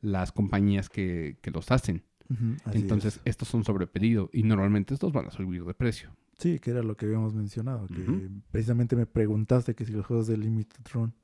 las 0.00 0.32
compañías 0.32 0.88
que, 0.88 1.38
que 1.42 1.50
los 1.50 1.70
hacen. 1.70 2.02
Entonces, 2.72 3.16
es. 3.16 3.22
estos 3.26 3.48
son 3.48 3.62
sobre 3.62 3.86
pedido 3.86 4.30
y 4.32 4.42
normalmente 4.42 4.94
estos 4.94 5.12
van 5.12 5.26
a 5.26 5.30
subir 5.30 5.64
de 5.64 5.74
precio. 5.74 6.10
Sí, 6.42 6.58
que 6.58 6.70
era 6.70 6.82
lo 6.82 6.96
que 6.96 7.06
habíamos 7.06 7.34
mencionado. 7.34 7.86
Que 7.86 8.28
precisamente 8.50 8.96
me 8.96 9.06
preguntaste 9.06 9.74
que 9.74 9.84
si 9.84 9.92
los 9.92 10.06
juegos 10.06 10.26
de 10.26 10.36
Limited 10.36 10.80
Run 10.92 11.14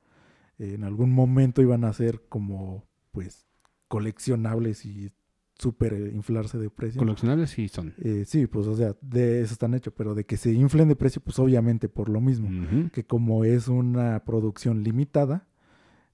eh, 0.57 0.73
en 0.75 0.83
algún 0.83 1.11
momento 1.11 1.61
iban 1.61 1.83
a 1.83 1.93
ser 1.93 2.23
como, 2.29 2.85
pues, 3.11 3.47
coleccionables 3.87 4.85
y 4.85 5.11
súper 5.57 5.93
eh, 5.93 6.11
inflarse 6.13 6.57
de 6.57 6.69
precio. 6.69 6.99
Coleccionables 6.99 7.49
sí 7.49 7.67
son. 7.67 7.93
Eh, 7.97 8.23
sí, 8.25 8.47
pues, 8.47 8.65
o 8.67 8.75
sea, 8.75 8.95
de 9.01 9.41
eso 9.41 9.53
están 9.53 9.73
hechos, 9.73 9.93
pero 9.95 10.15
de 10.15 10.25
que 10.25 10.37
se 10.37 10.51
inflen 10.51 10.87
de 10.87 10.95
precio, 10.95 11.21
pues 11.21 11.37
obviamente 11.39 11.89
por 11.89 12.09
lo 12.09 12.21
mismo. 12.21 12.49
Que 12.91 13.03
como 13.03 13.43
es 13.43 13.67
una 13.67 14.23
producción 14.23 14.83
limitada, 14.83 15.47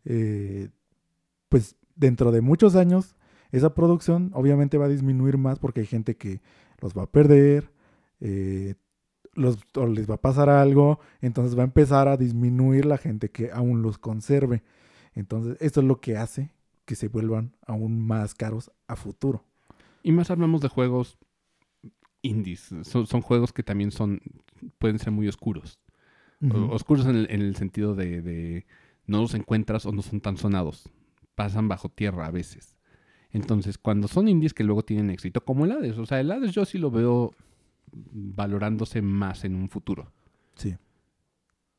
eh, 0.04 0.70
pues 1.50 1.76
dentro 1.96 2.32
de 2.32 2.42
muchos 2.42 2.76
años 2.76 3.16
esa 3.52 3.74
producción 3.74 4.32
obviamente 4.34 4.78
va 4.78 4.86
a 4.86 4.90
disminuir 4.90 5.38
más 5.38 5.60
porque 5.60 5.80
hay 5.80 5.86
gente 5.86 6.18
que 6.18 6.42
los 6.82 6.94
va 6.94 7.04
a 7.04 7.12
perder, 7.12 7.72
eh, 8.20 8.76
los, 9.36 9.60
o 9.76 9.86
les 9.86 10.10
va 10.10 10.16
a 10.16 10.22
pasar 10.22 10.50
algo, 10.50 11.00
entonces 11.22 11.58
va 11.58 11.62
a 11.62 11.66
empezar 11.66 12.08
a 12.08 12.18
disminuir 12.18 12.86
la 12.86 12.98
gente 12.98 13.30
que 13.30 13.52
aún 13.52 13.82
los 13.82 13.98
conserve. 13.98 14.64
Entonces 15.14 15.58
esto 15.60 15.82
es 15.82 15.86
lo 15.86 16.00
que 16.00 16.18
hace 16.18 16.52
que 16.86 16.96
se 16.96 17.08
vuelvan 17.08 17.56
aún 17.66 18.06
más 18.06 18.34
caros 18.34 18.72
a 18.88 18.96
futuro. 18.96 19.44
Y 20.04 20.12
más 20.12 20.30
hablamos 20.30 20.62
de 20.62 20.70
juegos 20.70 21.18
indies. 22.22 22.70
Son, 22.84 23.06
son 23.08 23.22
juegos 23.22 23.54
que 23.54 23.64
también 23.64 23.92
son 23.92 24.20
pueden 24.78 25.00
ser 25.00 25.12
muy 25.12 25.28
oscuros. 25.28 25.80
Oscuros 26.70 27.08
en 27.08 27.16
el, 27.16 27.28
en 27.32 27.42
el 27.42 27.56
sentido 27.56 27.96
de, 27.96 28.22
de 28.22 28.66
no 29.08 29.22
los 29.22 29.34
encuentras 29.34 29.86
o 29.86 29.92
no 29.92 30.02
son 30.02 30.22
tan 30.22 30.38
sonados. 30.38 30.90
Pasan 31.34 31.68
bajo 31.68 31.90
tierra 31.90 32.28
a 32.28 32.32
veces. 32.32 32.76
Entonces, 33.32 33.78
cuando 33.78 34.08
son 34.08 34.28
indies 34.28 34.54
que 34.54 34.64
luego 34.64 34.84
tienen 34.84 35.10
éxito, 35.10 35.42
como 35.42 35.66
el 35.66 35.72
Hades, 35.72 35.98
o 35.98 36.06
sea, 36.06 36.20
el 36.20 36.32
Hades 36.32 36.52
yo 36.52 36.66
sí 36.66 36.78
lo 36.78 36.92
veo 36.92 37.34
valorándose 38.12 39.02
más 39.02 39.46
en 39.46 39.56
un 39.56 39.70
futuro. 39.70 40.12
Sí. 40.56 40.76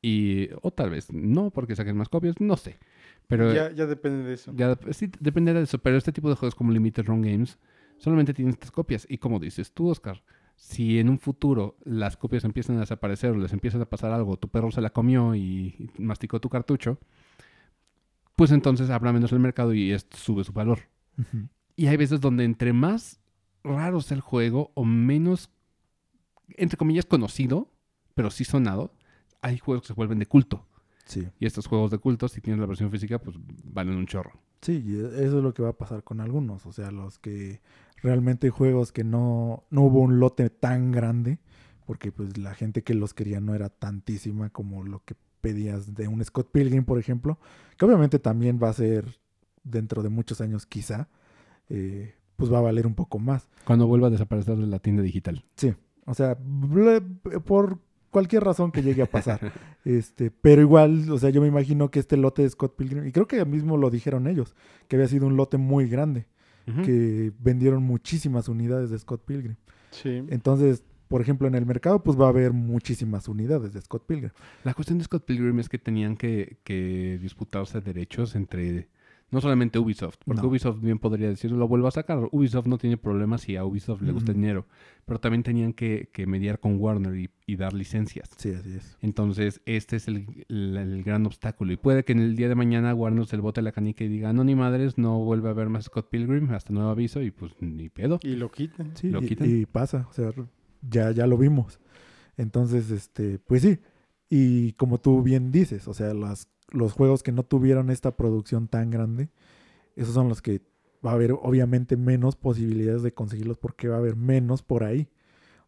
Y, 0.02 0.48
o 0.62 0.70
tal 0.70 0.90
vez 0.90 1.12
no, 1.12 1.50
porque 1.50 1.74
saquen 1.74 1.96
más 1.96 2.08
copias, 2.08 2.40
no 2.40 2.56
sé. 2.56 2.78
Pero 3.26 3.52
ya, 3.52 3.72
ya 3.72 3.86
depende 3.86 4.24
de 4.24 4.34
eso. 4.34 4.52
ya, 4.54 4.78
sí, 4.92 5.10
dependerá 5.18 5.58
de 5.58 5.64
eso. 5.64 5.78
Pero 5.78 5.96
este 5.96 6.12
tipo 6.12 6.28
de 6.28 6.36
juegos 6.36 6.54
como 6.54 6.72
Limited 6.72 7.06
Run 7.06 7.22
Games 7.22 7.58
solamente 7.98 8.34
tienen 8.34 8.52
estas 8.52 8.70
copias. 8.70 9.06
Y 9.08 9.18
como 9.18 9.40
dices 9.40 9.72
tú, 9.72 9.88
Oscar, 9.88 10.22
si 10.56 10.98
en 10.98 11.08
un 11.08 11.18
futuro 11.18 11.76
las 11.84 12.16
copias 12.16 12.44
empiezan 12.44 12.76
a 12.76 12.80
desaparecer 12.80 13.30
o 13.30 13.36
les 13.36 13.52
empieza 13.52 13.80
a 13.80 13.84
pasar 13.84 14.12
algo, 14.12 14.36
tu 14.36 14.48
perro 14.48 14.70
se 14.70 14.80
la 14.80 14.90
comió 14.90 15.34
y, 15.34 15.90
masticó 15.98 16.40
tu 16.40 16.48
cartucho, 16.48 16.98
pues 18.34 18.50
entonces 18.50 18.90
habrá 18.90 19.12
menos 19.12 19.32
el 19.32 19.38
mercado 19.38 19.74
y 19.74 19.92
esto 19.92 20.16
sube 20.16 20.44
su 20.44 20.52
valor. 20.52 20.80
Y 21.76 21.86
hay 21.86 21.96
veces 21.96 22.20
donde 22.20 22.44
entre 22.44 22.72
más 22.72 23.20
raro 23.62 24.00
sea 24.00 24.16
el 24.16 24.20
juego 24.20 24.70
o 24.74 24.84
menos, 24.84 25.50
entre 26.48 26.76
comillas, 26.76 27.06
conocido, 27.06 27.70
pero 28.14 28.30
sí 28.30 28.44
sonado, 28.44 28.92
hay 29.42 29.58
juegos 29.58 29.82
que 29.82 29.88
se 29.88 29.94
vuelven 29.94 30.18
de 30.18 30.26
culto. 30.26 30.66
Sí. 31.04 31.28
Y 31.38 31.46
estos 31.46 31.66
juegos 31.66 31.90
de 31.90 31.98
culto, 31.98 32.28
si 32.28 32.40
tienes 32.40 32.60
la 32.60 32.66
versión 32.66 32.90
física, 32.90 33.20
pues 33.20 33.36
valen 33.64 33.94
un 33.94 34.06
chorro. 34.06 34.32
Sí, 34.60 34.82
y 34.84 34.96
e- 34.96 35.24
eso 35.24 35.38
es 35.38 35.44
lo 35.44 35.54
que 35.54 35.62
va 35.62 35.70
a 35.70 35.78
pasar 35.78 36.02
con 36.02 36.20
algunos. 36.20 36.66
O 36.66 36.72
sea, 36.72 36.90
los 36.90 37.18
que 37.18 37.60
realmente 38.02 38.50
juegos 38.50 38.92
que 38.92 39.04
no, 39.04 39.64
no 39.70 39.82
hubo 39.82 40.00
un 40.00 40.18
lote 40.18 40.50
tan 40.50 40.90
grande, 40.92 41.38
porque 41.86 42.10
pues 42.10 42.36
la 42.38 42.54
gente 42.54 42.82
que 42.82 42.94
los 42.94 43.14
quería 43.14 43.40
no 43.40 43.54
era 43.54 43.68
tantísima 43.68 44.50
como 44.50 44.82
lo 44.82 45.04
que 45.04 45.14
pedías 45.40 45.94
de 45.94 46.08
un 46.08 46.24
Scott 46.24 46.50
Pilgrim, 46.50 46.84
por 46.84 46.98
ejemplo, 46.98 47.38
que 47.76 47.84
obviamente 47.84 48.18
también 48.18 48.58
va 48.60 48.70
a 48.70 48.72
ser 48.72 49.20
dentro 49.62 50.02
de 50.02 50.08
muchos 50.08 50.40
años 50.40 50.66
quizá, 50.66 51.08
eh, 51.68 52.14
pues 52.36 52.52
va 52.52 52.58
a 52.58 52.62
valer 52.62 52.86
un 52.86 52.94
poco 52.94 53.20
más. 53.20 53.48
Cuando 53.64 53.86
vuelva 53.86 54.08
a 54.08 54.10
desaparecer 54.10 54.56
de 54.56 54.66
la 54.66 54.80
tienda 54.80 55.02
digital. 55.02 55.44
Sí, 55.56 55.74
o 56.06 56.14
sea, 56.14 56.38
ble- 56.38 57.02
por 57.44 57.78
cualquier 58.10 58.44
razón 58.44 58.72
que 58.72 58.82
llegue 58.82 59.02
a 59.02 59.06
pasar. 59.10 59.52
este, 59.84 60.30
pero 60.30 60.62
igual, 60.62 61.10
o 61.10 61.18
sea, 61.18 61.28
yo 61.30 61.42
me 61.42 61.48
imagino 61.48 61.90
que 61.90 61.98
este 61.98 62.16
lote 62.16 62.42
de 62.42 62.48
Scott 62.50 62.74
Pilgrim, 62.76 63.06
y 63.06 63.12
creo 63.12 63.26
que 63.28 63.44
mismo 63.44 63.76
lo 63.76 63.90
dijeron 63.90 64.26
ellos, 64.26 64.56
que 64.88 64.96
había 64.96 65.08
sido 65.08 65.26
un 65.26 65.36
lote 65.36 65.58
muy 65.58 65.86
grande, 65.88 66.26
que 66.84 67.30
vendieron 67.38 67.82
muchísimas 67.84 68.48
unidades 68.48 68.90
de 68.90 68.98
Scott 68.98 69.22
Pilgrim. 69.24 69.54
Sí. 69.90 70.24
Entonces, 70.30 70.82
por 71.06 71.20
ejemplo, 71.20 71.46
en 71.46 71.54
el 71.54 71.64
mercado, 71.64 72.02
pues 72.02 72.18
va 72.20 72.26
a 72.26 72.30
haber 72.30 72.52
muchísimas 72.52 73.28
unidades 73.28 73.72
de 73.72 73.80
Scott 73.80 74.04
Pilgrim. 74.06 74.30
La 74.64 74.74
cuestión 74.74 74.98
de 74.98 75.04
Scott 75.04 75.24
Pilgrim 75.24 75.60
es 75.60 75.68
que 75.68 75.78
tenían 75.78 76.16
que, 76.16 76.56
que 76.64 77.18
disputarse 77.22 77.80
derechos 77.80 78.34
entre 78.34 78.88
no 79.30 79.40
solamente 79.40 79.78
Ubisoft, 79.80 80.16
porque 80.24 80.40
No. 80.42 80.48
Ubisoft 80.48 80.80
bien 80.80 80.98
podría 81.00 81.28
decir, 81.28 81.50
lo 81.50 81.66
vuelvo 81.66 81.88
a 81.88 81.90
sacar. 81.90 82.28
Ubisoft 82.30 82.66
no 82.68 82.78
tiene 82.78 82.96
problemas 82.96 83.40
si 83.42 83.56
a 83.56 83.64
Ubisoft 83.64 84.02
le 84.02 84.12
gusta 84.12 84.30
el 84.32 84.38
dinero, 84.38 84.66
pero 85.04 85.18
también 85.18 85.42
tenían 85.42 85.72
que, 85.72 86.08
que 86.12 86.26
mediar 86.26 86.60
con 86.60 86.76
Warner 86.78 87.16
y, 87.16 87.30
y 87.44 87.56
dar 87.56 87.72
licencias. 87.74 88.30
Sí, 88.36 88.50
así 88.52 88.76
es. 88.76 88.96
Entonces, 89.02 89.60
este 89.66 89.96
es 89.96 90.06
el, 90.08 90.44
el- 90.48 90.76
el 90.76 91.02
gran 91.02 91.26
obstáculo. 91.26 91.72
Y 91.72 91.76
puede 91.76 92.04
que 92.04 92.12
en 92.12 92.20
el 92.20 92.36
día 92.36 92.48
de 92.48 92.54
mañana 92.54 92.94
Warner 92.94 93.26
se 93.26 93.36
le 93.36 93.42
bote 93.42 93.62
la 93.62 93.72
canica 93.72 94.04
y 94.04 94.08
diga, 94.08 94.32
no, 94.32 94.44
ni 94.44 94.54
madres, 94.54 94.96
no 94.96 95.18
vuelve 95.18 95.48
a 95.48 95.50
haber 95.50 95.68
más 95.70 95.86
Scott 95.86 96.08
Pilgrim 96.08 96.50
hasta 96.52 96.72
nuevo 96.72 96.90
aviso 96.90 97.20
y 97.20 97.32
pues 97.32 97.52
ni 97.60 97.88
pedo. 97.88 98.20
Y 98.22 98.36
lo 98.36 98.50
quitan. 98.52 98.96
Sí, 98.96 99.10
¿Lo 99.10 99.22
y, 99.22 99.26
quitan? 99.26 99.48
y 99.50 99.66
pasa, 99.66 100.06
o 100.08 100.12
sea, 100.12 100.30
ya, 100.88 101.10
ya 101.10 101.26
lo 101.26 101.36
vimos. 101.36 101.80
Entonces, 102.36 102.90
este, 102.90 103.38
pues 103.38 103.62
sí. 103.62 103.78
Y 104.28 104.72
como 104.72 104.98
tú 104.98 105.22
bien 105.22 105.52
dices, 105.52 105.86
o 105.88 105.94
sea, 105.94 106.12
las, 106.14 106.48
los 106.70 106.92
juegos 106.92 107.22
que 107.22 107.32
no 107.32 107.44
tuvieron 107.44 107.90
esta 107.90 108.16
producción 108.16 108.68
tan 108.68 108.90
grande, 108.90 109.30
esos 109.94 110.14
son 110.14 110.28
los 110.28 110.42
que 110.42 110.62
va 111.04 111.12
a 111.12 111.14
haber 111.14 111.32
obviamente 111.32 111.96
menos 111.96 112.36
posibilidades 112.36 113.02
de 113.02 113.14
conseguirlos 113.14 113.58
porque 113.58 113.88
va 113.88 113.96
a 113.96 113.98
haber 113.98 114.16
menos 114.16 114.62
por 114.62 114.84
ahí. 114.84 115.08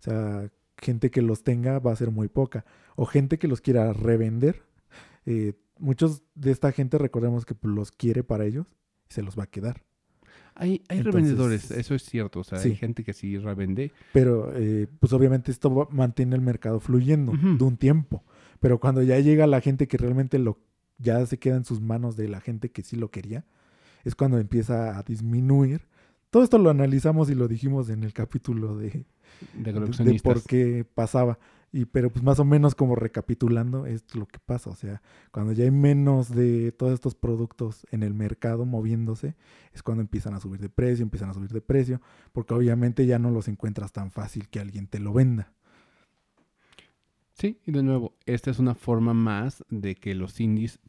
O 0.01 0.03
sea, 0.03 0.51
gente 0.77 1.11
que 1.11 1.23
los 1.23 1.45
tenga 1.45 1.79
va 1.79 1.93
a 1.93 1.97
ser 1.97 2.11
muy 2.11 2.29
poca. 2.29 2.65
O 2.97 3.07
gente 3.07 3.39
que 3.39 3.49
los 3.49 3.61
quiera 3.61 3.93
revender. 3.93 4.63
Eh, 5.27 5.55
muchos 5.79 6.23
de 6.35 6.51
esta 6.51 6.73
gente 6.73 6.99
recordemos 6.99 7.45
que 7.45 7.55
los 7.63 7.93
quiere 7.93 8.25
para 8.25 8.45
ellos 8.45 8.67
y 9.09 9.15
se 9.15 9.23
los 9.23 9.39
va 9.39 9.45
a 9.45 9.49
quedar. 9.49 9.83
Hay, 10.55 10.83
hay 10.89 10.99
Entonces, 10.99 11.15
revendedores, 11.15 11.71
eso 11.71 11.95
es 11.95 12.03
cierto. 12.03 12.41
O 12.41 12.45
sea, 12.45 12.59
sí. 12.59 12.71
hay 12.71 12.77
gente 12.77 13.05
que 13.05 13.13
sí 13.13 13.39
revende. 13.39 13.93
Pero 14.13 14.53
eh, 14.57 14.89
pues 14.99 15.13
obviamente 15.13 15.53
esto 15.53 15.89
mantiene 15.93 16.35
el 16.35 16.43
mercado 16.43 16.81
fluyendo 16.81 17.33
de 17.33 17.65
un 17.65 17.77
tiempo. 17.77 18.25
Pero 18.61 18.81
cuando 18.81 19.03
ya 19.03 19.19
llega 19.21 19.47
la 19.47 19.61
gente 19.61 19.89
que 19.89 19.97
realmente 19.99 20.39
lo 20.39 20.59
ya 20.99 21.25
se 21.27 21.39
queda 21.39 21.57
en 21.57 21.65
sus 21.65 21.81
manos 21.81 22.17
de 22.17 22.29
la 22.29 22.41
gente 22.41 22.71
que 22.71 22.83
sí 22.83 22.97
lo 22.97 23.11
quería, 23.11 23.45
es 24.05 24.15
cuando 24.15 24.39
empieza 24.39 24.99
a 24.99 25.03
disminuir. 25.03 25.89
Todo 26.31 26.43
esto 26.43 26.59
lo 26.59 26.71
analizamos 26.71 27.31
y 27.31 27.35
lo 27.35 27.49
dijimos 27.49 27.89
en 27.89 28.05
el 28.05 28.13
capítulo 28.13 28.77
de, 28.77 29.07
De 29.53 29.73
de, 29.73 29.73
de 29.73 29.73
coleccionistas. 29.73 30.35
por 30.35 30.45
qué 30.45 30.85
pasaba. 30.95 31.39
Y, 31.71 31.85
pero 31.85 32.11
pues 32.11 32.25
más 32.25 32.39
o 32.41 32.45
menos 32.45 32.75
como 32.75 32.97
recapitulando, 32.97 33.87
es 33.87 34.15
lo 34.15 34.27
que 34.27 34.39
pasa. 34.39 34.71
O 34.71 34.75
sea, 34.75 35.03
cuando 35.31 35.53
ya 35.53 35.65
hay 35.65 35.71
menos 35.71 36.31
de 36.35 36.73
todos 36.73 36.95
estos 36.95 37.15
productos 37.15 37.87
en 37.91 38.03
el 38.03 38.15
mercado 38.15 38.65
moviéndose, 38.65 39.37
es 39.73 39.83
cuando 39.83 40.01
empiezan 40.03 40.35
a 40.35 40.41
subir 40.41 40.61
de 40.61 40.71
precio, 40.71 41.03
empiezan 41.03 41.31
a 41.31 41.35
subir 41.35 41.51
de 41.51 41.61
precio, 41.61 42.01
porque 42.33 42.55
obviamente 42.55 43.07
ya 43.07 43.19
no 43.19 43.31
los 43.31 43.49
encuentras 43.49 43.93
tan 43.93 44.11
fácil 44.11 44.49
que 44.49 44.61
alguien 44.61 44.87
te 44.87 44.99
lo 44.99 45.13
venda. 45.13 45.53
Sí, 47.39 47.59
y 47.65 47.71
de 47.73 47.83
nuevo, 47.83 48.17
esta 48.27 48.51
es 48.51 48.59
una 48.59 48.75
forma 48.75 49.15
más 49.15 49.65
de 49.71 49.95
que 49.95 50.15
los 50.15 50.41
indies 50.41 50.81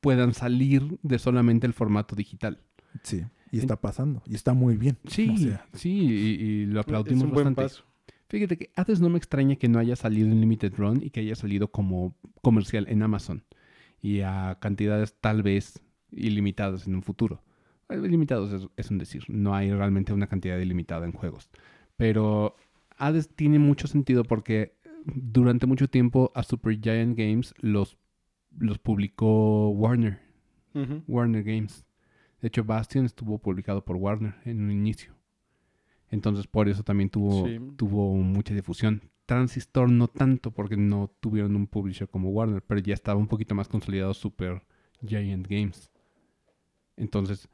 puedan 0.00 0.34
salir 0.34 0.98
de 1.02 1.18
solamente 1.18 1.66
el 1.66 1.72
formato 1.72 2.16
digital. 2.16 2.60
Sí, 3.02 3.24
y 3.52 3.58
está 3.58 3.80
pasando, 3.80 4.22
y 4.26 4.34
está 4.34 4.54
muy 4.54 4.76
bien. 4.76 4.98
Sí, 5.06 5.30
O 5.30 5.36
sea, 5.36 5.66
sí, 5.72 5.90
y, 5.90 6.44
y 6.44 6.66
lo 6.66 6.80
aplaudimos 6.80 7.22
es 7.22 7.24
un 7.28 7.30
buen 7.32 7.54
bastante. 7.54 7.62
paso. 7.62 7.84
Fíjate 8.28 8.58
que 8.58 8.70
Hades 8.76 9.00
no 9.00 9.08
me 9.08 9.16
extraña 9.18 9.56
que 9.56 9.68
no 9.68 9.78
haya 9.78 9.96
salido 9.96 10.28
en 10.28 10.40
Limited 10.40 10.74
Run 10.76 11.02
y 11.02 11.10
que 11.10 11.20
haya 11.20 11.34
salido 11.34 11.70
como 11.70 12.14
comercial 12.42 12.86
en 12.88 13.02
Amazon 13.02 13.44
y 14.02 14.20
a 14.20 14.58
cantidades 14.60 15.14
tal 15.20 15.42
vez 15.42 15.80
ilimitadas 16.10 16.86
en 16.86 16.94
un 16.96 17.02
futuro. 17.02 17.42
Ilimitados 17.88 18.52
es, 18.52 18.68
es 18.76 18.90
un 18.90 18.98
decir, 18.98 19.24
no 19.28 19.54
hay 19.54 19.72
realmente 19.72 20.12
una 20.12 20.26
cantidad 20.26 20.58
ilimitada 20.58 21.06
en 21.06 21.12
juegos. 21.12 21.48
Pero 21.96 22.54
Hades 22.98 23.28
tiene 23.34 23.58
mucho 23.58 23.86
sentido 23.86 24.24
porque 24.24 24.76
durante 25.14 25.66
mucho 25.66 25.88
tiempo 25.88 26.30
a 26.34 26.42
Supergiant 26.42 27.16
Games 27.16 27.54
los, 27.60 27.96
los 28.58 28.78
publicó 28.78 29.70
Warner. 29.70 30.20
Warner 31.08 31.42
Games. 31.42 31.84
De 32.40 32.48
hecho, 32.48 32.62
Bastion 32.62 33.04
estuvo 33.04 33.38
publicado 33.38 33.84
por 33.84 33.96
Warner 33.96 34.34
en 34.44 34.60
un 34.62 34.70
inicio. 34.70 35.12
Entonces, 36.10 36.46
por 36.46 36.68
eso 36.68 36.82
también 36.84 37.10
tuvo, 37.10 37.46
Sí. 37.46 37.58
tuvo 37.76 38.14
mucha 38.14 38.54
difusión. 38.54 39.02
Transistor 39.26 39.90
no 39.90 40.06
tanto, 40.08 40.52
porque 40.52 40.76
no 40.76 41.10
tuvieron 41.20 41.56
un 41.56 41.66
publisher 41.66 42.08
como 42.08 42.30
Warner, 42.30 42.62
pero 42.62 42.80
ya 42.80 42.94
estaba 42.94 43.18
un 43.18 43.26
poquito 43.26 43.54
más 43.54 43.68
consolidado 43.68 44.14
Super 44.14 44.62
Giant 45.04 45.46
Games. 45.48 45.90
Entonces, 46.96 47.48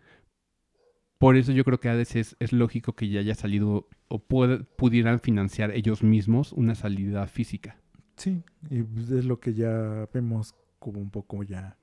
por 1.25 1.37
eso 1.37 1.53
yo 1.53 1.65
creo 1.65 1.81
que 1.81 1.89
Hades 1.89 2.17
es, 2.17 2.37
es 2.39 2.53
lógico 2.53 2.93
que 2.95 3.09
ya 3.09 3.21
haya 3.21 3.35
salido 3.35 3.89
o 4.09 4.19
puede- 4.19 4.59
pudieran 4.65 5.21
financiar 5.21 5.71
ellos 5.71 6.03
mismos 6.03 6.53
una 6.53 6.75
salida 6.75 7.27
física. 7.27 7.77
sí, 8.17 8.43
y 8.71 8.83
pues 8.83 9.11
es 9.11 9.25
lo 9.25 9.41
que 9.41 9.55
ya 9.55 10.07
vemos 10.13 10.55
como 10.79 11.01
un 11.01 11.11
poco 11.11 11.43
ya 11.43 11.77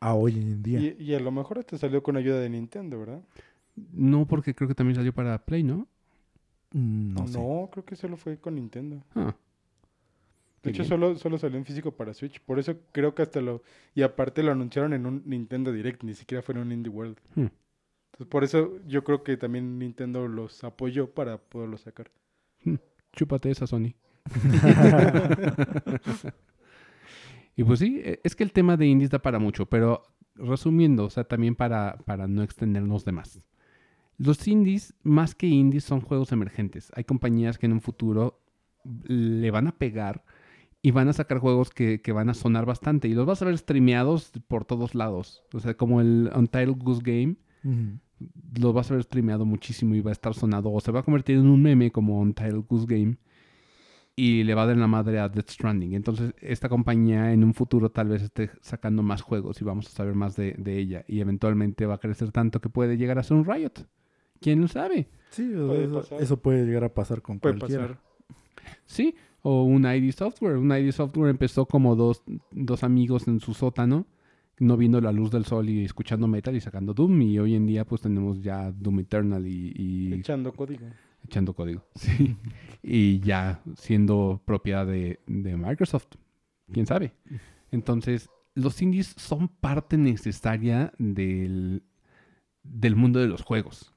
a 0.00 0.14
hoy 0.14 0.34
en 0.36 0.62
día. 0.62 0.78
Y, 0.80 0.96
y 1.02 1.14
a 1.14 1.20
lo 1.20 1.30
mejor 1.32 1.58
hasta 1.58 1.76
salió 1.76 2.02
con 2.02 2.16
ayuda 2.16 2.38
de 2.40 2.48
Nintendo, 2.50 2.98
¿verdad? 3.00 3.22
No, 3.92 4.26
porque 4.26 4.54
creo 4.54 4.68
que 4.68 4.74
también 4.74 4.94
salió 4.96 5.12
para 5.12 5.44
Play, 5.44 5.62
¿no? 5.64 5.88
No, 6.72 7.26
sé. 7.26 7.38
creo 7.72 7.84
que 7.84 7.96
solo 7.96 8.16
fue 8.16 8.38
con 8.38 8.54
Nintendo. 8.54 9.02
Ah, 9.14 9.34
De 10.62 10.70
hecho, 10.70 10.84
solo, 10.84 11.16
solo 11.16 11.36
salió 11.38 11.58
en 11.58 11.64
físico 11.64 11.90
para 11.90 12.14
Switch. 12.14 12.40
Por 12.40 12.58
eso 12.58 12.76
creo 12.92 13.14
que 13.14 13.22
hasta 13.22 13.40
lo... 13.40 13.62
Y 13.94 14.02
aparte 14.02 14.42
lo 14.42 14.52
anunciaron 14.52 14.92
en 14.92 15.04
un 15.06 15.22
Nintendo 15.26 15.72
Direct, 15.72 16.02
ni 16.04 16.14
siquiera 16.14 16.42
fue 16.42 16.54
en 16.54 16.60
un 16.62 16.72
Indie 16.72 16.90
World. 16.90 17.18
Hmm. 17.34 17.46
Entonces, 18.12 18.30
por 18.30 18.44
eso 18.44 18.78
yo 18.86 19.04
creo 19.04 19.22
que 19.22 19.36
también 19.36 19.78
Nintendo 19.78 20.28
los 20.28 20.64
apoyó 20.64 21.10
para 21.10 21.38
poderlo 21.38 21.78
sacar. 21.78 22.10
chúpate 23.12 23.50
esa 23.50 23.66
Sony. 23.66 23.94
y 27.56 27.64
pues 27.64 27.80
sí, 27.80 28.00
e- 28.04 28.20
es 28.24 28.34
que 28.36 28.44
el 28.44 28.52
tema 28.52 28.76
de 28.76 28.86
indies 28.86 29.10
da 29.10 29.20
para 29.20 29.38
mucho, 29.38 29.66
pero 29.66 30.02
resumiendo, 30.34 31.04
o 31.04 31.10
sea, 31.10 31.24
también 31.24 31.54
para, 31.54 31.98
para 32.06 32.26
no 32.26 32.42
extendernos 32.42 33.04
de 33.04 33.12
más. 33.12 33.42
Los 34.18 34.46
indies, 34.46 34.94
más 35.02 35.34
que 35.34 35.46
indies, 35.46 35.84
son 35.84 36.00
juegos 36.00 36.32
emergentes. 36.32 36.90
Hay 36.94 37.04
compañías 37.04 37.58
que 37.58 37.66
en 37.66 37.72
un 37.72 37.80
futuro 37.80 38.40
le 39.06 39.50
van 39.50 39.66
a 39.68 39.78
pegar 39.78 40.24
y 40.82 40.90
van 40.90 41.08
a 41.08 41.12
sacar 41.12 41.38
juegos 41.38 41.70
que, 41.70 42.02
que 42.02 42.12
van 42.12 42.28
a 42.28 42.34
sonar 42.34 42.66
bastante. 42.66 43.08
Y 43.08 43.14
los 43.14 43.26
vas 43.26 43.42
a 43.42 43.46
ver 43.46 43.56
streameados 43.58 44.32
por 44.48 44.64
todos 44.64 44.94
lados. 44.94 45.42
O 45.52 45.60
sea, 45.60 45.74
como 45.76 46.00
el 46.00 46.30
Untitled 46.34 46.76
Goose 46.78 47.02
Game, 47.04 47.36
Lo 48.58 48.72
vas 48.72 48.90
a 48.90 48.94
ver 48.94 49.02
streameado 49.02 49.44
muchísimo 49.44 49.94
y 49.94 50.00
va 50.00 50.10
a 50.10 50.12
estar 50.12 50.34
sonado 50.34 50.70
o 50.72 50.80
se 50.80 50.92
va 50.92 51.00
a 51.00 51.02
convertir 51.02 51.36
en 51.38 51.46
un 51.48 51.60
meme 51.62 51.90
como 51.90 52.20
Untitled 52.20 52.64
Goose 52.68 52.86
Game 52.88 53.16
y 54.14 54.44
le 54.44 54.54
va 54.54 54.62
a 54.62 54.66
dar 54.66 54.76
la 54.76 54.86
madre 54.86 55.18
a 55.18 55.28
Death 55.28 55.50
Stranding. 55.50 55.94
Entonces, 55.94 56.34
esta 56.40 56.68
compañía 56.68 57.32
en 57.32 57.42
un 57.42 57.54
futuro 57.54 57.90
tal 57.90 58.08
vez 58.08 58.22
esté 58.22 58.50
sacando 58.60 59.02
más 59.02 59.22
juegos 59.22 59.60
y 59.60 59.64
vamos 59.64 59.86
a 59.86 59.90
saber 59.90 60.14
más 60.14 60.36
de, 60.36 60.54
de 60.58 60.78
ella. 60.78 61.04
Y 61.08 61.20
eventualmente 61.20 61.86
va 61.86 61.94
a 61.94 61.98
crecer 61.98 62.30
tanto 62.30 62.60
que 62.60 62.68
puede 62.68 62.96
llegar 62.96 63.18
a 63.18 63.22
ser 63.22 63.38
un 63.38 63.44
Riot. 63.44 63.86
¿Quién 64.40 64.60
lo 64.60 64.68
sabe? 64.68 65.08
Sí, 65.30 65.50
Puede 65.54 65.88
eso 66.20 66.36
puede 66.36 66.66
llegar 66.66 66.84
a 66.84 66.92
pasar 66.92 67.22
con 67.22 67.40
Puede 67.40 67.58
cualquiera. 67.58 67.88
pasar. 67.88 68.02
Sí, 68.84 69.14
o 69.40 69.62
un 69.62 69.86
ID 69.86 70.12
Software. 70.12 70.56
Un 70.58 70.70
ID 70.72 70.92
Software 70.92 71.30
empezó 71.30 71.64
como 71.64 71.96
dos, 71.96 72.22
dos 72.50 72.84
amigos 72.84 73.26
en 73.28 73.40
su 73.40 73.54
sótano, 73.54 74.06
no 74.62 74.76
viendo 74.76 75.00
la 75.00 75.10
luz 75.12 75.30
del 75.30 75.44
sol 75.44 75.68
y 75.68 75.84
escuchando 75.84 76.28
metal 76.28 76.54
y 76.54 76.60
sacando 76.60 76.94
Doom. 76.94 77.22
Y 77.22 77.38
hoy 77.38 77.54
en 77.54 77.66
día 77.66 77.84
pues 77.84 78.00
tenemos 78.00 78.40
ya 78.42 78.70
Doom 78.70 79.00
Eternal 79.00 79.46
y, 79.46 79.72
y 79.76 80.14
Echando 80.14 80.52
código. 80.52 80.86
echando 81.24 81.52
código. 81.54 81.84
Sí. 81.94 82.36
y 82.82 83.18
ya 83.20 83.60
siendo 83.76 84.40
propiedad 84.44 84.86
de, 84.86 85.20
de 85.26 85.56
Microsoft. 85.56 86.06
¿Quién 86.72 86.86
sabe? 86.86 87.12
Entonces, 87.70 88.30
los 88.54 88.80
indies 88.80 89.14
son 89.18 89.48
parte 89.48 89.96
necesaria 89.98 90.92
del, 90.98 91.82
del 92.62 92.96
mundo 92.96 93.18
de 93.20 93.26
los 93.28 93.42
juegos. 93.42 93.92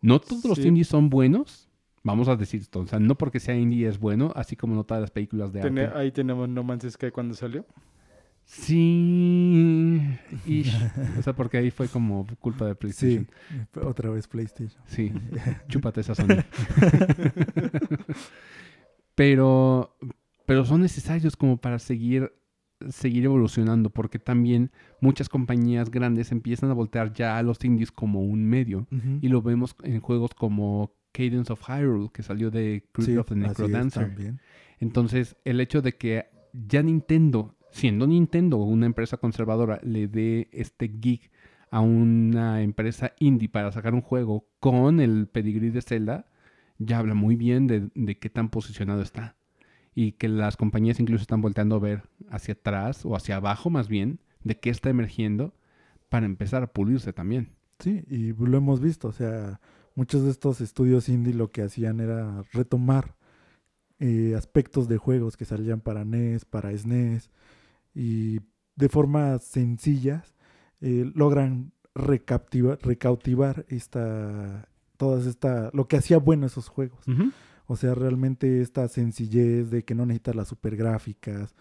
No 0.00 0.20
todos 0.20 0.44
los 0.44 0.58
indies 0.58 0.88
son 0.88 1.10
buenos. 1.10 1.68
Vamos 2.02 2.28
a 2.28 2.36
decir 2.36 2.60
esto. 2.60 2.80
O 2.80 2.86
sea, 2.86 2.98
no 3.00 3.16
porque 3.16 3.38
sea 3.40 3.56
indie 3.56 3.86
es 3.88 3.98
bueno, 3.98 4.32
así 4.34 4.56
como 4.56 4.74
no 4.74 4.84
todas 4.84 5.00
las 5.00 5.10
películas 5.10 5.52
de 5.52 5.60
arte. 5.62 5.86
ahí 5.94 6.10
tenemos 6.12 6.48
No 6.48 6.62
Man's 6.64 6.90
Sky 6.90 7.10
cuando 7.10 7.34
salió. 7.34 7.66
Sí. 8.48 10.00
ish. 10.46 10.72
O 11.18 11.22
sea, 11.22 11.34
porque 11.34 11.58
ahí 11.58 11.70
fue 11.72 11.88
como 11.88 12.26
culpa 12.40 12.64
de 12.66 12.72
Sí, 12.72 12.76
PlayStation. 12.78 13.28
otra 13.82 14.10
vez 14.10 14.28
PlayStation. 14.28 14.80
Sí, 14.86 15.12
chúpate 15.68 16.00
esa 16.00 16.14
Sony. 16.14 16.28
pero, 19.14 19.96
pero 20.46 20.64
son 20.64 20.82
necesarios 20.82 21.36
como 21.36 21.56
para 21.56 21.78
seguir, 21.78 22.32
seguir 22.88 23.24
evolucionando, 23.24 23.90
porque 23.90 24.18
también 24.18 24.70
muchas 25.00 25.28
compañías 25.28 25.90
grandes 25.90 26.32
empiezan 26.32 26.70
a 26.70 26.74
voltear 26.74 27.12
ya 27.12 27.38
a 27.38 27.42
los 27.42 27.62
indies 27.64 27.90
como 27.90 28.20
un 28.22 28.44
medio. 28.44 28.86
Y 29.20 29.28
lo 29.28 29.42
vemos 29.42 29.74
en 29.82 30.00
juegos 30.00 30.34
como 30.34 30.92
Cadence 31.12 31.52
of 31.52 31.62
Hyrule, 31.68 32.10
que 32.12 32.22
salió 32.22 32.50
de 32.50 32.84
Crypt 32.92 33.10
Sí, 33.10 33.16
of 33.16 33.26
the 33.28 33.34
Necrodancer. 33.36 34.34
Entonces, 34.78 35.36
el 35.44 35.60
hecho 35.60 35.82
de 35.82 35.96
que 35.96 36.26
ya 36.52 36.82
Nintendo, 36.82 37.55
siendo 37.76 38.06
Nintendo 38.06 38.56
una 38.56 38.86
empresa 38.86 39.18
conservadora, 39.18 39.80
le 39.82 40.08
dé 40.08 40.48
este 40.50 40.88
gig 40.88 41.30
a 41.70 41.80
una 41.80 42.62
empresa 42.62 43.12
indie 43.18 43.48
para 43.48 43.70
sacar 43.70 43.92
un 43.92 44.00
juego 44.00 44.48
con 44.60 44.98
el 44.98 45.28
pedigrí 45.28 45.70
de 45.70 45.82
Zelda, 45.82 46.26
ya 46.78 46.98
habla 46.98 47.14
muy 47.14 47.36
bien 47.36 47.66
de, 47.66 47.90
de 47.94 48.18
qué 48.18 48.30
tan 48.30 48.48
posicionado 48.48 49.02
está. 49.02 49.36
Y 49.94 50.12
que 50.12 50.28
las 50.28 50.56
compañías 50.56 51.00
incluso 51.00 51.22
están 51.22 51.42
volteando 51.42 51.76
a 51.76 51.80
ver 51.80 52.02
hacia 52.30 52.54
atrás 52.54 53.04
o 53.04 53.14
hacia 53.14 53.36
abajo 53.36 53.70
más 53.70 53.88
bien 53.88 54.20
de 54.42 54.58
qué 54.58 54.70
está 54.70 54.90
emergiendo 54.90 55.54
para 56.08 56.26
empezar 56.26 56.62
a 56.62 56.72
pulirse 56.72 57.12
también. 57.12 57.50
Sí, 57.78 58.04
y 58.08 58.32
lo 58.32 58.56
hemos 58.56 58.80
visto, 58.80 59.08
o 59.08 59.12
sea, 59.12 59.60
muchos 59.94 60.24
de 60.24 60.30
estos 60.30 60.62
estudios 60.62 61.10
indie 61.10 61.34
lo 61.34 61.50
que 61.50 61.62
hacían 61.62 62.00
era 62.00 62.42
retomar 62.52 63.16
eh, 63.98 64.34
aspectos 64.36 64.88
de 64.88 64.96
juegos 64.96 65.36
que 65.36 65.44
salían 65.44 65.80
para 65.80 66.04
NES, 66.04 66.46
para 66.46 66.76
SNES, 66.76 67.30
y 67.98 68.40
de 68.76 68.88
forma 68.90 69.38
sencillas 69.38 70.34
eh, 70.82 71.10
logran 71.14 71.72
recaptiva- 71.94 72.78
recautivar 72.82 73.64
esta, 73.68 74.68
todas 74.98 75.24
esta, 75.26 75.70
lo 75.72 75.88
que 75.88 75.96
hacía 75.96 76.18
bueno 76.18 76.44
esos 76.46 76.68
juegos. 76.68 77.00
O 77.66 77.74
sea, 77.76 77.94
realmente 77.94 78.60
esta 78.60 78.86
sencillez 78.88 79.70
de 79.70 79.82
que 79.84 79.94
no 79.94 80.04
necesitas 80.06 80.36
las 80.36 80.48
super 80.48 80.76
gráficas, 80.76 81.54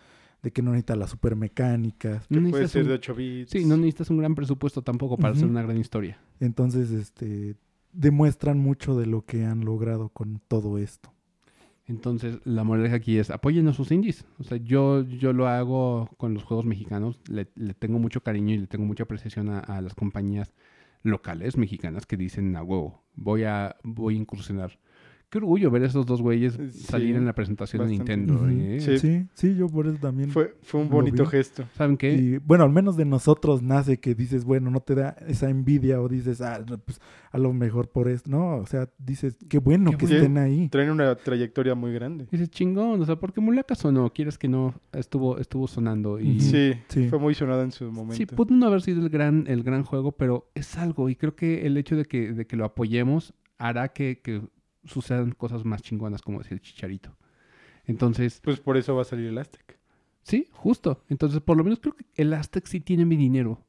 de 0.43 0.51
que 0.51 0.61
no 0.61 0.71
necesitas 0.71 0.97
las 0.97 1.09
super 1.09 1.35
mecánicas. 1.37 2.27
Que 2.27 2.39
puede 2.41 2.67
ser 2.67 2.83
un- 2.83 2.89
de 2.89 2.93
8 2.95 3.15
bits. 3.15 3.51
Sí, 3.51 3.65
no 3.65 3.77
necesitas 3.77 4.09
un 4.09 4.17
gran 4.17 4.35
presupuesto 4.35 4.81
tampoco 4.83 5.17
para 5.17 5.31
hacer 5.33 5.45
Ujú. 5.45 5.51
una 5.53 5.63
gran 5.63 5.77
historia. 5.77 6.19
Entonces, 6.41 6.91
este, 6.91 7.55
demuestran 7.93 8.59
mucho 8.59 8.95
de 8.97 9.05
lo 9.07 9.23
que 9.25 9.45
han 9.45 9.63
logrado 9.65 10.09
con 10.09 10.41
todo 10.47 10.77
esto. 10.77 11.11
Entonces, 11.87 12.39
la 12.45 12.63
moraleja 12.63 12.95
aquí 12.95 13.17
es 13.19 13.29
apoyen 13.29 13.67
a 13.67 13.73
sus 13.73 13.91
indies. 13.91 14.25
O 14.39 14.43
sea, 14.43 14.57
yo, 14.57 15.03
yo 15.03 15.33
lo 15.33 15.47
hago 15.47 16.09
con 16.17 16.33
los 16.33 16.43
juegos 16.43 16.65
mexicanos. 16.65 17.19
Le, 17.29 17.45
tengo 17.45 17.99
mucho 17.99 18.21
cariño 18.21 18.55
y 18.55 18.57
le 18.57 18.67
tengo 18.67 18.85
mucha 18.85 19.03
apreciación 19.03 19.49
a, 19.49 19.59
a 19.59 19.81
las 19.81 19.93
compañías 19.93 20.53
locales 21.03 21.55
mexicanas 21.55 22.07
que 22.07 22.17
dicen 22.17 22.55
a 22.55 22.63
huevo, 22.63 23.03
voy 23.13 23.43
a, 23.43 23.77
voy 23.83 24.15
a 24.15 24.17
incursionar. 24.17 24.79
Qué 25.35 25.39
orgullo 25.39 25.69
ver 25.69 25.83
a 25.83 25.87
esos 25.87 26.05
dos 26.05 26.21
güeyes 26.21 26.53
Sí, 26.53 26.79
salir 26.83 27.13
en 27.17 27.25
la 27.25 27.33
presentación 27.33 27.81
bastante. 27.81 28.09
de 28.11 28.17
Nintendo. 28.17 28.47
¿eh? 28.49 28.79
Sí. 28.79 28.99
Sí, 28.99 29.27
sí, 29.33 29.55
yo 29.55 29.67
por 29.67 29.85
eso 29.85 29.97
también. 29.97 30.29
Fue, 30.29 30.55
fue 30.61 30.79
un 30.79 30.89
bonito 30.89 31.23
vi. 31.23 31.29
gesto. 31.29 31.65
¿Saben 31.73 31.97
qué? 31.97 32.13
Y 32.13 32.37
bueno, 32.37 32.63
al 32.63 32.69
menos 32.71 32.95
de 32.95 33.03
nosotros 33.03 33.61
nace 33.61 33.99
que 33.99 34.15
dices, 34.15 34.45
bueno, 34.45 34.71
no 34.71 34.79
te 34.79 34.95
da 34.95 35.09
esa 35.27 35.49
envidia 35.49 35.99
o 35.99 36.07
dices, 36.07 36.39
ah, 36.39 36.63
pues 36.85 37.01
a 37.33 37.37
lo 37.37 37.51
mejor 37.51 37.89
por 37.89 38.07
esto. 38.07 38.31
No, 38.31 38.55
o 38.55 38.65
sea, 38.65 38.87
dices, 38.97 39.37
qué 39.49 39.57
bueno 39.59 39.91
Qué 39.91 39.97
que 39.97 40.05
bueno. 40.05 40.19
estén 40.21 40.37
ahí. 40.37 40.69
Traen 40.69 40.89
una 40.91 41.13
trayectoria 41.15 41.75
muy 41.75 41.91
grande. 41.91 42.27
Dices 42.31 42.49
chingón, 42.49 43.01
o 43.01 43.05
sea, 43.05 43.17
porque 43.17 43.41
Mulaka 43.41 43.75
sonó, 43.75 44.13
quieres 44.13 44.37
que 44.37 44.47
no, 44.47 44.73
estuvo, 44.93 45.37
estuvo 45.37 45.67
sonando 45.67 46.17
y. 46.17 46.39
Sí, 46.39 46.71
Sí. 46.87 47.09
fue 47.09 47.19
muy 47.19 47.33
sonado 47.35 47.61
en 47.63 47.73
su 47.73 47.91
momento. 47.91 48.15
Sí, 48.15 48.25
pudo 48.25 48.55
no 48.55 48.67
haber 48.67 48.81
sido 48.81 49.01
el 49.01 49.09
gran, 49.09 49.43
el 49.47 49.63
gran 49.63 49.83
juego, 49.83 50.13
pero 50.13 50.49
es 50.55 50.77
algo. 50.77 51.09
Y 51.09 51.15
creo 51.17 51.35
que 51.35 51.65
el 51.67 51.75
hecho 51.75 51.97
de 51.97 52.05
que, 52.05 52.31
de 52.31 52.47
que 52.47 52.55
lo 52.55 52.63
apoyemos 52.63 53.33
hará 53.57 53.89
que, 53.89 54.21
que 54.23 54.41
sucedan 54.85 55.31
cosas 55.31 55.65
más 55.65 55.81
chingonas, 55.81 56.21
como 56.21 56.39
decía 56.39 56.55
el 56.55 56.61
Chicharito. 56.61 57.15
Entonces, 57.85 58.39
Pues 58.43 58.59
por 58.59 58.77
eso 58.77 58.95
va 58.95 59.01
a 59.03 59.05
salir 59.05 59.27
el 59.27 59.37
Aztec. 59.37 59.79
sí, 60.23 60.47
justo. 60.51 61.03
Entonces, 61.09 61.41
por 61.41 61.57
lo 61.57 61.63
menos 61.63 61.79
creo 61.79 61.95
que 61.95 62.05
el 62.15 62.33
Aztec 62.33 62.65
sí 62.65 62.79
tiene 62.79 63.05
mi 63.05 63.15
dinero. 63.15 63.64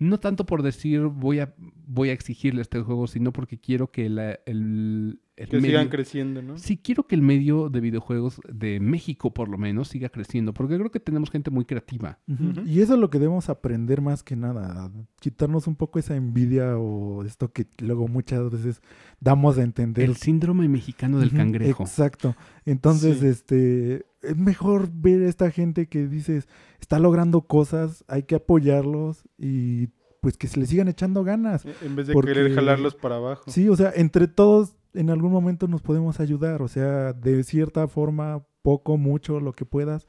No 0.00 0.20
tanto 0.20 0.46
por 0.46 0.62
decir 0.62 1.00
voy 1.02 1.40
a, 1.40 1.54
voy 1.86 2.10
a 2.10 2.12
exigirle 2.12 2.62
este 2.62 2.80
juego, 2.80 3.06
sino 3.08 3.32
porque 3.32 3.58
quiero 3.58 3.90
que 3.90 4.08
la- 4.08 4.38
el, 4.46 5.20
el 5.36 5.48
Que 5.48 5.56
medio- 5.56 5.70
sigan 5.70 5.88
creciendo, 5.88 6.40
¿no? 6.42 6.56
Sí, 6.58 6.76
quiero 6.76 7.06
que 7.08 7.14
el 7.16 7.22
medio 7.22 7.68
de 7.68 7.80
videojuegos 7.80 8.40
de 8.52 8.78
México, 8.80 9.34
por 9.34 9.48
lo 9.48 9.58
menos, 9.58 9.88
siga 9.88 10.08
creciendo, 10.08 10.54
porque 10.54 10.76
creo 10.76 10.90
que 10.90 11.00
tenemos 11.00 11.30
gente 11.30 11.50
muy 11.50 11.64
creativa. 11.64 12.18
Y 12.64 12.80
eso 12.80 12.94
es 12.94 13.00
lo 13.00 13.10
que 13.10 13.18
debemos 13.18 13.48
aprender 13.48 14.00
más 14.00 14.22
que 14.22 14.36
nada, 14.36 14.90
quitarnos 15.20 15.66
un 15.66 15.74
poco 15.76 15.98
esa 15.98 16.14
envidia 16.16 16.76
o 16.78 17.24
esto 17.24 17.52
que 17.52 17.66
luego 17.78 18.06
muchas 18.08 18.50
veces 18.50 18.80
damos 19.20 19.58
a 19.58 19.62
entender. 19.62 20.04
El 20.04 20.16
síndrome 20.16 20.68
mexicano 20.68 21.18
del 21.18 21.32
cangrejo. 21.32 21.82
Exacto. 21.82 22.36
Entonces, 22.64 23.18
Sí. 23.18 23.26
este, 23.26 24.06
es 24.28 24.36
mejor 24.36 24.88
ver 24.92 25.22
a 25.22 25.28
esta 25.28 25.50
gente 25.50 25.86
que 25.88 26.06
dices, 26.06 26.46
está 26.80 26.98
logrando 26.98 27.42
cosas, 27.42 28.04
hay 28.08 28.22
que 28.24 28.36
apoyarlos 28.36 29.24
y 29.38 29.88
pues 30.20 30.36
que 30.36 30.48
se 30.48 30.58
le 30.58 30.66
sigan 30.66 30.88
echando 30.88 31.22
ganas. 31.24 31.64
En 31.82 31.94
vez 31.96 32.06
de 32.08 32.12
Porque- 32.12 32.32
querer 32.32 32.54
jalarlos 32.54 32.94
para 32.94 33.16
abajo. 33.16 33.50
Sí, 33.50 33.68
o 33.68 33.76
sea, 33.76 33.92
entre 33.94 34.26
todos 34.28 34.74
en 34.94 35.10
algún 35.10 35.30
momento 35.30 35.68
nos 35.68 35.82
podemos 35.82 36.18
ayudar, 36.18 36.62
o 36.62 36.68
sea, 36.68 37.12
de 37.12 37.42
cierta 37.44 37.86
forma, 37.88 38.44
poco, 38.62 38.96
mucho, 38.96 39.38
lo 39.40 39.52
que 39.52 39.64
puedas, 39.64 40.08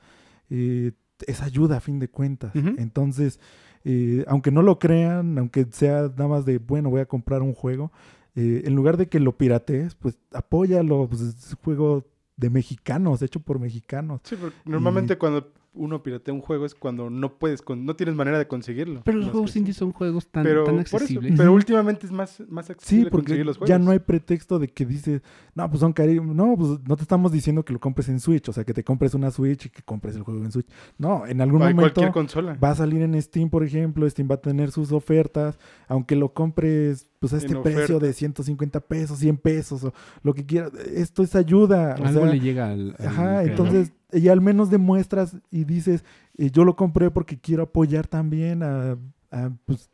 eh, 0.49 0.93
es 1.27 1.41
ayuda 1.41 1.77
a 1.77 1.79
fin 1.81 1.99
de 1.99 2.09
cuentas. 2.09 2.51
Entonces, 2.55 3.39
eh, 3.83 4.23
aunque 4.27 4.51
no 4.51 4.61
lo 4.63 4.79
crean, 4.79 5.37
aunque 5.37 5.67
sea 5.71 6.03
nada 6.17 6.27
más 6.27 6.45
de, 6.45 6.57
bueno, 6.57 6.89
voy 6.89 7.01
a 7.01 7.05
comprar 7.05 7.41
un 7.41 7.53
juego, 7.53 7.91
eh, 8.35 8.63
en 8.65 8.73
lugar 8.75 8.97
de 8.97 9.07
que 9.09 9.19
lo 9.19 9.37
piratees, 9.37 9.95
pues 9.95 10.17
apóyalo, 10.33 11.07
pues 11.07 11.21
es 11.21 11.51
un 11.51 11.59
juego 11.63 12.05
de 12.39 12.49
mexicanos, 12.49 13.21
hecho 13.21 13.41
por 13.41 13.59
mexicanos. 13.59 14.21
Sí, 14.23 14.35
porque 14.35 14.55
normalmente 14.65 15.17
cuando 15.17 15.51
uno 15.73 16.01
piratea 16.03 16.33
un 16.33 16.41
juego 16.41 16.65
es 16.65 16.73
cuando 16.75 17.09
no 17.09 17.37
puedes, 17.37 17.61
con- 17.61 17.85
no 17.85 17.95
tienes 17.95 18.15
manera 18.15 18.37
de 18.39 18.47
conseguirlo. 18.47 19.01
Pero 19.05 19.19
los 19.19 19.29
juegos 19.29 19.55
indies 19.55 19.77
son 19.77 19.91
juegos 19.91 20.27
tan, 20.27 20.43
pero, 20.43 20.63
tan 20.63 20.79
eso, 20.79 20.97
accesibles. 20.97 21.35
pero 21.37 21.53
últimamente 21.53 22.05
es 22.07 22.11
más, 22.11 22.41
más 22.49 22.65
Sí, 22.65 22.71
accesible 22.73 23.11
porque 23.11 23.25
conseguir 23.27 23.45
los 23.45 23.57
juegos. 23.57 23.69
ya 23.69 23.77
no 23.79 23.91
hay 23.91 23.99
pretexto 23.99 24.57
de 24.59 24.67
que 24.67 24.85
dices, 24.85 25.21
no, 25.53 25.69
pues 25.69 25.79
son 25.79 25.93
carísimos. 25.93 26.35
No, 26.35 26.55
pues 26.57 26.79
no 26.87 26.95
te 26.95 27.03
estamos 27.03 27.31
diciendo 27.31 27.63
que 27.63 27.71
lo 27.73 27.79
compres 27.79 28.09
en 28.09 28.19
Switch, 28.19 28.49
o 28.49 28.53
sea, 28.53 28.63
que 28.63 28.73
te 28.73 28.83
compres 28.83 29.13
una 29.13 29.29
Switch 29.31 29.67
y 29.67 29.69
que 29.69 29.81
compres 29.83 30.15
el 30.15 30.23
juego 30.23 30.43
en 30.43 30.51
Switch. 30.51 30.67
No, 30.97 31.25
en 31.27 31.39
algún 31.39 31.61
Hay 31.61 31.73
momento 31.73 32.01
cualquier 32.01 32.11
consola. 32.13 32.57
va 32.61 32.71
a 32.71 32.75
salir 32.75 33.01
en 33.03 33.21
Steam, 33.21 33.49
por 33.49 33.63
ejemplo. 33.63 34.09
Steam 34.09 34.27
va 34.29 34.35
a 34.35 34.41
tener 34.41 34.71
sus 34.71 34.91
ofertas, 34.91 35.59
aunque 35.87 36.15
lo 36.15 36.33
compres 36.33 37.07
pues 37.19 37.33
a 37.33 37.37
este 37.37 37.55
precio 37.57 37.99
de 37.99 38.13
150 38.13 38.79
pesos, 38.79 39.19
100 39.19 39.37
pesos 39.37 39.83
o 39.83 39.93
lo 40.23 40.33
que 40.33 40.45
quieras. 40.45 40.71
Esto 40.93 41.21
es 41.21 41.35
ayuda. 41.35 41.95
o 41.99 42.05
Algo 42.05 42.21
sea, 42.21 42.29
le 42.31 42.39
llega 42.39 42.71
al. 42.71 42.95
al 42.97 43.07
Ajá, 43.07 43.23
creador. 43.23 43.49
entonces 43.49 43.91
y 44.11 44.27
al 44.29 44.41
menos 44.41 44.69
demuestras 44.69 45.37
y 45.51 45.65
dices, 45.65 46.03
eh, 46.37 46.49
yo 46.51 46.65
lo 46.65 46.75
compré 46.75 47.11
porque 47.11 47.39
quiero 47.39 47.63
apoyar 47.63 48.07
también 48.07 48.63
a, 48.63 48.97
a, 49.31 49.51
pues, 49.65 49.89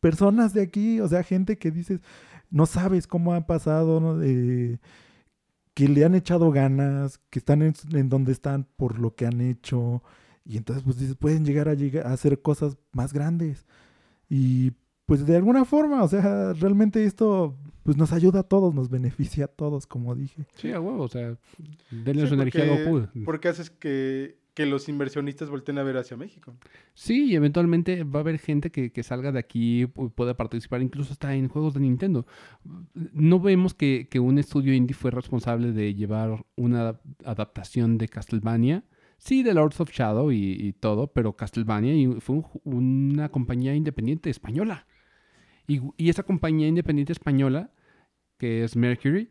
personas 0.00 0.54
de 0.54 0.62
aquí, 0.62 1.00
o 1.00 1.08
sea, 1.08 1.22
gente 1.22 1.58
que 1.58 1.70
dices, 1.70 2.00
no 2.50 2.66
sabes 2.66 3.06
cómo 3.06 3.34
han 3.34 3.46
pasado, 3.46 4.00
¿no? 4.00 4.22
Eh, 4.22 4.78
que 5.74 5.88
le 5.88 6.04
han 6.04 6.14
echado 6.14 6.50
ganas, 6.52 7.18
que 7.30 7.38
están 7.38 7.62
en, 7.62 7.74
en 7.92 8.08
donde 8.08 8.32
están 8.32 8.66
por 8.76 8.98
lo 8.98 9.14
que 9.14 9.26
han 9.26 9.40
hecho, 9.40 10.02
y 10.44 10.56
entonces 10.56 10.84
pues 10.84 10.98
dices, 10.98 11.16
pueden 11.16 11.44
llegar 11.44 11.68
a, 11.68 11.74
llegar 11.74 12.06
a 12.06 12.12
hacer 12.12 12.40
cosas 12.40 12.78
más 12.92 13.12
grandes. 13.12 13.66
Y 14.28 14.72
pues 15.06 15.24
de 15.26 15.36
alguna 15.36 15.64
forma, 15.64 16.02
o 16.02 16.08
sea, 16.08 16.52
realmente 16.52 17.04
esto 17.04 17.56
pues 17.84 17.96
nos 17.96 18.12
ayuda 18.12 18.40
a 18.40 18.42
todos, 18.42 18.74
nos 18.74 18.90
beneficia 18.90 19.44
a 19.44 19.48
todos, 19.48 19.86
como 19.86 20.14
dije. 20.16 20.44
Sí, 20.56 20.72
a 20.72 20.80
huevo, 20.80 21.04
o 21.04 21.08
sea, 21.08 21.36
denle 21.90 22.22
Sí, 22.22 22.28
su 22.28 22.34
energía 22.34 22.64
a 22.64 22.68
porque- 22.68 22.84
Goku. 22.90 23.24
Porque 23.24 23.48
haces 23.48 23.70
que, 23.70 24.38
que 24.54 24.66
los 24.66 24.88
inversionistas 24.88 25.50
volteen 25.50 25.78
a 25.78 25.84
ver 25.84 25.96
hacia 25.96 26.16
México. 26.16 26.56
Sí, 26.94 27.26
y 27.26 27.36
eventualmente 27.36 28.02
va 28.02 28.18
a 28.18 28.22
haber 28.22 28.38
gente 28.40 28.72
que, 28.72 28.90
que 28.90 29.04
salga 29.04 29.30
de 29.30 29.38
aquí 29.38 29.86
pueda 29.86 30.36
participar 30.36 30.82
incluso 30.82 31.12
hasta 31.12 31.32
en 31.36 31.46
juegos 31.48 31.74
de 31.74 31.80
Nintendo. 31.80 32.26
No 33.12 33.38
vemos 33.38 33.74
que, 33.74 34.08
que 34.10 34.18
un 34.18 34.38
estudio 34.38 34.74
indie 34.74 34.94
fue 34.96 35.12
responsable 35.12 35.70
de 35.72 35.94
llevar 35.94 36.44
una 36.56 36.98
adaptación 37.24 37.98
de 37.98 38.08
Castlevania. 38.08 38.82
Sí, 39.18 39.42
de 39.44 39.54
Lords 39.54 39.80
of 39.80 39.90
Shadow 39.92 40.32
y, 40.32 40.52
y 40.58 40.72
todo, 40.72 41.06
pero 41.06 41.36
Castlevania 41.36 41.94
y 41.94 42.20
fue 42.20 42.36
un 42.36 42.44
una 42.64 43.28
compañía 43.30 43.74
independiente 43.76 44.28
española. 44.28 44.86
Y, 45.66 45.80
y 45.96 46.08
esa 46.10 46.22
compañía 46.22 46.68
independiente 46.68 47.12
española, 47.12 47.70
que 48.38 48.64
es 48.64 48.76
Mercury, 48.76 49.28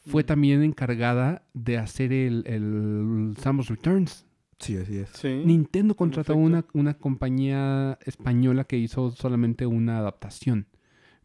fue 0.00 0.22
también 0.22 0.62
encargada 0.62 1.42
de 1.52 1.78
hacer 1.78 2.12
el, 2.12 2.44
el 2.46 3.34
Samus 3.38 3.68
Returns. 3.68 4.24
Sí, 4.58 4.76
así 4.76 4.98
es. 4.98 5.08
Sí. 5.10 5.42
Nintendo 5.44 5.94
contrató 5.96 6.36
una, 6.36 6.64
una 6.72 6.94
compañía 6.94 7.98
española 8.04 8.64
que 8.64 8.78
hizo 8.78 9.10
solamente 9.10 9.66
una 9.66 9.98
adaptación. 9.98 10.66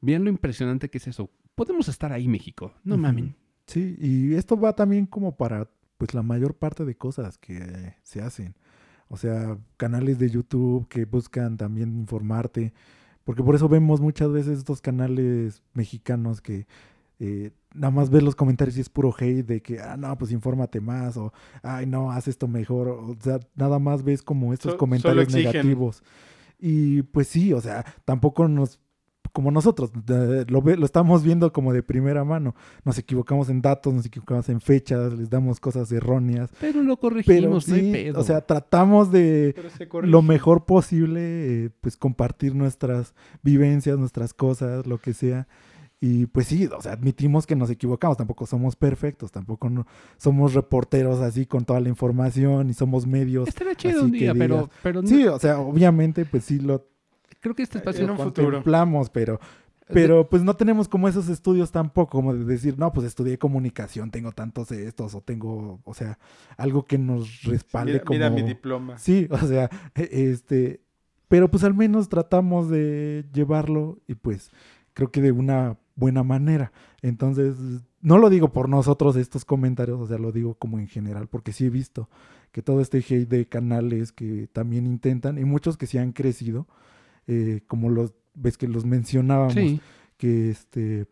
Vean 0.02 0.24
lo 0.24 0.30
impresionante 0.30 0.90
que 0.90 0.98
es 0.98 1.08
eso. 1.08 1.30
Podemos 1.56 1.88
estar 1.88 2.12
ahí, 2.12 2.28
México. 2.28 2.74
No 2.84 2.96
Ujú. 2.96 3.02
mamen. 3.04 3.36
Sí, 3.68 3.96
y 4.00 4.34
esto 4.34 4.60
va 4.60 4.74
también 4.76 5.06
como 5.06 5.38
para 5.38 5.70
pues 5.98 6.14
la 6.16 6.24
mayor 6.24 6.56
parte 6.56 6.84
de 6.84 6.96
cosas 6.96 7.38
que 7.38 7.58
eh, 7.58 7.96
se 8.02 8.22
hacen. 8.22 8.56
O 9.08 9.18
sea, 9.18 9.58
canales 9.78 10.18
de 10.18 10.30
YouTube 10.30 10.88
que 10.88 11.06
buscan 11.06 11.56
también 11.58 11.96
informarte. 12.00 12.74
Porque 13.24 13.44
por 13.44 13.56
eso 13.56 13.70
vemos 13.70 14.02
muchas 14.02 14.32
veces 14.32 14.58
estos 14.60 14.82
canales 14.82 15.62
mexicanos 15.74 16.42
que 16.42 16.66
eh, 17.20 17.52
nada 17.74 17.92
más 17.92 18.10
ves 18.10 18.24
los 18.24 18.36
comentarios 18.36 18.78
y 18.78 18.82
es 18.82 18.90
puro 18.90 19.14
hate 19.18 19.46
de 19.46 19.62
que, 19.62 19.80
ah, 19.80 19.96
no, 19.96 20.18
pues 20.18 20.32
infórmate 20.32 20.82
más 20.82 21.18
o, 21.18 21.32
ay, 21.62 21.86
no, 21.86 22.12
haz 22.12 22.28
esto 22.28 22.48
mejor. 22.48 22.88
O 22.90 23.16
sea, 23.22 23.40
nada 23.56 23.78
más 23.80 24.04
ves 24.04 24.24
como 24.24 24.54
estos 24.54 24.72
So- 24.74 24.78
comentarios 24.78 25.32
negativos. 25.34 26.04
Y 26.60 27.04
pues 27.04 27.28
sí, 27.28 27.54
o 27.54 27.62
sea, 27.62 27.86
tampoco 28.06 28.48
nos, 28.48 28.80
como 29.34 29.52
nosotros, 29.52 29.92
de- 30.06 30.46
lo, 30.46 30.62
ve- 30.62 30.78
lo 30.78 30.86
estamos 30.86 31.24
viendo 31.24 31.52
como 31.54 31.74
de 31.74 31.84
primera 31.84 32.24
mano. 32.24 32.56
Nos 32.84 32.98
equivocamos 32.98 33.50
en 33.50 33.62
datos, 33.62 33.94
nos 33.94 34.06
equivocamos 34.06 34.50
en 34.50 34.60
fechas, 34.62 35.14
les 35.14 35.30
damos 35.30 35.60
cosas 35.60 35.92
erróneas. 35.92 36.50
Pero 36.60 36.82
lo 36.84 36.96
Pero 36.98 36.98
corregimos, 36.98 37.68
no 37.68 37.76
hay 37.76 37.82
sí, 37.82 37.92
pedo. 37.92 38.20
o 38.20 38.24
sea, 38.24 38.42
tratamos 38.42 39.12
de 39.12 39.56
se 39.78 39.88
lo 40.08 40.22
mejor 40.22 40.66
posible, 40.66 41.66
eh, 41.66 41.70
pues 41.82 41.98
compartir 41.98 42.56
nuestras 42.56 43.14
vivencias, 43.44 43.98
nuestras 43.98 44.34
cosas, 44.34 44.86
lo 44.88 44.98
que 44.98 45.14
sea. 45.14 45.48
Y 46.04 46.26
pues 46.26 46.48
sí, 46.48 46.66
o 46.66 46.82
sea, 46.82 46.94
admitimos 46.94 47.46
que 47.46 47.56
nos 47.56 47.70
equivocamos, 47.70 48.18
tampoco 48.18 48.48
somos 48.48 48.76
perfectos, 48.76 49.32
tampoco 49.32 49.70
no, 49.70 49.86
somos 50.18 50.56
reporteros 50.56 51.20
así 51.20 51.46
con 51.46 51.64
toda 51.64 51.80
la 51.80 51.90
información 51.90 52.72
y 52.72 52.74
somos 52.74 53.06
medios. 53.06 53.48
Estaría 53.48 53.76
chido 53.76 53.98
así 54.00 54.06
un 54.06 54.12
día, 54.12 54.34
pero, 54.34 54.56
digas, 54.56 54.70
pero 54.82 55.02
no- 55.04 55.08
Sí, 55.08 55.28
o 55.28 55.38
sea, 55.38 55.60
obviamente 55.60 56.26
pues 56.26 56.46
sí 56.46 56.58
lo 56.60 56.88
creo 57.42 57.54
que 57.54 57.64
este 57.64 57.80
espacio... 57.80 58.06
En 58.06 58.12
un 58.12 58.18
futuro. 58.18 58.48
contemplamos, 58.48 59.10
pero 59.10 59.40
pero 59.94 60.30
pues 60.30 60.44
no 60.44 60.56
tenemos 60.56 60.88
como 60.88 61.08
esos 61.08 61.30
estudios 61.30 61.72
tampoco, 61.72 62.12
como 62.12 62.34
de 62.34 62.46
decir, 62.46 62.78
no, 62.78 62.92
pues 62.94 63.06
estudié 63.06 63.38
comunicación, 63.38 64.12
tengo 64.12 64.32
tantos 64.32 64.70
de 64.70 64.88
estos, 64.88 65.16
o 65.16 65.22
tengo, 65.22 65.82
o 65.84 65.94
sea, 65.94 66.18
algo 66.58 66.86
que 66.86 66.98
nos 66.98 67.44
respalde 67.44 67.94
Mira, 67.94 68.04
como... 68.06 68.18
mira 68.18 68.30
mi 68.30 68.44
diploma. 68.44 68.98
Sí, 68.98 69.28
o 69.30 69.38
sea, 69.38 69.70
e- 69.96 70.32
este, 70.32 70.82
pero 71.28 71.50
pues 71.50 71.64
al 71.64 71.74
menos 71.74 72.10
tratamos 72.10 72.70
de 72.70 73.26
llevarlo 73.34 74.00
y 74.08 74.16
pues 74.16 74.52
creo 74.94 75.12
que 75.12 75.22
de 75.22 75.32
una 75.32 75.78
buena 75.96 76.24
manera. 76.24 76.72
Entonces, 77.02 77.56
no 78.02 78.18
lo 78.18 78.30
digo 78.30 78.52
por 78.54 78.70
nosotros 78.70 79.16
estos 79.16 79.46
comentarios, 79.46 80.00
o 80.00 80.08
sea, 80.08 80.18
lo 80.18 80.32
digo 80.32 80.56
como 80.56 80.80
en 80.80 80.88
general, 80.88 81.28
porque 81.28 81.54
sí 81.54 81.66
he 81.66 81.70
visto 81.70 82.10
que 82.52 82.62
todo 82.62 82.82
este 82.82 82.98
hate 83.00 83.30
de 83.30 83.46
canales 83.48 84.12
que 84.12 84.48
también 84.52 84.86
intentan, 84.86 85.38
y 85.38 85.46
muchos 85.46 85.78
que 85.78 85.88
sí 85.88 85.98
han 85.98 86.12
crecido, 86.12 86.68
eh, 87.34 87.62
como 87.66 87.90
los, 87.90 88.14
ves 88.34 88.58
que 88.58 88.68
los 88.68 88.84
mencionábamos, 88.86 89.54
Sí, 89.54 89.80
que 90.18 90.50
este 90.50 91.08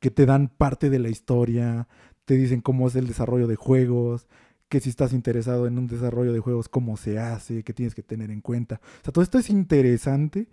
que 0.00 0.10
te 0.10 0.26
dan 0.26 0.48
parte 0.48 0.90
de 0.90 0.98
la 0.98 1.08
historia, 1.08 1.88
te 2.26 2.34
dicen 2.34 2.60
cómo 2.60 2.86
es 2.86 2.94
el 2.94 3.06
desarrollo 3.06 3.46
de 3.46 3.56
juegos, 3.56 4.28
que 4.68 4.80
si 4.80 4.90
estás 4.90 5.14
interesado 5.14 5.66
en 5.66 5.78
un 5.78 5.86
desarrollo 5.86 6.32
de 6.34 6.40
juegos, 6.40 6.68
cómo 6.68 6.98
se 6.98 7.18
hace, 7.18 7.64
qué 7.64 7.72
tienes 7.72 7.94
que 7.94 8.02
tener 8.02 8.30
en 8.30 8.42
cuenta. 8.42 8.80
O 9.00 9.04
sea, 9.04 9.12
todo 9.12 9.24
esto 9.24 9.38
es 9.38 9.48
interesante 9.48 10.46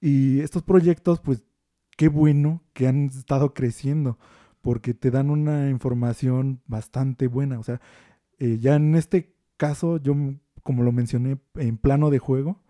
y 0.00 0.40
estos 0.40 0.64
proyectos, 0.64 1.20
pues, 1.20 1.44
qué 1.96 2.08
bueno 2.08 2.64
que 2.72 2.88
han 2.88 3.06
estado 3.06 3.54
creciendo, 3.54 4.18
porque 4.60 4.94
te 4.94 5.12
dan 5.12 5.30
una 5.30 5.70
información 5.70 6.60
bastante 6.66 7.28
buena. 7.28 7.60
O 7.60 7.62
sea, 7.62 7.80
eh, 8.40 8.58
ya 8.60 8.74
en 8.74 8.96
este 8.96 9.32
caso, 9.56 9.98
yo, 9.98 10.14
como 10.64 10.82
lo 10.82 10.90
mencioné, 10.90 11.38
en 11.54 11.78
plano 11.78 12.10
de 12.10 12.18
juego, 12.18 12.60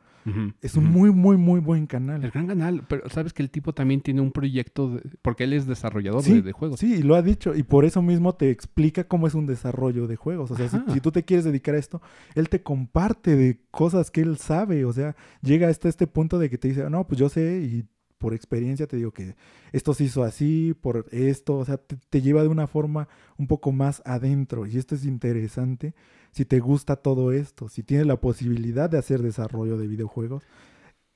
es 0.61 0.77
un 0.77 0.85
muy, 0.85 1.11
muy, 1.11 1.37
muy 1.37 1.61
buen 1.61 1.87
canal. 1.87 2.25
El 2.25 2.31
gran 2.31 2.47
canal, 2.47 2.85
pero 2.89 3.09
sabes 3.11 3.33
que 3.33 3.43
el 3.43 3.51
tipo 3.51 3.73
también 3.73 4.01
tiene 4.01 4.21
un 4.21 4.31
proyecto, 4.33 4.95
de- 4.95 5.03
porque 5.23 5.45
él 5.45 5.53
es 5.53 5.67
desarrollador 5.67 6.23
Sí, 6.23 6.35
de, 6.35 6.43
de 6.43 6.53
juegos. 6.53 6.81
Sí, 6.81 6.95
y 6.97 7.03
lo 7.03 7.15
ha 7.17 7.23
dicho. 7.23 7.55
Y 7.55 7.63
por 7.63 7.85
eso 7.85 8.03
mismo 8.03 8.35
te 8.35 8.51
explica 8.51 9.05
cómo 9.05 9.27
es 9.27 9.35
un 9.35 9.47
desarrollo 9.47 10.07
de 10.07 10.17
juegos. 10.17 10.51
O 10.51 10.57
sea, 10.57 10.69
si, 10.69 11.01
tú 11.01 11.11
te 11.13 11.25
quieres 11.25 11.45
dedicar 11.45 11.75
a 11.75 11.79
esto, 11.79 12.01
él 12.35 12.49
te 12.49 12.63
comparte 12.63 13.35
de 13.37 13.61
cosas 13.71 14.11
que 14.11 14.21
él 14.21 14.37
sabe. 14.39 14.85
O 14.85 14.93
sea, 14.93 15.17
llega 15.43 15.69
hasta 15.69 15.89
este 15.89 16.07
punto 16.07 16.39
de 16.39 16.51
que 16.51 16.59
te 16.59 16.69
dice, 16.69 16.89
no, 16.89 17.07
pues 17.07 17.19
yo 17.19 17.29
sé 17.29 17.61
y 17.63 17.85
por 18.19 18.35
experiencia 18.35 18.87
te 18.87 18.97
digo 18.97 19.11
que 19.11 19.35
esto 19.73 19.95
se 19.95 20.05
hizo 20.05 20.23
así, 20.23 20.75
por 20.81 21.07
esto. 21.11 21.59
O 21.59 21.65
sea, 21.65 21.77
te, 21.79 21.97
te 22.09 22.23
lleva 22.23 22.43
de 22.43 22.49
una 22.49 22.69
forma 22.69 23.09
un 23.37 23.49
poco 23.49 23.73
más 23.73 24.01
adentro. 24.05 24.67
Y 24.67 24.77
esto 24.79 24.95
es 24.95 25.05
interesante 25.05 25.95
si 26.33 26.45
te 26.45 26.61
gusta 26.61 26.97
todo 26.97 27.31
esto, 27.31 27.69
si 27.69 27.83
tienes 27.83 28.07
la 28.07 28.17
posibilidad 28.17 28.91
de 28.91 28.99
hacer 28.99 29.23
desarrollo 29.23 29.77
de 29.77 29.87
videojuegos. 29.87 30.43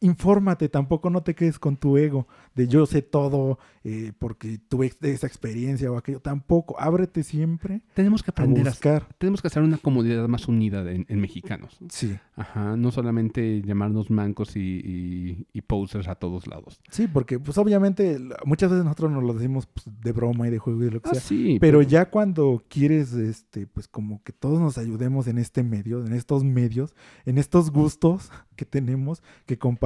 Infórmate, 0.00 0.68
tampoco 0.68 1.08
no 1.08 1.22
te 1.22 1.34
quedes 1.34 1.58
con 1.58 1.78
tu 1.78 1.96
ego 1.96 2.28
de 2.54 2.68
yo 2.68 2.84
sé 2.84 3.00
todo 3.00 3.58
eh, 3.82 4.12
porque 4.18 4.58
tuve 4.68 4.92
esa 5.00 5.26
experiencia 5.26 5.90
o 5.90 5.96
aquello. 5.96 6.20
Tampoco, 6.20 6.78
ábrete 6.78 7.22
siempre 7.22 7.80
Tenemos 7.94 8.22
que 8.22 8.30
aprender 8.30 8.66
a, 8.66 8.70
buscar. 8.70 9.08
tenemos 9.16 9.40
que 9.40 9.48
hacer 9.48 9.62
una 9.62 9.78
comunidad 9.78 10.28
más 10.28 10.48
unida 10.48 10.84
de- 10.84 11.06
en, 11.08 11.20
mexicanos. 11.20 11.78
Sí, 11.88 12.14
Ajá, 12.36 12.76
no 12.76 12.90
solamente 12.90 13.62
llamarnos 13.62 14.10
mancos 14.10 14.56
y, 14.56 14.60
y, 14.60 15.46
y 15.54 15.62
posers 15.62 16.08
a 16.08 16.16
todos 16.16 16.46
lados. 16.46 16.78
sí, 16.90 17.08
porque 17.08 17.38
pues 17.38 17.56
obviamente 17.56 18.18
muchas 18.44 18.70
veces 18.70 18.84
nosotros 18.84 19.10
nos 19.12 19.24
lo 19.24 19.32
decimos 19.32 19.66
pues, 19.66 19.86
de 20.02 20.12
broma 20.12 20.46
y 20.46 20.50
de 20.50 20.58
juego 20.58 20.82
y 20.82 20.86
de 20.86 20.90
lo 20.90 21.00
que 21.00 21.08
Ah, 21.08 21.14
sea. 21.14 21.22
sí. 21.22 21.56
Pero 21.58 21.80
ya 21.80 22.10
cuando 22.10 22.62
quieres, 22.68 23.14
este, 23.14 23.66
pues 23.66 23.88
como 23.88 24.22
que 24.22 24.32
todos 24.34 24.60
nos 24.60 24.76
ayudemos 24.76 25.26
en 25.26 25.38
este 25.38 25.62
medio, 25.62 26.04
en 26.04 26.12
estos 26.12 26.44
medios, 26.44 26.94
en 27.24 27.38
estos 27.38 27.70
gustos 27.70 28.30
que 28.56 28.66
tenemos, 28.66 29.22
que 29.46 29.58
compartimos, 29.58 29.85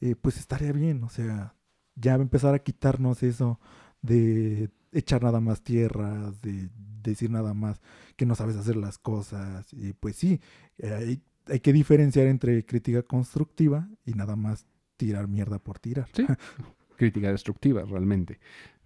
eh, 0.00 0.14
pues 0.20 0.38
estaría 0.38 0.72
bien, 0.72 1.02
o 1.04 1.08
sea, 1.08 1.54
ya 1.94 2.14
empezar 2.14 2.54
a 2.54 2.60
quitarnos 2.60 3.22
eso 3.22 3.60
de 4.02 4.70
echar 4.92 5.22
nada 5.22 5.40
más 5.40 5.62
tierras, 5.62 6.40
de 6.40 6.68
decir 7.02 7.30
nada 7.30 7.54
más 7.54 7.80
que 8.16 8.26
no 8.26 8.34
sabes 8.34 8.56
hacer 8.56 8.76
las 8.76 8.98
cosas. 8.98 9.72
Y 9.72 9.92
pues 9.92 10.16
sí, 10.16 10.40
hay, 10.82 11.22
hay 11.46 11.60
que 11.60 11.72
diferenciar 11.72 12.26
entre 12.26 12.64
crítica 12.64 13.02
constructiva 13.02 13.88
y 14.04 14.14
nada 14.14 14.36
más 14.36 14.66
tirar 14.96 15.28
mierda 15.28 15.58
por 15.58 15.78
tirar. 15.78 16.08
Sí, 16.12 16.26
crítica 16.96 17.30
destructiva, 17.30 17.84
realmente. 17.84 18.38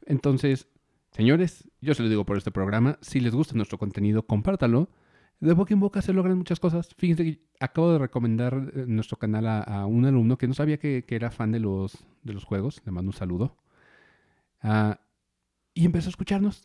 Entonces, 0.06 0.68
señores, 1.10 1.64
yo 1.81 1.94
se 1.94 2.02
lo 2.02 2.09
digo 2.09 2.24
por 2.24 2.36
este 2.36 2.51
programa, 2.51 2.98
si 3.01 3.20
les 3.20 3.35
gusta 3.35 3.55
nuestro 3.55 3.78
contenido, 3.78 4.24
compártalo. 4.26 4.89
De 5.45 5.55
boca 5.55 5.75
en 5.75 5.81
boca 5.81 6.01
se 6.03 6.12
logran 6.12 6.37
muchas 6.39 6.59
cosas. 6.61 6.89
Fíjense 6.97 7.25
que 7.25 7.41
acabo 7.61 7.93
de 7.93 7.99
recomendar 7.99 8.73
eh, 8.75 8.85
nuestro 8.87 9.19
canal 9.19 9.47
a, 9.47 9.61
a 9.62 9.87
un 9.87 10.05
alumno 10.05 10.39
que 10.39 10.49
no 10.49 10.55
sabía 10.55 10.79
que, 10.79 11.05
que 11.07 11.16
era 11.16 11.31
fan 11.31 11.53
de 11.53 11.61
los, 11.61 12.05
de 12.23 12.33
los 12.33 12.45
juegos. 12.45 12.81
Le 12.85 12.93
mando 12.93 13.11
un 13.11 13.16
saludo. 13.16 13.57
Ah, 14.62 15.01
y 15.75 15.85
empezó 15.85 16.09
a 16.09 16.11
escucharnos. 16.11 16.62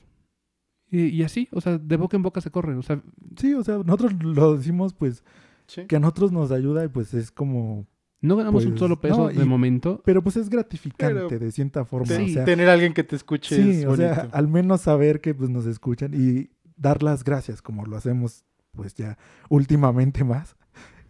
Y, 0.91 1.05
y 1.07 1.23
así, 1.23 1.47
o 1.51 1.61
sea, 1.61 1.77
de 1.77 1.97
boca 1.97 2.17
en 2.17 2.23
boca 2.23 2.41
se 2.41 2.51
corre. 2.51 2.75
O 2.75 2.81
sea, 2.81 3.01
Sí, 3.37 3.53
o 3.53 3.63
sea, 3.63 3.77
nosotros 3.77 4.13
lo 4.23 4.57
decimos 4.57 4.93
pues 4.93 5.23
Sí. 5.67 5.85
que 5.85 5.97
a 5.97 5.99
nosotros 5.99 6.31
nos 6.31 6.51
ayuda 6.51 6.83
y 6.83 6.87
pues 6.87 7.13
es 7.13 7.29
como 7.31 7.85
no 8.21 8.35
ganamos 8.35 8.63
un 8.65 8.71
Pues, 8.71 8.79
solo 8.79 8.99
peso 8.99 9.17
no, 9.17 9.27
de 9.39 9.45
momento. 9.45 10.01
pero 10.03 10.23
pues 10.23 10.35
es 10.35 10.49
gratificante 10.49 11.25
Pero 11.29 11.45
de 11.45 11.51
cierta 11.51 11.85
forma 11.85 12.07
Te- 12.07 12.23
o 12.23 12.27
sea, 12.27 12.43
tener 12.43 12.67
a 12.69 12.73
alguien 12.73 12.93
que 12.95 13.03
te 13.03 13.15
escuche 13.15 13.55
sí 13.55 13.69
es 13.81 13.85
o 13.85 13.95
sea 13.95 14.29
al 14.31 14.47
menos 14.47 14.81
saber 14.81 15.21
que 15.21 15.35
pues 15.35 15.51
nos 15.51 15.67
escuchan 15.67 16.13
y 16.15 16.49
dar 16.75 17.03
las 17.03 17.23
gracias 17.23 17.61
como 17.61 17.85
lo 17.85 17.95
hacemos 17.97 18.43
pues 18.75 18.93
ya 18.95 19.17
últimamente 19.49 20.23
más 20.23 20.55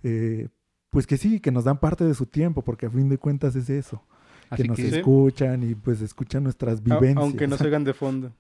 eh, 0.04 0.48
pues 0.90 1.06
que 1.06 1.18
sí 1.18 1.40
que 1.40 1.52
nos 1.52 1.66
dan 1.66 1.80
parte 1.80 2.04
de 2.06 2.14
su 2.14 2.26
tiempo 2.26 2.64
porque 2.64 2.86
a 2.88 2.90
fin 2.90 3.10
de 3.10 3.18
cuentas 3.18 3.56
es 3.56 3.70
eso 3.70 4.04
Así 4.50 4.64
que 4.64 4.68
nos 4.70 4.78
que, 4.78 4.90
Sí. 4.90 4.96
escuchan 4.98 5.62
y 5.62 5.76
pues 5.76 6.02
escuchan 6.02 6.42
nuestras 6.44 6.82
vivencias 6.82 7.18
aunque 7.18 7.48
no 7.48 7.56
se 7.58 7.68
hagan 7.68 7.84
de 7.84 7.94
fondo. 7.94 8.34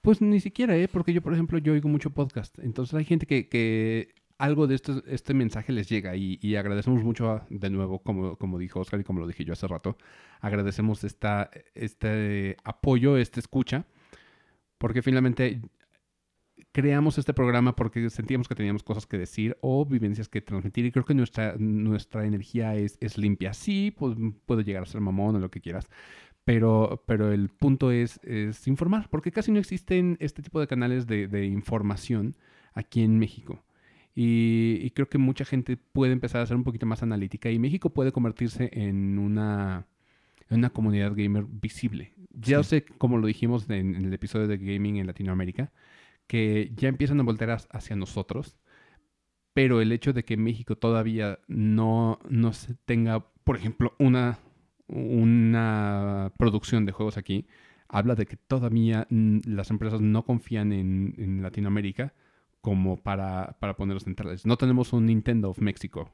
Pues 0.00 0.20
ni 0.22 0.38
siquiera, 0.38 0.76
¿eh? 0.76 0.86
Porque 0.86 1.12
yo, 1.12 1.20
por 1.20 1.32
ejemplo, 1.32 1.58
yo 1.58 1.72
oigo 1.72 1.88
mucho 1.88 2.10
podcast. 2.10 2.56
Entonces 2.60 2.94
hay 2.94 3.04
gente 3.04 3.26
que, 3.26 3.48
que 3.48 4.14
algo 4.38 4.68
de 4.68 4.76
este, 4.76 4.92
este 5.08 5.34
mensaje 5.34 5.72
les 5.72 5.88
llega 5.88 6.14
y, 6.14 6.38
y 6.40 6.54
agradecemos 6.54 7.02
mucho, 7.02 7.28
a- 7.32 7.46
de 7.50 7.70
nuevo, 7.70 7.98
como, 7.98 8.36
como 8.36 8.58
dijo 8.60 8.78
Oscar 8.78 9.00
y 9.00 9.02
como 9.02 9.18
lo 9.18 9.26
dije 9.26 9.44
yo 9.44 9.54
hace 9.54 9.66
rato, 9.66 9.98
agradecemos 10.40 11.02
esta, 11.02 11.50
este 11.74 12.56
apoyo, 12.62 13.16
esta 13.16 13.40
escucha, 13.40 13.86
porque 14.78 15.02
finalmente 15.02 15.60
creamos 16.76 17.16
este 17.16 17.32
programa 17.32 17.74
porque 17.74 18.10
sentíamos 18.10 18.48
que 18.48 18.54
teníamos 18.54 18.82
cosas 18.82 19.06
que 19.06 19.16
decir 19.16 19.56
o 19.62 19.86
vivencias 19.86 20.28
que 20.28 20.42
transmitir 20.42 20.84
y 20.84 20.92
creo 20.92 21.06
que 21.06 21.14
nuestra, 21.14 21.54
nuestra 21.58 22.26
energía 22.26 22.74
es, 22.74 22.98
es 23.00 23.16
limpia. 23.16 23.54
Sí, 23.54 23.94
pues 23.96 24.14
puede 24.44 24.62
llegar 24.62 24.82
a 24.82 24.86
ser 24.86 25.00
mamón 25.00 25.36
o 25.36 25.38
lo 25.38 25.50
que 25.50 25.62
quieras, 25.62 25.88
pero, 26.44 27.02
pero 27.06 27.32
el 27.32 27.48
punto 27.48 27.90
es, 27.92 28.20
es 28.24 28.68
informar, 28.68 29.08
porque 29.08 29.32
casi 29.32 29.52
no 29.52 29.58
existen 29.58 30.18
este 30.20 30.42
tipo 30.42 30.60
de 30.60 30.66
canales 30.66 31.06
de, 31.06 31.28
de 31.28 31.46
información 31.46 32.36
aquí 32.74 33.02
en 33.02 33.18
México. 33.18 33.64
Y, 34.14 34.78
y 34.82 34.90
creo 34.90 35.08
que 35.08 35.16
mucha 35.18 35.46
gente 35.46 35.78
puede 35.78 36.12
empezar 36.12 36.42
a 36.42 36.46
ser 36.46 36.56
un 36.58 36.64
poquito 36.64 36.84
más 36.84 37.02
analítica 37.02 37.50
y 37.50 37.58
México 37.58 37.88
puede 37.90 38.12
convertirse 38.12 38.68
en 38.74 39.18
una, 39.18 39.86
en 40.50 40.58
una 40.58 40.70
comunidad 40.70 41.14
gamer 41.16 41.46
visible. 41.48 42.12
Ya 42.34 42.62
Sí. 42.62 42.70
sé, 42.70 42.84
como 42.84 43.16
lo 43.18 43.26
dijimos 43.26 43.68
en, 43.70 43.94
en 43.94 44.04
el 44.04 44.12
episodio 44.12 44.46
de 44.46 44.58
gaming 44.58 44.96
en 44.98 45.06
Latinoamérica, 45.06 45.72
que 46.26 46.72
ya 46.76 46.88
empiezan 46.88 47.20
a 47.20 47.24
voltear 47.24 47.58
hacia 47.70 47.96
nosotros, 47.96 48.56
pero 49.52 49.80
el 49.80 49.92
hecho 49.92 50.12
de 50.12 50.24
que 50.24 50.36
México 50.36 50.76
todavía 50.76 51.38
no, 51.48 52.18
no 52.28 52.52
se 52.52 52.74
tenga, 52.74 53.26
por 53.44 53.56
ejemplo, 53.56 53.94
una, 53.98 54.38
una 54.86 56.32
producción 56.38 56.84
de 56.84 56.92
juegos 56.92 57.16
aquí, 57.16 57.46
habla 57.88 58.14
de 58.14 58.26
que 58.26 58.36
todavía 58.36 59.06
las 59.10 59.70
empresas 59.70 60.00
no 60.00 60.24
confían 60.24 60.72
en, 60.72 61.14
en 61.16 61.42
Latinoamérica 61.42 62.14
como 62.60 62.96
para, 62.96 63.56
para 63.60 63.76
ponerlos 63.76 64.04
centrales. 64.04 64.44
No 64.44 64.56
tenemos 64.56 64.92
un 64.92 65.06
Nintendo 65.06 65.50
of 65.50 65.60
México. 65.60 66.12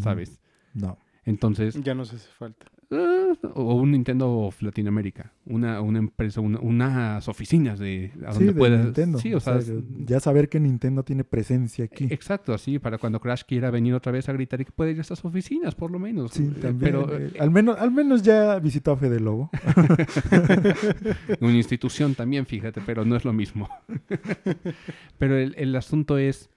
¿sabes? 0.00 0.40
no 0.72 0.98
Entonces, 1.24 1.80
Ya 1.82 1.94
nos 1.94 2.12
hace 2.12 2.28
falta. 2.28 2.66
Eh, 2.90 3.32
o 3.54 3.74
un 3.74 3.92
Nintendo 3.92 4.30
of 4.30 4.60
Latinoamérica, 4.62 5.32
una, 5.46 5.80
una 5.80 5.98
empresa, 5.98 6.40
una- 6.40 6.58
unas 6.60 7.28
oficinas 7.28 7.78
de 7.78 8.10
a 8.26 8.32
sí 8.32 8.38
donde 8.38 8.52
de 8.52 8.58
puedas. 8.58 8.84
Nintendo 8.84 9.18
Sí, 9.18 9.34
o 9.34 9.40
sea, 9.40 9.56
es- 9.58 9.72
ya 10.06 10.20
saber 10.20 10.48
que 10.48 10.60
Nintendo 10.60 11.02
tiene 11.04 11.24
presencia 11.24 11.84
aquí 11.86 12.06
Exacto, 12.10 12.52
así, 12.54 12.78
para 12.78 12.98
cuando 12.98 13.20
Crash 13.20 13.42
quiera 13.46 13.70
venir 13.70 13.94
otra 13.94 14.12
vez 14.12 14.28
a 14.28 14.32
gritar 14.32 14.60
y 14.60 14.64
que 14.64 14.72
puede 14.72 14.92
ir 14.92 14.98
a 14.98 15.00
estas 15.02 15.24
oficinas, 15.24 15.74
por 15.74 15.90
lo 15.90 15.98
menos. 15.98 16.32
Sí, 16.32 16.44
Eh, 16.44 16.60
también. 16.60 16.78
Pero 16.78 17.16
eh, 17.18 17.32
al, 17.38 17.50
menos, 17.50 17.78
al 17.78 17.90
menos 17.90 18.22
ya 18.22 18.58
visitó 18.58 18.92
a 18.92 18.96
Fede 18.96 19.20
Lobo. 19.20 19.50
una 21.40 21.52
institución 21.54 22.14
también, 22.14 22.46
fíjate, 22.46 22.80
pero 22.84 23.04
no 23.04 23.16
es 23.16 23.24
lo 23.24 23.32
mismo. 23.32 23.68
pero 25.18 25.36
el, 25.36 25.54
el 25.56 25.74
asunto 25.76 26.18
es, 26.18 26.50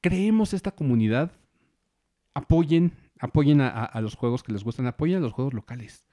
creemos 0.00 0.52
esta 0.54 0.70
comunidad, 0.70 1.32
apoyen, 2.34 2.92
apoyen 3.20 3.60
a, 3.60 3.68
a- 3.68 4.00
los 4.00 4.14
juegos 4.14 4.42
que 4.42 4.52
les 4.52 4.64
gustan, 4.64 4.86
apoyen 4.86 5.18
a 5.18 5.20
los 5.20 5.32
juegos 5.32 5.54
locales. 5.54 6.06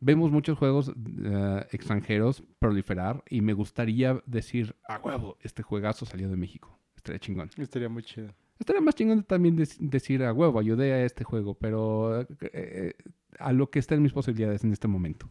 Vemos 0.00 0.30
muchos 0.30 0.56
juegos 0.58 0.92
eh, 1.24 1.66
extranjeros 1.72 2.42
proliferar 2.58 3.22
y 3.28 3.40
me 3.42 3.52
gustaría 3.52 4.22
decir, 4.26 4.74
a 4.88 4.98
huevo, 4.98 5.36
este 5.42 5.62
juegazo 5.62 6.06
salió 6.06 6.28
de 6.30 6.36
México. 6.36 6.78
Estaría 6.96 7.18
chingón. 7.18 7.50
Estaría 7.58 7.88
muy 7.88 8.02
chido. 8.02 8.32
Estaría 8.58 8.80
más 8.80 8.94
chingón 8.94 9.22
también 9.24 9.56
dec- 9.58 9.78
decir 9.78 10.22
a 10.24 10.32
huevo, 10.32 10.58
ayudé 10.58 10.92
a 10.92 11.04
este 11.04 11.24
juego, 11.24 11.54
pero 11.54 12.22
eh, 12.22 12.26
eh, 12.40 12.94
a 13.38 13.52
lo 13.52 13.70
que 13.70 13.78
está 13.78 13.94
en 13.94 14.02
mis 14.02 14.12
posibilidades 14.12 14.64
en 14.64 14.72
este 14.72 14.88
momento. 14.88 15.30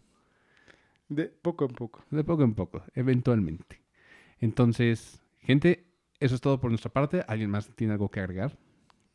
De 1.09 1.25
poco 1.25 1.65
en 1.65 1.71
poco. 1.73 2.03
De 2.11 2.23
poco 2.23 2.43
en 2.43 2.53
poco, 2.53 2.83
eventualmente. 2.93 3.81
Entonces, 4.39 5.21
gente, 5.39 5.85
eso 6.19 6.35
es 6.35 6.41
todo 6.41 6.59
por 6.61 6.69
nuestra 6.69 6.91
parte. 6.91 7.23
¿Alguien 7.27 7.49
más 7.49 7.69
tiene 7.75 7.93
algo 7.93 8.09
que 8.09 8.19
agregar? 8.19 8.57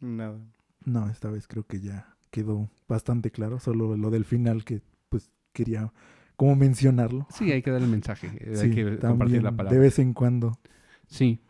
Nada. 0.00 0.38
No, 0.84 1.08
esta 1.08 1.30
vez 1.30 1.46
creo 1.46 1.64
que 1.66 1.80
ya 1.80 2.16
quedó 2.30 2.68
bastante 2.88 3.30
claro. 3.30 3.58
Solo 3.60 3.96
lo 3.96 4.10
del 4.10 4.24
final 4.24 4.64
que 4.64 4.82
pues 5.08 5.30
quería 5.52 5.92
como 6.36 6.56
mencionarlo. 6.56 7.26
Sí, 7.30 7.52
hay 7.52 7.62
que 7.62 7.70
dar 7.70 7.82
el 7.82 7.88
mensaje. 7.88 8.28
eh, 8.40 8.56
Sí, 8.56 8.66
hay 8.66 8.70
que 8.74 8.98
compartir 8.98 9.42
la 9.42 9.52
palabra. 9.52 9.72
de 9.72 9.78
vez 9.78 9.98
en 9.98 10.12
cuando. 10.14 10.58
Sí. 11.06 11.40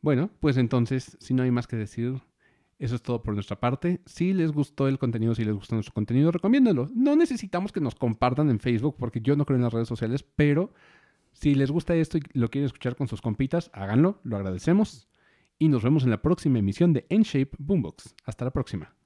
Bueno, 0.00 0.30
pues 0.40 0.56
entonces, 0.56 1.16
si 1.20 1.34
no 1.34 1.42
hay 1.42 1.50
más 1.50 1.66
que 1.66 1.76
decir, 1.76 2.20
eso 2.78 2.94
es 2.94 3.02
todo 3.02 3.22
por 3.22 3.34
nuestra 3.34 3.58
parte. 3.60 4.00
Si 4.06 4.32
les 4.32 4.52
gustó 4.52 4.88
el 4.88 4.98
contenido, 4.98 5.34
si 5.34 5.44
les 5.44 5.54
gustó 5.54 5.74
nuestro 5.74 5.92
contenido, 5.92 6.30
recomiéndenlo. 6.30 6.88
No 6.94 7.16
necesitamos 7.16 7.72
que 7.72 7.80
nos 7.80 7.94
compartan 7.96 8.48
en 8.50 8.60
Facebook, 8.60 8.96
porque 8.98 9.20
yo 9.20 9.36
no 9.36 9.44
creo 9.44 9.56
en 9.56 9.62
las 9.64 9.72
redes 9.72 9.88
sociales, 9.88 10.22
pero 10.36 10.72
si 11.32 11.54
les 11.54 11.70
gusta 11.70 11.94
esto 11.96 12.18
y 12.18 12.22
lo 12.32 12.48
quieren 12.48 12.66
escuchar 12.66 12.96
con 12.96 13.08
sus 13.08 13.20
compitas, 13.20 13.70
háganlo, 13.74 14.20
lo 14.22 14.36
agradecemos. 14.36 15.08
Y 15.60 15.68
nos 15.68 15.82
vemos 15.82 16.04
en 16.04 16.10
la 16.10 16.22
próxima 16.22 16.60
emisión 16.60 16.92
de 16.92 17.06
N-Shape 17.08 17.56
Boombox. 17.58 18.14
Hasta 18.24 18.44
la 18.44 18.52
próxima. 18.52 18.97